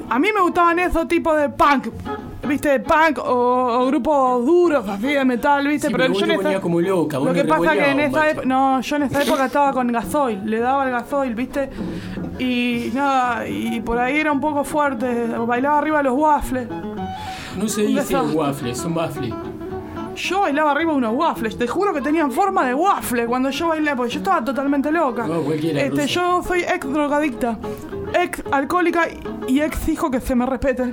A 0.10 0.20
mí 0.20 0.30
me 0.34 0.41
gustaban 0.41 0.78
esos 0.80 1.08
tipos 1.08 1.38
de 1.38 1.49
punk. 1.49 1.88
¿Viste? 2.47 2.80
Punk 2.80 3.18
o, 3.20 3.80
o 3.82 3.88
grupos 3.88 4.45
duros, 4.45 4.88
así 4.88 5.08
de 5.08 5.26
metal, 5.26 5.68
¿viste? 5.68 5.88
Sí, 5.88 5.93
pero 5.93 6.08
vos 6.10 6.20
yo 6.20 6.26
en 6.26 6.32
esa- 6.32 6.41
ponías 6.43 6.62
como 6.62 6.80
loca, 6.80 7.18
vos 7.18 7.28
Lo 7.28 7.34
no 7.34 7.41
que 7.41 7.47
pasa 7.47 7.74
que 7.74 7.91
en 7.91 8.12
macho. 8.12 8.24
época. 8.24 8.45
No, 8.47 8.80
yo 8.82 8.95
en 8.95 9.03
esa 9.03 9.22
época 9.24 9.45
estaba 9.45 9.74
con 9.74 9.88
gasoil. 9.91 10.41
Le 10.45 10.60
daba 10.60 10.86
el 10.86 10.91
gasoil, 10.91 11.36
¿viste? 11.36 11.70
Y 12.40 12.92
nada, 12.94 13.48
y 13.48 13.82
por 13.82 13.98
ahí 13.98 14.18
era 14.18 14.32
un 14.32 14.40
poco 14.40 14.64
fuerte. 14.64 15.28
Bailaba 15.46 15.80
arriba 15.80 15.98
de 15.98 16.04
los 16.04 16.14
waffles. 16.14 16.68
No 17.58 17.68
se 17.68 17.82
Un 17.82 17.88
dice 17.88 18.02
desastre. 18.02 18.36
waffles, 18.36 18.78
son 18.78 18.96
waffles. 18.96 19.34
Yo 20.16 20.42
bailaba 20.42 20.72
arriba 20.72 20.92
de 20.94 20.98
unos 20.98 21.14
waffles, 21.16 21.58
te 21.58 21.68
juro 21.68 21.94
que 21.94 22.02
tenían 22.02 22.32
forma 22.32 22.66
de 22.66 22.74
waffle 22.74 23.28
cuando 23.28 23.52
yo 23.52 23.68
bailé, 23.68 23.96
porque 23.96 24.14
yo 24.14 24.20
estaba 24.20 24.44
totalmente 24.44 24.92
loca. 24.92 25.28
No, 25.28 25.42
cualquiera, 25.42 25.80
este, 25.82 26.08
yo 26.08 26.42
soy 26.44 26.62
ex 26.62 26.92
drogadicta. 26.92 27.60
ex 28.20 28.42
alcohólica 28.52 29.08
y 29.48 29.62
ex 29.62 29.88
hijo 29.90 30.10
que 30.10 30.20
se 30.20 30.34
me 30.34 30.46
respete. 30.48 30.92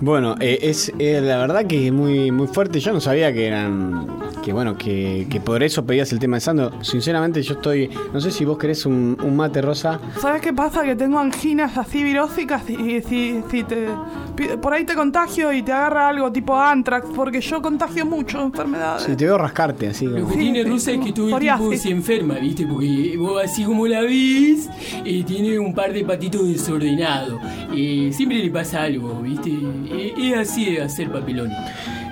Bueno, 0.00 0.34
eh, 0.40 0.58
es 0.62 0.92
eh, 0.98 1.20
la 1.22 1.38
verdad 1.38 1.66
que 1.66 1.86
es 1.86 1.92
muy, 1.92 2.30
muy 2.30 2.46
fuerte. 2.46 2.80
Yo 2.80 2.92
no 2.92 3.00
sabía 3.00 3.32
que 3.32 3.46
eran. 3.46 4.06
Que 4.44 4.52
bueno, 4.52 4.76
que, 4.76 5.26
que 5.30 5.40
por 5.40 5.62
eso 5.62 5.86
pedías 5.86 6.12
el 6.12 6.18
tema 6.18 6.36
de 6.36 6.40
Sandro. 6.42 6.70
Sinceramente, 6.82 7.40
yo 7.42 7.54
estoy. 7.54 7.88
No 8.12 8.20
sé 8.20 8.30
si 8.30 8.44
vos 8.44 8.58
querés 8.58 8.84
un, 8.84 9.16
un 9.22 9.34
mate 9.36 9.62
rosa. 9.62 9.98
¿Sabes 10.20 10.42
qué 10.42 10.52
pasa? 10.52 10.82
Que 10.82 10.94
tengo 10.94 11.18
anginas 11.18 11.78
así 11.78 12.02
virósicas 12.04 12.68
y 12.68 13.00
si, 13.00 13.40
si 13.50 13.64
te. 13.64 13.88
Por 14.60 14.74
ahí 14.74 14.84
te 14.84 14.94
contagio 14.94 15.50
y 15.52 15.62
te 15.62 15.72
agarra 15.72 16.08
algo 16.08 16.30
tipo 16.30 16.54
antrax, 16.60 17.06
porque 17.14 17.40
yo 17.40 17.62
contagio 17.62 18.04
mucho 18.04 18.42
enfermedades. 18.42 19.04
Si 19.04 19.16
te 19.16 19.24
veo 19.24 19.38
rascarte 19.38 19.88
así 19.88 20.06
Lo 20.06 20.16
como. 20.20 20.28
que 20.28 20.36
tiene 20.36 20.64
Rosa 20.64 20.90
es 20.92 21.00
que 21.00 21.12
todo 21.12 21.34
el 21.36 21.40
tiempo 21.40 21.72
se 21.76 21.90
enferma, 21.90 22.34
¿viste? 22.34 22.66
Porque 22.66 23.14
vos 23.16 23.42
así 23.42 23.64
como 23.64 23.86
la 23.86 24.00
ves, 24.02 24.68
eh, 25.04 25.24
tiene 25.26 25.58
un 25.58 25.72
par 25.74 25.92
de 25.92 26.04
patitos 26.04 26.46
desordenados. 26.48 27.40
Eh, 27.74 28.10
siempre 28.12 28.38
le 28.38 28.50
pasa 28.50 28.82
algo, 28.82 29.20
¿viste? 29.22 29.50
Eh, 29.50 30.12
es 30.18 30.36
así 30.36 30.66
de 30.72 30.82
hacer 30.82 31.10
papelón. 31.10 31.50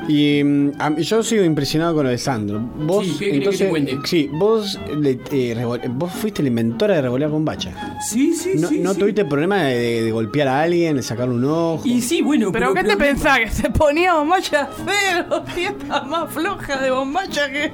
Y 0.09 0.43
mm, 0.43 0.97
yo 0.99 1.23
sigo 1.23 1.45
impresionado 1.45 1.95
con 1.95 2.05
lo 2.05 2.11
de 2.11 2.19
Sandro. 2.19 2.59
Vos, 2.61 3.07
Sí, 3.07 3.13
¿qué 3.19 3.31
querés 3.33 3.59
que 3.59 3.65
entonces, 3.69 4.01
te 4.03 4.09
sí, 4.09 4.31
vos, 4.33 4.79
le- 4.99 5.19
eh, 5.31 5.65
vos 5.91 6.13
fuiste 6.13 6.43
la 6.43 6.49
inventora 6.49 6.95
de 6.97 7.03
revolear 7.03 7.31
bombacha. 7.31 7.99
Sí, 8.09 8.35
sí, 8.35 8.53
¿No, 8.57 8.69
sí. 8.69 8.79
¿no 8.81 8.95
sí. 8.95 8.99
tuviste 9.01 9.25
problema 9.25 9.63
de, 9.63 9.79
de- 9.79 10.03
de 10.03 10.11
golpear 10.13 10.49
a 10.49 10.63
alguien, 10.63 10.97
de 10.97 11.03
sacarle 11.03 11.35
un 11.35 11.45
ojo? 11.45 11.83
Y 11.85 12.01
sí, 12.03 12.21
bueno, 12.23 12.51
¿Pero 12.53 12.75
qué 12.75 12.85
te 12.85 12.97
pensás? 12.97 13.39
¿Que 13.41 13.51
se 13.51 13.71
ponía 13.71 14.15
bombacha 14.15 14.69
cero? 14.85 15.45
Y 15.57 15.61
esta 15.65 16.03
más 16.03 16.33
floja 16.33 16.81
de 16.81 16.91
bombacha 16.91 17.51
que... 17.51 17.71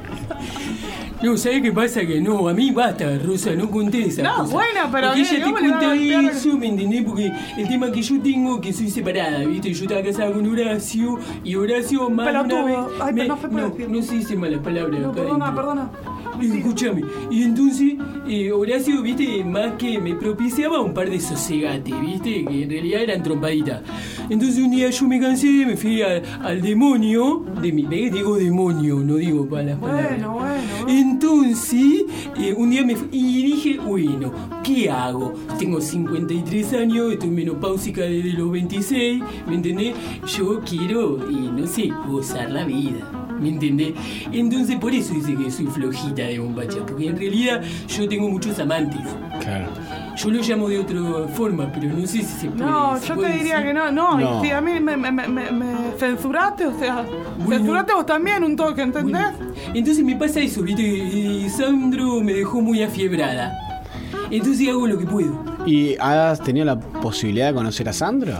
No, 1.20 1.36
¿sabes 1.36 1.62
qué 1.62 1.72
pasa? 1.72 2.00
Que 2.06 2.20
no, 2.20 2.48
a 2.48 2.54
mí 2.54 2.70
basta, 2.70 3.18
Rosa, 3.18 3.50
no 3.54 3.68
conté 3.68 4.06
esa 4.06 4.22
No, 4.22 4.36
cosa. 4.36 4.52
bueno, 4.54 4.80
pero 4.92 5.08
Porque 5.08 5.22
¿qué? 5.22 5.28
ella 5.28 5.36
te 5.38 5.42
¿Cómo 5.42 5.58
le 5.58 5.68
va 5.70 5.76
a 5.76 5.78
cuenta 5.80 5.88
golpear 5.96 6.24
eso, 6.26 6.56
¿me 6.56 6.66
entendés? 6.68 7.02
Porque 7.04 7.32
el 7.56 7.68
tema 7.68 7.90
que 7.90 8.02
yo 8.02 8.20
tengo, 8.22 8.60
que 8.60 8.72
soy 8.72 8.88
separada, 8.88 9.38
¿viste? 9.40 9.72
Yo 9.74 9.82
estaba 9.82 10.02
casada 10.02 10.30
con 10.30 10.46
Horacio, 10.46 11.18
y 11.42 11.54
Horacio 11.56 12.08
más 12.08 12.28
una 12.44 12.64
vez... 12.64 12.76
Ay, 13.00 13.12
pero 13.16 13.28
no 13.28 13.36
puede 13.36 13.88
no, 13.88 13.94
no 13.96 14.02
se 14.02 14.14
dice 14.14 14.36
malas 14.36 14.60
palabras 14.60 15.00
No, 15.00 15.08
acá 15.10 15.20
perdona, 15.22 15.54
perdona. 15.54 15.90
Escúchame, 16.41 17.03
y 17.30 17.43
entonces 17.43 17.95
eh, 18.28 18.53
Horacio, 18.53 19.03
viste, 19.03 19.43
más 19.45 19.72
que 19.78 19.99
me 19.99 20.14
propiciaba 20.14 20.80
un 20.80 20.93
par 20.93 21.09
de 21.09 21.20
sosegates, 21.20 22.01
viste, 22.01 22.45
que 22.45 22.62
en 22.62 22.70
realidad 22.70 23.03
eran 23.03 23.22
trompaditas. 23.22 23.82
Entonces 24.28 24.59
un 24.59 24.70
día 24.70 24.91
yo 24.91 25.07
me 25.07 25.18
cansé, 25.20 25.64
me 25.66 25.76
fui 25.76 26.03
al, 26.03 26.22
al 26.43 26.61
demonio, 26.61 27.45
de 27.61 27.72
mi, 27.72 27.84
digo 27.84 28.36
demonio, 28.36 28.97
no 28.97 29.16
digo 29.16 29.47
malas 29.47 29.78
palabras. 29.78 30.09
Bueno, 30.11 30.32
bueno. 30.34 30.89
Entonces, 30.89 32.05
eh, 32.39 32.55
un 32.57 32.70
día 32.70 32.84
me 32.84 32.97
fui 32.97 33.09
y 33.12 33.43
dije, 33.45 33.78
bueno, 33.78 34.32
¿qué 34.62 34.91
hago? 34.91 35.34
Tengo 35.59 35.80
53 35.80 36.72
años, 36.74 37.12
estoy 37.12 37.30
menopáusica 37.30 38.03
desde 38.03 38.32
los 38.32 38.51
26, 38.51 39.22
¿me 39.47 39.55
entendés? 39.55 39.95
Yo 40.36 40.61
quiero, 40.61 41.18
eh, 41.28 41.51
no 41.53 41.66
sé, 41.66 41.91
gozar 42.07 42.51
la 42.51 42.64
vida. 42.64 43.27
¿Me 43.41 43.51
entendés? 43.51 43.95
Entonces 44.32 44.76
por 44.76 44.93
eso 44.93 45.14
dice 45.14 45.34
que 45.36 45.51
soy 45.51 45.66
flojita 45.66 46.22
de 46.22 46.39
bombacha, 46.39 46.78
porque 46.86 47.07
en 47.09 47.16
realidad 47.18 47.62
yo 47.89 48.09
tengo 48.09 48.28
muchos 48.28 48.59
amantes. 48.59 49.01
Claro. 49.41 49.66
Yo 50.16 50.30
lo 50.30 50.43
llamo 50.43 50.68
de 50.68 50.78
otra 50.80 51.01
forma, 51.34 51.70
pero 51.72 51.89
no 51.93 52.01
sé 52.01 52.18
si 52.18 52.22
se 52.24 52.49
puede. 52.49 52.64
No, 52.68 52.97
se 52.99 53.07
yo 53.07 53.16
te 53.16 53.28
diría 53.28 53.59
decir. 53.61 53.66
que 53.68 53.74
no, 53.74 53.93
no, 53.93 54.43
si 54.43 54.51
a 54.51 54.61
mí 54.61 54.72
me, 54.80 54.97
me, 54.97 55.12
me, 55.12 55.28
me- 55.28 55.51
me 55.53 55.66
censuraste, 55.99 56.66
o 56.66 56.76
sea, 56.78 57.05
censuraste 57.49 57.95
vos 57.95 58.05
también 58.07 58.43
un 58.43 58.57
toque, 58.57 58.82
¿entendés? 58.82 59.26
Entonces 59.72 60.05
me 60.05 60.16
pasa 60.16 60.41
eso, 60.41 60.62
¿viste? 60.62 60.82
Y 60.82 61.49
Sandro 61.49 62.20
me 62.20 62.32
dejó 62.32 62.61
muy 62.61 62.82
afiebrada. 62.82 63.57
Entonces 64.30 64.68
hago 64.68 64.86
lo 64.89 64.99
que 64.99 65.07
puedo. 65.07 65.45
¿Y 65.64 65.95
has 66.01 66.41
tenido 66.43 66.66
la 66.66 66.78
posibilidad 66.80 67.49
de 67.49 67.55
conocer 67.55 67.89
a 67.89 67.93
Sandro? 67.93 68.39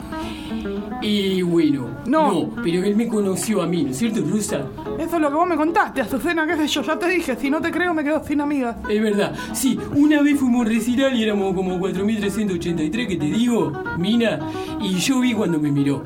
Y 1.01 1.43
bueno, 1.43 1.87
no. 2.07 2.51
pero 2.63 2.83
él 2.83 2.97
me 2.97 3.07
conoció 3.07 3.63
a 3.63 3.67
mí, 3.67 3.85
¿no 3.85 3.91
es 3.91 3.99
cierto, 3.99 4.21
Rusa? 4.21 4.63
Eso 4.99 5.17
es 5.17 5.23
lo 5.23 5.29
que 5.29 5.35
vos 5.35 5.49
me 5.49 5.57
contaste, 5.57 6.01
Azucena, 6.01 6.45
qué 6.47 6.57
sé 6.57 6.67
yo, 6.67 6.83
ya 6.83 6.99
te 6.99 7.09
dije, 7.09 7.37
si 7.37 7.51
no 7.51 7.61
te 7.61 7.71
creo 7.71 7.95
me 7.95 8.03
quedo 8.03 8.23
sin 8.25 8.41
amigas. 8.41 8.77
Es 8.89 9.01
verdad, 9.01 9.33
sí, 9.53 9.79
una 9.95 10.23
vez 10.23 10.39
fuimos 10.39 10.59
a 10.59 10.61
un 10.63 10.67
recital 10.75 11.15
y 11.17 11.23
éramos 11.23 11.55
como 11.55 11.79
4.383, 11.79 13.07
que 13.07 13.17
te 13.17 13.27
digo, 13.27 13.73
Mina, 13.97 14.41
y 14.81 14.95
yo 14.97 15.21
vi 15.21 15.35
cuando 15.35 15.59
me 15.61 15.71
miró. 15.71 16.03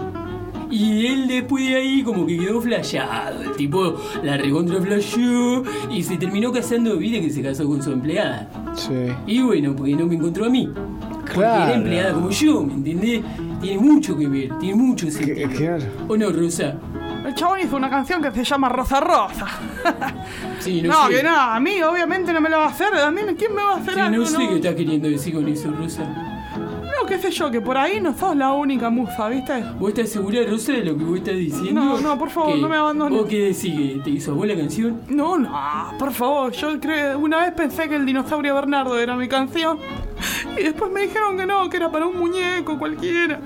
Y 0.71 1.07
él 1.07 1.29
después 1.29 1.67
de 1.69 1.75
ahí 1.77 2.03
como 2.03 2.25
que 2.27 2.39
quedó 2.39 2.61
flasheado, 2.61 3.43
el 3.43 3.53
tipo 3.53 3.95
la 4.23 4.37
recontra 4.39 4.81
flasheó 4.81 5.63
y 5.91 6.03
se 6.03 6.17
terminó 6.17 6.51
casando, 6.51 6.97
viste 6.97 7.21
que 7.21 7.31
se 7.31 7.43
casó 7.43 7.67
con 7.67 7.83
su 7.83 7.93
empleada. 7.93 8.49
Sí. 8.75 8.93
Y 9.27 9.43
bueno, 9.43 9.75
porque 9.77 9.95
no 9.95 10.07
me 10.07 10.15
encontró 10.15 10.47
a 10.47 10.49
mí. 10.49 10.67
Porque 10.75 11.33
Claro. 11.35 11.65
era 11.65 11.75
empleada 11.75 12.13
como 12.15 12.31
yo, 12.31 12.63
¿me 12.63 12.73
entendés? 12.75 13.21
Tiene 13.63 13.81
mucho 13.81 14.19
que 14.19 14.27
ver, 14.29 14.59
tiene 14.59 14.75
mucho 14.75 15.11
sentido. 15.11 15.49
Claro. 15.51 15.85
¿O 16.09 16.17
no, 16.17 16.31
Rosa? 16.31 16.75
El 17.25 17.35
chabón 17.37 17.61
hizo 17.61 17.77
una 17.77 17.89
canción 17.89 18.21
que 18.21 18.31
se 18.33 18.45
llama 18.45 18.69
Rosa 18.69 19.01
Rosa. 19.01 19.47
Sí, 20.59 20.83
No, 20.83 20.89
no, 20.89 21.07
sé. 21.09 21.15
que 21.17 21.23
no, 21.23 21.37
a 21.37 21.59
mí 21.61 21.81
obviamente 21.83 22.33
no 22.33 22.41
me 22.41 22.51
lo 22.51 22.59
va 22.59 22.67
a 22.67 22.69
hacer, 22.71 22.93
a 22.95 23.11
mí 23.11 23.21
¿quién 23.39 23.55
me 23.55 23.63
va 23.63 23.75
a 23.75 23.77
hacer 23.79 23.95
Sí, 23.95 24.01
algo? 24.01 24.19
no 24.19 24.27
sé 24.27 24.37
qué 24.49 24.55
estás 24.57 24.75
queriendo 24.75 25.09
decir 25.09 25.35
con 25.35 25.49
eso, 25.49 25.71
Rosa. 25.71 26.03
No, 27.03 27.09
qué 27.09 27.19
sé 27.19 27.31
yo, 27.33 27.51
que 27.51 27.61
por 27.61 27.77
ahí 27.77 28.01
no 28.01 28.17
sos 28.17 28.37
la 28.37 28.53
única 28.53 28.89
musa, 28.89 29.29
¿viste? 29.29 29.65
¿Vos 29.79 29.89
estás 29.89 30.09
segura, 30.11 30.41
Rosa, 30.49 30.73
de 30.73 30.85
lo 30.85 30.97
que 30.97 31.03
vos 31.05 31.19
estás 31.19 31.35
diciendo? 31.35 31.81
No, 31.81 32.01
no, 32.01 32.17
por 32.19 32.31
favor, 32.31 32.55
¿Qué? 32.55 32.61
no 32.61 32.69
me 32.69 32.77
abandones. 32.77 33.19
¿Vos 33.19 33.29
qué 33.29 33.41
decís? 33.47 33.75
¿Que 33.75 34.01
te 34.05 34.11
hizo 34.11 34.35
vos 34.37 34.47
la 34.47 34.57
canción? 34.57 35.01
No, 35.09 35.37
no, 35.37 35.51
por 35.99 36.13
favor, 36.13 36.53
yo 36.53 36.79
creo, 36.79 37.19
una 37.19 37.41
vez 37.41 37.53
pensé 37.55 37.89
que 37.89 37.97
el 37.97 38.07
dinosaurio 38.07 38.55
Bernardo 38.55 38.99
era 39.01 39.17
mi 39.17 39.27
canción 39.27 39.79
y 40.57 40.63
después 40.63 40.93
me 40.93 41.03
dijeron 41.03 41.37
que 41.37 41.45
no, 41.45 41.69
que 41.69 41.77
era 41.79 41.91
para 41.91 42.07
un 42.07 42.19
muñeco 42.19 42.79
cualquiera. 42.79 43.41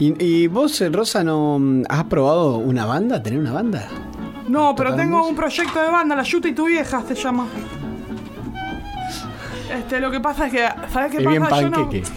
¿Y, 0.00 0.14
y 0.24 0.46
vos, 0.48 0.80
eh, 0.80 0.88
Rosa, 0.90 1.22
no 1.22 1.58
mm, 1.60 1.84
has 1.88 2.04
probado 2.04 2.56
una 2.56 2.84
banda? 2.84 3.22
¿Tener 3.22 3.38
una 3.38 3.52
banda? 3.52 3.88
No, 4.48 4.74
pero 4.74 4.90
¿Tocar 4.90 5.04
tengo 5.04 5.18
música? 5.18 5.30
un 5.30 5.36
proyecto 5.36 5.82
de 5.82 5.88
banda, 5.90 6.16
La 6.16 6.22
Yuta 6.24 6.48
y 6.48 6.52
tu 6.52 6.66
vieja 6.66 7.00
se 7.06 7.14
llama. 7.14 7.46
Este, 9.72 10.00
lo 10.00 10.10
que 10.10 10.18
pasa 10.18 10.46
es 10.46 10.52
que, 10.52 10.66
¿sabes 10.90 11.12
qué 11.12 11.18
Es 11.18 11.28
bien 11.28 11.42
pasa? 11.42 11.60
Yo 11.60 11.68
no, 11.68 11.76
panqueque. 11.76 12.08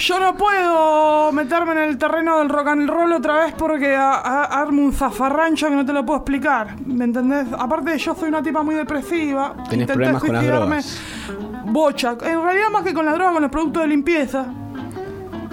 Yo 0.00 0.18
no 0.18 0.34
puedo 0.36 1.30
meterme 1.32 1.72
en 1.72 1.78
el 1.90 1.98
terreno 1.98 2.38
del 2.38 2.48
rock 2.48 2.68
and 2.68 2.88
roll 2.88 3.12
otra 3.12 3.44
vez 3.44 3.54
porque 3.56 3.94
a- 3.94 4.14
a- 4.14 4.44
armo 4.62 4.82
un 4.82 4.92
zafarrancho 4.92 5.68
que 5.68 5.74
no 5.76 5.84
te 5.84 5.92
lo 5.92 6.04
puedo 6.04 6.18
explicar. 6.18 6.74
¿Me 6.86 7.04
entendés? 7.04 7.46
Aparte, 7.58 7.96
yo 7.98 8.14
soy 8.14 8.28
una 8.30 8.42
tipa 8.42 8.62
muy 8.62 8.74
depresiva. 8.74 9.52
Tenés 9.68 9.72
Intenté 9.72 9.92
problemas 9.94 10.22
con 10.22 10.32
las 10.32 10.46
drogas. 10.46 11.00
Bocha. 11.66 12.16
En 12.22 12.42
realidad, 12.42 12.70
más 12.72 12.82
que 12.82 12.94
con 12.94 13.04
la 13.04 13.12
droga, 13.12 13.32
con 13.34 13.42
los 13.42 13.50
productos 13.50 13.82
de 13.82 13.88
limpieza. 13.88 14.46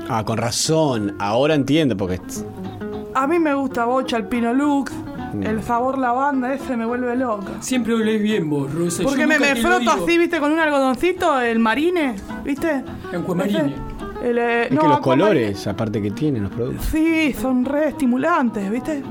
Ah, 0.09 0.23
con 0.23 0.37
razón. 0.37 1.15
Ahora 1.19 1.53
entiendo 1.55 1.95
porque... 1.97 2.21
A 3.13 3.27
mí 3.27 3.39
me 3.39 3.53
gusta 3.53 3.85
Bocha, 3.85 4.17
el 4.17 4.27
Pino 4.27 4.53
Lux. 4.53 4.91
El 5.41 5.61
sabor 5.61 5.97
lavanda 5.97 6.53
ese 6.53 6.77
me 6.77 6.85
vuelve 6.85 7.15
loca. 7.15 7.51
Siempre 7.59 7.93
hablés 7.93 8.21
bien 8.21 8.49
vos, 8.49 8.73
Rosa. 8.73 9.03
Porque 9.03 9.21
yo 9.21 9.27
me, 9.27 9.37
me 9.37 9.55
froto 9.55 9.91
así, 9.91 10.17
viste, 10.17 10.39
con 10.39 10.51
un 10.51 10.59
algodoncito, 10.59 11.39
el 11.41 11.59
marine, 11.59 12.15
viste. 12.43 12.83
Aquamarine. 13.13 13.75
El, 14.29 14.37
eh, 14.37 14.65
Es 14.65 14.71
no, 14.71 14.81
que 14.81 14.87
los 14.87 14.99
colores, 14.99 15.67
aparte 15.67 16.01
que 16.01 16.11
tienen 16.11 16.43
los 16.43 16.51
productos. 16.51 16.85
Sí, 16.87 17.33
son 17.33 17.65
re 17.65 17.89
estimulantes, 17.89 18.69
viste. 18.69 19.03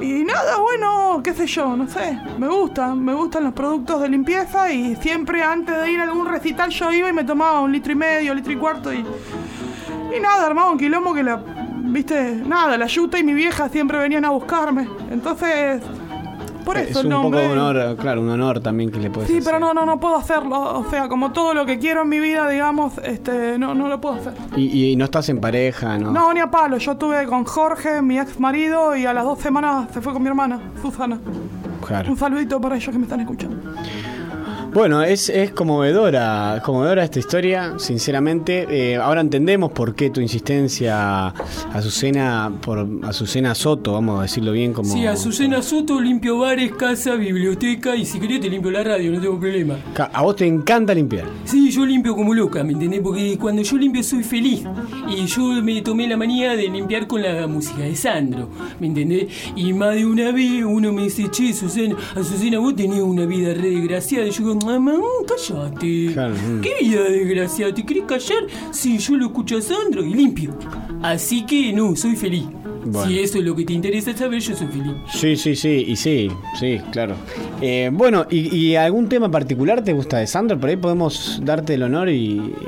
Y 0.00 0.24
nada, 0.24 0.58
bueno, 0.58 1.20
qué 1.22 1.32
sé 1.32 1.46
yo, 1.46 1.76
no 1.76 1.88
sé. 1.88 2.18
Me 2.38 2.48
gustan, 2.48 3.02
me 3.04 3.14
gustan 3.14 3.44
los 3.44 3.52
productos 3.52 4.00
de 4.02 4.08
limpieza 4.08 4.70
y 4.72 4.96
siempre 4.96 5.42
antes 5.42 5.80
de 5.80 5.92
ir 5.92 6.00
a 6.00 6.04
algún 6.04 6.26
recital 6.26 6.70
yo 6.70 6.92
iba 6.92 7.08
y 7.08 7.12
me 7.12 7.24
tomaba 7.24 7.60
un 7.60 7.72
litro 7.72 7.92
y 7.92 7.94
medio, 7.94 8.34
litro 8.34 8.52
y 8.52 8.56
cuarto 8.56 8.92
y. 8.92 8.98
Y 8.98 10.20
nada, 10.20 10.46
armaba 10.46 10.70
un 10.70 10.78
quilombo 10.78 11.14
que 11.14 11.22
la. 11.22 11.40
Viste, 11.88 12.42
nada, 12.44 12.76
la 12.76 12.86
yuta 12.86 13.18
y 13.18 13.22
mi 13.22 13.32
vieja 13.32 13.68
siempre 13.68 13.98
venían 13.98 14.24
a 14.24 14.30
buscarme. 14.30 14.88
Entonces. 15.10 15.82
Por 16.66 16.76
es 16.76 16.90
eso 16.90 17.00
el 17.00 17.06
un 17.06 17.12
nombre. 17.12 17.40
poco 17.42 17.52
un 17.54 17.58
honor, 17.58 17.96
claro, 17.96 18.20
un 18.20 18.28
honor 18.28 18.60
también 18.60 18.90
que 18.90 18.98
le 19.00 19.08
puedes 19.08 19.28
Sí, 19.30 19.38
hacer. 19.38 19.44
pero 19.44 19.58
no, 19.60 19.72
no, 19.72 19.86
no 19.86 19.98
puedo 19.98 20.16
hacerlo. 20.16 20.80
O 20.80 20.90
sea, 20.90 21.08
como 21.08 21.32
todo 21.32 21.54
lo 21.54 21.64
que 21.64 21.78
quiero 21.78 22.02
en 22.02 22.08
mi 22.10 22.18
vida, 22.18 22.48
digamos, 22.48 22.98
este, 23.04 23.58
no, 23.58 23.74
no 23.74 23.88
lo 23.88 24.00
puedo 24.00 24.16
hacer. 24.16 24.34
Y, 24.56 24.90
y 24.92 24.96
no 24.96 25.04
estás 25.06 25.28
en 25.30 25.40
pareja, 25.40 25.96
¿no? 25.96 26.10
No, 26.12 26.34
ni 26.34 26.40
a 26.40 26.50
palo. 26.50 26.76
Yo 26.76 26.92
estuve 26.92 27.24
con 27.26 27.44
Jorge, 27.44 28.02
mi 28.02 28.18
ex 28.18 28.38
marido, 28.38 28.94
y 28.96 29.06
a 29.06 29.14
las 29.14 29.24
dos 29.24 29.38
semanas 29.38 29.88
se 29.94 30.00
fue 30.02 30.12
con 30.12 30.22
mi 30.22 30.28
hermana, 30.28 30.60
Susana. 30.82 31.18
Claro. 31.86 32.10
Un 32.10 32.16
saludito 32.18 32.60
para 32.60 32.74
ellos 32.76 32.90
que 32.90 32.98
me 32.98 33.04
están 33.04 33.20
escuchando. 33.20 33.56
Bueno, 34.76 35.02
es, 35.02 35.30
es 35.30 35.52
conmovedora, 35.52 36.60
conmovedora 36.62 37.02
esta 37.02 37.18
historia, 37.18 37.78
sinceramente. 37.78 38.66
Eh, 38.68 38.96
ahora 38.96 39.22
entendemos 39.22 39.72
por 39.72 39.94
qué 39.94 40.10
tu 40.10 40.20
insistencia, 40.20 41.28
Azucena, 41.72 42.52
por 42.60 42.86
Azucena 43.04 43.54
Soto, 43.54 43.94
vamos 43.94 44.18
a 44.18 44.22
decirlo 44.24 44.52
bien 44.52 44.74
como... 44.74 44.92
Sí, 44.92 45.06
Azucena 45.06 45.62
Soto, 45.62 45.98
limpio 45.98 46.40
bares, 46.40 46.72
casa, 46.72 47.14
biblioteca 47.14 47.96
y 47.96 48.04
si 48.04 48.20
querés 48.20 48.40
te 48.40 48.50
limpio 48.50 48.70
la 48.70 48.84
radio, 48.84 49.12
no 49.12 49.18
tengo 49.18 49.40
problema. 49.40 49.78
A 50.12 50.20
vos 50.20 50.36
te 50.36 50.46
encanta 50.46 50.92
limpiar. 50.92 51.24
Sí, 51.46 51.70
yo 51.70 51.86
limpio 51.86 52.14
como 52.14 52.34
loca, 52.34 52.62
¿me 52.62 52.74
entendés? 52.74 53.00
Porque 53.00 53.38
cuando 53.40 53.62
yo 53.62 53.78
limpio 53.78 54.02
soy 54.02 54.24
feliz. 54.24 54.62
Y 55.08 55.24
yo 55.24 55.40
me 55.62 55.80
tomé 55.80 56.06
la 56.06 56.18
manía 56.18 56.54
de 56.54 56.68
limpiar 56.68 57.06
con 57.06 57.22
la 57.22 57.46
música 57.46 57.80
de 57.80 57.96
Sandro, 57.96 58.50
¿me 58.78 58.88
entendés? 58.88 59.28
Y 59.56 59.72
más 59.72 59.94
de 59.94 60.04
una 60.04 60.32
vez 60.32 60.62
uno 60.66 60.92
me 60.92 61.04
dice, 61.04 61.30
che, 61.30 61.54
Susana, 61.54 61.96
Azucena, 62.14 62.58
vos 62.58 62.76
tenés 62.76 63.00
una 63.00 63.24
vida 63.24 63.54
re 63.54 63.70
desgraciada. 63.70 64.26
Y 64.26 64.32
yo 64.32 64.38
digo, 64.40 64.65
mamá, 64.66 65.04
cállate. 65.26 66.14
¿Qué 66.62 66.74
vida 66.80 67.02
desgraciada? 67.04 67.74
¿Te 67.74 67.84
querés 67.84 68.04
callar? 68.04 68.44
Sí, 68.72 68.98
yo 68.98 69.16
lo 69.16 69.26
escucho 69.26 69.58
a 69.58 69.62
Sandro 69.62 70.04
y 70.04 70.12
limpio. 70.14 70.56
Así 71.02 71.44
que 71.46 71.72
no, 71.72 71.94
soy 71.96 72.16
feliz. 72.16 72.44
Bueno. 72.88 73.08
Si 73.10 73.18
eso 73.18 73.38
es 73.38 73.44
lo 73.44 73.56
que 73.56 73.64
te 73.64 73.72
interesa 73.72 74.16
saber, 74.16 74.40
yo 74.40 74.54
soy 74.54 74.68
feliz. 74.68 74.92
Sí, 75.12 75.34
sí, 75.36 75.56
sí, 75.56 75.84
y 75.88 75.96
sí, 75.96 76.30
sí, 76.58 76.78
claro. 76.92 77.16
Eh, 77.60 77.90
bueno, 77.92 78.26
y, 78.30 78.54
y 78.56 78.76
algún 78.76 79.08
tema 79.08 79.28
particular 79.30 79.82
te 79.82 79.92
gusta 79.92 80.18
de 80.18 80.26
Sandro? 80.28 80.58
Por 80.60 80.68
ahí 80.70 80.76
podemos 80.76 81.40
darte 81.42 81.74
el 81.74 81.82
honor 81.82 82.08
y, 82.08 82.14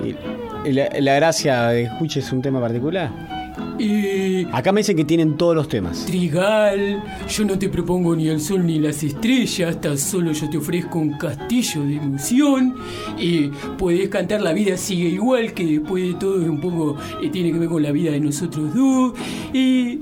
y- 0.05 0.17
y 0.65 0.73
la, 0.73 0.89
la 1.01 1.15
gracia 1.15 1.69
de 1.69 1.83
que 1.85 1.89
escuches 1.89 2.33
un 2.33 2.43
tema 2.43 2.61
particular. 2.61 3.38
Eh, 3.81 4.47
Acá 4.53 4.73
me 4.73 4.81
dicen 4.81 4.97
que 4.97 5.05
tienen 5.05 5.37
todos 5.37 5.55
los 5.55 5.69
temas. 5.69 6.05
Trigal, 6.07 7.03
yo 7.29 7.45
no 7.45 7.59
te 7.59 7.69
propongo 7.69 8.17
ni 8.17 8.29
el 8.29 8.41
sol 8.41 8.67
ni 8.67 8.79
las 8.81 9.03
estrellas, 9.03 9.81
tan 9.81 9.97
solo 9.97 10.33
yo 10.33 10.51
te 10.51 10.59
ofrezco 10.59 10.99
un 10.99 11.13
castillo 11.13 11.83
de 11.85 11.97
emoción. 11.97 12.75
Eh, 13.19 13.51
podés 13.79 14.09
cantar 14.09 14.41
La 14.43 14.53
vida 14.53 14.77
sigue 14.77 15.09
igual, 15.09 15.53
que 15.53 15.65
después 15.65 16.05
de 16.09 16.15
todo 16.15 16.41
es 16.43 16.49
un 16.49 16.61
poco 16.61 16.97
eh, 17.23 17.29
tiene 17.31 17.53
que 17.53 17.59
ver 17.59 17.69
con 17.69 17.83
la 17.83 17.93
vida 17.93 18.11
de 18.13 18.21
nosotros 18.21 18.75
dos. 18.75 19.13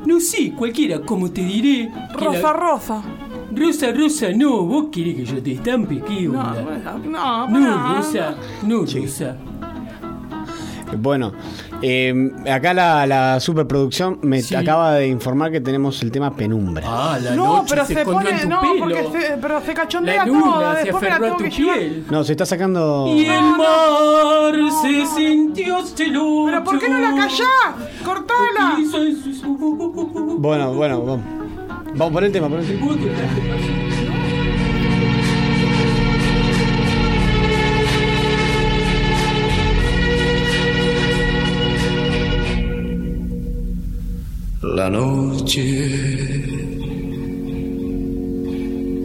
No 0.07 0.21
sé, 0.21 0.53
cualquiera, 0.53 1.01
como 1.01 1.31
te 1.31 1.43
diré. 1.43 1.91
Rosa, 2.15 2.41
la- 2.41 2.53
rosa. 2.53 3.03
Rosa, 3.55 3.93
Rosa, 3.93 4.33
no, 4.35 4.63
vos 4.65 4.87
querés 4.93 5.15
que 5.17 5.25
yo 5.25 5.43
te 5.43 5.53
estampe, 5.53 6.01
¿qué 6.07 6.23
No, 6.23 6.41
onda? 6.41 6.99
no, 7.05 7.49
No, 7.49 7.61
no, 7.61 7.97
Rosa, 7.97 8.35
no, 8.67 8.81
Rosa. 8.81 9.37
Bueno, 10.99 11.33
eh, 11.83 12.31
acá 12.51 12.73
la, 12.75 13.07
la 13.07 13.41
superproducción 13.41 14.19
me 14.23 14.41
acaba 14.57 14.95
de 14.95 15.09
informar 15.09 15.51
que 15.53 15.61
tenemos 15.61 16.03
el 16.03 16.11
tema 16.11 16.35
penumbra. 16.35 16.85
Ah, 16.87 17.19
la 17.23 17.35
No, 17.35 17.57
noche 17.59 17.67
pero 17.71 17.85
se 17.87 17.95
se 17.95 18.05
pone, 18.05 18.31
en 18.31 18.41
tu 18.43 18.49
no, 18.49 18.61
pelo. 18.61 18.79
porque 18.79 19.09
se, 19.13 19.37
pero 19.41 19.61
se 19.61 19.75
cachondea 19.75 20.17
La 20.19 20.27
luna 20.27 20.41
toda, 20.45 20.77
se 20.77 20.83
después 20.85 21.03
me 21.03 21.09
la 21.09 21.15
aferró 21.17 21.35
a 21.35 21.37
tengo 21.37 21.51
tu 21.51 21.57
que 21.57 21.63
piel. 21.63 22.05
No, 22.11 22.25
se 22.25 22.33
está 22.33 22.47
sacando. 22.47 23.07
Y 23.09 23.27
el 23.27 23.43
mar 23.43 24.55
se 24.83 25.07
sintió 25.07 25.83
celoso. 25.87 26.47
¿Pero 26.47 26.65
por 26.65 26.79
qué 26.79 26.89
no 26.89 26.99
la 26.99 27.11
callás? 27.11 28.03
¡Cortala! 28.05 28.77
Bueno, 30.39 30.73
bueno, 30.75 31.03
vamos. 31.03 31.25
Vamos 31.95 32.13
por 32.13 32.25
el 32.25 32.33
tema, 32.33 32.49
por 32.49 32.61
el 32.61 32.67
tema. 32.67 32.87
La 44.75 44.91
noche 44.91 45.89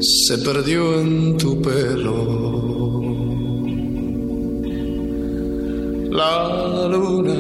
se 0.02 0.38
perdió 0.40 1.00
en 1.00 1.38
tu 1.38 1.62
pelo. 1.62 3.02
La 6.12 6.88
luna 6.90 7.36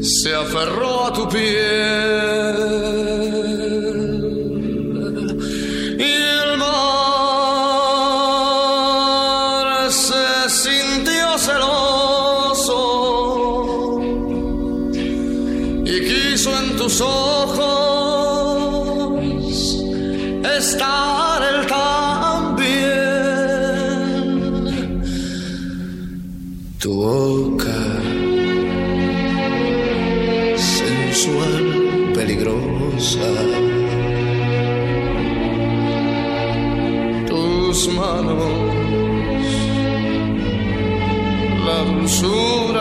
se 0.00 0.34
aferró 0.34 1.06
a 1.06 1.12
tu 1.12 1.28
piel. 1.28 3.07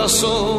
corazón. 0.08 0.57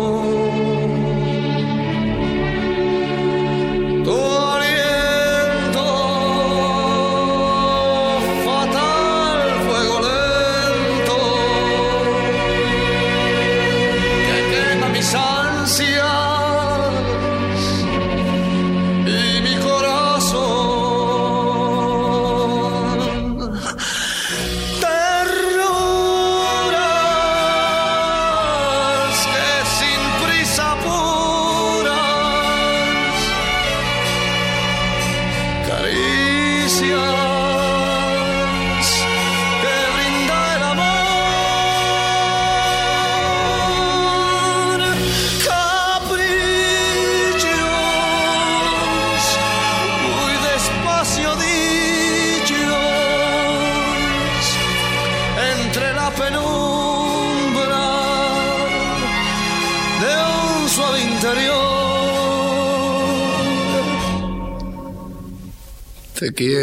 Te 66.31 66.58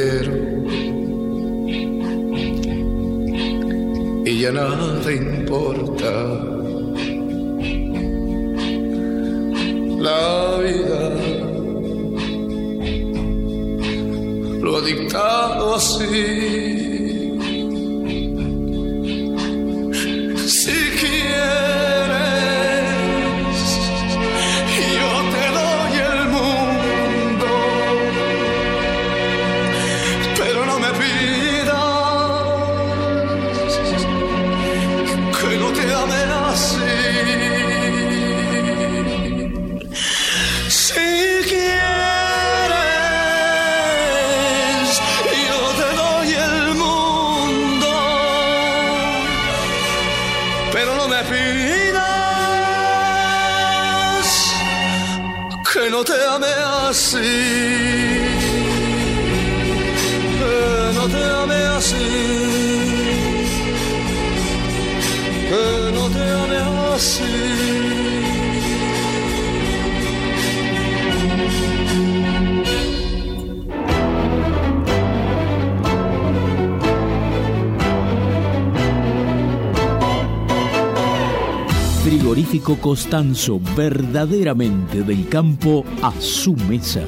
Costanzo, 82.96 83.60
verdaderamente 83.76 85.04
del 85.04 85.28
campo 85.28 85.84
a 86.02 86.14
su 86.22 86.56
mesa. 86.56 87.02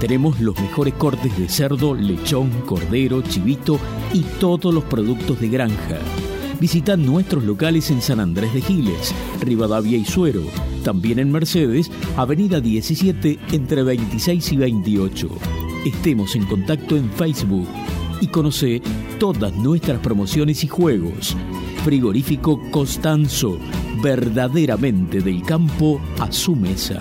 Tenemos 0.00 0.40
los 0.40 0.58
mejores 0.58 0.94
cortes 0.94 1.38
de 1.38 1.48
cerdo, 1.48 1.94
lechón, 1.94 2.50
cordero, 2.66 3.22
chivito 3.22 3.78
y 4.12 4.22
todos 4.40 4.74
los 4.74 4.82
productos 4.82 5.40
de 5.40 5.48
granja. 5.48 6.00
Visita 6.58 6.96
nuestros 6.96 7.44
locales 7.44 7.88
en 7.92 8.02
San 8.02 8.18
Andrés 8.18 8.52
de 8.52 8.62
Giles, 8.62 9.14
Rivadavia 9.40 9.96
y 9.96 10.04
Suero. 10.04 10.42
También 10.82 11.20
en 11.20 11.30
Mercedes, 11.30 11.88
Avenida 12.16 12.60
17 12.60 13.38
entre 13.52 13.84
26 13.84 14.52
y 14.54 14.56
28. 14.56 15.28
Estemos 15.86 16.34
en 16.34 16.46
contacto 16.46 16.96
en 16.96 17.08
Facebook 17.12 17.68
y 18.20 18.26
conoce 18.26 18.82
todas 19.20 19.54
nuestras 19.54 20.00
promociones 20.00 20.64
y 20.64 20.66
juegos. 20.66 21.36
Frigorífico 21.84 22.60
Costanzo, 22.72 23.60
verdaderamente 24.02 25.20
del 25.20 25.42
campo 25.42 26.00
a 26.18 26.30
su 26.32 26.56
mesa. 26.56 27.00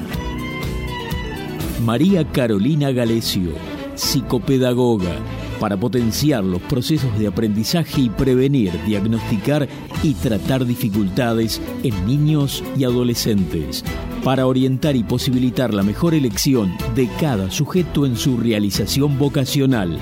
María 1.83 2.23
Carolina 2.31 2.91
Galesio, 2.91 3.53
psicopedagoga, 3.95 5.15
para 5.59 5.77
potenciar 5.77 6.43
los 6.43 6.61
procesos 6.61 7.17
de 7.19 7.27
aprendizaje 7.27 8.01
y 8.01 8.09
prevenir, 8.09 8.71
diagnosticar 8.85 9.67
y 10.03 10.13
tratar 10.13 10.65
dificultades 10.65 11.59
en 11.83 12.05
niños 12.05 12.63
y 12.77 12.83
adolescentes, 12.83 13.83
para 14.23 14.45
orientar 14.45 14.95
y 14.95 15.03
posibilitar 15.03 15.73
la 15.73 15.83
mejor 15.83 16.13
elección 16.13 16.71
de 16.95 17.09
cada 17.19 17.49
sujeto 17.51 18.05
en 18.05 18.15
su 18.15 18.37
realización 18.37 19.17
vocacional. 19.17 19.99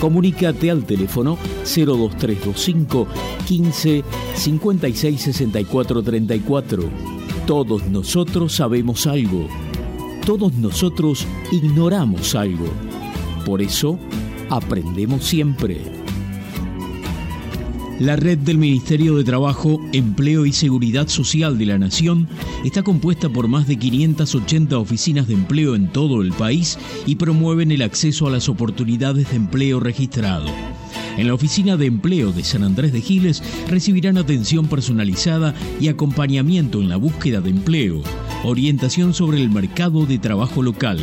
Comunícate 0.00 0.70
al 0.70 0.84
teléfono 0.84 1.36
02325 1.64 3.06
15 3.46 4.04
56 4.34 5.20
64 5.20 6.02
34. 6.02 6.82
Todos 7.46 7.86
nosotros 7.86 8.54
sabemos 8.54 9.06
algo. 9.06 9.46
Todos 10.24 10.54
nosotros 10.54 11.26
ignoramos 11.52 12.34
algo. 12.34 12.66
Por 13.44 13.60
eso, 13.60 13.98
aprendemos 14.48 15.24
siempre. 15.24 15.99
La 18.00 18.16
red 18.16 18.38
del 18.38 18.56
Ministerio 18.56 19.14
de 19.14 19.24
Trabajo, 19.24 19.78
Empleo 19.92 20.46
y 20.46 20.54
Seguridad 20.54 21.06
Social 21.08 21.58
de 21.58 21.66
la 21.66 21.76
Nación 21.76 22.28
está 22.64 22.82
compuesta 22.82 23.28
por 23.28 23.46
más 23.46 23.68
de 23.68 23.76
580 23.76 24.78
oficinas 24.78 25.28
de 25.28 25.34
empleo 25.34 25.74
en 25.74 25.92
todo 25.92 26.22
el 26.22 26.32
país 26.32 26.78
y 27.04 27.16
promueven 27.16 27.72
el 27.72 27.82
acceso 27.82 28.26
a 28.26 28.30
las 28.30 28.48
oportunidades 28.48 29.28
de 29.28 29.36
empleo 29.36 29.80
registrado. 29.80 30.46
En 31.18 31.26
la 31.26 31.34
Oficina 31.34 31.76
de 31.76 31.84
Empleo 31.84 32.32
de 32.32 32.42
San 32.42 32.62
Andrés 32.62 32.94
de 32.94 33.02
Giles 33.02 33.42
recibirán 33.68 34.16
atención 34.16 34.66
personalizada 34.66 35.54
y 35.78 35.88
acompañamiento 35.88 36.80
en 36.80 36.88
la 36.88 36.96
búsqueda 36.96 37.42
de 37.42 37.50
empleo, 37.50 38.02
orientación 38.44 39.12
sobre 39.12 39.38
el 39.38 39.50
mercado 39.50 40.06
de 40.06 40.18
trabajo 40.18 40.62
local, 40.62 40.98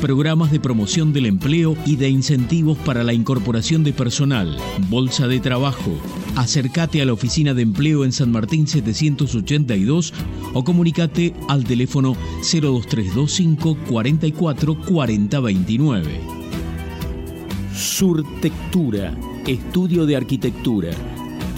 programas 0.00 0.50
de 0.50 0.60
promoción 0.60 1.12
del 1.12 1.26
empleo 1.26 1.76
y 1.84 1.96
de 1.96 2.08
incentivos 2.08 2.78
para 2.78 3.04
la 3.04 3.12
incorporación 3.12 3.84
de 3.84 3.92
personal, 3.92 4.56
bolsa 4.88 5.28
de 5.28 5.40
trabajo. 5.40 5.92
Acércate 6.36 7.02
a 7.02 7.04
la 7.04 7.12
oficina 7.12 7.52
de 7.52 7.62
empleo 7.62 8.04
en 8.04 8.12
San 8.12 8.32
Martín 8.32 8.66
782 8.66 10.14
o 10.54 10.64
comunícate 10.64 11.34
al 11.48 11.64
teléfono 11.64 12.16
02325 12.40 13.76
44 13.88 14.78
40 14.80 15.40
29. 15.40 16.20
Surtectura, 17.74 19.14
estudio 19.46 20.06
de 20.06 20.16
arquitectura. 20.16 20.90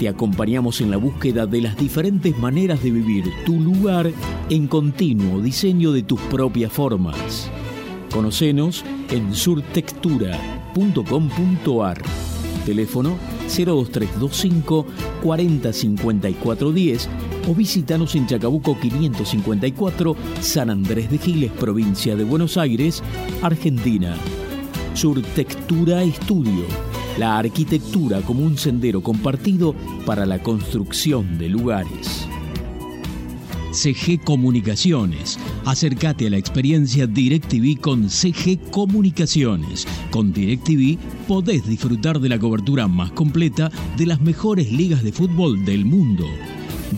Te 0.01 0.09
acompañamos 0.09 0.81
en 0.81 0.89
la 0.89 0.97
búsqueda 0.97 1.45
de 1.45 1.61
las 1.61 1.77
diferentes 1.77 2.35
maneras 2.35 2.81
de 2.81 2.89
vivir 2.89 3.25
tu 3.45 3.59
lugar 3.59 4.11
en 4.49 4.65
continuo 4.65 5.39
diseño 5.39 5.91
de 5.91 6.01
tus 6.01 6.19
propias 6.21 6.73
formas. 6.73 7.51
Conocenos 8.11 8.83
en 9.11 9.35
surtectura.com.ar. 9.35 12.01
Teléfono 12.65 13.15
02325 13.47 14.87
405410 15.21 17.09
o 17.47 17.53
visítanos 17.53 18.15
en 18.15 18.25
Chacabuco 18.25 18.79
554, 18.79 20.15
San 20.39 20.71
Andrés 20.71 21.11
de 21.11 21.19
Giles, 21.19 21.51
provincia 21.51 22.15
de 22.15 22.23
Buenos 22.23 22.57
Aires, 22.57 23.03
Argentina. 23.43 24.15
Surtectura 24.95 26.01
Estudio, 26.01 26.65
la 27.21 27.37
arquitectura 27.37 28.19
como 28.23 28.43
un 28.43 28.57
sendero 28.57 29.03
compartido 29.03 29.75
para 30.07 30.25
la 30.25 30.41
construcción 30.41 31.37
de 31.37 31.49
lugares. 31.49 32.27
CG 33.71 34.23
Comunicaciones. 34.23 35.37
Acércate 35.63 36.25
a 36.25 36.31
la 36.31 36.37
experiencia 36.37 37.05
DirecTV 37.05 37.79
con 37.79 38.09
CG 38.09 38.71
Comunicaciones. 38.71 39.87
Con 40.09 40.33
DirecTV 40.33 40.97
podés 41.27 41.63
disfrutar 41.67 42.19
de 42.19 42.29
la 42.29 42.39
cobertura 42.39 42.87
más 42.87 43.11
completa 43.11 43.69
de 43.97 44.07
las 44.07 44.19
mejores 44.19 44.71
ligas 44.71 45.03
de 45.03 45.11
fútbol 45.11 45.63
del 45.63 45.85
mundo. 45.85 46.25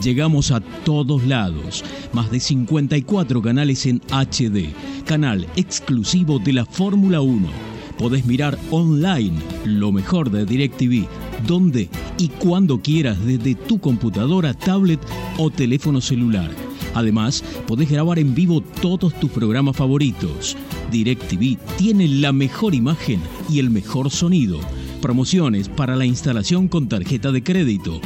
Llegamos 0.01 0.51
a 0.51 0.61
todos 0.61 1.25
lados. 1.25 1.83
Más 2.13 2.31
de 2.31 2.39
54 2.39 3.41
canales 3.41 3.85
en 3.87 3.99
HD. 4.09 4.73
Canal 5.03 5.47
exclusivo 5.57 6.39
de 6.39 6.53
la 6.53 6.65
Fórmula 6.65 7.19
1. 7.19 7.72
Podés 8.03 8.25
mirar 8.25 8.59
online 8.69 9.39
lo 9.63 9.93
mejor 9.93 10.29
de 10.29 10.45
DirecTV, 10.45 11.07
donde 11.47 11.87
y 12.17 12.27
cuando 12.27 12.81
quieras 12.81 13.17
desde 13.25 13.55
tu 13.55 13.79
computadora, 13.79 14.53
tablet 14.53 14.99
o 15.37 15.49
teléfono 15.49 16.01
celular. 16.01 16.51
Además, 16.95 17.45
podés 17.65 17.89
grabar 17.89 18.19
en 18.19 18.35
vivo 18.35 18.59
todos 18.59 19.17
tus 19.21 19.31
programas 19.31 19.77
favoritos. 19.77 20.57
DirecTV 20.91 21.57
tiene 21.77 22.09
la 22.09 22.33
mejor 22.33 22.75
imagen 22.75 23.21
y 23.49 23.59
el 23.59 23.69
mejor 23.69 24.09
sonido. 24.11 24.59
Promociones 25.01 25.69
para 25.69 25.95
la 25.95 26.05
instalación 26.05 26.67
con 26.67 26.89
tarjeta 26.89 27.31
de 27.31 27.41
crédito. 27.41 28.01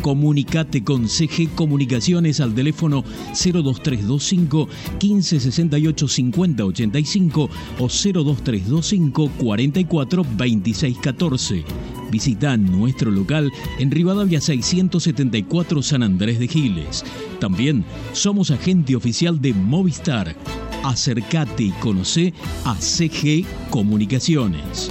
Comunicate 0.00 0.82
con 0.82 1.08
CG 1.08 1.48
Comunicaciones 1.54 2.40
al 2.40 2.54
teléfono 2.54 3.04
02325 3.34 4.68
1568 5.00 6.08
5085 6.08 7.50
o 7.78 7.88
02325 7.88 9.30
44 9.38 10.26
26 10.36 10.98
14. 10.98 11.64
Visita 12.10 12.56
nuestro 12.56 13.10
local 13.10 13.52
en 13.78 13.90
Rivadavia 13.90 14.40
674 14.40 15.82
San 15.82 16.02
Andrés 16.02 16.38
de 16.38 16.48
Giles. 16.48 17.04
También 17.38 17.84
somos 18.12 18.50
agente 18.50 18.96
oficial 18.96 19.40
de 19.40 19.54
Movistar. 19.54 20.34
Acércate 20.82 21.64
y 21.64 21.70
conoce 21.72 22.32
a 22.64 22.74
CG 22.76 23.44
Comunicaciones. 23.70 24.90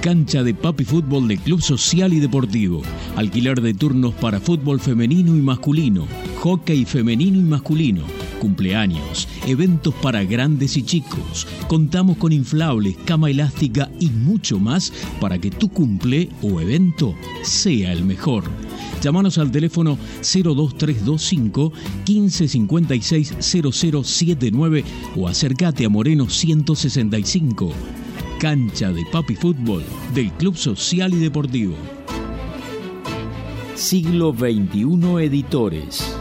Cancha 0.00 0.44
de 0.44 0.54
Papi 0.54 0.84
Fútbol 0.84 1.26
de 1.26 1.36
Club 1.38 1.60
Social 1.60 2.12
y 2.12 2.20
Deportivo. 2.20 2.82
Alquiler 3.16 3.60
de 3.60 3.74
turnos 3.74 4.14
para 4.14 4.38
fútbol 4.38 4.78
femenino 4.78 5.36
y 5.36 5.40
masculino, 5.40 6.06
hockey 6.40 6.84
femenino 6.84 7.38
y 7.38 7.42
masculino, 7.42 8.02
cumpleaños, 8.40 9.28
eventos 9.46 9.92
para 9.94 10.22
grandes 10.22 10.76
y 10.76 10.84
chicos. 10.84 11.48
Contamos 11.66 12.16
con 12.16 12.32
inflables, 12.32 12.96
cama 13.04 13.28
elástica 13.28 13.90
y 13.98 14.10
mucho 14.10 14.60
más 14.60 14.92
para 15.20 15.38
que 15.38 15.50
tu 15.50 15.68
cumple 15.68 16.28
o 16.42 16.60
evento 16.60 17.16
sea 17.42 17.92
el 17.92 18.04
mejor. 18.04 18.44
Llámanos 19.02 19.36
al 19.38 19.50
teléfono 19.50 19.98
02325 20.22 21.72
1556 22.06 23.34
0079 23.40 24.84
o 25.16 25.26
acércate 25.26 25.84
a 25.84 25.88
Moreno 25.88 26.28
165. 26.28 27.72
Cancha 28.38 28.92
de 28.92 29.04
Papi 29.04 29.34
Fútbol 29.34 29.82
del 30.14 30.30
Club 30.34 30.56
Social 30.56 31.12
y 31.12 31.16
Deportivo. 31.16 31.74
Siglo 33.74 34.32
XXI 34.32 35.24
Editores. 35.24 36.16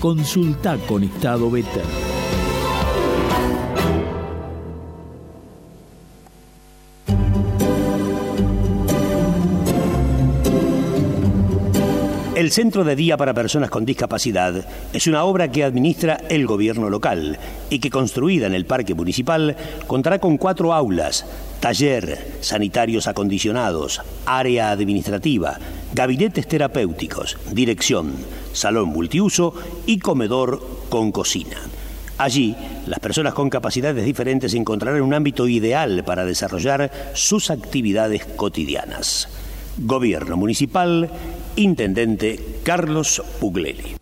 Consulta 0.00 0.76
con 0.86 1.04
estado 1.04 1.50
beta. 1.50 1.80
El 12.38 12.52
Centro 12.52 12.84
de 12.84 12.94
Día 12.94 13.16
para 13.16 13.34
Personas 13.34 13.68
con 13.68 13.84
Discapacidad 13.84 14.64
es 14.92 15.08
una 15.08 15.24
obra 15.24 15.50
que 15.50 15.64
administra 15.64 16.20
el 16.28 16.46
gobierno 16.46 16.88
local 16.88 17.36
y 17.68 17.80
que 17.80 17.90
construida 17.90 18.46
en 18.46 18.54
el 18.54 18.64
Parque 18.64 18.94
Municipal 18.94 19.56
contará 19.88 20.20
con 20.20 20.38
cuatro 20.38 20.72
aulas, 20.72 21.26
taller, 21.58 22.36
sanitarios 22.40 23.08
acondicionados, 23.08 24.02
área 24.24 24.70
administrativa, 24.70 25.58
gabinetes 25.92 26.46
terapéuticos, 26.46 27.36
dirección, 27.50 28.14
salón 28.52 28.90
multiuso 28.90 29.52
y 29.84 29.98
comedor 29.98 30.64
con 30.90 31.10
cocina. 31.10 31.56
Allí, 32.18 32.54
las 32.86 33.00
personas 33.00 33.34
con 33.34 33.50
capacidades 33.50 34.04
diferentes 34.04 34.54
encontrarán 34.54 35.02
un 35.02 35.12
ámbito 35.12 35.48
ideal 35.48 36.04
para 36.04 36.24
desarrollar 36.24 36.92
sus 37.14 37.50
actividades 37.50 38.24
cotidianas. 38.24 39.28
Gobierno 39.80 40.36
Municipal, 40.36 41.08
Intendente 41.58 42.38
Carlos 42.62 43.20
Pugleli. 43.40 43.96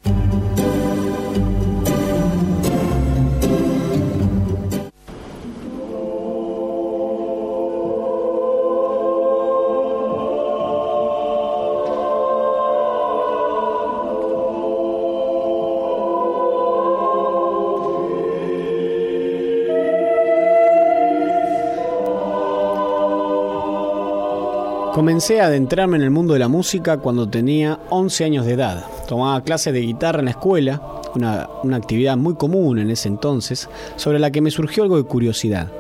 Comencé 25.06 25.40
a 25.40 25.46
adentrarme 25.46 25.98
en 25.98 26.02
el 26.02 26.10
mundo 26.10 26.32
de 26.32 26.40
la 26.40 26.48
música 26.48 26.96
cuando 26.96 27.28
tenía 27.28 27.78
11 27.90 28.24
años 28.24 28.44
de 28.44 28.54
edad. 28.54 28.84
Tomaba 29.06 29.40
clases 29.44 29.72
de 29.72 29.78
guitarra 29.78 30.18
en 30.18 30.24
la 30.24 30.32
escuela, 30.32 30.82
una, 31.14 31.48
una, 31.62 31.76
actividad 31.76 32.16
muy 32.16 32.34
común 32.34 32.80
en 32.80 32.90
ese 32.90 33.06
entonces, 33.06 33.68
sobre 33.94 34.18
la 34.18 34.32
que 34.32 34.40
me 34.40 34.50
surgió 34.50 34.82
algo 34.82 34.96
de 34.96 35.04
curiosidad. 35.04 35.70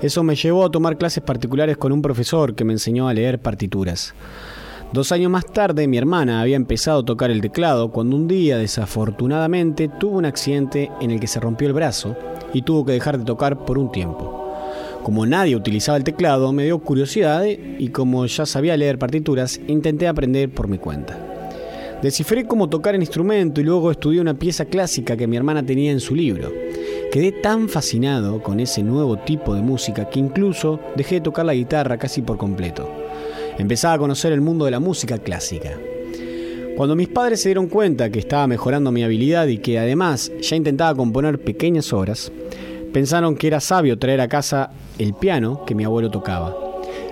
Eso 0.00 0.22
me 0.22 0.34
llevó 0.34 0.64
a 0.64 0.70
tomar 0.70 0.96
clases 0.96 1.22
particulares 1.22 1.76
con 1.76 1.92
un 1.92 2.00
profesor 2.00 2.54
que 2.54 2.64
me 2.64 2.72
enseñó 2.72 3.06
a 3.06 3.12
leer 3.12 3.38
partituras. 3.38 4.14
Dos 4.94 5.12
años 5.12 5.30
más 5.30 5.44
tarde 5.44 5.86
mi 5.86 5.98
hermana 5.98 6.40
había 6.40 6.56
empezado 6.56 7.00
a 7.00 7.04
tocar 7.04 7.30
el 7.30 7.42
teclado 7.42 7.92
cuando 7.92 8.16
un 8.16 8.28
día 8.28 8.56
desafortunadamente 8.56 9.90
tuvo 10.00 10.16
un 10.16 10.24
accidente 10.24 10.90
en 11.02 11.10
el 11.10 11.20
que 11.20 11.26
se 11.26 11.38
rompió 11.38 11.68
el 11.68 11.74
brazo 11.74 12.16
y 12.54 12.62
tuvo 12.62 12.86
que 12.86 12.92
dejar 12.92 13.18
de 13.18 13.26
tocar 13.26 13.66
por 13.66 13.76
un 13.76 13.92
tiempo. 13.92 14.43
Como 15.04 15.26
nadie 15.26 15.54
utilizaba 15.54 15.98
el 15.98 16.02
teclado, 16.02 16.50
me 16.54 16.64
dio 16.64 16.78
curiosidad 16.78 17.44
y 17.44 17.88
como 17.88 18.24
ya 18.24 18.46
sabía 18.46 18.74
leer 18.74 18.98
partituras, 18.98 19.60
intenté 19.68 20.08
aprender 20.08 20.48
por 20.48 20.66
mi 20.66 20.78
cuenta. 20.78 21.18
Descifré 22.02 22.46
cómo 22.46 22.70
tocar 22.70 22.94
el 22.94 23.02
instrumento 23.02 23.60
y 23.60 23.64
luego 23.64 23.90
estudié 23.90 24.22
una 24.22 24.32
pieza 24.32 24.64
clásica 24.64 25.14
que 25.14 25.26
mi 25.26 25.36
hermana 25.36 25.62
tenía 25.62 25.92
en 25.92 26.00
su 26.00 26.14
libro. 26.14 26.50
Quedé 27.12 27.32
tan 27.32 27.68
fascinado 27.68 28.42
con 28.42 28.60
ese 28.60 28.82
nuevo 28.82 29.18
tipo 29.18 29.54
de 29.54 29.60
música 29.60 30.08
que 30.08 30.20
incluso 30.20 30.80
dejé 30.96 31.16
de 31.16 31.20
tocar 31.20 31.44
la 31.44 31.54
guitarra 31.54 31.98
casi 31.98 32.22
por 32.22 32.38
completo. 32.38 32.90
Empezaba 33.58 33.94
a 33.94 33.98
conocer 33.98 34.32
el 34.32 34.40
mundo 34.40 34.64
de 34.64 34.70
la 34.70 34.80
música 34.80 35.18
clásica. 35.18 35.78
Cuando 36.78 36.96
mis 36.96 37.08
padres 37.08 37.42
se 37.42 37.50
dieron 37.50 37.68
cuenta 37.68 38.08
que 38.08 38.20
estaba 38.20 38.46
mejorando 38.46 38.90
mi 38.90 39.04
habilidad 39.04 39.48
y 39.48 39.58
que 39.58 39.78
además 39.78 40.32
ya 40.40 40.56
intentaba 40.56 40.96
componer 40.96 41.38
pequeñas 41.38 41.92
obras, 41.92 42.32
pensaron 42.94 43.34
que 43.34 43.48
era 43.48 43.58
sabio 43.58 43.98
traer 43.98 44.20
a 44.20 44.28
casa 44.28 44.70
el 45.00 45.14
piano 45.14 45.64
que 45.66 45.74
mi 45.74 45.82
abuelo 45.82 46.12
tocaba. 46.12 46.56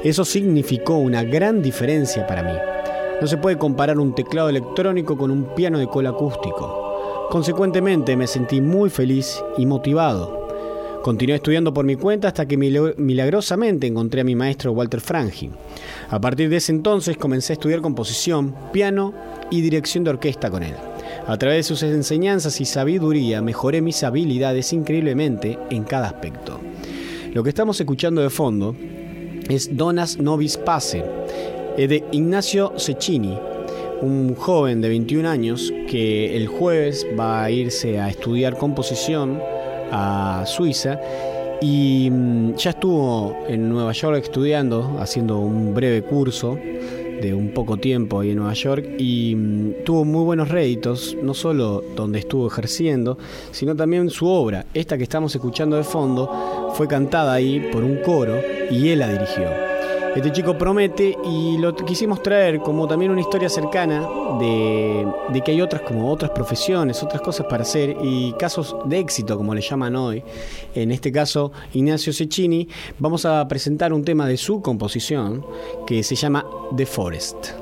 Eso 0.05 0.25
significó 0.25 0.95
una 0.95 1.25
gran 1.25 1.61
diferencia 1.61 2.25
para 2.25 2.45
mí. 2.45 2.53
No 3.21 3.27
se 3.27 3.37
puede 3.37 3.59
comparar 3.59 3.99
un 3.99 4.15
teclado 4.15 4.49
electrónico 4.49 5.19
con 5.19 5.33
un 5.33 5.57
piano 5.57 5.81
de 5.81 5.89
cola 5.89 6.11
acústico. 6.11 7.27
Consecuentemente 7.31 8.17
me 8.17 8.29
sentí 8.29 8.61
muy 8.61 8.91
feliz 8.91 9.43
y 9.59 9.67
motivado. 9.67 10.49
Continué 11.03 11.37
estudiando 11.37 11.75
por 11.75 11.85
mi 11.85 11.97
cuenta 11.97 12.29
hasta 12.29 12.47
que 12.47 12.57
milagrosamente 12.57 13.89
encontré 13.89 14.21
a 14.21 14.25
mi 14.25 14.37
maestro 14.37 14.71
Walter 14.71 15.01
Frangi. 15.01 15.51
A 16.11 16.21
partir 16.21 16.49
de 16.49 16.59
ese 16.59 16.71
entonces 16.71 17.17
comencé 17.17 17.53
a 17.53 17.55
estudiar 17.55 17.81
composición, 17.81 18.55
piano 18.73 19.13
y 19.51 19.63
dirección 19.63 20.05
de 20.05 20.11
orquesta 20.11 20.49
con 20.49 20.63
él. 20.63 20.77
A 21.27 21.37
través 21.37 21.59
de 21.59 21.63
sus 21.75 21.83
enseñanzas 21.83 22.61
y 22.61 22.65
sabiduría 22.65 23.43
mejoré 23.43 23.81
mis 23.81 24.03
habilidades 24.03 24.73
increíblemente 24.73 25.59
en 25.71 25.85
cada 25.85 26.09
aspecto. 26.09 26.61
Lo 27.33 27.43
que 27.43 27.49
estamos 27.49 27.81
escuchando 27.81 28.21
de 28.21 28.31
fondo 28.31 28.75
es 29.49 29.77
Donas 29.77 30.19
Novis 30.19 30.57
Pace, 30.57 31.05
de 31.77 32.05
Ignacio 32.13 32.75
Cecchini, 32.77 33.39
un 34.03 34.35
joven 34.35 34.81
de 34.81 34.89
21 34.89 35.29
años 35.29 35.73
que 35.89 36.37
el 36.37 36.49
jueves 36.49 37.07
va 37.19 37.45
a 37.45 37.51
irse 37.51 38.01
a 38.01 38.09
estudiar 38.09 38.59
composición 38.59 39.41
a 39.91 40.45
Suiza 40.47 41.01
y 41.61 42.09
mm, 42.11 42.57
ya 42.57 42.71
estuvo 42.71 43.37
en 43.49 43.69
Nueva 43.69 43.93
York 43.93 44.23
estudiando, 44.25 44.97
haciendo 44.99 45.39
un 45.39 45.73
breve 45.73 46.03
curso 46.03 46.59
de 47.23 47.33
un 47.33 47.55
poco 47.55 47.79
tiempo 47.79 48.21
ahí 48.21 48.31
en 48.31 48.37
Nueva 48.37 48.53
York 48.53 48.87
y 48.99 49.35
mm, 49.35 49.85
tuvo 49.85 50.05
muy 50.05 50.25
buenos 50.25 50.49
réditos, 50.49 51.17
no 51.23 51.33
solo 51.33 51.83
donde 51.97 52.19
estuvo 52.19 52.47
ejerciendo, 52.47 53.17
sino 53.53 53.75
también 53.75 54.11
su 54.11 54.27
obra. 54.27 54.67
Esta 54.75 54.99
que 54.99 55.05
estamos 55.05 55.35
escuchando 55.35 55.77
de 55.77 55.85
fondo 55.85 56.73
fue 56.75 56.89
cantada 56.89 57.33
ahí 57.33 57.71
por 57.73 57.85
un 57.85 57.97
coro 58.03 58.39
y 58.71 58.89
él 58.89 58.99
la 58.99 59.09
dirigió. 59.09 59.72
Este 60.15 60.31
chico 60.31 60.59
promete 60.59 61.17
y 61.25 61.57
lo 61.57 61.75
quisimos 61.75 62.23
traer 62.23 62.61
como 62.61 62.87
también 62.87 63.11
una 63.11 63.23
historia 63.23 63.49
cercana 63.49 64.07
de, 64.39 65.43
que 65.43 65.53
hay 65.53 65.61
otras 65.63 65.83
como 65.83 66.11
otras 66.11 66.31
profesiones, 66.33 67.03
otras 67.03 67.23
cosas 67.23 67.47
para 67.47 67.63
hacer 67.63 67.97
y 68.03 68.33
casos 68.35 68.77
de 68.85 68.99
éxito 68.99 69.39
como 69.39 69.55
le 69.55 69.63
llaman 69.63 69.97
hoy. 69.97 70.23
En 70.75 70.93
este 70.93 71.11
caso, 71.11 71.51
Ignacio 71.73 72.13
Cecchini, 72.13 72.69
vamos 72.99 73.25
a 73.25 73.49
presentar 73.49 73.95
un 73.95 74.05
tema 74.05 74.27
de 74.27 74.37
su 74.37 74.61
composición 74.61 75.47
que 75.87 76.03
se 76.03 76.15
llama 76.15 76.45
The 76.77 76.85
Forest. 76.85 77.62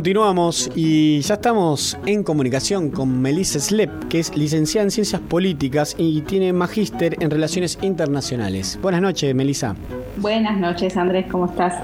Continuamos 0.00 0.70
y 0.74 1.20
ya 1.20 1.34
estamos 1.34 1.98
en 2.06 2.22
comunicación 2.22 2.88
con 2.88 3.20
Melissa 3.20 3.60
Slep, 3.60 4.08
que 4.08 4.20
es 4.20 4.34
licenciada 4.34 4.84
en 4.84 4.90
Ciencias 4.90 5.20
Políticas 5.20 5.94
y 5.98 6.22
tiene 6.22 6.54
magíster 6.54 7.22
en 7.22 7.30
Relaciones 7.30 7.78
Internacionales. 7.82 8.78
Buenas 8.80 9.02
noches, 9.02 9.34
Melissa. 9.34 9.76
Buenas 10.16 10.58
noches, 10.58 10.96
Andrés, 10.96 11.26
¿cómo 11.30 11.44
estás? 11.44 11.74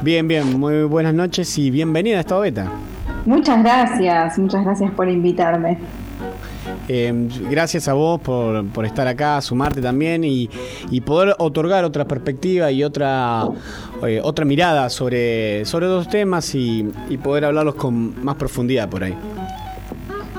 Bien, 0.00 0.26
bien, 0.26 0.58
muy 0.58 0.84
buenas 0.84 1.12
noches 1.12 1.58
y 1.58 1.70
bienvenida 1.70 2.16
a 2.16 2.20
esta 2.20 2.38
beta. 2.38 2.72
Muchas 3.26 3.62
gracias, 3.62 4.38
muchas 4.38 4.64
gracias 4.64 4.90
por 4.92 5.06
invitarme. 5.06 5.76
Eh, 6.90 7.12
gracias 7.50 7.86
a 7.86 7.92
vos 7.92 8.18
por, 8.20 8.66
por, 8.68 8.86
estar 8.86 9.06
acá, 9.06 9.40
sumarte 9.42 9.82
también 9.82 10.24
y, 10.24 10.48
y 10.90 11.02
poder 11.02 11.34
otorgar 11.38 11.84
otra 11.84 12.06
perspectiva 12.06 12.70
y 12.70 12.82
otra, 12.82 13.44
eh, 14.06 14.20
otra 14.22 14.46
mirada 14.46 14.88
sobre, 14.88 15.66
sobre 15.66 15.86
dos 15.86 16.08
temas 16.08 16.54
y, 16.54 16.88
y, 17.10 17.18
poder 17.18 17.44
hablarlos 17.44 17.74
con 17.74 18.24
más 18.24 18.36
profundidad 18.36 18.88
por 18.88 19.04
ahí. 19.04 19.14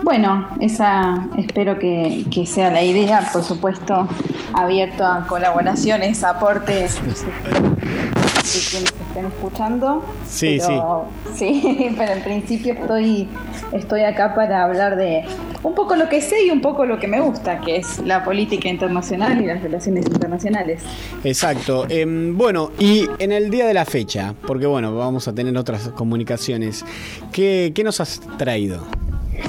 Bueno, 0.01 0.47
esa 0.59 1.27
espero 1.37 1.77
que, 1.77 2.25
que 2.31 2.47
sea 2.47 2.71
la 2.71 2.81
idea, 2.81 3.29
por 3.31 3.43
supuesto, 3.43 4.07
abierto 4.53 5.05
a 5.05 5.27
colaboraciones, 5.27 6.23
aportes 6.23 6.95
de 6.95 8.59
quienes 8.71 8.93
estén 9.07 9.25
escuchando. 9.27 10.03
Sí, 10.27 10.57
pero, 10.65 11.05
sí. 11.35 11.61
Sí, 11.61 11.95
pero 11.95 12.13
en 12.13 12.23
principio 12.23 12.73
estoy, 12.73 13.27
estoy 13.71 14.01
acá 14.01 14.33
para 14.33 14.63
hablar 14.63 14.95
de 14.95 15.25
un 15.63 15.75
poco 15.75 15.95
lo 15.95 16.09
que 16.09 16.21
sé 16.21 16.45
y 16.45 16.51
un 16.51 16.61
poco 16.61 16.85
lo 16.85 16.99
que 16.99 17.07
me 17.07 17.19
gusta, 17.19 17.61
que 17.61 17.77
es 17.77 17.99
la 17.99 18.23
política 18.23 18.69
internacional 18.69 19.41
y 19.41 19.45
las 19.45 19.61
relaciones 19.61 20.05
internacionales. 20.05 20.83
Exacto. 21.23 21.85
Eh, 21.89 22.05
bueno, 22.07 22.71
y 22.79 23.07
en 23.19 23.31
el 23.31 23.49
día 23.49 23.65
de 23.67 23.73
la 23.73 23.85
fecha, 23.85 24.33
porque 24.47 24.65
bueno, 24.65 24.95
vamos 24.95 25.27
a 25.27 25.35
tener 25.35 25.55
otras 25.57 25.89
comunicaciones, 25.89 26.85
¿qué, 27.31 27.71
qué 27.73 27.83
nos 27.83 27.99
has 27.99 28.21
traído? 28.37 28.85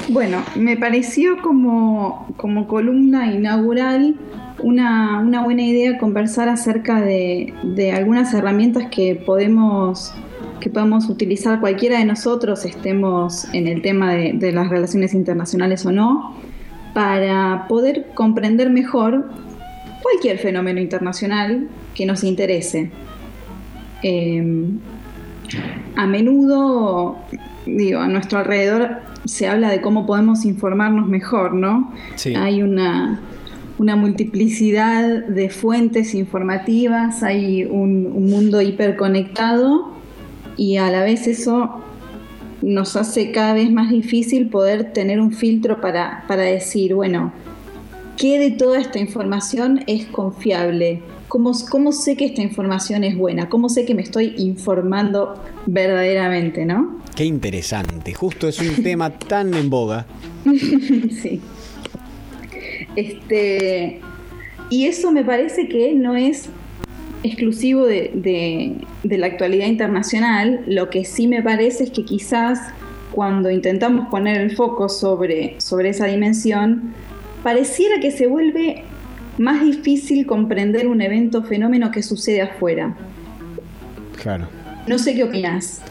Bueno, 0.09 0.43
me 0.57 0.77
pareció 0.77 1.41
como, 1.43 2.29
como 2.37 2.67
columna 2.67 3.33
inaugural 3.33 4.17
una, 4.63 5.21
una, 5.21 5.43
buena 5.43 5.63
idea 5.63 5.99
conversar 5.99 6.49
acerca 6.49 7.01
de, 7.01 7.55
de, 7.63 7.93
algunas 7.93 8.35
herramientas 8.35 8.89
que 8.91 9.15
podemos, 9.15 10.13
que 10.61 10.71
podemos 10.71 11.09
utilizar 11.09 11.61
cualquiera 11.61 11.99
de 11.99 12.05
nosotros, 12.05 12.65
estemos 12.65 13.47
en 13.53 13.67
el 13.67 13.83
tema 13.83 14.15
de, 14.15 14.33
de 14.35 14.53
las 14.53 14.69
relaciones 14.69 15.15
internacionales 15.15 15.85
o 15.87 15.93
no, 15.93 16.37
para 16.95 17.67
poder 17.69 18.07
comprender 18.15 18.71
mejor 18.71 19.31
cualquier 20.03 20.39
fenómeno 20.39 20.81
internacional 20.81 21.69
que 21.95 22.07
nos 22.07 22.25
interese. 22.25 22.91
Eh, 24.03 24.69
a 25.97 26.07
menudo, 26.07 27.19
digo, 27.67 28.01
a 28.01 28.09
nuestro 28.09 28.39
alrededor 28.39 28.99
se 29.25 29.49
habla 29.49 29.71
de 29.71 29.81
cómo 29.81 30.07
podemos 30.07 30.45
informarnos 30.45 31.09
mejor, 31.09 31.55
¿no? 31.55 31.93
Sí. 32.15 32.35
Hay 32.35 32.63
una, 32.63 33.21
una 33.79 33.97
multiplicidad 33.97 35.27
de 35.27 35.51
fuentes 35.51 36.15
informativas, 36.15 37.23
hay 37.23 37.65
un, 37.65 38.07
un, 38.07 38.31
mundo 38.31 38.63
hiperconectado 38.63 39.93
y 40.61 40.77
a 40.77 40.91
la 40.91 41.03
vez 41.03 41.27
eso 41.27 41.81
nos 42.61 42.95
hace 42.95 43.31
cada 43.31 43.55
vez 43.55 43.73
más 43.73 43.91
difícil 43.91 44.51
poder 44.51 44.93
tener 44.93 45.19
un 45.19 45.33
filtro 45.33 45.81
para, 45.81 46.25
para 46.29 46.43
decir, 46.43 46.95
bueno, 46.95 47.33
¿qué 48.19 48.39
de 48.39 48.51
toda 48.51 48.79
esta 48.79 48.99
información 48.99 49.83
es 49.87 50.05
confiable? 50.05 51.01
¿Cómo, 51.29 51.53
¿Cómo 51.71 51.93
sé 51.93 52.15
que 52.15 52.27
esta 52.27 52.43
información 52.43 53.05
es 53.05 53.17
buena? 53.17 53.49
¿Cómo 53.49 53.71
sé 53.71 53.87
que 53.87 53.95
me 53.95 54.03
estoy 54.03 54.35
informando 54.37 55.43
verdaderamente, 55.65 56.67
no? 56.67 57.01
Qué 57.17 57.25
interesante, 57.25 58.13
justo 58.13 58.47
es 58.47 58.61
un 58.61 58.83
tema 58.83 59.09
tan 59.19 59.55
en 59.55 59.71
boga. 59.71 60.05
sí. 60.45 61.41
Este, 62.97 64.03
y 64.69 64.85
eso 64.85 65.11
me 65.11 65.25
parece 65.25 65.69
que 65.69 65.95
no 65.95 66.17
es 66.17 66.51
exclusivo 67.23 67.87
de, 67.87 68.11
de, 68.15 68.77
de, 69.03 69.19
la 69.19 69.27
actualidad 69.27 69.67
internacional, 69.67 70.63
lo 70.67 70.91
que 70.91 71.05
sí 71.05 71.27
me 71.27 71.43
parece 71.43 71.85
es 71.85 71.91
que 71.91 72.05
quizás 72.05 72.59
cuando 73.13 73.51
intentamos 73.51 74.09
poner 74.09 74.41
el 74.41 74.57
foco 74.57 74.89
sobre, 74.89 75.61
sobre 75.61 75.91
esa 75.91 76.07
dimensión, 76.07 76.95
pareciera 77.43 78.01
que 78.01 78.11
se 78.11 78.27
vuelve 78.27 78.85
más 79.39 79.63
difícil 79.63 80.27
comprender 80.27 80.87
un 80.87 81.01
evento 81.01 81.39
o 81.39 81.43
fenómeno 81.43 81.91
que 81.91 82.03
sucede 82.03 82.43
afuera. 82.43 82.95
Claro. 84.23 84.49
No 84.87 84.99
sé 84.99 85.15
qué 85.15 85.25
opinas. 85.25 85.83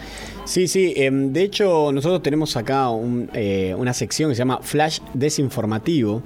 Sí, 0.50 0.68
sí. 0.68 0.94
Eh, 0.96 1.12
de 1.14 1.44
hecho, 1.44 1.92
nosotros 1.92 2.24
tenemos 2.24 2.58
acá 2.58 2.90
un, 2.90 3.30
eh, 3.36 3.76
una 3.78 3.94
sección 3.94 4.32
que 4.32 4.36
se 4.36 4.40
llama 4.40 4.58
Flash 4.64 4.98
Desinformativo. 5.14 6.24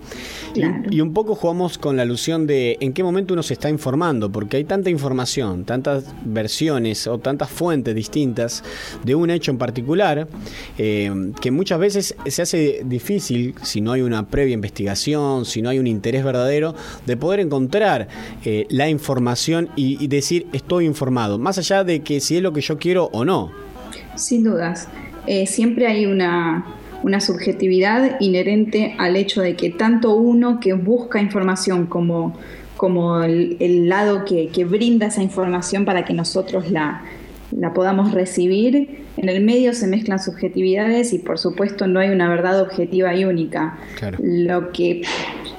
Claro. 0.53 0.81
Y, 0.89 0.95
y, 0.95 1.01
un 1.01 1.13
poco 1.13 1.35
jugamos 1.35 1.77
con 1.77 1.97
la 1.97 2.03
alusión 2.03 2.47
de 2.47 2.77
en 2.79 2.93
qué 2.93 3.03
momento 3.03 3.33
uno 3.33 3.43
se 3.43 3.53
está 3.53 3.69
informando, 3.69 4.31
porque 4.31 4.55
hay 4.55 4.63
tanta 4.63 4.89
información, 4.89 5.65
tantas 5.65 6.05
versiones 6.23 7.05
o 7.05 7.17
tantas 7.17 7.49
fuentes 7.49 7.93
distintas 7.95 8.63
de 9.03 9.13
un 9.13 9.29
hecho 9.29 9.51
en 9.51 9.57
particular, 9.57 10.29
eh, 10.77 11.11
que 11.41 11.51
muchas 11.51 11.79
veces 11.79 12.15
se 12.25 12.41
hace 12.41 12.81
difícil, 12.85 13.55
si 13.61 13.81
no 13.81 13.91
hay 13.91 14.03
una 14.03 14.27
previa 14.27 14.53
investigación, 14.53 15.43
si 15.43 15.61
no 15.61 15.67
hay 15.67 15.79
un 15.79 15.87
interés 15.87 16.23
verdadero, 16.23 16.75
de 17.05 17.17
poder 17.17 17.41
encontrar 17.41 18.07
eh, 18.45 18.67
la 18.69 18.87
información 18.87 19.67
y, 19.75 20.01
y 20.01 20.07
decir 20.07 20.47
estoy 20.53 20.85
informado, 20.85 21.37
más 21.39 21.57
allá 21.57 21.83
de 21.83 22.03
que 22.03 22.21
si 22.21 22.37
es 22.37 22.41
lo 22.41 22.53
que 22.53 22.61
yo 22.61 22.77
quiero 22.77 23.09
o 23.11 23.25
no. 23.25 23.72
Sin 24.15 24.43
dudas. 24.43 24.87
Eh, 25.25 25.47
siempre 25.47 25.87
hay 25.87 26.05
una, 26.05 26.65
una, 27.03 27.19
subjetividad 27.19 28.19
inherente 28.19 28.95
al 28.97 29.15
hecho 29.15 29.41
de 29.41 29.55
que 29.55 29.69
tanto 29.69 30.15
uno 30.15 30.59
que 30.59 30.73
busca 30.73 31.21
información 31.21 31.85
como, 31.85 32.37
como 32.75 33.21
el, 33.23 33.57
el 33.59 33.87
lado 33.87 34.25
que, 34.25 34.49
que, 34.49 34.65
brinda 34.65 35.07
esa 35.07 35.23
información 35.23 35.85
para 35.85 36.03
que 36.03 36.13
nosotros 36.13 36.69
la, 36.69 37.03
la 37.51 37.73
podamos 37.73 38.11
recibir, 38.11 39.03
en 39.15 39.29
el 39.29 39.43
medio 39.43 39.73
se 39.73 39.87
mezclan 39.87 40.19
subjetividades 40.19 41.13
y 41.13 41.19
por 41.19 41.37
supuesto 41.39 41.87
no 41.87 41.99
hay 41.99 42.09
una 42.09 42.27
verdad 42.27 42.61
objetiva 42.61 43.15
y 43.15 43.25
única. 43.25 43.77
Claro. 43.97 44.17
Lo 44.21 44.71
que 44.71 45.03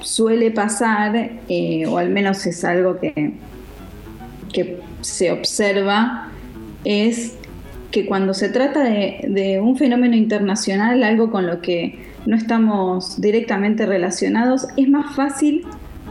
suele 0.01 0.51
pasar, 0.51 1.31
eh, 1.49 1.85
o 1.87 1.97
al 1.97 2.09
menos 2.09 2.45
es 2.45 2.63
algo 2.63 2.99
que, 2.99 3.33
que 4.51 4.79
se 5.01 5.31
observa, 5.31 6.29
es 6.83 7.33
que 7.95 8.05
cuando 8.05 8.33
se 8.33 8.49
trata 8.49 8.83
de, 8.83 9.21
de, 9.29 9.61
un 9.61 9.77
fenómeno 9.77 10.17
internacional, 10.17 11.01
algo 11.01 11.31
con 11.31 11.47
lo 11.47 11.61
que 11.61 11.97
no 12.25 12.35
estamos 12.35 13.21
directamente 13.21 13.85
relacionados, 13.85 14.67
es 14.75 14.89
más 14.89 15.15
fácil 15.15 15.65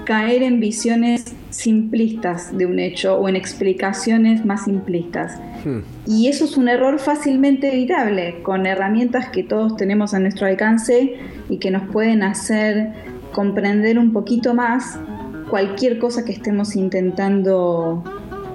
caer 0.07 0.43
en 0.43 0.61
visiones 0.61 1.37
simplistas 1.51 2.57
de 2.57 2.65
un 2.65 2.79
hecho 2.79 3.19
o 3.19 3.29
en 3.29 3.37
explicaciones 3.37 4.47
más 4.47 4.65
simplistas. 4.65 5.39
Hmm. 5.63 5.81
Y 6.07 6.29
eso 6.29 6.47
es 6.47 6.57
un 6.57 6.71
error 6.71 6.99
fácilmente 6.99 7.71
evitable 7.71 8.41
con 8.43 8.65
herramientas 8.65 9.29
que 9.29 9.43
todos 9.43 9.77
tenemos 9.77 10.15
a 10.15 10.21
nuestro 10.21 10.47
alcance 10.47 11.17
y 11.51 11.59
que 11.59 11.71
nos 11.71 11.83
pueden 11.91 12.23
hacer 12.23 12.95
comprender 13.35 13.99
un 13.99 14.15
poquito 14.15 14.55
más 14.55 14.99
cualquier 15.51 15.99
cosa 15.99 16.25
que 16.25 16.33
estemos 16.33 16.77
intentando 16.77 18.03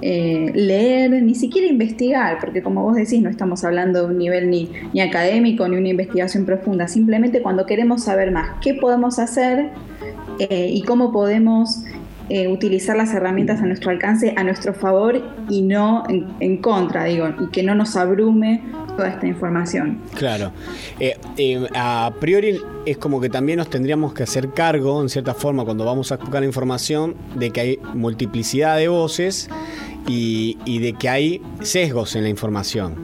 eh, 0.02 0.50
leer, 0.54 1.10
ni 1.22 1.34
siquiera 1.34 1.66
investigar, 1.66 2.38
porque 2.40 2.62
como 2.62 2.82
vos 2.82 2.96
decís, 2.96 3.20
no 3.20 3.28
estamos 3.28 3.64
hablando 3.64 4.00
de 4.00 4.06
un 4.12 4.18
nivel 4.18 4.50
ni, 4.50 4.70
ni, 4.92 5.00
académico 5.00 5.68
ni 5.68 5.76
una 5.76 5.88
investigación 5.88 6.44
profunda, 6.44 6.88
simplemente 6.88 7.42
cuando 7.42 7.66
queremos 7.66 8.04
saber 8.04 8.30
más 8.30 8.58
qué 8.62 8.74
podemos 8.74 9.18
hacer 9.18 9.70
eh, 10.38 10.70
y 10.72 10.82
cómo 10.82 11.12
podemos 11.12 11.84
eh, 12.32 12.46
utilizar 12.46 12.96
las 12.96 13.12
herramientas 13.12 13.60
a 13.60 13.66
nuestro 13.66 13.90
alcance, 13.90 14.34
a 14.36 14.44
nuestro 14.44 14.72
favor 14.72 15.20
y 15.48 15.62
no 15.62 16.04
en, 16.08 16.28
en, 16.38 16.58
contra, 16.58 17.02
digo, 17.02 17.28
y 17.40 17.48
que 17.48 17.64
no 17.64 17.74
nos 17.74 17.96
abrume 17.96 18.62
toda 18.96 19.08
esta 19.08 19.26
información. 19.26 19.98
Claro. 20.14 20.52
Eh, 21.00 21.16
eh, 21.36 21.66
a 21.74 22.12
priori 22.20 22.56
es 22.86 22.98
como 22.98 23.20
que 23.20 23.28
también 23.30 23.58
nos 23.58 23.68
tendríamos 23.68 24.14
que 24.14 24.22
hacer 24.22 24.50
cargo, 24.50 25.02
en 25.02 25.08
cierta 25.08 25.34
forma, 25.34 25.64
cuando 25.64 25.84
vamos 25.84 26.12
a 26.12 26.18
buscar 26.18 26.44
información, 26.44 27.16
de 27.34 27.50
que 27.50 27.60
hay 27.60 27.78
multiplicidad 27.94 28.76
de 28.76 28.86
voces 28.86 29.50
y, 30.06 30.78
de 30.78 30.92
que 30.94 31.08
hay 31.08 31.42
sesgos 31.60 32.16
en 32.16 32.24
la 32.24 32.28
información. 32.28 32.94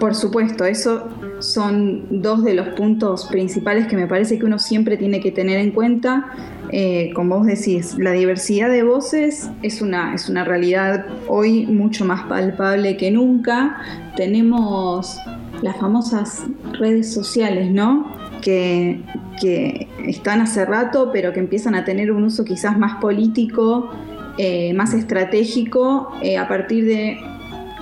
Por 0.00 0.14
supuesto, 0.14 0.64
eso 0.64 1.08
son 1.40 2.22
dos 2.22 2.44
de 2.44 2.54
los 2.54 2.68
puntos 2.68 3.26
principales 3.26 3.86
que 3.86 3.96
me 3.96 4.06
parece 4.06 4.38
que 4.38 4.44
uno 4.44 4.58
siempre 4.58 4.96
tiene 4.96 5.20
que 5.20 5.30
tener 5.30 5.58
en 5.58 5.70
cuenta. 5.70 6.26
Eh, 6.70 7.12
como 7.14 7.38
vos 7.38 7.46
decís, 7.46 7.96
la 7.98 8.12
diversidad 8.12 8.68
de 8.68 8.82
voces 8.82 9.50
es 9.62 9.80
una, 9.80 10.14
es 10.14 10.28
una 10.28 10.44
realidad 10.44 11.06
hoy 11.26 11.66
mucho 11.66 12.04
más 12.04 12.22
palpable 12.24 12.96
que 12.96 13.10
nunca. 13.10 13.78
Tenemos 14.16 15.18
las 15.62 15.76
famosas 15.78 16.44
redes 16.78 17.12
sociales, 17.12 17.70
¿no? 17.70 18.12
Que, 18.42 19.02
que 19.40 19.88
están 20.06 20.40
hace 20.40 20.64
rato, 20.64 21.10
pero 21.12 21.32
que 21.32 21.40
empiezan 21.40 21.74
a 21.74 21.84
tener 21.84 22.12
un 22.12 22.24
uso 22.24 22.44
quizás 22.44 22.78
más 22.78 23.00
político, 23.00 23.90
eh, 24.38 24.72
más 24.74 24.94
estratégico, 24.94 26.12
eh, 26.22 26.38
a 26.38 26.48
partir 26.48 26.84
de 26.86 27.18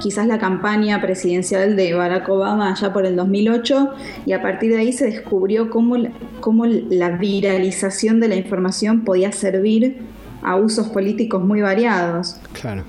quizás 0.00 0.26
la 0.26 0.38
campaña 0.38 1.00
presidencial 1.00 1.76
de 1.76 1.94
Barack 1.94 2.28
Obama 2.28 2.72
allá 2.72 2.92
por 2.92 3.06
el 3.06 3.16
2008 3.16 3.90
y 4.26 4.32
a 4.32 4.42
partir 4.42 4.72
de 4.72 4.78
ahí 4.78 4.92
se 4.92 5.06
descubrió 5.06 5.70
cómo, 5.70 5.96
cómo 6.40 6.66
la 6.66 7.10
viralización 7.10 8.20
de 8.20 8.28
la 8.28 8.36
información 8.36 9.04
podía 9.04 9.32
servir 9.32 9.98
a 10.42 10.56
usos 10.56 10.88
políticos 10.88 11.42
muy 11.42 11.60
variados. 11.60 12.36
Claro. 12.52 12.84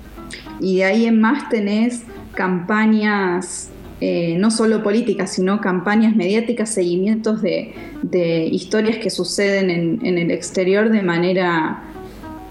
Y 0.59 0.77
de 0.77 0.83
ahí 0.85 1.05
en 1.05 1.21
más 1.21 1.49
tenés 1.49 2.03
campañas, 2.33 3.69
eh, 3.99 4.37
no 4.37 4.51
solo 4.51 4.83
políticas, 4.83 5.31
sino 5.31 5.59
campañas 5.59 6.15
mediáticas, 6.15 6.69
seguimientos 6.69 7.41
de, 7.41 7.73
de 8.03 8.45
historias 8.45 8.97
que 8.97 9.09
suceden 9.09 9.69
en, 9.69 10.05
en, 10.05 10.17
el 10.17 10.31
exterior 10.31 10.89
de 10.89 11.01
manera, 11.01 11.83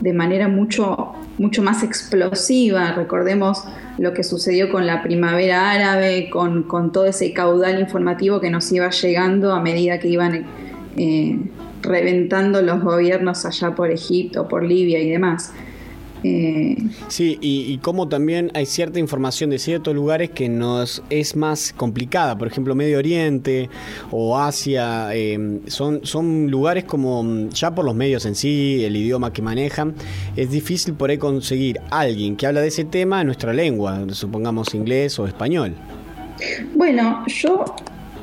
de 0.01 0.13
manera 0.13 0.49
mucho, 0.49 1.15
mucho 1.39 1.63
más 1.63 1.83
explosiva. 1.83 2.93
Recordemos 2.93 3.65
lo 3.99 4.13
que 4.13 4.23
sucedió 4.23 4.71
con 4.71 4.87
la 4.87 5.03
primavera 5.03 5.71
árabe, 5.71 6.29
con, 6.31 6.65
con 6.65 6.93
todo 6.93 7.07
ese 7.07 7.33
caudal 7.33 7.81
informativo 7.81 8.41
que 8.41 8.51
nos 8.51 8.71
iba 8.73 8.91
llegando 8.91 9.53
a 9.53 9.61
medida 9.61 9.99
que 9.99 10.09
iban 10.09 10.47
eh, 10.97 11.39
reventando 11.83 12.63
los 12.63 12.83
gobiernos 12.83 13.45
allá 13.47 13.75
por 13.75 13.91
Egipto, 13.91 14.49
por 14.49 14.65
Libia 14.65 14.99
y 15.01 15.11
demás. 15.11 15.53
Eh, 16.29 16.77
sí, 17.07 17.39
y, 17.41 17.73
y 17.73 17.79
como 17.79 18.09
también 18.09 18.51
hay 18.55 18.67
cierta 18.67 18.99
información 18.99 19.51
de 19.51 19.61
ciertos 19.61 19.95
lugares 19.95 20.31
que 20.31 20.49
nos 20.49 21.05
es 21.09 21.37
más 21.37 21.73
complicada, 21.73 22.37
por 22.37 22.49
ejemplo 22.49 22.75
Medio 22.75 22.99
Oriente 22.99 23.71
o 24.11 24.37
Asia, 24.37 25.15
eh, 25.15 25.61
son, 25.69 26.01
son 26.05 26.51
lugares 26.51 26.83
como 26.83 27.23
mm, 27.23 27.51
ya 27.51 27.73
por 27.73 27.85
los 27.85 27.95
medios 27.95 28.27
en 28.27 28.35
sí, 28.35 28.85
el 28.85 28.97
idioma 28.97 29.33
que 29.33 29.41
manejan, 29.41 29.95
es 30.35 30.51
difícil 30.51 30.95
por 30.95 31.11
ahí 31.11 31.19
conseguir 31.19 31.81
alguien 31.91 32.35
que 32.35 32.49
habla 32.49 32.61
de 32.61 32.69
ese 32.69 32.85
tema 32.85 33.21
en 33.21 33.27
nuestra 33.27 33.53
lengua, 33.53 34.05
supongamos 34.11 34.75
inglés 34.75 35.17
o 35.21 35.29
español. 35.29 35.75
Bueno, 36.75 37.25
yo 37.29 37.65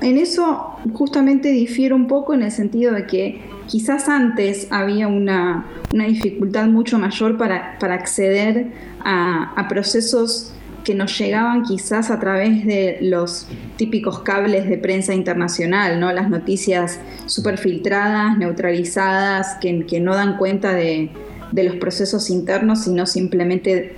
en 0.01 0.17
eso 0.17 0.75
justamente 0.93 1.49
difiero 1.49 1.95
un 1.95 2.07
poco 2.07 2.33
en 2.33 2.43
el 2.43 2.51
sentido 2.51 2.91
de 2.91 3.07
que 3.07 3.52
quizás 3.67 4.09
antes 4.09 4.67
había 4.69 5.07
una, 5.07 5.65
una 5.93 6.05
dificultad 6.05 6.67
mucho 6.67 6.99
mayor 6.99 7.37
para, 7.37 7.77
para 7.79 7.95
acceder 7.95 8.67
a, 9.03 9.65
procesos 9.69 10.53
que 10.83 10.93
nos 10.93 11.17
llegaban 11.17 11.63
quizás 11.63 12.11
a 12.11 12.19
través 12.19 12.65
de 12.65 12.97
los 13.01 13.47
típicos 13.77 14.19
cables 14.19 14.67
de 14.67 14.77
prensa 14.77 15.13
internacional, 15.13 15.99
¿no? 15.99 16.11
las 16.11 16.29
noticias 16.29 16.99
súper 17.25 17.57
filtradas, 17.57 18.37
neutralizadas, 18.37 19.55
que, 19.61 19.85
que, 19.85 20.01
no 20.01 20.13
dan 20.13 20.37
cuenta 20.37 20.73
de, 20.73 21.09
de, 21.51 21.63
los 21.63 21.77
procesos 21.77 22.29
internos, 22.29 22.83
sino 22.83 23.05
simplemente 23.05 23.95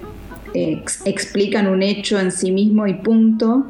explican 0.53 1.67
un 1.67 1.83
hecho 1.83 2.19
en 2.19 2.31
sí 2.31 2.51
mismo 2.51 2.87
y 2.87 2.93
punto. 2.93 3.65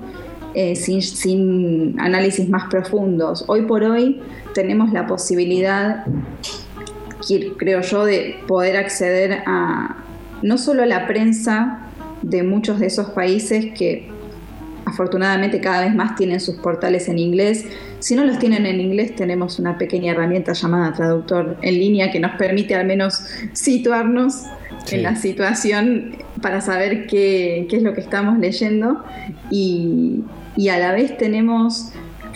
Eh, 0.57 0.77
sin, 0.77 1.01
sin, 1.01 1.99
análisis 1.99 2.47
más 2.47 2.69
profundos. 2.69 3.43
Hoy 3.47 3.63
por 3.63 3.83
hoy 3.83 4.21
tenemos 4.55 4.93
la 4.93 5.05
posibilidad, 5.05 6.05
creo 7.57 7.81
yo, 7.81 8.05
de 8.05 8.37
poder 8.47 8.77
acceder 8.77 9.43
a 9.45 9.97
no 10.41 10.57
solo 10.57 10.83
a 10.83 10.85
la 10.85 11.07
prensa 11.07 11.89
de 12.21 12.41
muchos 12.41 12.79
de 12.79 12.87
esos 12.87 13.09
países 13.09 13.73
que 13.77 14.07
afortunadamente 14.85 15.59
cada 15.59 15.81
vez 15.81 15.93
más 15.93 16.15
tienen 16.15 16.39
sus 16.39 16.55
portales 16.55 17.09
en 17.09 17.19
inglés. 17.19 17.65
Si 17.99 18.15
no 18.15 18.23
los 18.23 18.39
tienen 18.39 18.65
en 18.65 18.79
inglés, 18.79 19.13
tenemos 19.15 19.59
una 19.59 19.77
pequeña 19.77 20.13
herramienta 20.13 20.53
llamada 20.53 20.93
traductor 20.93 21.57
en 21.61 21.73
línea 21.73 22.11
que 22.11 22.21
nos 22.21 22.31
permite 22.37 22.75
al 22.75 22.87
menos 22.87 23.25
situarnos 23.51 24.43
sí. 24.85 24.95
en 24.95 25.03
la 25.03 25.15
situación 25.17 26.15
para 26.41 26.61
saber 26.61 27.07
qué, 27.07 27.67
qué, 27.69 27.77
es 27.77 27.83
lo 27.83 27.93
que 27.93 28.01
estamos 28.01 28.39
leyendo 28.39 29.03
y, 29.51 30.21
y 30.55 30.69
a 30.69 30.77
la 30.77 30.93
vez 30.93 31.17
tenemos 31.17 31.91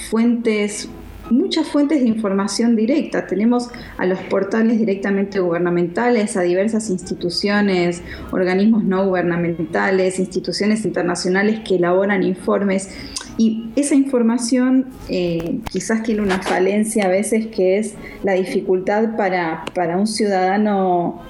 fuentes 0.10 0.90
muchas 1.30 1.68
fuentes 1.68 2.02
de 2.02 2.08
información 2.08 2.76
directa. 2.76 3.28
Tenemos 3.28 3.70
a 3.98 4.06
los 4.06 4.20
portales 4.20 4.78
directamente 4.80 5.40
gubernamentales, 5.40 6.38
a 6.38 6.42
diversas 6.42 6.90
instituciones, 6.90 8.02
organismos 8.32 8.84
no 8.84 9.06
gubernamentales, 9.06 10.20
instituciones 10.20 10.86
internacionales 10.86 11.62
que 11.68 11.76
elaboran 11.76 12.24
informes. 12.24 12.90
Y 13.38 13.70
esa 13.76 13.96
información 13.96 14.88
eh, 15.08 15.60
quizás 15.72 16.04
tiene 16.04 16.22
una 16.22 16.42
falencia 16.42 17.06
a 17.06 17.10
veces 17.10 17.48
que 17.48 17.78
es 17.78 17.96
la 18.24 18.34
dificultad 18.34 19.16
para, 19.16 19.64
para 19.74 19.98
un 19.98 20.08
ciudadano 20.08 21.22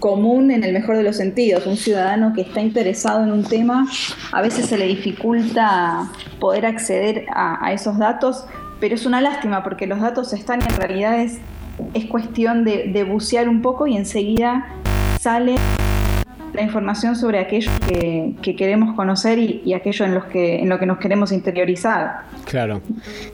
común 0.00 0.50
en 0.50 0.64
el 0.64 0.72
mejor 0.72 0.96
de 0.96 1.04
los 1.04 1.16
sentidos. 1.16 1.66
Un 1.66 1.76
ciudadano 1.76 2.32
que 2.34 2.42
está 2.42 2.60
interesado 2.60 3.22
en 3.22 3.30
un 3.30 3.44
tema, 3.44 3.86
a 4.32 4.42
veces 4.42 4.66
se 4.66 4.76
le 4.78 4.86
dificulta 4.86 6.10
poder 6.40 6.66
acceder 6.66 7.26
a, 7.32 7.64
a 7.64 7.72
esos 7.72 7.98
datos, 7.98 8.44
pero 8.80 8.94
es 8.94 9.06
una 9.06 9.20
lástima 9.20 9.62
porque 9.62 9.86
los 9.86 10.00
datos 10.00 10.32
están 10.32 10.60
y 10.60 10.64
en 10.64 10.76
realidad 10.76 11.20
es, 11.20 11.38
es 11.94 12.06
cuestión 12.06 12.64
de, 12.64 12.88
de 12.88 13.04
bucear 13.04 13.48
un 13.48 13.62
poco 13.62 13.86
y 13.86 13.96
enseguida 13.96 14.66
sale 15.20 15.56
la 16.52 16.62
información 16.62 17.16
sobre 17.16 17.38
aquello 17.38 17.70
que, 17.86 18.34
que 18.42 18.56
queremos 18.56 18.94
conocer 18.94 19.38
y, 19.38 19.62
y, 19.64 19.74
aquello 19.74 20.04
en, 20.04 20.14
los 20.14 20.24
que, 20.24 20.60
en 20.60 20.68
lo 20.68 20.78
que 20.78 20.86
nos 20.86 20.98
queremos 20.98 21.32
interiorizar. 21.32 22.22
Claro, 22.44 22.80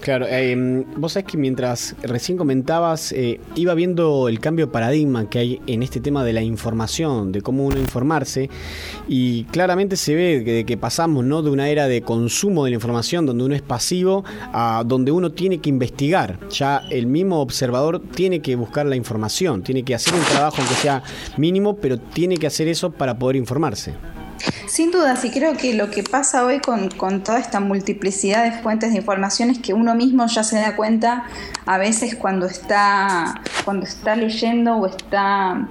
claro. 0.00 0.26
Eh, 0.28 0.84
vos 0.96 1.12
sabés 1.12 1.26
que 1.26 1.36
mientras 1.36 1.96
recién 2.02 2.36
comentabas, 2.38 3.12
eh, 3.12 3.40
iba 3.54 3.74
viendo 3.74 4.28
el 4.28 4.40
cambio 4.40 4.66
de 4.66 4.72
paradigma 4.72 5.28
que 5.28 5.38
hay 5.38 5.60
en 5.66 5.82
este 5.82 6.00
tema 6.00 6.24
de 6.24 6.32
la 6.32 6.42
información, 6.42 7.32
de 7.32 7.40
cómo 7.40 7.64
uno 7.64 7.78
informarse, 7.78 8.50
y 9.08 9.44
claramente 9.44 9.96
se 9.96 10.14
ve 10.14 10.42
que, 10.44 10.64
que 10.64 10.76
pasamos 10.76 11.24
¿no? 11.24 11.42
de 11.42 11.50
una 11.50 11.68
era 11.68 11.86
de 11.86 12.02
consumo 12.02 12.64
de 12.64 12.70
la 12.70 12.74
información, 12.74 13.26
donde 13.26 13.44
uno 13.44 13.54
es 13.54 13.62
pasivo, 13.62 14.24
a 14.52 14.82
donde 14.86 15.12
uno 15.12 15.32
tiene 15.32 15.58
que 15.58 15.68
investigar. 15.68 16.38
Ya 16.50 16.82
el 16.90 17.06
mismo 17.06 17.40
observador 17.40 18.00
tiene 18.00 18.40
que 18.40 18.56
buscar 18.56 18.86
la 18.86 18.96
información, 18.96 19.62
tiene 19.62 19.82
que 19.82 19.94
hacer 19.94 20.14
un 20.14 20.22
trabajo, 20.22 20.56
aunque 20.58 20.74
sea 20.74 21.02
mínimo, 21.36 21.76
pero 21.76 21.98
tiene 21.98 22.36
que 22.36 22.46
hacer 22.46 22.68
eso 22.68 22.90
para 22.92 23.03
poder 23.12 23.36
informarse. 23.36 23.92
Sin 24.66 24.90
duda, 24.90 25.16
sí 25.16 25.30
creo 25.30 25.56
que 25.56 25.74
lo 25.74 25.90
que 25.90 26.02
pasa 26.02 26.44
hoy 26.44 26.60
con, 26.60 26.88
con, 26.88 27.22
toda 27.22 27.38
esta 27.38 27.60
multiplicidad 27.60 28.44
de 28.44 28.62
fuentes 28.62 28.92
de 28.92 28.96
información 28.96 29.50
es 29.50 29.58
que 29.58 29.74
uno 29.74 29.94
mismo 29.94 30.26
ya 30.26 30.42
se 30.42 30.56
da 30.56 30.74
cuenta 30.74 31.24
a 31.66 31.78
veces 31.78 32.16
cuando 32.16 32.46
está, 32.46 33.40
cuando 33.64 33.84
está 33.84 34.16
leyendo 34.16 34.76
o 34.76 34.86
está 34.86 35.68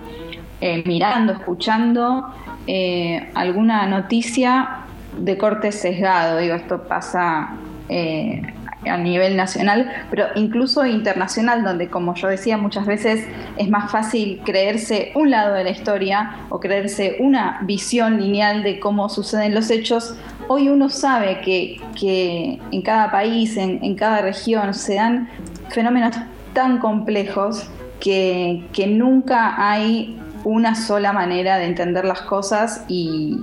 eh, 0.61 0.84
mirando, 0.85 1.34
escuchando 1.34 2.34
eh, 2.68 3.30
alguna 3.34 3.85
noticia 3.88 4.85
de 5.18 5.38
corte 5.38 5.72
sesgado. 5.72 6.38
Digo, 6.38 6.55
esto 6.55 6.84
pasa 6.84 7.49
eh, 7.89 8.41
a 8.89 8.97
nivel 8.97 9.35
nacional, 9.35 9.91
pero 10.10 10.27
incluso 10.35 10.85
internacional, 10.85 11.64
donde 11.64 11.89
como 11.89 12.15
yo 12.15 12.27
decía 12.27 12.57
muchas 12.57 12.85
veces 12.85 13.26
es 13.57 13.69
más 13.69 13.91
fácil 13.91 14.41
creerse 14.45 15.11
un 15.15 15.31
lado 15.31 15.53
de 15.55 15.64
la 15.64 15.69
historia 15.69 16.38
o 16.49 16.60
creerse 16.60 17.18
una 17.19 17.60
visión 17.64 18.19
lineal 18.19 18.64
de 18.64 18.80
cómo 18.80 19.10
suceden 19.10 19.53
los 19.53 19.69
hechos. 19.69 20.15
Hoy 20.47 20.69
uno 20.69 20.89
sabe 20.89 21.39
que, 21.41 21.80
que 21.99 22.60
en 22.72 22.81
cada 22.81 23.11
país, 23.11 23.57
en, 23.57 23.80
en, 23.84 23.95
cada 23.95 24.22
región, 24.22 24.73
se 24.73 24.95
dan 24.95 25.30
fenómenos 25.69 26.15
tan 26.53 26.80
complejos 26.80 27.68
que, 27.99 28.65
que 28.73 28.88
nunca 28.88 29.55
hay 29.57 30.19
una 30.43 30.76
sola 30.76 31.14
manera 31.14 31.57
de 31.57 31.65
entender 31.65 32.03
las 32.05 32.22
cosas 32.22 32.84
y, 32.88 33.39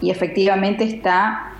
y 0.00 0.10
efectivamente 0.10 0.84
está 0.84 1.52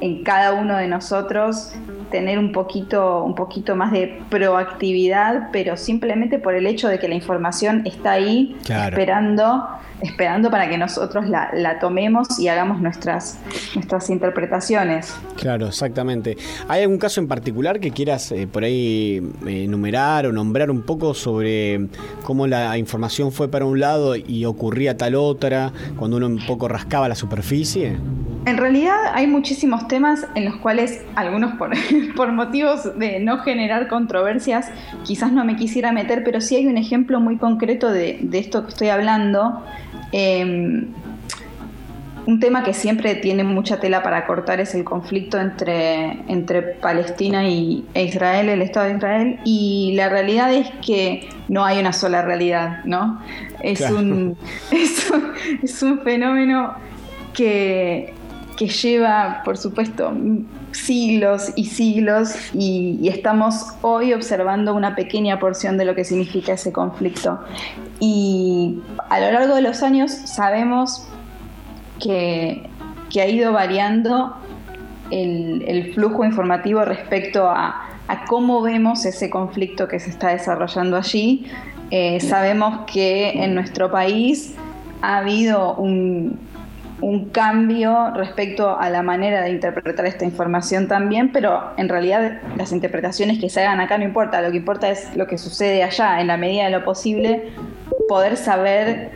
en 0.00 0.22
cada 0.22 0.52
uno 0.52 0.76
de 0.76 0.88
nosotros 0.88 1.72
tener 2.10 2.38
un 2.38 2.52
poquito, 2.52 3.24
un 3.24 3.34
poquito 3.34 3.74
más 3.74 3.90
de 3.90 4.20
proactividad, 4.30 5.48
pero 5.52 5.76
simplemente 5.76 6.38
por 6.38 6.54
el 6.54 6.66
hecho 6.66 6.88
de 6.88 6.98
que 6.98 7.08
la 7.08 7.14
información 7.14 7.82
está 7.86 8.12
ahí 8.12 8.56
claro. 8.64 8.96
esperando, 8.96 9.66
esperando 10.00 10.50
para 10.50 10.68
que 10.68 10.78
nosotros 10.78 11.28
la, 11.28 11.50
la, 11.54 11.78
tomemos 11.78 12.38
y 12.38 12.48
hagamos 12.48 12.80
nuestras, 12.80 13.38
nuestras 13.74 14.10
interpretaciones. 14.10 15.14
Claro, 15.36 15.66
exactamente. 15.66 16.36
¿Hay 16.68 16.82
algún 16.82 16.98
caso 16.98 17.20
en 17.20 17.26
particular 17.26 17.80
que 17.80 17.90
quieras 17.90 18.30
eh, 18.32 18.46
por 18.46 18.62
ahí 18.62 19.20
eh, 19.46 19.64
enumerar 19.64 20.26
o 20.26 20.32
nombrar 20.32 20.70
un 20.70 20.82
poco 20.82 21.14
sobre 21.14 21.88
cómo 22.22 22.46
la 22.46 22.78
información 22.78 23.32
fue 23.32 23.48
para 23.48 23.64
un 23.64 23.80
lado 23.80 24.14
y 24.16 24.44
ocurría 24.44 24.96
tal 24.96 25.14
otra, 25.14 25.72
cuando 25.96 26.16
uno 26.18 26.26
un 26.26 26.46
poco 26.46 26.68
rascaba 26.68 27.08
la 27.08 27.14
superficie? 27.14 27.96
En 28.46 28.58
realidad 28.58 28.96
hay 29.14 29.26
muchísimos 29.26 29.88
temas 29.88 30.26
en 30.34 30.44
los 30.44 30.56
cuales 30.56 31.02
algunos 31.14 31.54
por, 31.54 31.70
por, 32.16 32.32
motivos 32.32 32.98
de 32.98 33.20
no 33.20 33.38
generar 33.38 33.88
controversias 33.88 34.70
quizás 35.04 35.32
no 35.32 35.44
me 35.44 35.56
quisiera 35.56 35.92
meter, 35.92 36.22
pero 36.24 36.40
sí 36.40 36.56
hay 36.56 36.66
un 36.66 36.76
ejemplo 36.76 37.20
muy 37.20 37.38
concreto 37.38 37.90
de, 37.90 38.18
de 38.20 38.38
esto 38.38 38.64
que 38.64 38.70
estoy 38.70 38.88
hablando. 38.88 39.64
Eh, 40.12 40.86
un 42.26 42.40
tema 42.40 42.64
que 42.64 42.72
siempre 42.72 43.14
tiene 43.16 43.44
mucha 43.44 43.80
tela 43.80 44.02
para 44.02 44.26
cortar 44.26 44.60
es 44.60 44.74
el 44.74 44.84
conflicto 44.84 45.38
entre, 45.38 46.22
entre 46.28 46.62
Palestina 46.62 47.46
y, 47.48 47.84
e 47.92 48.04
Israel, 48.04 48.48
el 48.48 48.62
Estado 48.62 48.86
de 48.86 48.96
Israel, 48.96 49.40
y 49.44 49.92
la 49.94 50.08
realidad 50.08 50.52
es 50.52 50.70
que 50.84 51.28
no 51.48 51.64
hay 51.64 51.78
una 51.78 51.92
sola 51.92 52.22
realidad, 52.22 52.82
¿no? 52.84 53.20
Es, 53.62 53.80
un, 53.90 54.36
es, 54.70 55.82
un, 55.82 56.00
fenómeno 56.00 56.74
que, 57.34 58.14
que 58.56 58.68
lleva, 58.68 59.42
por 59.44 59.56
supuesto, 59.56 60.12
siglos 60.72 61.52
y 61.56 61.66
siglos 61.66 62.34
y, 62.52 63.08
estamos 63.08 63.66
hoy 63.82 64.12
observando 64.12 64.74
una 64.74 64.94
pequeña 64.94 65.38
porción 65.38 65.76
de 65.76 65.84
lo 65.84 65.94
que 65.94 66.04
significa 66.04 66.52
ese 66.52 66.72
conflicto. 66.72 67.40
Y 68.00 68.80
a 69.08 69.20
lo 69.20 69.32
largo 69.32 69.54
de 69.54 69.62
los 69.62 69.82
años 69.82 70.10
sabemos 70.12 71.06
que, 72.00 72.68
ha 73.16 73.26
ido 73.26 73.52
variando 73.52 74.34
el, 75.10 75.92
flujo 75.94 76.24
informativo 76.24 76.84
respecto 76.84 77.48
a, 77.48 77.90
cómo 78.28 78.62
vemos 78.62 79.06
ese 79.06 79.30
conflicto 79.30 79.88
que 79.88 79.98
se 79.98 80.10
está 80.10 80.28
desarrollando 80.28 80.96
allí. 80.96 81.46
Eh, 81.90 82.20
sabemos 82.20 82.84
que 82.92 83.30
en 83.30 83.54
nuestro 83.54 83.90
país 83.90 84.54
ha 85.00 85.18
habido 85.18 85.74
un, 85.74 86.38
cambio 87.30 88.12
respecto 88.14 88.78
a 88.78 88.88
la 88.90 89.02
manera 89.02 89.42
de 89.42 89.50
interpretar 89.50 90.06
esta 90.06 90.24
información 90.24 90.88
también, 90.88 91.32
pero 91.32 91.72
en 91.76 91.88
realidad 91.88 92.40
las 92.56 92.72
interpretaciones 92.72 93.38
que 93.38 93.48
se 93.50 93.60
hagan 93.60 93.80
acá 93.80 93.98
no 93.98 94.04
importa, 94.04 94.40
lo 94.40 94.50
que 94.50 94.58
importa 94.58 94.88
es 94.90 95.14
lo 95.16 95.26
que 95.26 95.38
sucede 95.38 95.82
allá, 95.82 96.20
en 96.20 96.28
la 96.28 96.36
medida 96.36 96.64
de 96.64 96.70
lo 96.70 96.84
posible, 96.84 97.50
poder 98.08 98.36
saber 98.36 99.10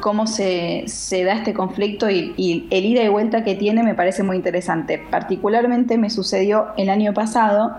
cómo 0.00 0.26
se, 0.26 0.84
da 1.24 1.34
este 1.34 1.54
conflicto 1.54 2.10
y, 2.10 2.66
el 2.70 2.84
ida 2.84 3.02
y 3.02 3.08
vuelta 3.08 3.44
que 3.44 3.54
tiene 3.54 3.82
me 3.82 3.94
parece 3.94 4.22
muy 4.22 4.36
interesante. 4.36 5.02
Particularmente 5.10 5.96
me 5.96 6.10
sucedió 6.10 6.68
el 6.76 6.90
año 6.90 7.14
pasado 7.14 7.76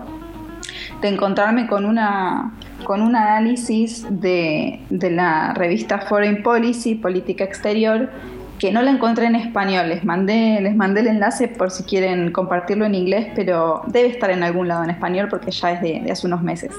de 1.02 1.10
encontrarme 1.10 1.68
con 1.68 1.86
una 1.86 2.54
con 2.86 3.02
un 3.02 3.16
análisis 3.16 4.06
de, 4.10 4.82
la 4.90 5.54
revista 5.54 6.00
Foreign 6.00 6.44
Policy, 6.44 6.96
Política 6.96 7.44
Exterior, 7.44 8.10
que 8.60 8.72
no 8.72 8.82
la 8.82 8.92
encontré 8.92 9.26
en 9.26 9.36
español. 9.36 9.90
Les 9.90 10.04
mandé, 10.06 10.60
les 10.62 10.74
el 10.74 11.08
enlace 11.08 11.48
por 11.48 11.72
si 11.72 11.84
quieren 11.84 12.32
compartirlo 12.32 12.86
en 12.86 12.96
inglés, 12.96 13.28
pero 13.36 13.82
debe 13.88 14.10
estar 14.10 14.30
en 14.32 14.44
algún 14.44 14.68
lado 14.68 14.84
en 14.84 14.90
español 14.90 15.28
porque 15.30 15.52
ya 15.52 15.72
es 15.72 15.82
de 15.82 16.12
hace 16.12 16.28
unos 16.28 16.42
meses. 16.42 16.72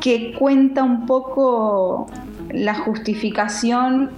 Que 0.00 0.34
cuenta 0.38 0.82
un 0.82 1.06
poco 1.06 2.06
la 2.50 2.74
justificación, 2.74 4.10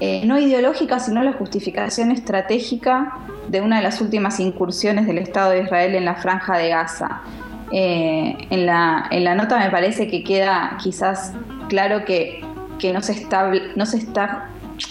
eh, 0.00 0.22
no 0.24 0.38
ideológica, 0.38 0.98
sino 0.98 1.22
la 1.22 1.32
justificación 1.32 2.10
estratégica 2.10 3.18
de 3.48 3.60
una 3.60 3.78
de 3.78 3.82
las 3.82 4.00
últimas 4.00 4.40
incursiones 4.40 5.06
del 5.06 5.18
Estado 5.18 5.50
de 5.50 5.62
Israel 5.62 5.94
en 5.94 6.04
la 6.04 6.14
franja 6.14 6.56
de 6.56 6.68
Gaza. 6.68 7.22
Eh, 7.72 8.36
en, 8.50 8.66
la, 8.66 9.06
en, 9.10 9.24
la, 9.24 9.34
nota 9.34 9.58
me 9.58 9.70
parece 9.70 10.08
que 10.08 10.24
queda 10.24 10.76
quizás 10.82 11.32
claro 11.68 12.04
que, 12.04 12.44
no, 12.92 13.00
se 13.00 13.12
está, 13.12 13.52
no 13.76 13.86
se 13.86 13.98
está 13.98 14.48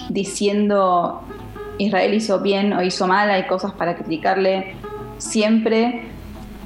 diciendo 0.09 1.21
Israel 1.77 2.13
hizo 2.13 2.39
bien 2.39 2.73
o 2.73 2.81
hizo 2.81 3.07
mal, 3.07 3.29
hay 3.29 3.47
cosas 3.47 3.71
para 3.73 3.95
criticarle 3.95 4.75
siempre, 5.17 6.03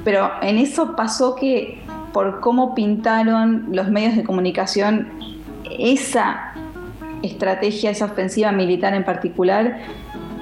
pero 0.03 0.29
en 0.41 0.57
eso 0.57 0.95
pasó 0.95 1.35
que 1.35 1.81
por 2.13 2.39
cómo 2.39 2.75
pintaron 2.75 3.67
los 3.71 3.89
medios 3.89 4.15
de 4.15 4.23
comunicación 4.23 5.09
esa 5.79 6.53
estrategia, 7.23 7.89
esa 7.89 8.05
ofensiva 8.05 8.51
militar 8.51 8.93
en 8.93 9.03
particular, 9.03 9.79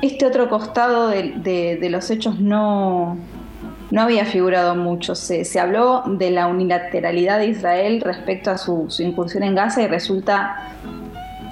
este 0.01 0.25
otro 0.25 0.49
costado 0.49 1.07
de, 1.07 1.87
los 1.89 2.09
hechos 2.09 2.39
no, 2.39 3.17
no 3.91 4.01
había 4.01 4.25
figurado 4.25 4.75
mucho. 4.75 5.15
Se, 5.15 5.59
habló 5.59 6.03
de 6.05 6.31
la 6.31 6.47
unilateralidad 6.47 7.37
de 7.37 7.47
Israel 7.47 8.01
respecto 8.01 8.49
a 8.49 8.57
su, 8.57 8.87
incursión 8.99 9.43
en 9.43 9.55
Gaza 9.55 9.83
y 9.83 9.87
resulta 9.87 10.73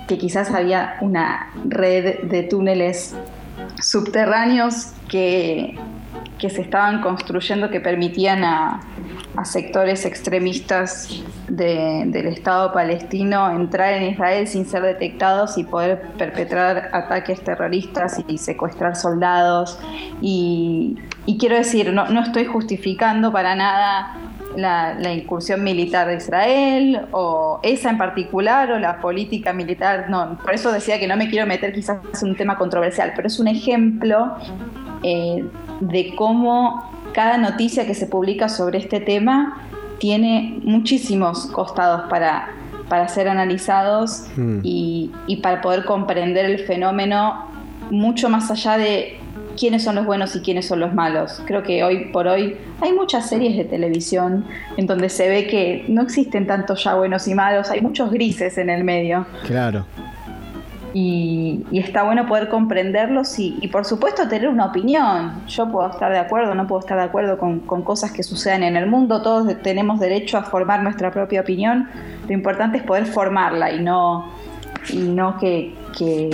que 0.10 0.18
quizás 0.18 0.50
había 0.50 0.98
una 1.02 1.52
red 1.66 2.24
de 2.24 2.42
túneles 2.42 3.16
subterráneos 3.80 4.88
que, 5.08 5.78
que 6.40 6.50
se 6.50 6.62
estaban 6.62 7.02
construyendo 7.02 7.70
que 7.70 7.80
permitían 7.80 8.44
a, 8.44 8.82
sectores 9.46 10.06
extremistas 10.06 11.24
del 11.48 12.28
Estado 12.28 12.74
palestino 12.74 13.50
entrar 13.52 13.94
en 13.94 14.12
Israel 14.12 14.48
sin 14.50 14.66
ser 14.66 14.82
detectados 14.82 15.58
y 15.58 15.64
poder 15.64 16.02
perpetrar 16.18 16.90
ataques 16.92 17.40
terroristas 17.42 18.22
y 18.28 18.38
secuestrar 18.38 18.98
soldados. 18.98 19.80
Y, 20.20 20.98
quiero 21.40 21.56
decir, 21.56 21.94
no, 21.94 22.10
no, 22.10 22.22
estoy 22.22 22.44
justificando 22.44 23.32
para 23.32 23.56
nada 23.56 24.29
la, 24.56 24.96
la, 24.96 25.14
incursión 25.14 25.64
militar 25.64 26.08
de 26.08 26.16
Israel 26.16 27.08
o 27.12 27.60
esa 27.64 27.90
en 27.90 27.98
particular 27.98 28.72
o 28.72 28.80
la 28.80 29.00
política 29.00 29.54
militar. 29.54 30.10
No, 30.10 30.38
por 30.38 30.54
eso 30.54 30.72
decía 30.72 31.00
que 31.00 31.08
no 31.08 31.16
me 31.18 31.30
quiero 31.30 31.46
meter 31.46 31.74
quizás 31.74 32.00
en 32.22 32.30
un 32.30 32.36
tema 32.36 32.58
controversial, 32.58 33.14
pero 33.16 33.28
es 33.28 33.40
un 33.40 33.48
ejemplo 33.48 34.36
eh, 35.04 35.46
de 35.80 36.16
cómo 36.16 36.92
cada 37.14 37.38
noticia 37.38 37.86
que 37.86 37.94
se 37.94 38.08
publica 38.08 38.50
sobre 38.50 38.80
este 38.80 39.00
tema 39.00 39.62
tiene 40.00 40.60
muchísimos 40.64 41.48
costados 41.48 42.10
para, 42.10 42.50
para 42.88 43.08
ser 43.08 43.28
analizados 43.28 44.26
mm. 44.36 44.60
y, 44.64 45.12
para 45.44 45.62
poder 45.62 45.86
comprender 45.86 46.46
el 46.46 46.60
fenómeno 46.60 47.46
mucho 47.92 48.30
más 48.30 48.52
allá 48.52 48.78
de 48.78 49.20
quiénes 49.60 49.84
son 49.84 49.96
los 49.96 50.06
buenos 50.06 50.36
y 50.36 50.40
quiénes 50.40 50.68
son 50.68 50.80
los 50.80 50.94
malos. 50.94 51.42
Creo 51.46 51.62
que 51.64 51.84
hoy 51.84 52.06
por 52.06 52.28
hoy 52.28 52.56
hay 52.80 52.94
muchas 52.94 53.28
series 53.28 53.58
de 53.58 53.66
televisión 53.66 54.46
en 54.78 54.88
donde 54.88 55.10
se 55.10 55.28
ve 55.28 55.48
que 55.48 55.86
no 55.90 56.02
existen 56.02 56.48
tantos 56.48 56.84
ya 56.84 56.96
buenos 56.96 57.28
y 57.28 57.36
malos, 57.36 57.70
hay 57.70 57.82
muchos 57.82 58.10
grises 58.10 58.58
en 58.58 58.70
el 58.70 58.84
medio. 58.84 59.26
Claro. 59.46 59.86
Y, 60.94 61.66
está 61.72 62.04
bueno 62.04 62.26
poder 62.26 62.50
comprenderlos 62.50 63.38
y, 63.38 63.68
por 63.72 63.86
supuesto 63.86 64.28
tener 64.28 64.48
una 64.48 64.66
opinión. 64.66 65.34
Yo 65.48 65.70
puedo 65.70 65.90
estar 65.90 66.12
de 66.12 66.18
acuerdo, 66.18 66.56
no 66.56 66.66
puedo 66.66 66.80
estar 66.80 66.98
de 66.98 67.04
acuerdo 67.04 67.38
con, 67.38 67.60
cosas 67.60 68.12
que 68.12 68.24
sucedan 68.24 68.64
en 68.64 68.76
el 68.78 68.88
mundo, 68.88 69.22
todos 69.22 69.54
tenemos 69.62 70.00
derecho 70.00 70.38
a 70.38 70.44
formar 70.44 70.82
nuestra 70.82 71.12
propia 71.12 71.42
opinión, 71.42 71.88
lo 72.28 72.34
importante 72.34 72.78
es 72.78 72.84
poder 72.84 73.06
formarla 73.06 73.72
y 73.72 73.82
no, 73.82 74.32
y 74.90 74.98
no 75.00 75.38
que, 75.38 75.76
que 75.98 76.30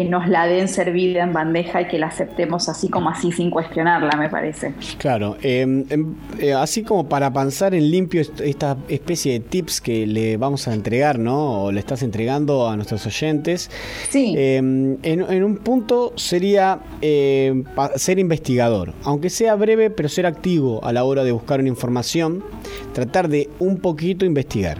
nos 0.00 0.28
la 0.28 0.46
den 0.46 0.68
servida 0.68 1.22
en 1.22 1.32
bandeja 1.32 1.82
y 1.82 1.88
que 1.88 1.98
la 1.98 2.06
aceptemos 2.06 2.68
así 2.68 2.88
como 2.88 3.10
así 3.10 3.30
sin 3.32 3.50
cuestionarla, 3.50 4.16
me 4.16 4.28
parece. 4.28 4.74
Claro, 4.98 5.36
em, 5.42 5.84
em, 5.90 6.14
eh, 6.38 6.52
así 6.54 6.82
como 6.82 7.08
para 7.08 7.32
pensar 7.32 7.74
en 7.74 7.90
limpio 7.90 8.22
esta 8.22 8.76
especie 8.88 9.34
de 9.34 9.40
tips 9.40 9.80
que 9.80 10.06
le 10.06 10.36
vamos 10.36 10.66
a 10.68 10.74
entregar, 10.74 11.18
¿no? 11.18 11.64
O 11.64 11.72
le 11.72 11.80
estás 11.80 12.02
entregando 12.02 12.68
a 12.68 12.76
nuestros 12.76 13.06
oyentes. 13.06 13.70
Sí. 14.08 14.34
Em, 14.36 14.96
en, 15.02 15.44
un 15.44 15.56
punto 15.56 16.12
sería 16.16 16.80
ser 17.96 18.18
investigador, 18.18 18.92
aunque 19.04 19.30
sea 19.30 19.54
breve, 19.54 19.90
pero 19.90 20.08
ser 20.08 20.26
activo 20.26 20.84
a 20.84 20.92
la 20.92 21.04
hora 21.04 21.24
de 21.24 21.32
buscar 21.32 21.60
una 21.60 21.68
información, 21.68 22.44
tratar 22.92 23.28
de 23.28 23.48
un 23.58 23.78
poquito 23.78 24.24
investigar. 24.24 24.78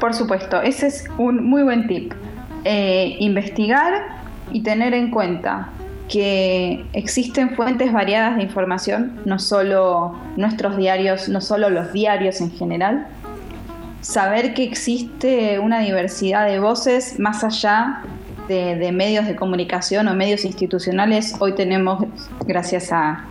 Por 0.00 0.12
supuesto, 0.14 0.60
ese 0.60 0.88
es 0.88 1.04
un 1.18 1.44
muy 1.44 1.62
buen 1.62 1.86
tip. 1.86 2.12
Eh, 2.68 3.14
investigar 3.20 3.94
y 4.50 4.60
tener 4.64 4.92
en 4.92 5.12
cuenta 5.12 5.68
que 6.08 6.84
existen 6.94 7.54
fuentes 7.54 7.92
variadas 7.92 8.38
de 8.38 8.42
información, 8.42 9.20
no 9.24 9.38
solo 9.38 10.18
nuestros 10.36 10.76
diarios, 10.76 11.28
no 11.28 11.40
solo 11.40 11.70
los 11.70 11.92
diarios 11.92 12.40
en 12.40 12.50
general, 12.50 13.06
saber 14.00 14.52
que 14.52 14.64
existe 14.64 15.60
una 15.60 15.78
diversidad 15.78 16.44
de 16.48 16.58
voces 16.58 17.20
más 17.20 17.44
allá 17.44 18.02
de, 18.48 18.90
medios 18.90 19.28
de 19.28 19.36
comunicación 19.36 20.08
o 20.08 20.14
medios 20.14 20.44
institucionales. 20.44 21.36
Hoy 21.38 21.54
tenemos, 21.54 22.04
gracias 22.48 22.90
a, 22.90 23.26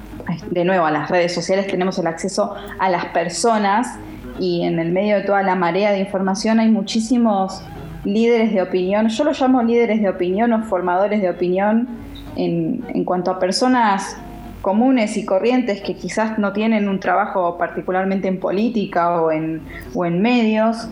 de 0.50 0.64
nuevo, 0.64 0.86
a 0.86 0.92
las 0.92 1.10
redes 1.10 1.36
sociales, 1.36 1.68
tenemos 1.68 2.00
el 2.00 2.08
acceso 2.08 2.56
a 2.80 2.90
las 2.90 3.08
personas 3.08 4.00
y 4.40 4.64
en 4.64 4.80
el 4.80 4.94
medio 4.94 5.18
de 5.18 5.24
toda 5.24 5.44
la 5.44 5.56
marea 5.56 5.92
de 5.92 6.00
información 6.00 6.62
hay 6.62 6.70
muchísimos 6.70 7.62
líderes 8.06 8.54
de 8.54 8.62
opinión, 8.62 9.10
yo 9.10 9.24
los 9.24 9.40
llamo 9.40 9.62
líderes 9.62 10.02
de 10.02 10.10
opinión 10.10 10.54
o 10.54 10.64
formadores 10.64 11.22
de 11.22 11.30
opinión 11.30 11.88
en, 12.36 12.84
en 12.94 13.04
cuanto 13.04 13.32
a 13.32 13.40
personas 13.40 14.18
comunes 14.62 15.16
y 15.16 15.26
corrientes 15.26 15.82
que 15.82 15.96
quizás 15.96 16.40
no 16.40 16.52
tienen 16.52 16.90
un 16.90 17.00
trabajo 17.00 17.56
particularmente 17.56 18.28
en 18.28 18.40
política 18.40 19.22
o 19.22 19.32
en, 19.32 19.62
o 19.94 20.06
en 20.06 20.24
medios, 20.24 20.88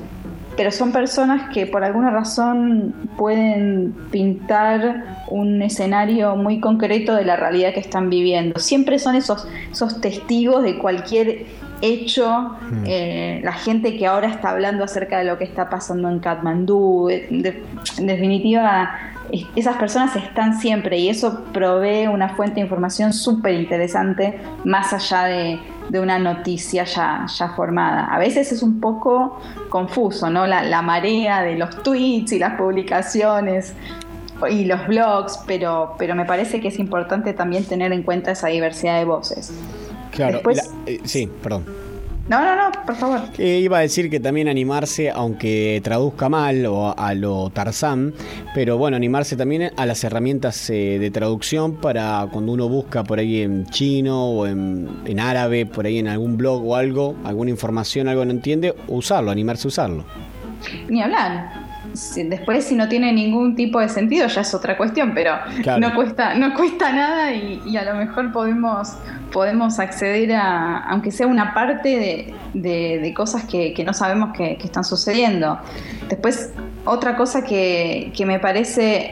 pero 0.55 0.69
son 0.69 0.91
personas 0.91 1.49
que 1.49 1.65
por 1.65 1.83
alguna 1.83 2.11
razón 2.11 2.93
pueden 3.17 3.95
pintar 4.11 5.23
un 5.27 5.61
escenario 5.63 6.35
muy 6.35 6.59
concreto 6.59 7.15
de 7.15 7.25
la 7.25 7.35
realidad 7.35 7.73
que 7.73 7.79
están 7.79 8.11
viviendo. 8.11 8.59
Siempre 8.59 8.99
son 8.99 9.15
esos, 9.15 9.47
esos 9.71 9.99
testigos 9.99 10.63
de 10.63 10.77
cualquier 10.77 11.45
hecho, 11.85 12.55
eh, 12.85 13.41
la 13.43 13.53
gente 13.53 13.97
que 13.97 14.07
ahora 14.07 14.27
está 14.29 14.49
hablando 14.51 14.83
acerca 14.83 15.17
de 15.19 15.25
lo 15.25 15.37
que 15.37 15.43
está 15.43 15.69
pasando 15.69 16.09
en 16.09 16.19
Katmandú, 16.19 17.07
de- 17.09 17.63
en 17.97 18.07
definitiva, 18.07 18.91
es- 19.31 19.45
esas 19.55 19.77
personas 19.77 20.15
están 20.15 20.59
siempre 20.59 20.97
y 20.97 21.09
eso 21.09 21.43
provee 21.53 22.07
una 22.07 22.29
fuente 22.29 22.55
de 22.55 22.61
información 22.61 23.13
súper 23.13 23.53
interesante 23.53 24.39
más 24.63 24.93
allá 24.93 25.23
de, 25.25 25.59
de 25.89 25.99
una 25.99 26.19
noticia 26.19 26.85
ya, 26.85 27.25
ya 27.27 27.49
formada. 27.49 28.05
A 28.05 28.17
veces 28.19 28.51
es 28.51 28.63
un 28.63 28.79
poco 28.79 29.39
confuso, 29.69 30.29
¿no? 30.29 30.47
La, 30.47 30.63
la 30.63 30.81
marea 30.81 31.41
de 31.41 31.55
los 31.57 31.83
tweets 31.83 32.31
y 32.31 32.39
las 32.39 32.53
publicaciones 32.55 33.73
y 34.49 34.65
los 34.65 34.87
blogs, 34.87 35.39
pero, 35.47 35.95
pero 35.97 36.15
me 36.15 36.25
parece 36.25 36.59
que 36.59 36.67
es 36.69 36.79
importante 36.79 37.33
también 37.33 37.65
tener 37.65 37.91
en 37.93 38.03
cuenta 38.03 38.31
esa 38.31 38.47
diversidad 38.47 38.97
de 38.99 39.05
voces. 39.05 39.53
Claro, 40.13 40.33
Después- 40.33 40.57
la- 40.57 40.91
eh, 40.91 40.99
sí, 41.03 41.29
perdón. 41.41 41.65
No, 42.29 42.39
no, 42.41 42.55
no, 42.55 42.71
por 42.85 42.95
favor. 42.95 43.19
Eh, 43.37 43.59
iba 43.59 43.79
a 43.79 43.81
decir 43.81 44.09
que 44.09 44.21
también 44.21 44.47
animarse, 44.47 45.11
aunque 45.11 45.81
traduzca 45.83 46.29
mal 46.29 46.65
o 46.67 46.97
a 46.97 47.13
lo 47.15 47.49
Tarzán, 47.49 48.13
pero 48.55 48.77
bueno, 48.77 48.95
animarse 48.95 49.35
también 49.35 49.71
a 49.75 49.85
las 49.85 50.05
herramientas 50.05 50.69
eh, 50.69 50.99
de 50.99 51.11
traducción 51.11 51.75
para 51.81 52.25
cuando 52.31 52.53
uno 52.53 52.69
busca 52.69 53.03
por 53.03 53.19
ahí 53.19 53.41
en 53.41 53.65
chino 53.65 54.23
o 54.29 54.47
en, 54.47 54.87
en 55.05 55.19
árabe, 55.19 55.65
por 55.65 55.85
ahí 55.85 55.99
en 55.99 56.07
algún 56.07 56.37
blog 56.37 56.65
o 56.65 56.77
algo, 56.77 57.15
alguna 57.25 57.49
información, 57.51 58.07
algo 58.07 58.23
no 58.23 58.31
entiende, 58.31 58.73
usarlo, 58.87 59.29
animarse 59.29 59.67
a 59.67 59.69
usarlo. 59.69 60.05
Ni 60.87 61.01
hablar. 61.01 61.62
Después, 62.15 62.65
si 62.65 62.75
no 62.75 62.87
tiene 62.89 63.13
ningún 63.13 63.55
tipo 63.55 63.79
de 63.79 63.87
sentido, 63.87 64.27
ya 64.27 64.41
es 64.41 64.53
otra 64.53 64.75
cuestión, 64.77 65.11
pero 65.13 65.33
Claro. 65.61 65.79
no 65.79 65.93
cuesta, 65.95 66.33
no 66.35 66.53
cuesta 66.55 66.91
nada 66.91 67.33
y, 67.33 67.61
y 67.67 67.77
a 67.77 67.83
lo 67.83 67.93
mejor 67.95 68.31
podemos, 68.31 68.93
podemos 69.31 69.77
acceder 69.79 70.33
a, 70.33 70.79
aunque 70.89 71.11
sea 71.11 71.27
una 71.27 71.53
parte 71.53 71.89
de, 71.89 72.33
de- 72.55 72.99
de 72.99 73.13
cosas 73.13 73.43
que, 73.45 73.73
que 73.73 73.83
no 73.83 73.93
sabemos 73.93 74.35
que, 74.35 74.57
que 74.57 74.65
están 74.65 74.83
sucediendo. 74.83 75.59
Después, 76.09 76.51
otra 76.85 77.15
cosa 77.15 77.43
que, 77.43 78.11
que 78.15 78.25
me 78.25 78.39
parece 78.39 79.11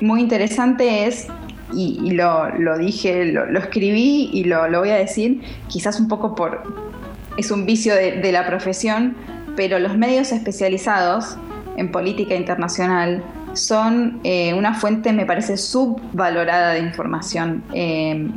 muy 0.00 0.20
interesante 0.20 1.06
es, 1.06 1.26
y, 1.72 2.00
y 2.04 2.10
lo, 2.12 2.48
lo 2.58 2.78
dije, 2.78 3.24
lo, 3.26 3.46
lo 3.46 3.58
escribí 3.58 4.30
y 4.32 4.44
lo, 4.44 4.68
lo 4.68 4.80
voy 4.80 4.90
a 4.90 4.96
decir, 4.96 5.40
quizás 5.68 5.98
un 6.00 6.08
poco 6.08 6.34
por, 6.34 6.62
es 7.36 7.50
un 7.50 7.66
vicio 7.66 7.94
de, 7.94 8.12
de 8.20 8.32
la 8.32 8.46
profesión, 8.46 9.16
pero 9.56 9.78
los 9.80 9.96
medios 9.96 10.32
especializados 10.32 11.36
en 11.76 11.90
política 11.90 12.34
internacional 12.34 13.22
son 13.54 14.20
eh, 14.22 14.54
una 14.54 14.74
fuente, 14.74 15.12
me 15.12 15.26
parece, 15.26 15.56
subvalorada 15.56 16.72
de 16.74 16.80
información. 16.80 17.62
Eh, 17.72 18.28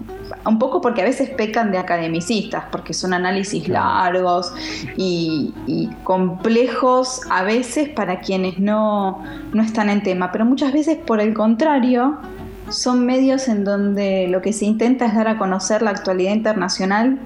un 0.46 0.60
poco 0.60 0.82
porque 0.82 1.02
a 1.02 1.06
veces 1.06 1.30
pecan 1.30 1.72
de 1.72 1.78
academicistas, 1.78 2.66
porque 2.72 2.94
son 2.94 3.14
análisis 3.14 3.68
largos 3.68 4.54
y, 4.98 5.54
y 5.68 5.90
complejos 6.04 7.22
a 7.30 7.44
veces 7.44 7.90
para 7.90 8.20
quienes 8.20 8.60
no, 8.60 9.24
no 9.54 9.64
están 9.64 9.90
en 9.90 10.02
tema, 10.04 10.32
pero 10.32 10.46
muchas 10.46 10.74
veces 10.74 10.98
por 10.98 11.22
el 11.22 11.34
contrario 11.34 12.18
son 12.70 13.06
medios 13.06 13.48
en 13.48 13.64
donde 13.64 14.28
lo 14.28 14.42
que 14.42 14.52
se 14.52 14.66
intenta 14.66 15.06
es 15.06 15.14
dar 15.14 15.28
a 15.28 15.38
conocer 15.38 15.82
la 15.82 15.92
actualidad 15.92 16.34
internacional 16.34 17.20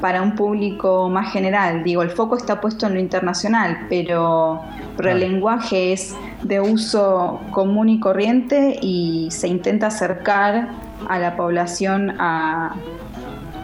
para 0.00 0.22
un 0.22 0.34
público 0.34 1.08
más 1.08 1.32
general. 1.32 1.82
Digo, 1.84 2.02
el 2.02 2.10
foco 2.10 2.36
está 2.36 2.60
puesto 2.60 2.86
en 2.86 2.94
lo 2.94 3.00
internacional, 3.00 3.86
pero, 3.88 4.62
pero 4.96 5.10
el 5.10 5.20
lenguaje 5.20 5.92
es 5.92 6.16
de 6.42 6.60
uso 6.60 7.40
común 7.52 7.88
y 7.88 8.00
corriente 8.00 8.78
y 8.80 9.28
se 9.30 9.48
intenta 9.48 9.88
acercar 9.88 10.68
a 11.08 11.18
la 11.18 11.36
población 11.36 12.16
a, 12.18 12.74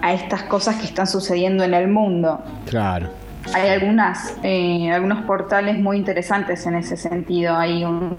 a 0.03 0.13
estas 0.13 0.43
cosas 0.45 0.77
que 0.77 0.85
están 0.85 1.07
sucediendo 1.07 1.65
en 1.65 1.75
el 1.75 1.89
mundo. 1.89 2.41
Claro. 2.67 3.09
Hay 3.55 3.69
algunas, 3.69 4.37
eh, 4.43 4.91
algunos 4.91 5.25
portales 5.25 5.79
muy 5.79 5.97
interesantes 5.99 6.67
en 6.67 6.75
ese 6.75 6.97
sentido. 6.97 7.57
Hay 7.57 7.85
un 7.85 8.17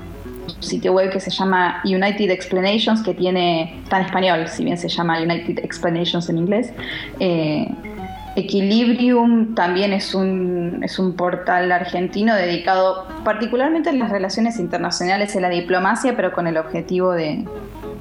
sitio 0.60 0.94
web 0.94 1.12
que 1.12 1.20
se 1.20 1.30
llama 1.30 1.82
United 1.84 2.30
Explanations, 2.30 3.04
que 3.04 3.14
tiene, 3.14 3.80
está 3.84 4.00
en 4.00 4.06
español, 4.06 4.48
si 4.48 4.64
bien 4.64 4.78
se 4.78 4.88
llama 4.88 5.20
United 5.22 5.60
Explanations 5.64 6.30
en 6.30 6.38
inglés. 6.38 6.74
Eh, 7.20 7.68
Equilibrium 8.38 9.56
también 9.56 9.94
es 9.94 10.14
un, 10.14 10.82
es 10.84 11.00
un 11.00 11.16
portal 11.16 11.72
argentino 11.72 12.36
dedicado 12.36 13.08
particularmente 13.24 13.90
a 13.90 13.94
las 13.94 14.12
relaciones 14.12 14.60
internacionales 14.60 15.36
y 15.36 15.40
la 15.40 15.50
diplomacia, 15.50 16.16
pero 16.16 16.32
con 16.32 16.46
el 16.46 16.58
objetivo 16.58 17.14
de, 17.14 17.46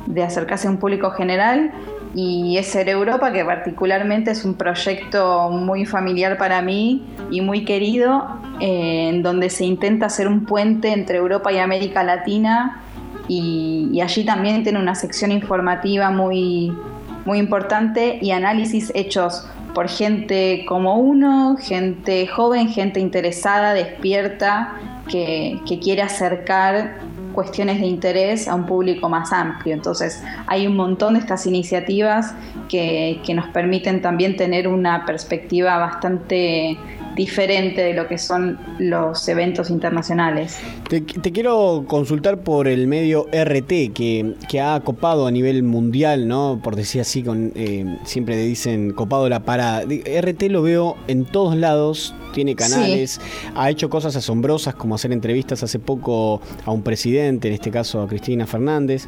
de 0.05 0.23
acercarse 0.23 0.69
a 0.69 0.71
un 0.71 0.77
público 0.77 1.11
general. 1.11 1.71
Y 2.15 2.59
es 2.59 2.67
Ser 2.67 2.91
Europa, 2.91 3.33
que 3.33 3.47
particularmente 3.47 4.31
es 4.31 4.45
un 4.45 4.55
proyecto 4.55 5.49
muy 5.49 5.87
familiar 5.87 6.37
para 6.37 6.61
mí 6.61 7.07
y 7.31 7.41
muy 7.41 7.65
querido, 7.65 8.27
eh, 8.61 9.09
en 9.09 9.23
donde 9.23 9.49
se 9.49 9.65
intenta 9.65 10.07
hacer 10.07 10.29
un 10.29 10.45
puente 10.45 10.93
entre 10.93 11.17
Europa 11.17 11.51
y 11.51 11.59
América 11.59 12.03
Latina. 12.03 12.83
Y, 13.27 13.89
y 13.91 14.03
allí 14.03 14.23
también 14.27 14.63
tiene 14.63 14.79
una 14.81 14.95
sección 14.95 15.33
informativa 15.33 16.11
muy, 16.11 16.77
muy 17.25 17.39
importante 17.39 18.19
y 18.21 18.33
análisis 18.33 18.93
hechos 18.95 19.49
por 19.77 19.91
gente 19.91 20.65
como 20.67 20.95
uno, 20.95 21.59
gente 21.61 22.27
joven, 22.27 22.71
gente 22.71 22.99
interesada, 22.99 23.75
despierta, 23.75 24.73
que, 25.07 25.61
quiere 25.83 26.01
acercar 26.01 26.97
cuestiones 27.35 27.83
de 27.83 27.87
interés 27.87 28.49
a 28.49 28.55
un 28.55 28.65
público 28.65 29.11
más 29.11 29.35
amplio. 29.35 29.75
Entonces 29.75 30.25
hay 30.47 30.67
un 30.67 30.77
montón 30.77 31.13
de 31.13 31.21
estas 31.21 31.47
iniciativas 31.47 32.35
que 32.71 33.33
nos 33.35 33.49
permiten 33.49 34.01
también 34.01 34.35
tener 34.39 34.67
una 34.67 35.05
perspectiva 35.05 35.77
bastante 35.77 36.79
diferente 37.17 37.83
de 37.83 37.95
lo 37.95 38.07
que 38.07 38.19
son 38.19 38.61
los 38.79 39.27
eventos 39.29 39.71
internacionales. 39.71 40.59
Te, 40.89 41.01
te 41.01 41.33
quiero 41.33 41.85
consultar 41.89 42.39
por 42.39 42.69
el 42.69 42.87
medio 42.87 43.27
RT 43.33 43.93
que, 43.95 44.35
que 44.49 44.61
ha 44.61 44.79
copado 44.81 45.27
a 45.27 45.31
nivel 45.31 45.63
mundial, 45.63 46.29
¿no? 46.29 46.61
Por 46.63 46.77
decir 46.77 47.01
así, 47.01 47.23
con, 47.23 47.53
eh, 47.57 47.99
siempre 48.05 48.37
le 48.37 48.43
dicen 48.43 48.93
copado 48.93 49.29
la 49.29 49.41
parada. 49.41 49.83
RT 49.83 50.43
lo 50.51 50.63
veo 50.63 50.97
en 51.09 51.25
todos 51.25 51.57
lados, 51.57 52.15
tiene 52.37 52.55
canales, 52.55 53.19
ha 53.55 53.71
hecho 53.71 53.89
cosas 53.89 54.15
asombrosas 54.15 54.75
como 54.75 54.95
hacer 54.95 55.11
entrevistas 55.11 55.63
hace 55.63 55.79
poco 55.79 56.43
a 56.67 56.71
un 56.71 56.83
presidente, 56.83 57.49
en 57.49 57.55
este 57.55 57.71
caso 57.71 58.03
a 58.03 58.07
Cristina 58.07 58.47
Fernández. 58.47 59.07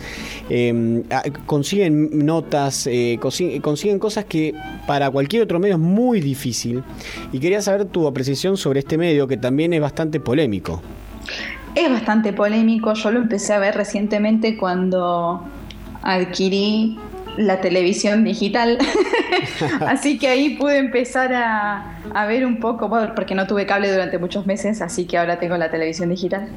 Eh, 0.49 1.03
ah, 1.11 1.23
consiguen 1.45 2.25
notas, 2.25 2.87
eh, 2.87 3.19
consiguen 3.21 3.99
cosas 3.99 4.25
que 4.25 4.55
para 4.87 5.11
cualquier 5.11 5.43
otro 5.43 5.59
medio 5.59 5.75
es 5.75 5.81
muy 5.81 6.23
difícil. 6.23 6.83
Y 7.31 7.39
quería 7.39 7.61
saber 7.61 7.85
tu 7.85 8.07
apreciación 8.07 8.57
sobre 8.57 8.81
este 8.81 8.97
medio 8.97 9.29
que 9.29 9.37
también 9.37 9.75
es 9.75 9.83
bastante 9.83 10.21
polémico. 10.21 10.81
Es 11.75 11.91
bastante 11.91 12.33
polémico, 12.33 12.95
yo 12.95 13.11
lo 13.11 13.19
empecé 13.19 13.53
a 13.53 13.59
ver 13.59 13.75
recientemente 13.75 14.57
cuando 14.57 15.43
adquirí 16.01 16.99
la 17.39 17.61
televisión 17.61 18.25
digital, 18.25 18.79
así 19.87 20.19
que 20.19 20.29
ahí 20.29 20.57
pude 20.57 20.79
empezar 20.79 21.33
a, 21.33 21.99
a 22.13 22.27
ver 22.27 22.45
un 22.45 22.59
poco, 22.61 22.91
porque 23.15 23.35
no 23.35 23.47
tuve 23.47 23.65
cable 23.67 23.91
durante 23.91 24.19
muchos 24.19 24.47
meses, 24.47 24.83
así 24.83 25.07
que 25.07 25.17
ahora 25.19 25.39
tengo 25.39 25.57
la 25.57 25.71
televisión 25.71 26.09
digital. 26.11 26.49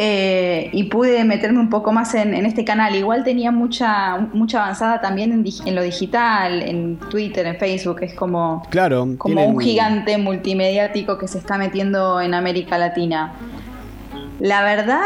Eh, 0.00 0.70
y 0.72 0.84
pude 0.84 1.24
meterme 1.24 1.58
un 1.58 1.70
poco 1.70 1.90
más 1.90 2.14
en, 2.14 2.32
en 2.32 2.46
este 2.46 2.64
canal. 2.64 2.94
Igual 2.94 3.24
tenía 3.24 3.50
mucha, 3.50 4.16
mucha 4.32 4.62
avanzada 4.62 5.00
también 5.00 5.32
en, 5.32 5.74
lo 5.74 5.82
digital, 5.82 6.62
en 6.62 6.98
Twitter, 7.10 7.44
en 7.46 7.56
Facebook. 7.56 8.02
Es 8.02 8.14
como, 8.14 8.62
Claro, 8.70 9.08
como 9.18 9.34
tienen- 9.34 9.54
un 9.56 9.60
gigante 9.60 10.16
multimediático 10.18 11.18
que 11.18 11.26
se 11.26 11.38
está 11.38 11.58
metiendo 11.58 12.20
en 12.20 12.34
América 12.34 12.78
Latina. 12.78 13.32
La 14.38 14.62
verdad, 14.62 15.00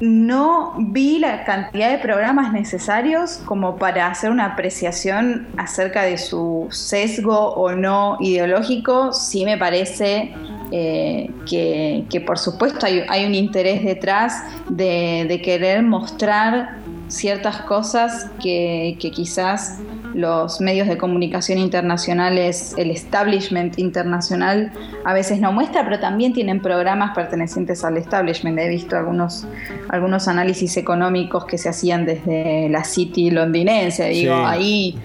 no 0.00 0.74
vi 0.78 1.18
la 1.18 1.44
cantidad 1.44 1.90
de 1.90 1.98
programas 1.98 2.52
necesarios 2.52 3.40
como 3.44 3.76
para 3.76 4.06
hacer 4.06 4.30
una 4.30 4.46
apreciación 4.46 5.48
acerca 5.56 6.02
de 6.02 6.18
su 6.18 6.68
sesgo 6.70 7.54
o 7.54 7.72
no 7.72 8.18
ideológico. 8.20 9.12
Sí 9.12 9.44
me 9.44 9.58
parece 9.58 10.32
eh, 10.70 11.30
que, 11.48 12.20
por 12.24 12.38
supuesto 12.38 12.86
hay, 12.86 13.26
un 13.26 13.34
interés 13.34 13.84
detrás 13.84 14.42
de, 14.68 15.40
querer 15.44 15.82
mostrar 15.82 16.76
ciertas 17.08 17.62
cosas 17.62 18.30
que 18.40 18.96
quizás 18.98 19.80
los 20.14 20.60
medios 20.60 20.88
de 20.88 20.98
comunicación 20.98 21.58
internacionales, 21.58 22.74
el 22.76 22.90
establishment 22.90 23.78
internacional 23.78 24.72
a 25.04 25.14
veces 25.14 25.40
no 25.40 25.52
muestra, 25.52 25.84
pero 25.84 25.98
también 26.00 26.32
tienen 26.32 26.60
programas 26.60 27.14
pertenecientes 27.14 27.84
al 27.84 27.96
establishment. 27.96 28.58
He 28.58 28.68
visto 28.68 28.96
algunos, 28.96 29.46
algunos 29.88 30.28
análisis 30.28 30.76
económicos 30.76 31.44
que 31.46 31.58
se 31.58 31.68
hacían 31.68 32.04
desde 32.04 32.68
la 32.68 32.84
City 32.84 33.30
londinense. 33.30 34.08
Digo, 34.08 34.34
Sí. 34.36 34.42
ahí 34.46 34.98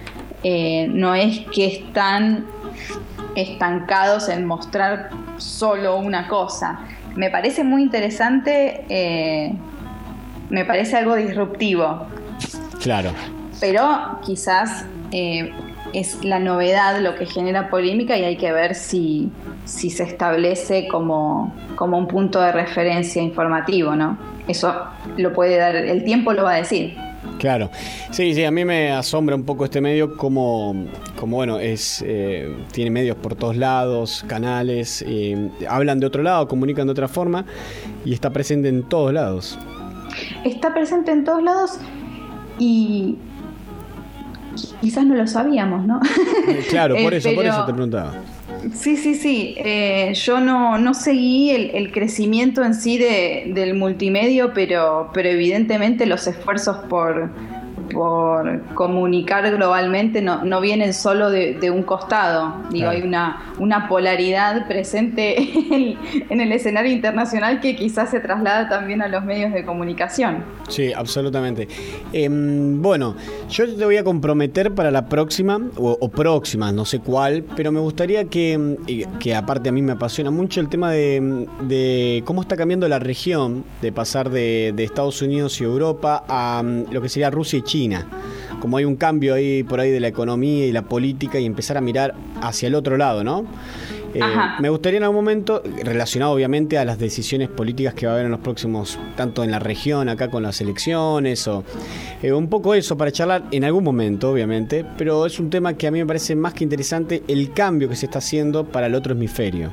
eh, 0.44 0.86
no 0.90 1.14
es 1.14 1.40
que 1.54 1.66
están 1.66 2.44
estancados 3.34 4.28
en 4.28 4.44
mostrar 4.46 5.10
solo 5.36 5.96
una 5.96 6.28
cosa. 6.28 6.80
me 7.16 7.30
parece 7.30 7.64
muy 7.64 7.82
interesante, 7.82 8.84
eh, 8.88 9.52
me 10.50 10.64
parece 10.64 10.96
algo 10.96 11.16
disruptivo, 11.16 12.06
Claro. 12.80 13.10
pero 13.58 14.20
quizás 14.24 14.84
eh, 15.12 15.52
es 15.92 16.24
la 16.24 16.38
novedad 16.38 17.00
lo 17.00 17.14
que 17.14 17.26
genera 17.26 17.70
polémica 17.70 18.16
y 18.16 18.24
hay 18.24 18.36
que 18.36 18.52
ver 18.52 18.74
si, 18.74 19.30
si 19.64 19.90
se 19.90 20.04
establece 20.04 20.88
como, 20.88 21.54
como 21.76 21.98
un 21.98 22.08
punto 22.08 22.40
de 22.40 22.52
referencia 22.52 23.22
informativo, 23.22 23.96
¿no? 23.96 24.18
Eso 24.46 24.74
lo 25.16 25.32
puede 25.32 25.56
dar, 25.56 25.76
el 25.76 26.04
tiempo 26.04 26.32
lo 26.32 26.44
va 26.44 26.54
a 26.54 26.56
decir. 26.56 26.96
Claro, 27.38 27.70
sí, 28.10 28.34
sí, 28.34 28.44
a 28.44 28.50
mí 28.50 28.64
me 28.64 28.90
asombra 28.90 29.36
un 29.36 29.44
poco 29.44 29.64
este 29.64 29.80
medio 29.80 30.16
como, 30.16 30.86
como 31.18 31.36
bueno, 31.36 31.58
es 31.58 32.02
eh, 32.06 32.56
tiene 32.72 32.90
medios 32.90 33.16
por 33.16 33.36
todos 33.36 33.56
lados, 33.56 34.24
canales, 34.26 35.04
eh, 35.06 35.50
hablan 35.68 36.00
de 36.00 36.06
otro 36.06 36.22
lado, 36.22 36.48
comunican 36.48 36.86
de 36.86 36.92
otra 36.92 37.06
forma 37.06 37.44
y 38.04 38.12
está 38.12 38.30
presente 38.30 38.68
en 38.68 38.82
todos 38.88 39.12
lados. 39.12 39.58
Está 40.44 40.74
presente 40.74 41.12
en 41.12 41.24
todos 41.24 41.42
lados 41.42 41.78
y 42.58 43.18
quizás 44.80 45.04
no 45.04 45.14
lo 45.14 45.26
sabíamos, 45.26 45.86
¿no? 45.86 46.00
Eh, 46.48 46.64
Claro, 46.68 46.94
por 47.02 47.14
Eh, 47.14 47.16
eso, 47.18 47.34
por 47.34 47.44
eso 47.44 47.64
te 47.66 47.72
preguntaba. 47.72 48.14
Sí, 48.74 48.96
sí, 48.96 49.14
sí. 49.14 49.54
Eh, 49.58 50.12
yo 50.14 50.40
no, 50.40 50.78
no 50.78 50.92
seguí 50.94 51.50
el, 51.50 51.70
el 51.74 51.92
crecimiento 51.92 52.64
en 52.64 52.74
sí 52.74 52.98
de- 52.98 53.50
del 53.54 53.74
multimedio, 53.74 54.52
pero, 54.52 55.10
pero 55.14 55.28
evidentemente 55.28 56.06
los 56.06 56.26
esfuerzos 56.26 56.76
por, 56.88 57.30
por 57.92 58.62
comunicar 58.74 59.50
globalmente 59.50 60.22
no, 60.22 60.44
no 60.44 60.60
vienen 60.60 60.92
solo 60.94 61.30
de, 61.30 61.54
de 61.54 61.70
un 61.70 61.82
costado. 61.82 62.54
Digo, 62.70 62.84
Claro. 62.88 62.90
hay 62.90 63.02
una, 63.02 63.42
una 63.58 63.88
polaridad 63.88 64.66
presente 64.68 65.36
en, 65.74 65.98
en 66.30 66.40
el 66.40 66.52
escenario 66.52 66.92
internacional 66.92 67.60
que 67.60 67.74
quizás 67.76 68.10
se 68.10 68.20
traslada 68.20 68.68
también 68.68 69.02
a 69.02 69.08
los 69.08 69.24
medios 69.24 69.52
de 69.52 69.64
comunicación. 69.64 70.44
Sí, 70.68 70.92
absolutamente. 70.92 71.66
Em, 72.12 72.80
bueno, 72.80 73.14
yo 73.50 73.74
te 73.74 73.84
voy 73.84 73.96
a 73.96 74.04
comprometer 74.04 74.74
para 74.74 74.90
la 74.90 75.06
próxima, 75.06 75.58
o, 75.76 75.96
o 76.00 76.08
próximas, 76.08 76.72
no 76.72 76.84
sé 76.84 77.00
cuál, 77.00 77.44
pero 77.56 77.72
me 77.72 77.80
gustaría 77.80 78.24
que, 78.26 78.52
em, 78.52 78.76
que 79.18 79.34
aparte 79.34 79.68
a 79.68 79.72
mí 79.72 79.82
me 79.82 79.92
apasiona 79.92 80.30
mucho 80.30 80.60
el 80.60 80.68
tema 80.68 80.90
de, 80.92 81.16
em, 81.16 81.46
de 81.62 82.22
cómo 82.24 82.42
está 82.42 82.56
cambiando 82.56 82.86
la 82.88 82.98
región, 82.98 83.64
de 83.82 83.92
pasar 83.92 84.30
de, 84.30 84.72
de 84.74 84.84
Estados 84.84 85.20
Unidos 85.22 85.60
y 85.60 85.64
Europa 85.64 86.24
a 86.28 86.62
lo 86.90 87.00
que 87.02 87.08
sería 87.08 87.30
Rusia 87.30 87.58
y 87.58 87.62
China. 87.62 87.77
Como 88.60 88.76
hay 88.76 88.84
un 88.84 88.96
cambio 88.96 89.34
ahí 89.34 89.62
por 89.62 89.78
ahí 89.80 89.90
de 89.90 90.00
la 90.00 90.08
economía 90.08 90.66
y 90.66 90.72
la 90.72 90.82
política 90.82 91.38
y 91.38 91.46
empezar 91.46 91.76
a 91.76 91.80
mirar 91.80 92.14
hacia 92.40 92.66
el 92.66 92.74
otro 92.74 92.96
lado, 92.96 93.22
¿no? 93.22 93.44
Eh, 94.14 94.20
me 94.60 94.70
gustaría 94.70 94.96
en 94.96 95.04
algún 95.04 95.16
momento, 95.16 95.62
relacionado 95.84 96.32
obviamente 96.32 96.78
a 96.78 96.84
las 96.84 96.98
decisiones 96.98 97.48
políticas 97.48 97.94
que 97.94 98.06
va 98.06 98.12
a 98.12 98.14
haber 98.14 98.26
en 98.26 98.32
los 98.32 98.40
próximos, 98.40 98.98
tanto 99.16 99.44
en 99.44 99.50
la 99.50 99.58
región, 99.58 100.08
acá 100.08 100.30
con 100.30 100.42
las 100.42 100.60
elecciones, 100.60 101.46
o 101.46 101.62
eh, 102.22 102.32
un 102.32 102.48
poco 102.48 102.74
eso 102.74 102.96
para 102.96 103.12
charlar 103.12 103.44
en 103.50 103.64
algún 103.64 103.84
momento, 103.84 104.30
obviamente, 104.30 104.84
pero 104.96 105.26
es 105.26 105.38
un 105.38 105.50
tema 105.50 105.74
que 105.74 105.86
a 105.86 105.90
mí 105.90 105.98
me 105.98 106.06
parece 106.06 106.34
más 106.34 106.54
que 106.54 106.64
interesante 106.64 107.22
el 107.28 107.52
cambio 107.52 107.88
que 107.88 107.96
se 107.96 108.06
está 108.06 108.18
haciendo 108.18 108.64
para 108.64 108.86
el 108.86 108.94
otro 108.94 109.12
hemisferio. 109.12 109.70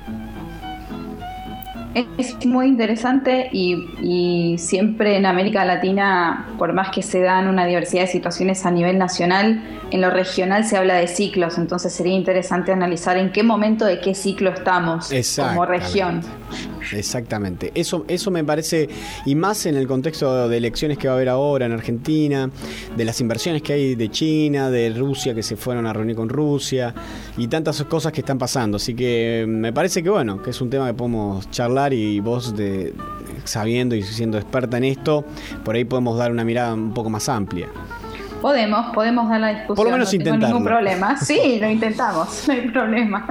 Es 2.18 2.46
muy 2.46 2.68
interesante 2.68 3.50
y, 3.54 3.88
y 4.02 4.58
siempre 4.58 5.16
en 5.16 5.26
América 5.26 5.64
Latina, 5.64 6.48
por 6.58 6.74
más 6.74 6.90
que 6.90 7.02
se 7.02 7.22
dan 7.22 7.48
una 7.48 7.66
diversidad 7.66 8.02
de 8.02 8.08
situaciones 8.08 8.66
a 8.66 8.72
nivel 8.72 8.98
nacional, 8.98 9.64
en 9.92 10.02
lo 10.02 10.10
regional 10.10 10.66
se 10.66 10.76
habla 10.76 10.96
de 10.96 11.08
ciclos, 11.08 11.58
entonces 11.58 11.94
sería 11.94 12.14
interesante 12.14 12.74
analizar 12.74 13.18
en 13.18 13.32
qué 13.32 13.44
momento 13.44 13.86
de 13.86 14.02
qué 14.02 14.14
ciclo 14.14 14.50
estamos 14.50 15.10
como 15.38 15.66
región. 15.66 16.22
Exactamente. 16.94 17.72
Eso, 17.76 18.06
eso 18.08 18.32
me 18.32 18.44
parece, 18.44 18.90
y 19.26 19.36
más 19.36 19.66
en 19.66 19.76
el 19.76 19.88
contexto 19.88 20.48
de 20.48 20.58
elecciones 20.58 20.98
que 20.98 21.08
va 21.08 21.14
a 21.14 21.18
haber 21.18 21.30
ahora 21.30 21.66
en 21.66 21.72
Argentina, 21.72 22.50
de 22.96 23.06
las 23.06 23.20
inversiones 23.22 23.62
que 23.62 23.74
hay 23.74 23.96
de 23.96 24.10
China, 24.10 24.70
de 24.70 24.90
Rusia 24.90 25.34
que 25.34 25.44
se 25.44 25.56
fueron 25.56 25.86
a 25.86 25.94
reunir 25.94 26.16
con 26.16 26.30
Rusia, 26.30 26.94
y 27.38 27.48
tantas 27.48 27.84
cosas 27.84 28.12
que 28.12 28.22
están 28.22 28.38
pasando. 28.38 28.78
Así 28.78 28.94
que 28.94 29.46
me 29.48 29.74
parece 29.74 30.04
que 30.04 30.10
bueno, 30.10 30.42
que 30.42 30.52
es 30.52 30.62
un 30.62 30.70
tema 30.70 30.88
que 30.88 30.94
podemos 30.94 31.50
charlar 31.52 31.94
y 31.94 32.20
vos 32.20 32.56
de 32.56 32.94
sabiendo 33.44 33.96
y 33.96 34.02
siendo 34.02 34.38
experta 34.38 34.78
en 34.78 34.86
esto, 34.86 35.24
por 35.64 35.76
ahí 35.76 35.86
podemos 35.86 36.18
dar 36.18 36.32
una 36.32 36.44
mirada 36.44 36.74
un 36.74 36.94
poco 36.94 37.10
más 37.10 37.30
amplia. 37.30 37.70
Podemos, 38.42 38.94
podemos 38.94 39.30
dar 39.30 39.40
la 39.42 39.50
discusión. 39.50 39.76
Por 39.76 39.86
lo 39.86 39.92
menos 39.92 40.08
no 40.08 40.12
tengo 40.12 40.24
intentarlo. 40.24 40.48
ningún 40.56 40.66
problema. 40.66 41.18
Sí, 41.18 41.58
lo 41.60 41.70
intentamos, 41.70 42.44
no 42.48 42.54
hay 42.54 42.70
problema. 42.70 43.26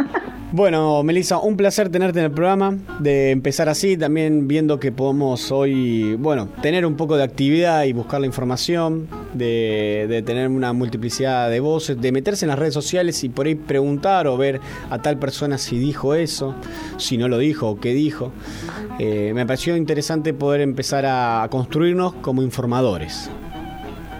Bueno, 0.52 1.02
Melissa, 1.02 1.38
un 1.38 1.56
placer 1.56 1.88
tenerte 1.88 2.20
en 2.20 2.26
el 2.26 2.30
programa, 2.30 2.76
de 3.00 3.32
empezar 3.32 3.68
así, 3.68 3.96
también 3.96 4.46
viendo 4.46 4.78
que 4.78 4.92
podemos 4.92 5.50
hoy, 5.50 6.14
bueno, 6.14 6.48
tener 6.62 6.86
un 6.86 6.94
poco 6.94 7.16
de 7.16 7.24
actividad 7.24 7.82
y 7.84 7.92
buscar 7.92 8.20
la 8.20 8.26
información, 8.26 9.08
de, 9.32 10.06
de 10.08 10.22
tener 10.22 10.48
una 10.48 10.72
multiplicidad 10.72 11.50
de 11.50 11.58
voces, 11.58 12.00
de 12.00 12.12
meterse 12.12 12.44
en 12.44 12.50
las 12.50 12.58
redes 12.58 12.74
sociales 12.74 13.24
y 13.24 13.30
por 13.30 13.46
ahí 13.46 13.56
preguntar 13.56 14.28
o 14.28 14.36
ver 14.36 14.60
a 14.90 14.98
tal 14.98 15.18
persona 15.18 15.58
si 15.58 15.76
dijo 15.76 16.14
eso, 16.14 16.54
si 16.98 17.18
no 17.18 17.26
lo 17.26 17.38
dijo 17.38 17.70
o 17.70 17.80
qué 17.80 17.92
dijo. 17.92 18.30
Eh, 19.00 19.32
me 19.34 19.44
pareció 19.46 19.76
interesante 19.76 20.34
poder 20.34 20.60
empezar 20.60 21.04
a 21.04 21.48
construirnos 21.50 22.14
como 22.14 22.42
informadores. 22.42 23.28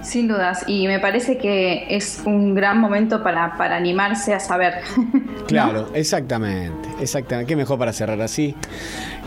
Sin 0.05 0.29
dudas, 0.29 0.65
y 0.67 0.87
me 0.87 1.01
parece 1.01 1.39
que 1.39 1.87
es 1.89 2.23
un 2.27 2.55
gran 2.55 2.79
momento 2.79 3.23
para, 3.23 3.57
para 3.57 3.77
animarse 3.77 4.35
a 4.35 4.41
saber. 4.41 4.75
Claro, 5.47 5.91
exactamente, 5.93 6.89
exactamente. 7.01 7.49
Qué 7.49 7.55
mejor 7.55 7.79
para 7.79 7.93
cerrar 7.93 8.21
así. 8.23 8.55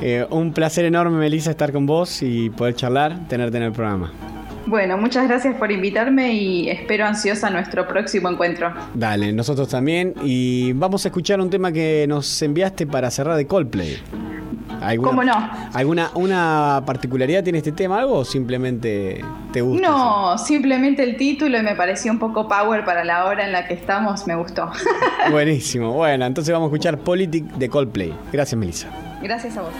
Eh, 0.01 0.25
un 0.31 0.51
placer 0.51 0.83
enorme, 0.83 1.17
Melissa, 1.17 1.51
estar 1.51 1.71
con 1.71 1.85
vos 1.85 2.23
y 2.23 2.49
poder 2.49 2.73
charlar, 2.75 3.27
tenerte 3.27 3.57
en 3.57 3.63
el 3.63 3.71
programa. 3.71 4.11
Bueno, 4.65 4.97
muchas 4.97 5.27
gracias 5.27 5.55
por 5.55 5.71
invitarme 5.71 6.33
y 6.33 6.69
espero 6.69 7.05
ansiosa 7.05 7.49
nuestro 7.49 7.87
próximo 7.87 8.29
encuentro. 8.29 8.73
Dale, 8.93 9.31
nosotros 9.31 9.69
también. 9.69 10.13
Y 10.23 10.73
vamos 10.73 11.05
a 11.05 11.09
escuchar 11.09 11.39
un 11.39 11.49
tema 11.49 11.71
que 11.71 12.05
nos 12.09 12.41
enviaste 12.41 12.85
para 12.85 13.09
cerrar 13.09 13.37
de 13.37 13.47
Coldplay. 13.47 13.97
¿Alguna, 14.81 15.09
¿Cómo 15.09 15.23
no? 15.23 15.49
¿Alguna 15.73 16.11
una 16.13 16.83
particularidad 16.85 17.43
tiene 17.43 17.59
este 17.59 17.71
tema? 17.71 17.99
¿Algo 17.99 18.19
o 18.19 18.25
simplemente 18.25 19.23
te 19.51 19.61
gusta? 19.61 19.87
No, 19.87 20.37
simplemente 20.37 21.03
el 21.03 21.17
título 21.17 21.57
y 21.57 21.63
me 21.63 21.75
pareció 21.75 22.11
un 22.11 22.19
poco 22.19 22.47
power 22.47 22.85
para 22.85 23.03
la 23.03 23.25
hora 23.25 23.45
en 23.45 23.51
la 23.51 23.67
que 23.67 23.73
estamos, 23.73 24.27
me 24.27 24.35
gustó. 24.35 24.71
Buenísimo. 25.31 25.93
Bueno, 25.93 26.25
entonces 26.25 26.53
vamos 26.53 26.67
a 26.67 26.69
escuchar 26.69 26.97
Politic 26.99 27.45
de 27.53 27.69
Coldplay. 27.69 28.13
Gracias, 28.31 28.57
Melissa. 28.57 28.87
Gracias 29.21 29.57
a 29.57 29.61
vos. 29.61 29.71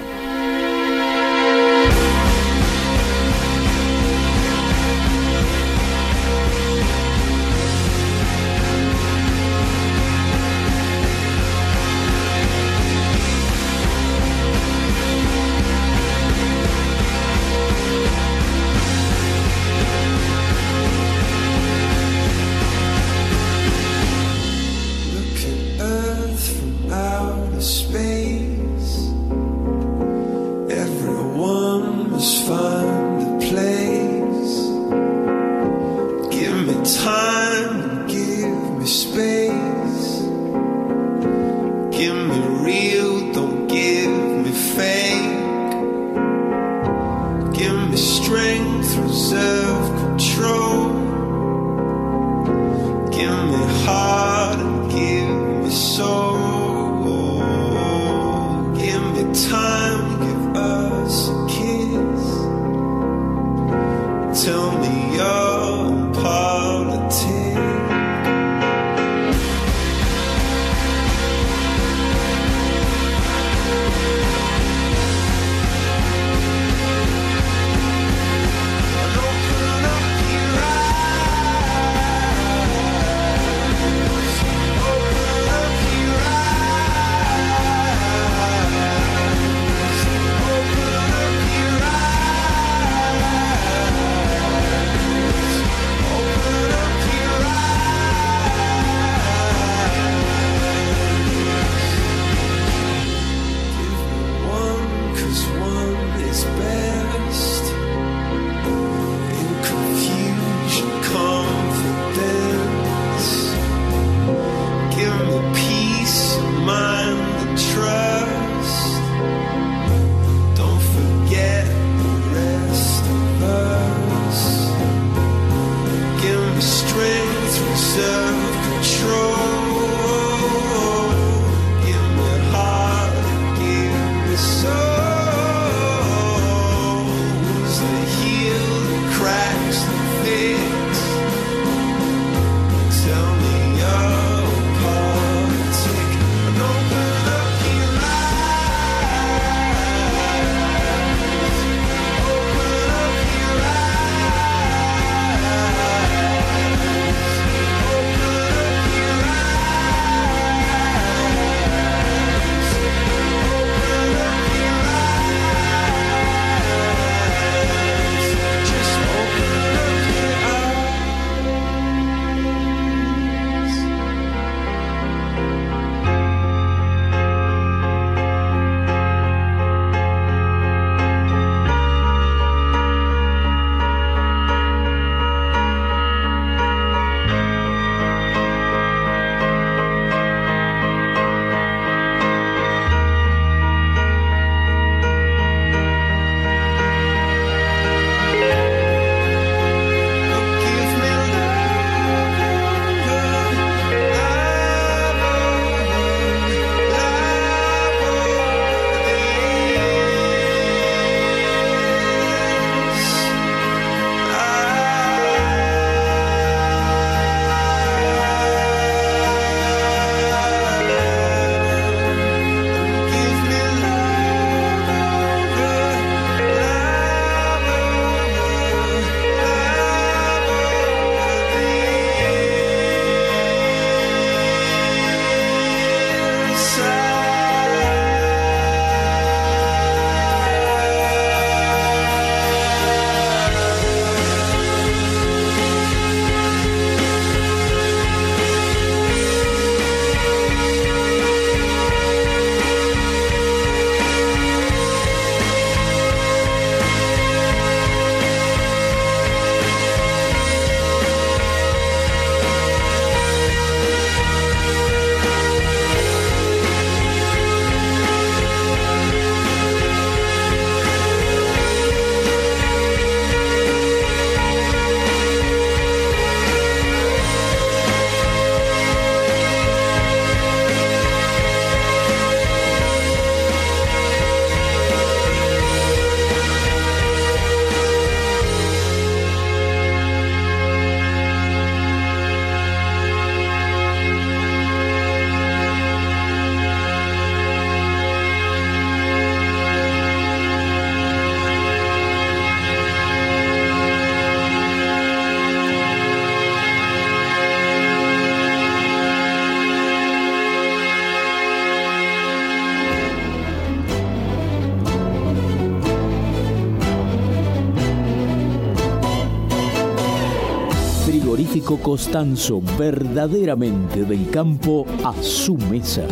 Costanzo, 321.98 322.62
verdaderamente 322.78 324.04
del 324.04 324.30
campo 324.30 324.86
a 325.04 325.20
su 325.24 325.58
mesa. 325.58 326.04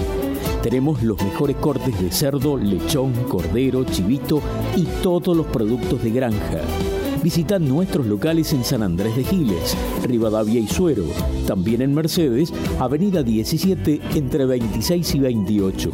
Tenemos 0.64 1.04
los 1.04 1.22
mejores 1.22 1.58
cortes 1.58 2.02
de 2.02 2.10
cerdo, 2.10 2.58
lechón, 2.58 3.14
cordero, 3.30 3.84
chivito 3.84 4.42
y 4.76 4.86
todos 5.04 5.38
los 5.38 5.46
productos 5.46 6.04
de 6.04 6.10
granja. 6.10 6.62
Visita 7.22 7.60
nuestros 7.60 8.08
locales 8.08 8.52
en 8.54 8.64
San 8.64 8.82
Andrés 8.82 9.16
de 9.16 9.26
Giles, 9.26 9.78
Rivadavia 10.02 10.60
y 10.60 10.68
Suero, 10.68 11.04
también 11.46 11.84
en 11.84 11.94
Mercedes, 11.94 12.52
Avenida 12.80 13.22
17 13.22 14.02
entre 14.16 14.48
26 14.48 15.14
y 15.14 15.20
28. 15.20 15.92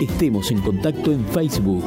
Estemos 0.00 0.50
en 0.50 0.60
contacto 0.62 1.12
en 1.12 1.24
Facebook 1.26 1.84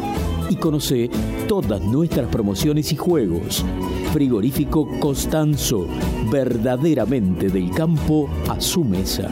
y 0.50 0.56
conoce 0.56 1.10
todas 1.50 1.82
nuestras 1.82 2.30
promociones 2.30 2.94
y 2.94 2.96
juegos. 2.96 3.66
Frigorífico 4.14 4.88
Costanzo, 5.00 5.88
verdaderamente 6.32 7.50
del 7.50 7.70
campo 7.72 8.30
a 8.48 8.60
su 8.62 8.86
mesa. 8.86 9.30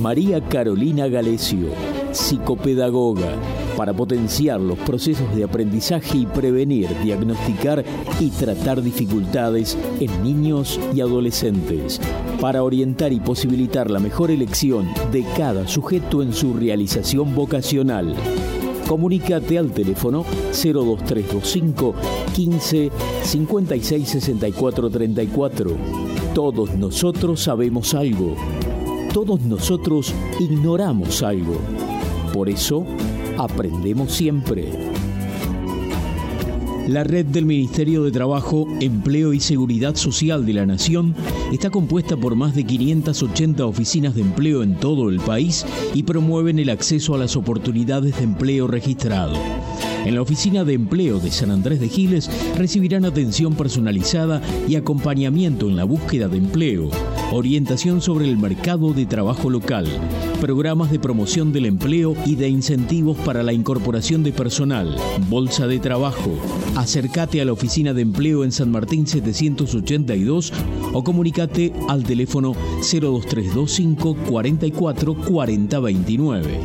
María 0.00 0.40
Carolina 0.40 1.08
Galesio, 1.08 1.70
psicopedagoga, 2.12 3.32
para 3.76 3.92
potenciar 3.92 4.60
los 4.60 4.78
procesos 4.78 5.34
de 5.34 5.42
aprendizaje 5.42 6.18
y 6.18 6.26
prevenir, 6.26 6.88
diagnosticar 7.02 7.84
y 8.20 8.30
tratar 8.30 8.80
dificultades 8.80 9.76
en 9.98 10.22
niños 10.22 10.78
y 10.94 11.00
adolescentes, 11.00 12.00
para 12.40 12.62
orientar 12.62 13.12
y 13.12 13.18
posibilitar 13.18 13.90
la 13.90 13.98
mejor 13.98 14.30
elección 14.30 14.88
de 15.10 15.24
cada 15.36 15.66
sujeto 15.66 16.22
en 16.22 16.32
su 16.32 16.54
realización 16.54 17.34
vocacional. 17.34 18.14
Comunícate 18.88 19.58
al 19.58 19.70
teléfono 19.70 20.24
02325 20.52 21.94
15 22.34 22.90
56 23.22 24.08
64 24.08 24.90
34. 24.90 25.70
Todos 26.34 26.74
nosotros 26.74 27.42
sabemos 27.42 27.92
algo. 27.92 28.34
Todos 29.12 29.42
nosotros 29.42 30.14
ignoramos 30.40 31.22
algo. 31.22 31.56
Por 32.32 32.48
eso, 32.48 32.86
aprendemos 33.36 34.12
siempre. 34.12 34.97
La 36.88 37.04
red 37.04 37.26
del 37.26 37.44
Ministerio 37.44 38.02
de 38.02 38.10
Trabajo, 38.10 38.66
Empleo 38.80 39.34
y 39.34 39.40
Seguridad 39.40 39.94
Social 39.94 40.46
de 40.46 40.54
la 40.54 40.64
Nación 40.64 41.14
está 41.52 41.68
compuesta 41.68 42.16
por 42.16 42.34
más 42.34 42.54
de 42.54 42.64
580 42.64 43.66
oficinas 43.66 44.14
de 44.14 44.22
empleo 44.22 44.62
en 44.62 44.74
todo 44.74 45.10
el 45.10 45.20
país 45.20 45.66
y 45.92 46.04
promueven 46.04 46.58
el 46.58 46.70
acceso 46.70 47.14
a 47.14 47.18
las 47.18 47.36
oportunidades 47.36 48.16
de 48.16 48.24
empleo 48.24 48.66
registrado. 48.68 49.36
En 50.06 50.14
la 50.14 50.22
Oficina 50.22 50.64
de 50.64 50.72
Empleo 50.72 51.18
de 51.20 51.30
San 51.30 51.50
Andrés 51.50 51.78
de 51.78 51.90
Giles 51.90 52.30
recibirán 52.56 53.04
atención 53.04 53.54
personalizada 53.54 54.40
y 54.66 54.76
acompañamiento 54.76 55.68
en 55.68 55.76
la 55.76 55.84
búsqueda 55.84 56.28
de 56.28 56.38
empleo, 56.38 56.88
orientación 57.32 58.00
sobre 58.00 58.26
el 58.26 58.38
mercado 58.38 58.92
de 58.92 59.04
trabajo 59.06 59.50
local, 59.50 59.86
programas 60.40 60.90
de 60.90 60.98
promoción 60.98 61.52
del 61.52 61.66
empleo 61.66 62.16
y 62.24 62.36
de 62.36 62.48
incentivos 62.48 63.18
para 63.18 63.42
la 63.42 63.52
incorporación 63.52 64.22
de 64.22 64.32
personal, 64.32 64.96
bolsa 65.28 65.66
de 65.66 65.78
trabajo. 65.78 66.30
Acércate 66.76 67.40
a 67.40 67.44
la 67.44 67.52
oficina 67.52 67.92
de 67.92 68.02
empleo 68.02 68.44
en 68.44 68.52
San 68.52 68.70
Martín 68.70 69.06
782 69.06 70.52
o 70.92 71.04
comunícate 71.04 71.72
al 71.88 72.02
teléfono 72.04 72.54
02325 72.80 74.16
44 74.28 75.14
40 75.14 75.80
29. 75.80 76.60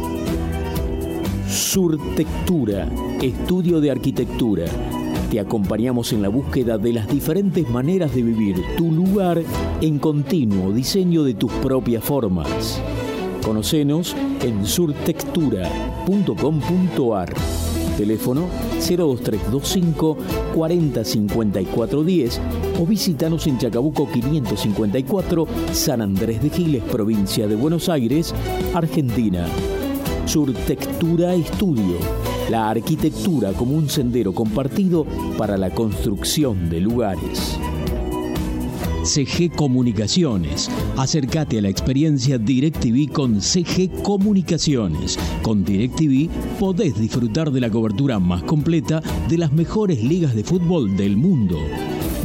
Surtectura, 1.50 2.90
estudio 3.22 3.82
de 3.82 3.92
arquitectura. 3.92 4.66
Te 5.34 5.40
acompañamos 5.40 6.14
en 6.14 6.22
la 6.22 6.30
búsqueda 6.30 6.78
de 6.78 6.94
las 6.94 7.08
diferentes 7.08 7.68
maneras 7.68 8.14
de 8.14 8.22
vivir 8.22 8.62
tu 8.78 8.92
lugar 8.92 9.42
en 9.82 9.98
continuo 9.98 10.72
diseño 10.72 11.24
de 11.24 11.34
tus 11.34 11.52
propias 11.54 12.04
formas. 12.04 12.80
Conocenos 13.44 14.16
en 14.44 14.64
surtectura.com.ar. 14.64 17.34
Teléfono 17.98 18.48
02325 18.74 20.18
405410 20.54 22.40
o 22.80 22.86
visítanos 22.86 23.48
en 23.48 23.58
Chacabuco 23.58 24.08
554, 24.12 25.48
San 25.72 26.04
Andrés 26.04 26.44
de 26.44 26.52
Giles, 26.52 26.84
provincia 26.84 27.48
de 27.48 27.56
Buenos 27.56 27.90
Aires, 27.90 28.36
Argentina. 28.76 29.48
Surtectura 30.28 31.34
Estudio, 31.34 31.98
la 32.50 32.70
arquitectura 32.70 33.54
como 33.54 33.76
un 33.76 33.90
sendero 33.90 34.34
compartido 34.34 35.06
para 35.38 35.58
la 35.58 35.70
construcción 35.70 36.70
de 36.70 36.82
lugares. 36.82 37.58
CG 39.04 39.52
Comunicaciones. 39.54 40.70
Acércate 40.98 41.60
a 41.60 41.62
la 41.62 41.70
experiencia 41.70 42.38
DirecTV 42.38 43.12
con 43.12 43.42
CG 43.42 44.02
Comunicaciones. 44.02 45.20
Con 45.42 45.66
DirecTV 45.66 46.30
podés 46.58 46.98
disfrutar 46.98 47.52
de 47.52 47.60
la 47.60 47.70
cobertura 47.70 48.20
más 48.20 48.44
completa 48.44 49.02
de 49.28 49.38
las 49.38 49.52
mejores 49.52 50.02
ligas 50.02 50.34
de 50.36 50.44
fútbol 50.44 50.96
del 50.96 51.18
mundo. 51.18 51.58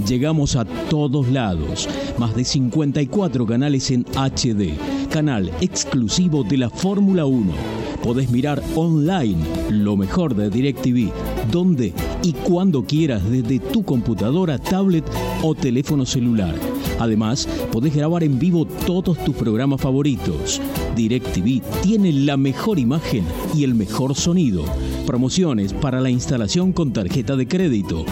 Llegamos 0.06 0.54
a 0.54 0.64
todos 0.64 1.28
lados. 1.28 1.88
Más 2.16 2.34
de 2.36 2.44
54 2.44 3.46
canales 3.46 3.90
en 3.90 4.04
HD. 4.14 4.78
Canal 5.10 5.50
exclusivo 5.60 6.44
de 6.44 6.58
la 6.58 6.70
Fórmula 6.70 7.26
1. 7.26 7.77
Podés 8.08 8.30
mirar 8.30 8.62
online 8.74 9.36
lo 9.68 9.94
mejor 9.94 10.34
de 10.34 10.48
DirecTV, 10.48 11.12
donde 11.52 11.92
y 12.22 12.32
cuando 12.32 12.82
quieras 12.82 13.22
desde 13.30 13.58
tu 13.58 13.82
computadora, 13.82 14.58
tablet 14.58 15.04
o 15.42 15.54
teléfono 15.54 16.06
celular. 16.06 16.54
Además, 16.98 17.46
podés 17.70 17.94
grabar 17.94 18.24
en 18.24 18.38
vivo 18.38 18.64
todos 18.64 19.22
tus 19.22 19.36
programas 19.36 19.82
favoritos. 19.82 20.58
DirecTV 20.96 21.60
tiene 21.82 22.10
la 22.14 22.38
mejor 22.38 22.78
imagen 22.78 23.26
y 23.54 23.64
el 23.64 23.74
mejor 23.74 24.14
sonido. 24.14 24.64
Promociones 25.06 25.74
para 25.74 26.00
la 26.00 26.08
instalación 26.08 26.72
con 26.72 26.94
tarjeta 26.94 27.36
de 27.36 27.46
crédito. 27.46 28.06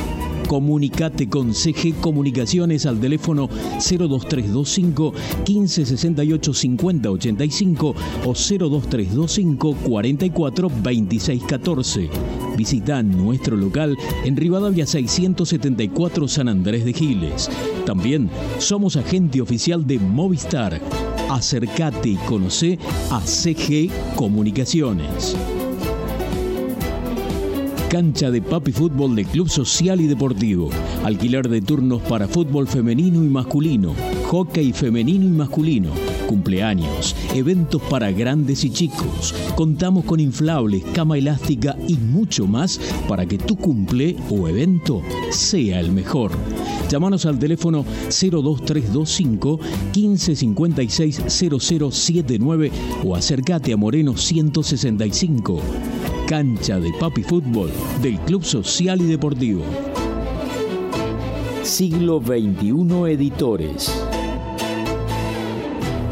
Comunicate 0.46 1.28
con 1.28 1.52
CG 1.52 1.94
Comunicaciones 2.00 2.86
al 2.86 3.00
teléfono 3.00 3.48
02325 3.48 5.12
1568 5.46 6.54
5085 6.54 7.94
o 8.24 8.32
02325 8.32 9.74
44 9.74 10.70
26 10.82 11.42
14. 11.42 12.10
Visita 12.56 13.02
nuestro 13.02 13.56
local 13.56 13.96
en 14.24 14.36
Rivadavia 14.36 14.86
674 14.86 16.28
San 16.28 16.48
Andrés 16.48 16.84
de 16.84 16.92
Giles. 16.92 17.50
También 17.84 18.30
somos 18.58 18.96
agente 18.96 19.40
oficial 19.40 19.86
de 19.86 19.98
Movistar. 19.98 20.80
Acercate 21.28 22.10
y 22.10 22.16
conoce 22.16 22.78
a 23.10 23.20
CG 23.20 23.90
Comunicaciones. 24.16 25.36
Cancha 27.96 28.30
de 28.30 28.42
Papi 28.42 28.72
Fútbol 28.72 29.16
de 29.16 29.24
Club 29.24 29.48
Social 29.48 30.02
y 30.02 30.06
Deportivo. 30.06 30.68
Alquiler 31.02 31.48
de 31.48 31.62
turnos 31.62 32.02
para 32.02 32.28
fútbol 32.28 32.68
femenino 32.68 33.24
y 33.24 33.28
masculino, 33.28 33.94
hockey 34.26 34.74
femenino 34.74 35.24
y 35.24 35.30
masculino, 35.30 35.92
cumpleaños, 36.28 37.16
eventos 37.34 37.80
para 37.88 38.12
grandes 38.12 38.64
y 38.64 38.70
chicos. 38.70 39.34
Contamos 39.54 40.04
con 40.04 40.20
inflables, 40.20 40.84
cama 40.92 41.16
elástica 41.16 41.74
y 41.88 41.94
mucho 41.94 42.46
más 42.46 42.78
para 43.08 43.24
que 43.24 43.38
tu 43.38 43.56
cumple 43.56 44.14
o 44.28 44.46
evento 44.46 45.00
sea 45.30 45.80
el 45.80 45.90
mejor. 45.90 46.32
Llámanos 46.90 47.24
al 47.24 47.38
teléfono 47.38 47.82
02325 48.10 49.58
1556 49.94 51.22
0079 51.28 52.70
o 53.06 53.16
acércate 53.16 53.72
a 53.72 53.78
Moreno 53.78 54.18
165. 54.18 55.62
Cancha 56.26 56.80
de 56.80 56.92
Papi 56.98 57.22
Fútbol 57.22 57.70
del 58.02 58.18
Club 58.18 58.42
Social 58.42 59.00
y 59.00 59.04
Deportivo. 59.04 59.62
Siglo 61.62 62.20
XXI 62.20 63.12
Editores. 63.12 64.04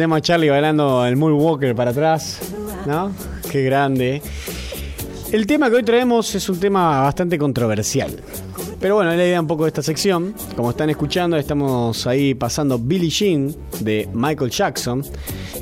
Tenemos 0.00 0.16
a 0.16 0.20
Charlie 0.22 0.48
bailando 0.48 1.04
el 1.04 1.14
Moonwalker 1.14 1.74
para 1.74 1.90
atrás, 1.90 2.40
¿no? 2.86 3.12
Qué 3.50 3.62
grande. 3.64 4.22
El 5.30 5.46
tema 5.46 5.68
que 5.68 5.76
hoy 5.76 5.82
traemos 5.82 6.34
es 6.34 6.48
un 6.48 6.58
tema 6.58 7.02
bastante 7.02 7.36
controversial. 7.36 8.10
Pero 8.80 8.94
bueno, 8.94 9.10
es 9.10 9.18
la 9.18 9.26
idea 9.26 9.38
un 9.38 9.46
poco 9.46 9.64
de 9.64 9.68
esta 9.68 9.82
sección. 9.82 10.34
Como 10.56 10.70
están 10.70 10.88
escuchando, 10.88 11.36
estamos 11.36 12.06
ahí 12.06 12.32
pasando 12.32 12.78
Billie 12.78 13.10
Jean 13.10 13.54
de 13.80 14.08
Michael 14.14 14.50
Jackson. 14.50 15.04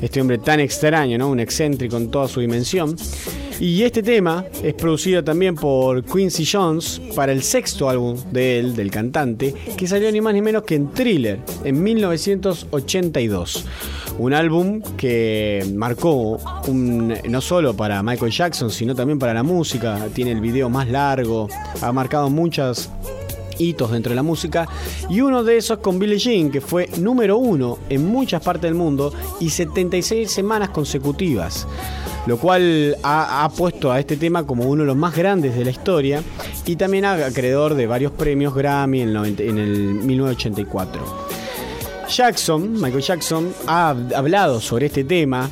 Este 0.01 0.21
hombre 0.21 0.37
tan 0.37 0.61
extraño, 0.61 1.17
¿no? 1.17 1.27
Un 1.27 1.41
excéntrico 1.41 1.97
en 1.97 2.09
toda 2.09 2.29
su 2.29 2.39
dimensión. 2.39 2.95
Y 3.59 3.83
este 3.83 4.01
tema 4.01 4.45
es 4.63 4.73
producido 4.73 5.21
también 5.21 5.55
por 5.55 6.05
Quincy 6.05 6.45
Jones 6.49 7.01
para 7.13 7.33
el 7.33 7.43
sexto 7.43 7.89
álbum 7.89 8.17
de 8.31 8.59
él, 8.59 8.73
del 8.73 8.89
cantante, 8.89 9.53
que 9.75 9.85
salió 9.85 10.09
ni 10.13 10.21
más 10.21 10.33
ni 10.33 10.41
menos 10.41 10.63
que 10.63 10.75
en 10.75 10.91
Thriller, 10.91 11.41
en 11.65 11.83
1982. 11.83 13.65
Un 14.19 14.33
álbum 14.33 14.81
que 14.97 15.65
marcó 15.73 16.37
no 16.67 17.41
solo 17.41 17.73
para 17.73 18.03
Michael 18.03 18.31
Jackson, 18.31 18.69
sino 18.69 18.93
también 18.93 19.17
para 19.17 19.33
la 19.33 19.43
música. 19.43 20.07
Tiene 20.13 20.31
el 20.31 20.41
video 20.41 20.69
más 20.69 20.89
largo, 20.89 21.47
ha 21.81 21.91
marcado 21.93 22.29
muchas 22.29 22.89
hitos 23.57 23.91
dentro 23.91 24.09
de 24.09 24.17
la 24.17 24.23
música, 24.23 24.67
y 25.09 25.21
uno 25.21 25.43
de 25.43 25.57
esos 25.57 25.79
con 25.79 25.99
Billie 25.99 26.17
Jean, 26.17 26.51
que 26.51 26.59
fue 26.59 26.89
número 26.97 27.37
uno 27.37 27.77
en 27.89 28.05
muchas 28.05 28.41
partes 28.41 28.63
del 28.63 28.75
mundo 28.75 29.13
y 29.39 29.49
76 29.49 30.29
semanas 30.29 30.69
consecutivas 30.69 31.67
lo 32.25 32.37
cual 32.37 32.95
ha, 33.01 33.43
ha, 33.43 33.49
puesto 33.49 33.91
a 33.91 33.99
este 33.99 34.17
tema 34.17 34.45
como 34.45 34.65
uno 34.65 34.83
de 34.83 34.87
los 34.87 34.95
más 34.95 35.15
grandes 35.15 35.55
de 35.55 35.63
la 35.63 35.71
historia 35.71 36.21
y 36.65 36.75
también 36.75 37.05
acreedor 37.05 37.73
de 37.73 37.87
varios 37.87 38.11
premios 38.11 38.53
Grammy 38.53 39.01
en 39.01 39.07
el, 39.07 39.13
90, 39.13 39.43
en 39.43 39.57
el 39.57 39.77
1984. 39.93 41.38
Jackson, 42.09 42.73
Michael 42.73 43.01
Jackson, 43.01 43.53
ha 43.67 43.89
hablado 44.15 44.59
sobre 44.59 44.87
este 44.87 45.03
tema, 45.03 45.49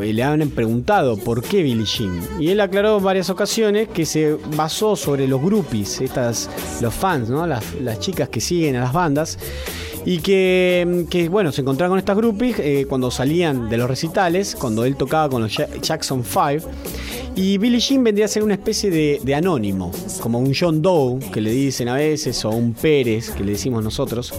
le 0.00 0.22
han 0.22 0.48
preguntado 0.50 1.16
por 1.16 1.42
qué 1.42 1.62
Billie 1.62 1.84
Jean. 1.84 2.20
Y 2.38 2.48
él 2.48 2.60
aclaró 2.60 2.98
en 2.98 3.04
varias 3.04 3.30
ocasiones 3.30 3.88
que 3.88 4.04
se 4.04 4.36
basó 4.56 4.94
sobre 4.94 5.26
los 5.26 5.42
groupies, 5.42 6.00
estas, 6.00 6.48
los 6.80 6.94
fans, 6.94 7.28
las, 7.30 7.98
chicas 8.00 8.28
que 8.28 8.40
siguen 8.40 8.76
a 8.76 8.80
las 8.80 8.92
bandas 8.92 9.38
y 10.04 10.18
que, 10.18 11.28
bueno, 11.30 11.50
se 11.50 11.62
encontraban 11.62 11.92
con 11.92 11.98
estas 11.98 12.16
groupies 12.16 12.58
eh, 12.60 12.86
cuando 12.88 13.10
salían 13.10 13.68
de 13.68 13.76
los 13.76 13.88
recitales, 13.88 14.54
cuando 14.54 14.84
él 14.84 14.96
tocaba 14.96 15.28
con 15.28 15.42
los 15.42 15.56
Jackson 15.82 16.22
5. 16.24 16.68
Y 17.34 17.58
Billie 17.58 17.80
Jean 17.80 18.02
vendría 18.02 18.26
a 18.26 18.28
ser 18.28 18.42
una 18.42 18.54
especie 18.54 18.90
de, 18.90 19.20
de, 19.22 19.34
anónimo, 19.34 19.92
como 20.20 20.38
un 20.38 20.54
John 20.58 20.80
Doe, 20.80 21.18
que 21.32 21.42
le 21.42 21.50
dicen 21.50 21.88
a 21.88 21.94
veces, 21.94 22.42
o 22.44 22.50
un 22.50 22.72
Pérez, 22.72 23.30
que 23.30 23.44
le 23.44 23.52
decimos 23.52 23.84
nosotros, 23.84 24.32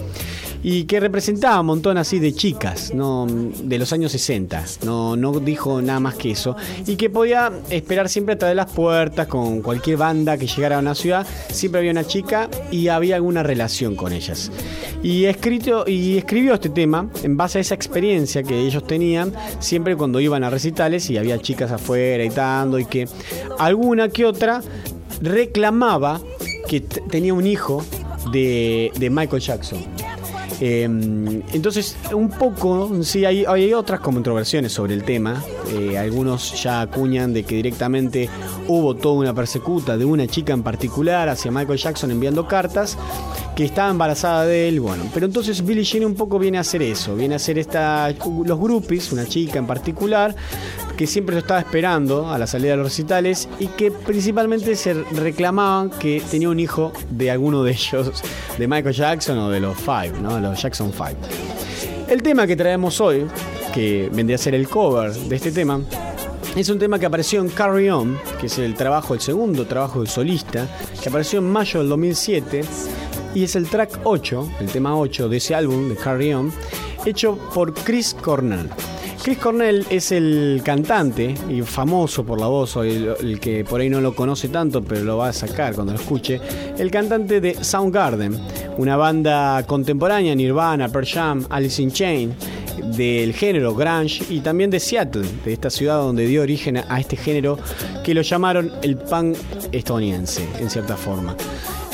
y 0.62 0.84
que 0.84 1.00
representaba 1.00 1.60
un 1.60 1.66
montón 1.66 1.98
así 1.98 2.18
de 2.18 2.32
chicas, 2.32 2.92
¿no? 2.94 3.26
de 3.26 3.78
los 3.78 3.92
años 3.92 4.12
60, 4.12 4.64
no, 4.84 5.16
no 5.16 5.38
dijo 5.40 5.80
nada 5.82 6.00
más 6.00 6.14
que 6.14 6.32
eso, 6.32 6.56
y 6.86 6.96
que 6.96 7.10
podía 7.10 7.52
esperar 7.70 8.08
siempre 8.08 8.34
a 8.34 8.38
través 8.38 8.52
de 8.52 8.56
las 8.56 8.72
puertas 8.72 9.26
con 9.26 9.62
cualquier 9.62 9.98
banda 9.98 10.36
que 10.36 10.46
llegara 10.46 10.76
a 10.76 10.80
una 10.80 10.94
ciudad, 10.94 11.26
siempre 11.50 11.80
había 11.80 11.92
una 11.92 12.04
chica 12.04 12.48
y 12.70 12.88
había 12.88 13.16
alguna 13.16 13.42
relación 13.42 13.94
con 13.94 14.12
ellas. 14.12 14.50
Y, 15.02 15.24
escrito, 15.26 15.84
y 15.86 16.18
escribió 16.18 16.54
este 16.54 16.70
tema 16.70 17.08
en 17.22 17.36
base 17.36 17.58
a 17.58 17.60
esa 17.60 17.74
experiencia 17.74 18.42
que 18.42 18.58
ellos 18.58 18.84
tenían 18.86 19.32
siempre 19.60 19.96
cuando 19.96 20.20
iban 20.20 20.42
a 20.44 20.50
recitales 20.50 21.08
y 21.10 21.18
había 21.18 21.38
chicas 21.38 21.70
afuera 21.70 22.24
y 22.24 22.28
y 22.28 22.84
que 22.84 23.08
alguna 23.58 24.08
que 24.08 24.24
otra 24.24 24.62
reclamaba 25.20 26.20
que 26.68 26.80
tenía 26.80 27.34
un 27.34 27.46
hijo 27.46 27.84
de, 28.32 28.92
de 28.98 29.10
Michael 29.10 29.42
Jackson. 29.42 29.97
Eh, 30.60 30.82
entonces, 31.52 31.96
un 32.12 32.30
poco, 32.30 32.90
sí, 33.02 33.24
hay, 33.24 33.44
hay, 33.46 33.72
otras 33.74 34.00
controversiones 34.00 34.72
sobre 34.72 34.94
el 34.94 35.04
tema. 35.04 35.42
Eh, 35.72 35.96
algunos 35.96 36.60
ya 36.62 36.80
acuñan 36.80 37.32
de 37.32 37.44
que 37.44 37.56
directamente 37.56 38.28
hubo 38.66 38.94
toda 38.96 39.14
una 39.14 39.34
persecuta 39.34 39.96
de 39.96 40.04
una 40.04 40.26
chica 40.26 40.52
en 40.52 40.62
particular 40.62 41.28
hacia 41.28 41.50
Michael 41.50 41.78
Jackson 41.78 42.10
enviando 42.10 42.48
cartas 42.48 42.96
que 43.58 43.64
estaba 43.64 43.90
embarazada 43.90 44.46
de 44.46 44.68
él. 44.68 44.78
Bueno, 44.78 45.10
pero 45.12 45.26
entonces 45.26 45.66
Billie 45.66 45.82
Jean 45.82 46.04
un 46.04 46.14
poco 46.14 46.38
viene 46.38 46.58
a 46.58 46.60
hacer 46.60 46.80
eso, 46.80 47.16
viene 47.16 47.34
a 47.34 47.38
hacer 47.38 47.58
esta, 47.58 48.08
los 48.44 48.56
groupies, 48.56 49.10
una 49.10 49.26
chica 49.26 49.58
en 49.58 49.66
particular, 49.66 50.32
que 50.96 51.08
siempre 51.08 51.34
lo 51.34 51.40
estaba 51.40 51.58
esperando 51.58 52.30
a 52.30 52.38
la 52.38 52.46
salida 52.46 52.70
de 52.70 52.76
los 52.76 52.86
recitales 52.86 53.48
y 53.58 53.66
que 53.66 53.90
principalmente 53.90 54.76
se 54.76 54.94
reclamaban 54.94 55.90
que 55.90 56.22
tenía 56.30 56.50
un 56.50 56.60
hijo 56.60 56.92
de 57.10 57.32
alguno 57.32 57.64
de 57.64 57.72
ellos, 57.72 58.22
de 58.56 58.68
Michael 58.68 58.94
Jackson 58.94 59.36
o 59.38 59.50
de 59.50 59.58
los 59.58 59.76
Five, 59.76 60.12
¿no? 60.22 60.38
los 60.38 60.62
Jackson 60.62 60.92
Five. 60.92 61.16
El 62.06 62.22
tema 62.22 62.46
que 62.46 62.54
traemos 62.54 63.00
hoy, 63.00 63.26
que 63.74 64.08
vendría 64.12 64.36
a 64.36 64.38
ser 64.38 64.54
el 64.54 64.68
cover 64.68 65.12
de 65.12 65.34
este 65.34 65.50
tema, 65.50 65.80
es 66.54 66.68
un 66.68 66.78
tema 66.78 67.00
que 67.00 67.06
apareció 67.06 67.40
en 67.40 67.48
Carry 67.48 67.90
On, 67.90 68.16
que 68.40 68.46
es 68.46 68.56
el 68.58 68.76
trabajo, 68.76 69.14
el 69.14 69.20
segundo 69.20 69.66
trabajo 69.66 69.98
del 69.98 70.08
solista, 70.08 70.68
que 71.02 71.08
apareció 71.08 71.40
en 71.40 71.50
mayo 71.50 71.80
del 71.80 71.88
2007 71.88 72.60
y 73.34 73.44
es 73.44 73.56
el 73.56 73.68
track 73.68 74.00
8, 74.04 74.50
el 74.60 74.66
tema 74.66 74.98
8 74.98 75.28
de 75.28 75.36
ese 75.36 75.54
álbum 75.54 75.88
de 75.88 75.96
Carry 75.96 76.32
On, 76.34 76.52
hecho 77.04 77.38
por 77.54 77.74
Chris 77.74 78.14
Cornell. 78.14 78.68
Chris 79.22 79.38
Cornell 79.38 79.84
es 79.90 80.12
el 80.12 80.62
cantante 80.64 81.34
y 81.48 81.60
famoso 81.62 82.24
por 82.24 82.40
la 82.40 82.46
voz, 82.46 82.76
el, 82.76 83.14
el, 83.20 83.40
que 83.40 83.64
por 83.64 83.80
ahí 83.80 83.90
no 83.90 84.00
lo 84.00 84.14
conoce 84.14 84.48
tanto, 84.48 84.82
pero 84.82 85.04
lo 85.04 85.16
va 85.18 85.28
a 85.28 85.32
sacar 85.32 85.74
cuando 85.74 85.92
lo 85.92 85.98
escuche, 85.98 86.40
el 86.78 86.90
cantante 86.90 87.40
de 87.40 87.62
Soundgarden, 87.62 88.38
una 88.78 88.96
banda 88.96 89.64
contemporánea, 89.66 90.34
Nirvana, 90.34 90.88
Pearl 90.88 91.06
Jam, 91.06 91.46
Alice 91.50 91.82
in 91.82 91.90
Chains, 91.90 92.34
del 92.96 93.34
género 93.34 93.74
grunge 93.74 94.24
y 94.30 94.40
también 94.40 94.70
de 94.70 94.80
Seattle, 94.80 95.26
de 95.44 95.52
esta 95.52 95.70
ciudad 95.70 95.98
donde 95.98 96.26
dio 96.26 96.42
origen 96.42 96.78
a 96.78 97.00
este 97.00 97.16
género 97.16 97.58
que 98.04 98.14
lo 98.14 98.22
llamaron 98.22 98.72
el 98.82 98.96
punk 98.96 99.36
estadounidense, 99.72 100.46
en 100.58 100.70
cierta 100.70 100.96
forma. 100.96 101.36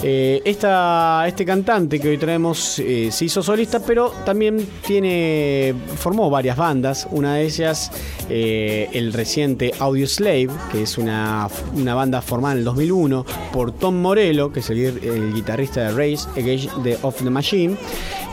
Eh, 0.03 0.43
esta, 0.45 1.25
este 1.27 1.45
cantante 1.45 1.99
que 1.99 2.09
hoy 2.09 2.19
traemos 2.19 2.79
eh, 2.79 3.11
se 3.11 3.25
hizo 3.25 3.43
solista, 3.43 3.81
pero 3.81 4.11
también 4.25 4.67
tiene 4.87 5.75
formó 5.97 6.29
varias 6.29 6.57
bandas. 6.57 7.09
Una 7.11 7.37
de 7.37 7.45
ellas, 7.45 7.91
eh, 8.29 8.89
el 8.93 9.13
reciente 9.13 9.73
Audio 9.79 10.07
Slave, 10.07 10.49
que 10.71 10.83
es 10.83 10.99
una, 10.99 11.49
una, 11.75 11.95
banda 11.95 12.21
formada 12.21 12.53
en 12.55 12.59
el 12.59 12.65
2001 12.65 13.25
por 13.53 13.73
Tom 13.73 13.95
Morello, 13.97 14.53
que 14.53 14.61
es 14.61 14.71
el, 14.71 15.33
guitarrista 15.33 15.91
de 15.91 15.91
Race 15.93 16.29
Against 16.39 16.71
the 16.83 16.99
the 17.23 17.31
Machine, 17.31 17.77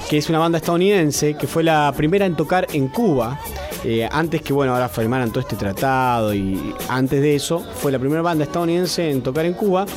que 0.10 0.18
es 0.18 0.30
una 0.30 0.40
banda 0.40 0.58
estadounidense 0.58 1.36
que 1.36 1.48
fue 1.48 1.64
la 1.64 1.94
primera 1.96 2.26
en 2.26 2.36
tocar 2.36 2.68
en 2.74 2.88
Cuba. 2.88 3.40
Antes 4.12 4.44
que 4.44 4.54
bueno 4.54 4.74
ahora 4.74 4.90
firmaran 4.90 5.32
todo 5.32 5.40
este 5.40 5.56
tratado 5.56 6.36
y 6.36 6.76
antes 6.88 7.20
de 7.20 7.34
eso 7.34 7.66
fue 7.78 7.92
la 7.92 7.98
primera 7.98 8.22
banda 8.22 8.44
estadounidense 8.44 9.10
en 9.10 9.24
tocar 9.24 9.44
en 9.46 9.54
Cuba 9.54 9.88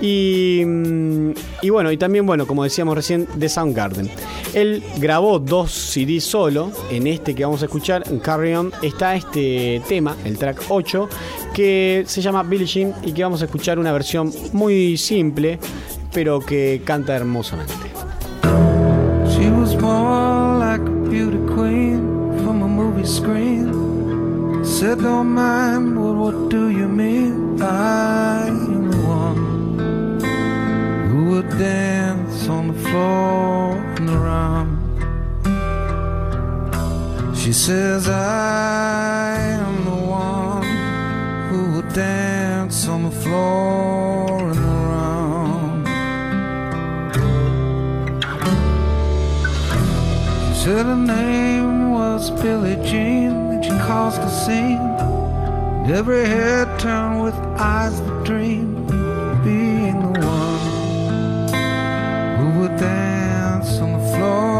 y, 0.00 0.62
y, 1.62 1.70
bueno, 1.70 1.90
y 1.90 1.96
también, 1.96 2.26
bueno, 2.26 2.46
como 2.46 2.64
decíamos 2.64 2.94
recién, 2.94 3.26
de 3.34 3.48
Soundgarden. 3.48 4.10
Él 4.54 4.82
grabó 4.98 5.38
dos 5.38 5.72
CDs 5.72 6.24
solo. 6.24 6.70
En 6.90 7.06
este 7.06 7.34
que 7.34 7.44
vamos 7.44 7.62
a 7.62 7.66
escuchar, 7.66 8.04
en 8.08 8.18
Carry 8.18 8.54
On, 8.54 8.72
está 8.82 9.14
este 9.16 9.82
tema, 9.88 10.16
el 10.24 10.38
track 10.38 10.62
8, 10.68 11.08
que 11.52 12.04
se 12.06 12.20
llama 12.20 12.42
Billie 12.42 12.66
Jean 12.66 12.94
y 13.04 13.12
que 13.12 13.22
vamos 13.22 13.42
a 13.42 13.46
escuchar 13.46 13.78
una 13.78 13.92
versión 13.92 14.32
muy 14.52 14.96
simple, 14.96 15.58
pero 16.12 16.40
que 16.40 16.82
canta 16.84 17.16
hermosamente. 17.16 17.74
She 19.30 19.50
was 19.50 19.74
born 19.74 20.60
like 20.60 20.82
a 20.82 21.08
beauty 21.10 21.38
queen 21.54 22.38
from 22.44 22.62
a 22.62 22.68
movie 22.68 23.06
screen. 23.06 24.64
Said, 24.64 25.02
don't 25.02 25.34
mind, 25.34 25.94
what 25.94 26.48
do 26.48 26.70
you 26.70 26.88
mean? 26.88 27.60
I 27.60 28.63
would 31.34 31.58
dance 31.58 32.48
on 32.48 32.68
the 32.68 32.78
floor 32.88 33.74
and 33.96 34.08
around. 34.08 34.78
She 37.36 37.52
says, 37.52 38.08
I 38.08 39.36
am 39.36 39.84
the 39.84 39.90
one 39.90 40.62
who 41.48 41.72
would 41.74 41.92
dance 41.92 42.86
on 42.86 43.02
the 43.02 43.10
floor 43.10 44.48
and 44.48 44.60
around. 44.60 45.86
She 50.46 50.54
said 50.62 50.86
her 50.86 50.94
name 50.94 51.90
was 51.90 52.30
Billie 52.42 52.80
Jean, 52.88 53.32
and 53.54 53.64
she 53.64 53.72
caused 53.90 54.20
a 54.20 54.30
scene. 54.30 54.78
And 55.82 55.90
every 55.90 56.26
head 56.26 56.78
turned 56.78 57.24
with 57.24 57.34
eyes 57.58 58.00
that 58.00 58.24
dream, 58.24 58.73
dance 62.76 63.78
on 63.78 63.92
the 63.92 63.98
floor 63.98 64.53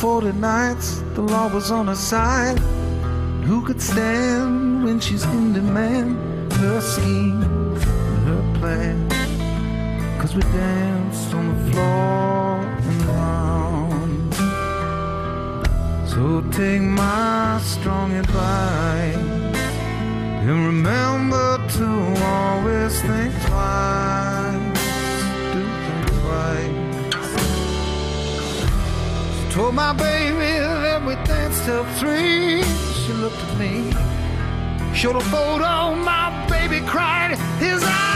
40 0.00 0.32
nights, 0.32 1.02
the 1.12 1.20
law 1.20 1.46
was 1.52 1.70
on 1.70 1.86
her 1.88 1.94
side. 1.94 2.58
Who 3.44 3.62
could 3.62 3.82
stand 3.82 4.82
when 4.82 4.98
she's 4.98 5.24
in 5.24 5.52
demand? 5.52 6.16
Her 6.54 6.80
scheme 6.80 7.42
and 7.42 8.26
her 8.26 8.42
plan. 8.58 9.10
Cause 10.18 10.34
we 10.34 10.40
danced 10.40 11.34
on 11.34 11.48
the 11.48 11.70
floor 11.70 12.64
and 12.88 13.02
round. 13.12 14.34
So 16.08 16.40
take 16.50 16.80
my 16.80 17.60
strong 17.62 18.12
advice. 18.12 19.16
And 20.46 20.64
remember 20.64 21.58
to 21.76 21.86
always 22.24 22.98
think 23.02 23.34
twice. 23.44 24.09
Told 29.60 29.74
my 29.74 29.92
baby 29.92 30.58
that 30.58 31.04
we 31.04 31.16
danced 31.16 31.66
till 31.66 31.84
three. 32.00 32.62
She 32.94 33.12
looked 33.12 33.36
at 33.36 33.58
me, 33.58 33.92
showed 34.94 35.16
a 35.16 35.20
photo. 35.20 35.94
My 35.96 36.46
baby 36.48 36.80
cried. 36.86 37.36
His 37.58 37.84
eyes 37.84 38.09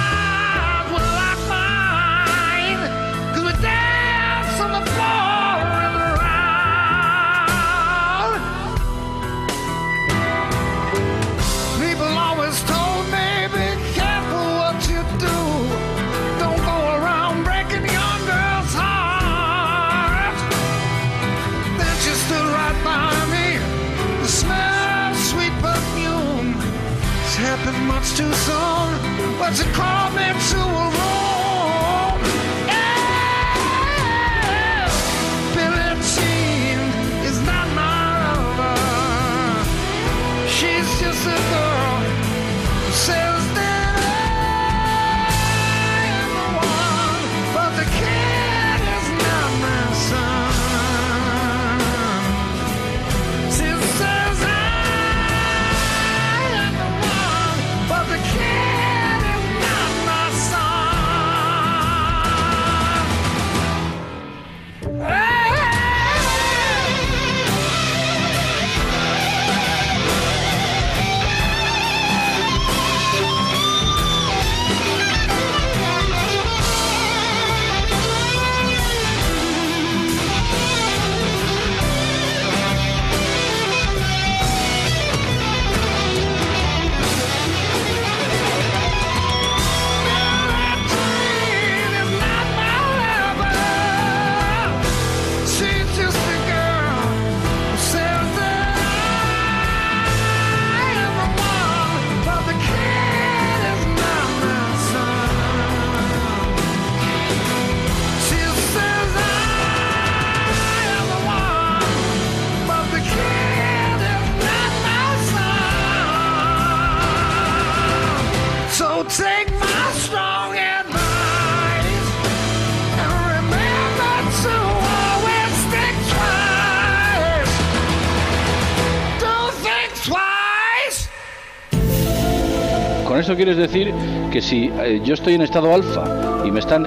eso 133.35 133.36
quieres 133.36 133.56
decir 133.56 133.93
que 134.31 134.40
si 134.40 134.70
eh, 134.81 135.01
yo 135.05 135.15
estoy 135.15 135.35
en 135.35 135.43
estado 135.43 135.74
alfa 135.74 136.05
y 136.44 136.52
me 136.52 136.61
están, 136.61 136.82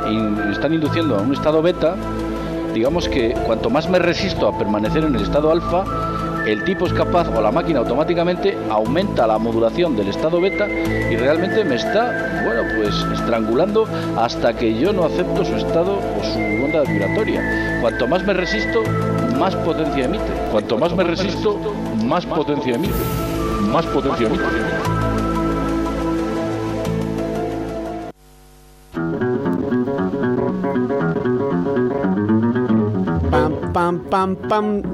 me 0.48 0.54
están 0.54 0.74
induciendo 0.74 1.18
a 1.18 1.22
un 1.22 1.34
estado 1.34 1.62
beta, 1.62 1.96
digamos 2.74 3.10
que 3.10 3.34
cuanto 3.46 3.70
más 3.70 3.90
me 3.90 4.00
resisto 4.00 4.48
a 4.48 4.58
permanecer 4.58 5.04
en 5.04 5.14
el 5.16 5.24
estado 5.24 5.52
alfa, 5.52 5.84
el 6.46 6.64
tipo 6.64 6.86
es 6.86 6.94
capaz 6.94 7.28
o 7.36 7.42
la 7.42 7.52
máquina 7.52 7.80
automáticamente 7.80 8.58
aumenta 8.70 9.28
la 9.28 9.38
modulación 9.38 9.98
del 9.98 10.08
estado 10.08 10.40
beta 10.40 10.70
y 10.70 11.18
realmente 11.18 11.66
me 11.66 11.76
está, 11.76 12.44
bueno, 12.46 12.62
pues 12.78 12.96
estrangulando 13.20 13.86
hasta 14.16 14.54
que 14.54 14.80
yo 14.80 14.94
no 14.94 15.04
acepto 15.04 15.44
su 15.44 15.56
estado 15.56 15.98
o 15.98 16.24
su 16.24 16.40
onda 16.40 16.90
vibratoria. 16.90 17.80
Cuanto 17.82 18.08
más 18.08 18.26
me 18.26 18.34
resisto, 18.34 18.84
más 19.38 19.54
potencia 19.54 20.06
emite. 20.06 20.32
Cuanto 20.50 20.78
más 20.78 20.96
me 20.96 21.04
resisto, 21.04 21.60
más 22.06 22.26
potencia 22.26 22.76
emite. 22.76 22.94
Más 23.70 23.86
potencia 23.88 24.28
emite. 24.28 24.97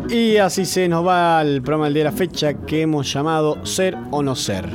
Y 0.09 0.37
así 0.37 0.65
se 0.65 0.89
nos 0.89 1.05
va 1.05 1.41
el 1.41 1.61
programa 1.61 1.85
del 1.85 1.93
día 1.93 2.03
de 2.03 2.11
la 2.11 2.15
fecha 2.15 2.53
que 2.53 2.81
hemos 2.81 3.11
llamado 3.11 3.65
Ser 3.65 3.95
o 4.11 4.21
No 4.21 4.35
Ser. 4.35 4.69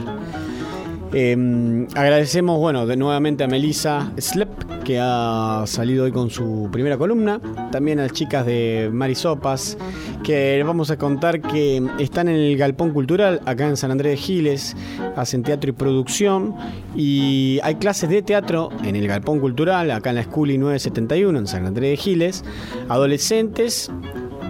Eh, 1.12 1.86
agradecemos, 1.94 2.58
bueno, 2.58 2.86
de 2.86 2.96
nuevamente 2.96 3.44
a 3.44 3.48
Melissa 3.48 4.12
Slep, 4.18 4.82
que 4.84 4.98
ha 5.00 5.64
salido 5.66 6.04
hoy 6.04 6.12
con 6.12 6.30
su 6.30 6.68
primera 6.70 6.98
columna. 6.98 7.40
También 7.70 7.98
a 7.98 8.02
las 8.02 8.12
chicas 8.12 8.44
de 8.44 8.90
Marisopas, 8.92 9.78
que 10.22 10.56
les 10.56 10.66
vamos 10.66 10.90
a 10.90 10.98
contar 10.98 11.40
que 11.40 11.82
están 11.98 12.28
en 12.28 12.36
el 12.36 12.56
Galpón 12.56 12.90
Cultural, 12.92 13.40
acá 13.46 13.68
en 13.68 13.76
San 13.76 13.90
Andrés 13.90 14.12
de 14.12 14.16
Giles. 14.18 14.76
Hacen 15.16 15.42
teatro 15.42 15.70
y 15.70 15.72
producción. 15.72 16.54
Y 16.94 17.58
hay 17.62 17.76
clases 17.76 18.10
de 18.10 18.22
teatro 18.22 18.70
en 18.84 18.96
el 18.96 19.06
Galpón 19.08 19.40
Cultural, 19.40 19.90
acá 19.90 20.10
en 20.10 20.16
la 20.16 20.24
Schooly 20.24 20.58
971, 20.58 21.38
en 21.38 21.46
San 21.46 21.66
Andrés 21.66 21.90
de 21.90 21.96
Giles. 21.96 22.44
Adolescentes, 22.88 23.90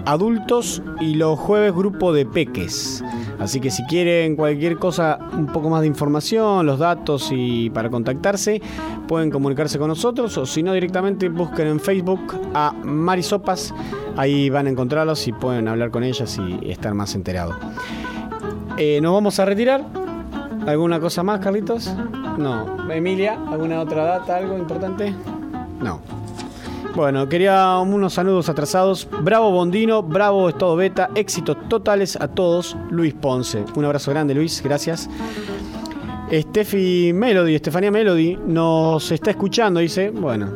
adultos 0.05 0.81
y 0.99 1.15
los 1.15 1.37
jueves 1.39 1.73
grupo 1.73 2.13
de 2.13 2.25
peques. 2.25 3.03
Así 3.39 3.59
que 3.59 3.71
si 3.71 3.83
quieren 3.85 4.35
cualquier 4.35 4.77
cosa, 4.77 5.17
un 5.33 5.47
poco 5.47 5.69
más 5.69 5.81
de 5.81 5.87
información, 5.87 6.65
los 6.65 6.79
datos 6.79 7.29
y 7.31 7.69
para 7.69 7.89
contactarse, 7.89 8.61
pueden 9.07 9.31
comunicarse 9.31 9.79
con 9.79 9.87
nosotros 9.87 10.37
o 10.37 10.45
si 10.45 10.61
no 10.61 10.73
directamente 10.73 11.29
busquen 11.29 11.67
en 11.67 11.79
Facebook 11.79 12.19
a 12.53 12.73
Marisopas. 12.83 13.73
Ahí 14.17 14.49
van 14.49 14.67
a 14.67 14.69
encontrarlos 14.71 15.27
y 15.27 15.31
pueden 15.31 15.67
hablar 15.67 15.89
con 15.91 16.03
ellas 16.03 16.37
y 16.37 16.69
estar 16.69 16.93
más 16.93 17.15
enterados. 17.15 17.55
Eh, 18.77 18.99
Nos 19.01 19.13
vamos 19.13 19.39
a 19.39 19.45
retirar. 19.45 19.85
¿Alguna 20.67 20.99
cosa 20.99 21.23
más, 21.23 21.39
Carlitos? 21.39 21.89
No. 22.37 22.91
Emilia, 22.91 23.39
¿alguna 23.49 23.79
otra 23.79 24.03
data, 24.03 24.37
algo 24.37 24.57
importante? 24.57 25.13
No. 25.81 26.01
Bueno, 26.99 27.29
quería 27.29 27.77
unos 27.77 28.15
saludos 28.15 28.49
atrasados. 28.49 29.07
Bravo 29.21 29.51
Bondino, 29.51 30.03
bravo 30.03 30.49
Estado 30.49 30.75
Beta, 30.75 31.09
éxitos 31.15 31.55
totales 31.69 32.17
a 32.19 32.27
todos. 32.27 32.75
Luis 32.91 33.13
Ponce. 33.13 33.63
Un 33.75 33.85
abrazo 33.85 34.11
grande, 34.11 34.35
Luis, 34.35 34.61
gracias. 34.61 35.09
Steffi 36.29 37.13
Melody, 37.13 37.55
Estefanía 37.55 37.89
Melody, 37.89 38.37
nos 38.45 39.13
está 39.13 39.29
escuchando, 39.29 39.79
dice. 39.79 40.09
Bueno, 40.09 40.49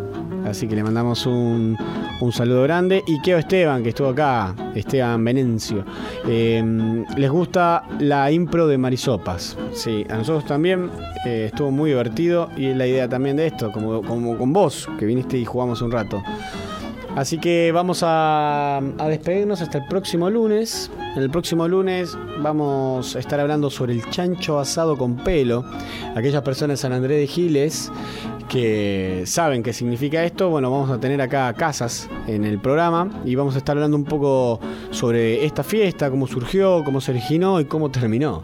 así 0.45 0.68
que 0.68 0.76
le 0.76 0.84
mandamos 0.84 1.26
un, 1.26 1.78
un 2.23 2.31
saludo 2.31 2.63
grande. 2.63 3.03
Y 3.05 3.21
Keo 3.21 3.37
Esteban, 3.37 3.83
que 3.83 3.89
estuvo 3.89 4.09
acá, 4.09 4.55
Esteban 4.73 5.23
Venencio. 5.23 5.85
Eh, 6.27 6.63
les 7.17 7.29
gusta 7.29 7.83
la 7.99 8.31
impro 8.31 8.67
de 8.67 8.77
Marisopas. 8.77 9.57
Sí, 9.73 10.05
a 10.09 10.17
nosotros 10.17 10.45
también 10.45 10.89
eh, 11.25 11.45
estuvo 11.47 11.71
muy 11.71 11.91
divertido. 11.91 12.49
Y 12.55 12.73
la 12.73 12.87
idea 12.87 13.09
también 13.09 13.37
de 13.37 13.47
esto, 13.47 13.71
como, 13.71 14.01
como 14.01 14.37
con 14.37 14.53
vos, 14.53 14.89
que 14.97 15.05
viniste 15.05 15.37
y 15.37 15.45
jugamos 15.45 15.81
un 15.81 15.91
rato. 15.91 16.23
Así 17.15 17.38
que 17.38 17.72
vamos 17.72 18.02
a, 18.03 18.77
a 18.77 19.07
despedirnos 19.07 19.61
hasta 19.61 19.77
el 19.77 19.85
próximo 19.88 20.30
lunes. 20.30 20.90
El 21.15 21.30
próximo 21.30 21.68
lunes 21.68 22.18
vamos 22.41 23.15
a 23.15 23.19
estar 23.19 23.40
hablando 23.40 23.69
sobre 23.69 23.94
el 23.94 24.10
chancho 24.10 24.60
asado 24.60 24.98
con 24.98 25.18
pelo. 25.18 25.64
Aquellas 26.15 26.41
personas 26.41 26.80
de 26.80 26.81
San 26.81 26.94
Andrés 26.94 27.19
de 27.19 27.27
Giles 27.27 27.91
que 28.53 29.23
saben 29.26 29.64
qué 29.64 29.73
significa 29.73 30.23
esto, 30.23 30.49
bueno, 30.49 30.69
vamos 30.69 30.91
a 30.91 30.99
tener 30.99 31.19
acá 31.22 31.52
casas 31.53 32.07
en 32.27 32.45
el 32.45 32.60
programa 32.60 33.10
y 33.26 33.34
vamos 33.34 33.56
a 33.56 33.57
estar 33.57 33.76
hablando 33.76 33.98
un 33.98 34.03
poco 34.03 34.60
sobre 34.91 35.44
esta 35.44 35.64
fiesta, 35.64 36.11
cómo 36.11 36.27
surgió, 36.27 36.84
cómo 36.84 37.02
se 37.02 37.11
originó 37.11 37.60
y 37.60 37.65
cómo 37.65 37.90
terminó. 37.90 38.44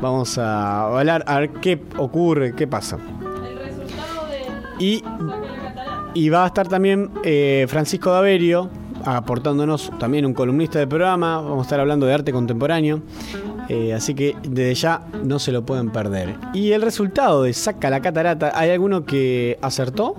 Vamos 0.00 0.36
a 0.36 0.98
hablar 0.98 1.24
a 1.26 1.40
ver 1.40 1.50
qué 1.52 1.80
ocurre, 1.96 2.54
qué 2.54 2.66
pasa. 2.66 2.98
Y, 4.78 5.02
y 6.14 6.28
va 6.28 6.44
a 6.44 6.46
estar 6.48 6.68
también 6.68 7.10
eh, 7.24 7.66
Francisco 7.68 8.10
Daverio 8.10 8.70
aportándonos 9.04 9.90
también 9.98 10.26
un 10.26 10.34
columnista 10.34 10.78
del 10.78 10.88
programa. 10.88 11.40
Vamos 11.40 11.60
a 11.60 11.62
estar 11.62 11.80
hablando 11.80 12.06
de 12.06 12.14
arte 12.14 12.32
contemporáneo. 12.32 13.02
Eh, 13.68 13.94
así 13.94 14.14
que 14.14 14.36
desde 14.42 14.74
ya 14.74 15.06
no 15.22 15.38
se 15.38 15.52
lo 15.52 15.64
pueden 15.64 15.90
perder. 15.90 16.34
Y 16.52 16.72
el 16.72 16.82
resultado 16.82 17.44
de 17.44 17.52
Saca 17.52 17.88
la 17.88 18.00
Catarata, 18.00 18.52
¿hay 18.54 18.70
alguno 18.70 19.04
que 19.04 19.58
acertó? 19.62 20.16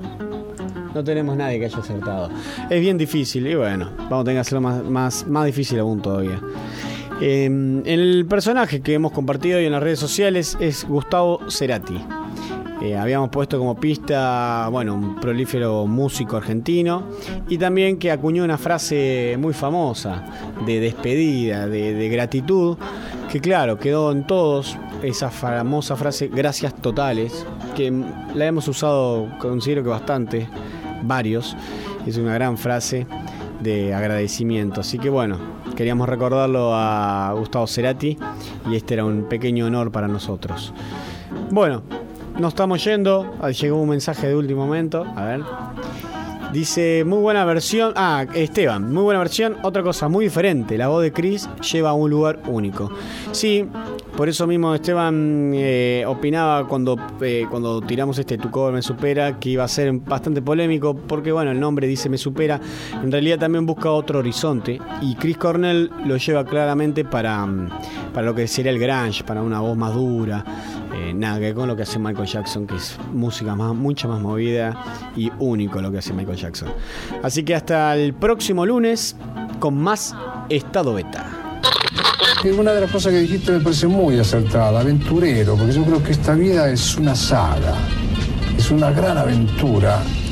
No 0.94 1.04
tenemos 1.04 1.36
nadie 1.36 1.60
que 1.60 1.66
haya 1.66 1.78
acertado. 1.78 2.30
Es 2.70 2.82
bien 2.82 2.98
difícil 2.98 3.48
y 3.48 3.56
bueno, 3.56 3.92
vamos 3.98 4.22
a 4.22 4.24
tener 4.24 4.36
que 4.38 4.40
hacerlo 4.40 4.62
más, 4.62 4.84
más, 4.84 5.28
más 5.28 5.46
difícil 5.46 5.80
aún 5.80 6.02
todavía. 6.02 6.42
Eh, 7.22 7.82
el 7.86 8.26
personaje 8.28 8.82
que 8.82 8.94
hemos 8.94 9.12
compartido 9.12 9.60
hoy 9.60 9.66
en 9.66 9.74
las 9.74 9.84
redes 9.84 10.00
sociales 10.00 10.58
es 10.60 10.86
Gustavo 10.86 11.40
Cerati. 11.50 12.00
Eh, 12.82 12.98
habíamos 12.98 13.30
puesto 13.30 13.60
como 13.60 13.76
pista, 13.76 14.68
bueno, 14.72 14.96
un 14.96 15.16
prolífero 15.16 15.86
músico 15.86 16.38
argentino 16.38 17.04
y 17.48 17.58
también 17.58 17.98
que 17.98 18.12
acuñó 18.12 18.44
una 18.44 18.58
frase 18.58 19.36
muy 19.40 19.54
famosa 19.54 20.26
de 20.66 20.80
despedida, 20.80 21.68
de, 21.68 21.94
de 21.94 22.10
gratitud, 22.10 22.78
que 23.32 23.40
claro, 23.40 23.78
quedó 23.78 24.12
en 24.12 24.26
todos 24.26 24.78
esa 25.04 25.30
famosa 25.30 25.96
frase 25.96 26.28
gracias 26.28 26.74
totales, 26.76 27.46
que 27.76 27.94
la 28.34 28.46
hemos 28.46 28.68
usado, 28.68 29.28
considero 29.40 29.84
que 29.84 29.90
bastante, 29.90 30.48
varios, 31.04 31.56
es 32.06 32.18
una 32.18 32.34
gran 32.34 32.58
frase 32.58 33.06
de 33.62 33.94
agradecimiento. 33.94 34.82
Así 34.82 34.98
que 34.98 35.10
bueno, 35.10 35.38
queríamos 35.76 36.10
recordarlo 36.10 36.72
a 36.74 37.34
Gustavo 37.38 37.68
Cerati 37.68 38.18
y 38.70 38.76
este 38.76 38.96
era 38.96 39.06
un 39.06 39.24
pequeño 39.30 39.68
honor 39.68 39.92
para 39.92 40.08
nosotros. 40.08 40.74
Bueno, 41.52 41.84
nos 42.42 42.54
estamos 42.54 42.84
yendo. 42.84 43.36
Ah, 43.40 43.52
Llegó 43.52 43.82
un 43.82 43.90
mensaje 43.90 44.28
de 44.28 44.36
último 44.36 44.66
momento. 44.66 45.06
A 45.16 45.26
ver. 45.26 45.42
Dice, 46.52 47.06
muy 47.06 47.20
buena 47.20 47.46
versión. 47.46 47.94
Ah, 47.96 48.26
Esteban, 48.34 48.92
muy 48.92 49.04
buena 49.04 49.20
versión. 49.20 49.56
Otra 49.64 49.84
cosa 49.84 50.10
muy 50.10 50.26
diferente. 50.26 50.78
La 50.78 50.90
voz 50.90 51.02
de 51.02 51.14
Chris 51.14 51.48
lleva 51.72 51.92
a 51.92 51.94
un 51.94 52.10
lugar 52.10 52.42
único. 52.48 52.92
Sí, 53.32 53.66
por 54.18 54.28
eso 54.28 54.46
mismo 54.46 54.76
Esteban 54.76 55.52
eh, 55.54 56.04
opinaba 56.06 56.68
cuando, 56.68 56.98
eh, 57.22 57.46
cuando 57.50 57.80
tiramos 57.82 58.20
este 58.20 58.38
Tu 58.38 58.52
cover 58.52 58.74
me 58.74 58.82
supera 58.82 59.40
que 59.40 59.50
iba 59.52 59.64
a 59.64 59.68
ser 59.70 59.94
bastante 59.94 60.42
polémico 60.42 60.94
porque 60.94 61.32
bueno, 61.32 61.52
el 61.52 61.60
nombre 61.60 61.88
dice 61.88 62.10
me 62.10 62.18
supera, 62.18 62.60
en 63.02 63.12
realidad 63.12 63.40
también 63.40 63.66
busca 63.66 63.90
otro 63.90 64.20
horizonte 64.20 64.82
y 65.02 65.16
Chris 65.16 65.38
Cornell 65.38 65.90
lo 66.06 66.18
lleva 66.18 66.44
claramente 66.44 67.06
para, 67.06 67.46
mm, 67.46 67.70
para 68.14 68.26
lo 68.26 68.36
que 68.36 68.48
sería 68.48 68.72
el 68.72 68.80
grunge, 68.80 69.24
para 69.24 69.42
una 69.42 69.62
voz 69.62 69.78
más 69.78 69.94
dura, 69.94 70.44
eh, 70.94 71.14
nada 71.14 71.40
que 71.40 71.54
con 71.54 71.68
lo 71.68 71.76
que 71.76 71.84
hace 71.84 72.00
Michael 72.00 72.28
Jackson, 72.28 72.68
que 72.68 72.76
es 72.76 72.98
música 73.14 73.56
más, 73.56 73.74
mucha 73.74 74.08
más 74.08 74.20
movida 74.20 75.12
y 75.16 75.32
único 75.40 75.82
lo 75.82 75.92
que 75.92 76.00
hace 76.00 76.14
Michael 76.14 76.38
Jackson. 76.38 76.70
Así 77.24 77.44
que 77.44 77.56
hasta 77.56 77.96
el 77.96 78.14
próximo 78.14 78.66
lunes 78.66 79.16
con 79.60 79.78
más 79.78 80.16
Estado 80.50 80.94
Beta. 80.94 81.26
Una 82.58 82.74
de 82.74 82.82
las 82.82 82.92
cosas 82.92 83.14
que 83.14 83.20
dijiste 83.20 83.52
me 83.52 83.60
parece 83.60 83.88
muy 83.88 84.20
acertada, 84.20 84.80
aventurero, 84.80 85.56
porque 85.56 85.74
yo 85.74 85.84
creo 85.86 86.04
que 86.04 86.12
esta 86.12 86.34
vida 86.34 86.70
es 86.70 86.98
una 86.98 87.16
saga, 87.16 87.76
es 88.58 88.72
una 88.72 88.92
gran 88.92 89.18
aventura 89.18 90.02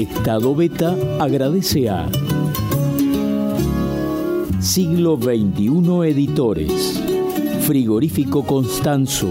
Estado 0.00 0.54
Beta 0.54 0.96
agradece 1.18 1.90
a 1.90 2.08
Siglo 4.58 5.18
XXI 5.18 6.08
Editores, 6.08 6.98
Frigorífico 7.66 8.42
Constanzo, 8.46 9.28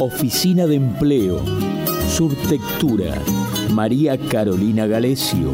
Oficina 0.00 0.66
de 0.66 0.74
Empleo, 0.74 1.40
Surtectura, 2.10 3.14
María 3.74 4.18
Carolina 4.18 4.88
Galesio, 4.88 5.52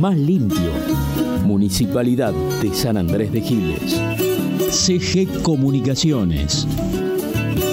Más 0.00 0.18
Limpio, 0.18 0.72
Municipalidad 1.44 2.32
de 2.60 2.74
San 2.74 2.96
Andrés 2.96 3.30
de 3.30 3.40
Giles, 3.40 4.02
CG 4.68 5.42
Comunicaciones, 5.42 6.66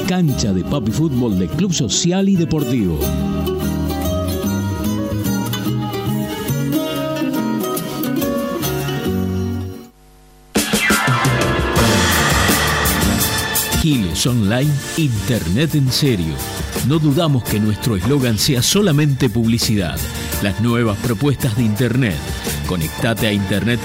Cancha 0.07 0.53
de 0.53 0.63
Papi 0.63 0.91
Fútbol 0.91 1.39
de 1.39 1.47
Club 1.47 1.73
Social 1.73 2.29
y 2.29 2.35
Deportivo. 2.35 2.99
Online, 13.85 14.71
Internet 14.97 15.75
en 15.75 15.91
serio. 15.91 16.33
No 16.87 16.97
dudamos 16.97 17.43
que 17.43 17.59
nuestro 17.59 17.95
eslogan 17.95 18.39
sea 18.39 18.63
solamente 18.63 19.29
publicidad. 19.29 19.99
Las 20.41 20.59
nuevas 20.59 20.97
propuestas 20.97 21.55
de 21.55 21.65
Internet. 21.65 22.15
Conectate 22.65 23.27
a 23.27 23.31
Internet 23.31 23.79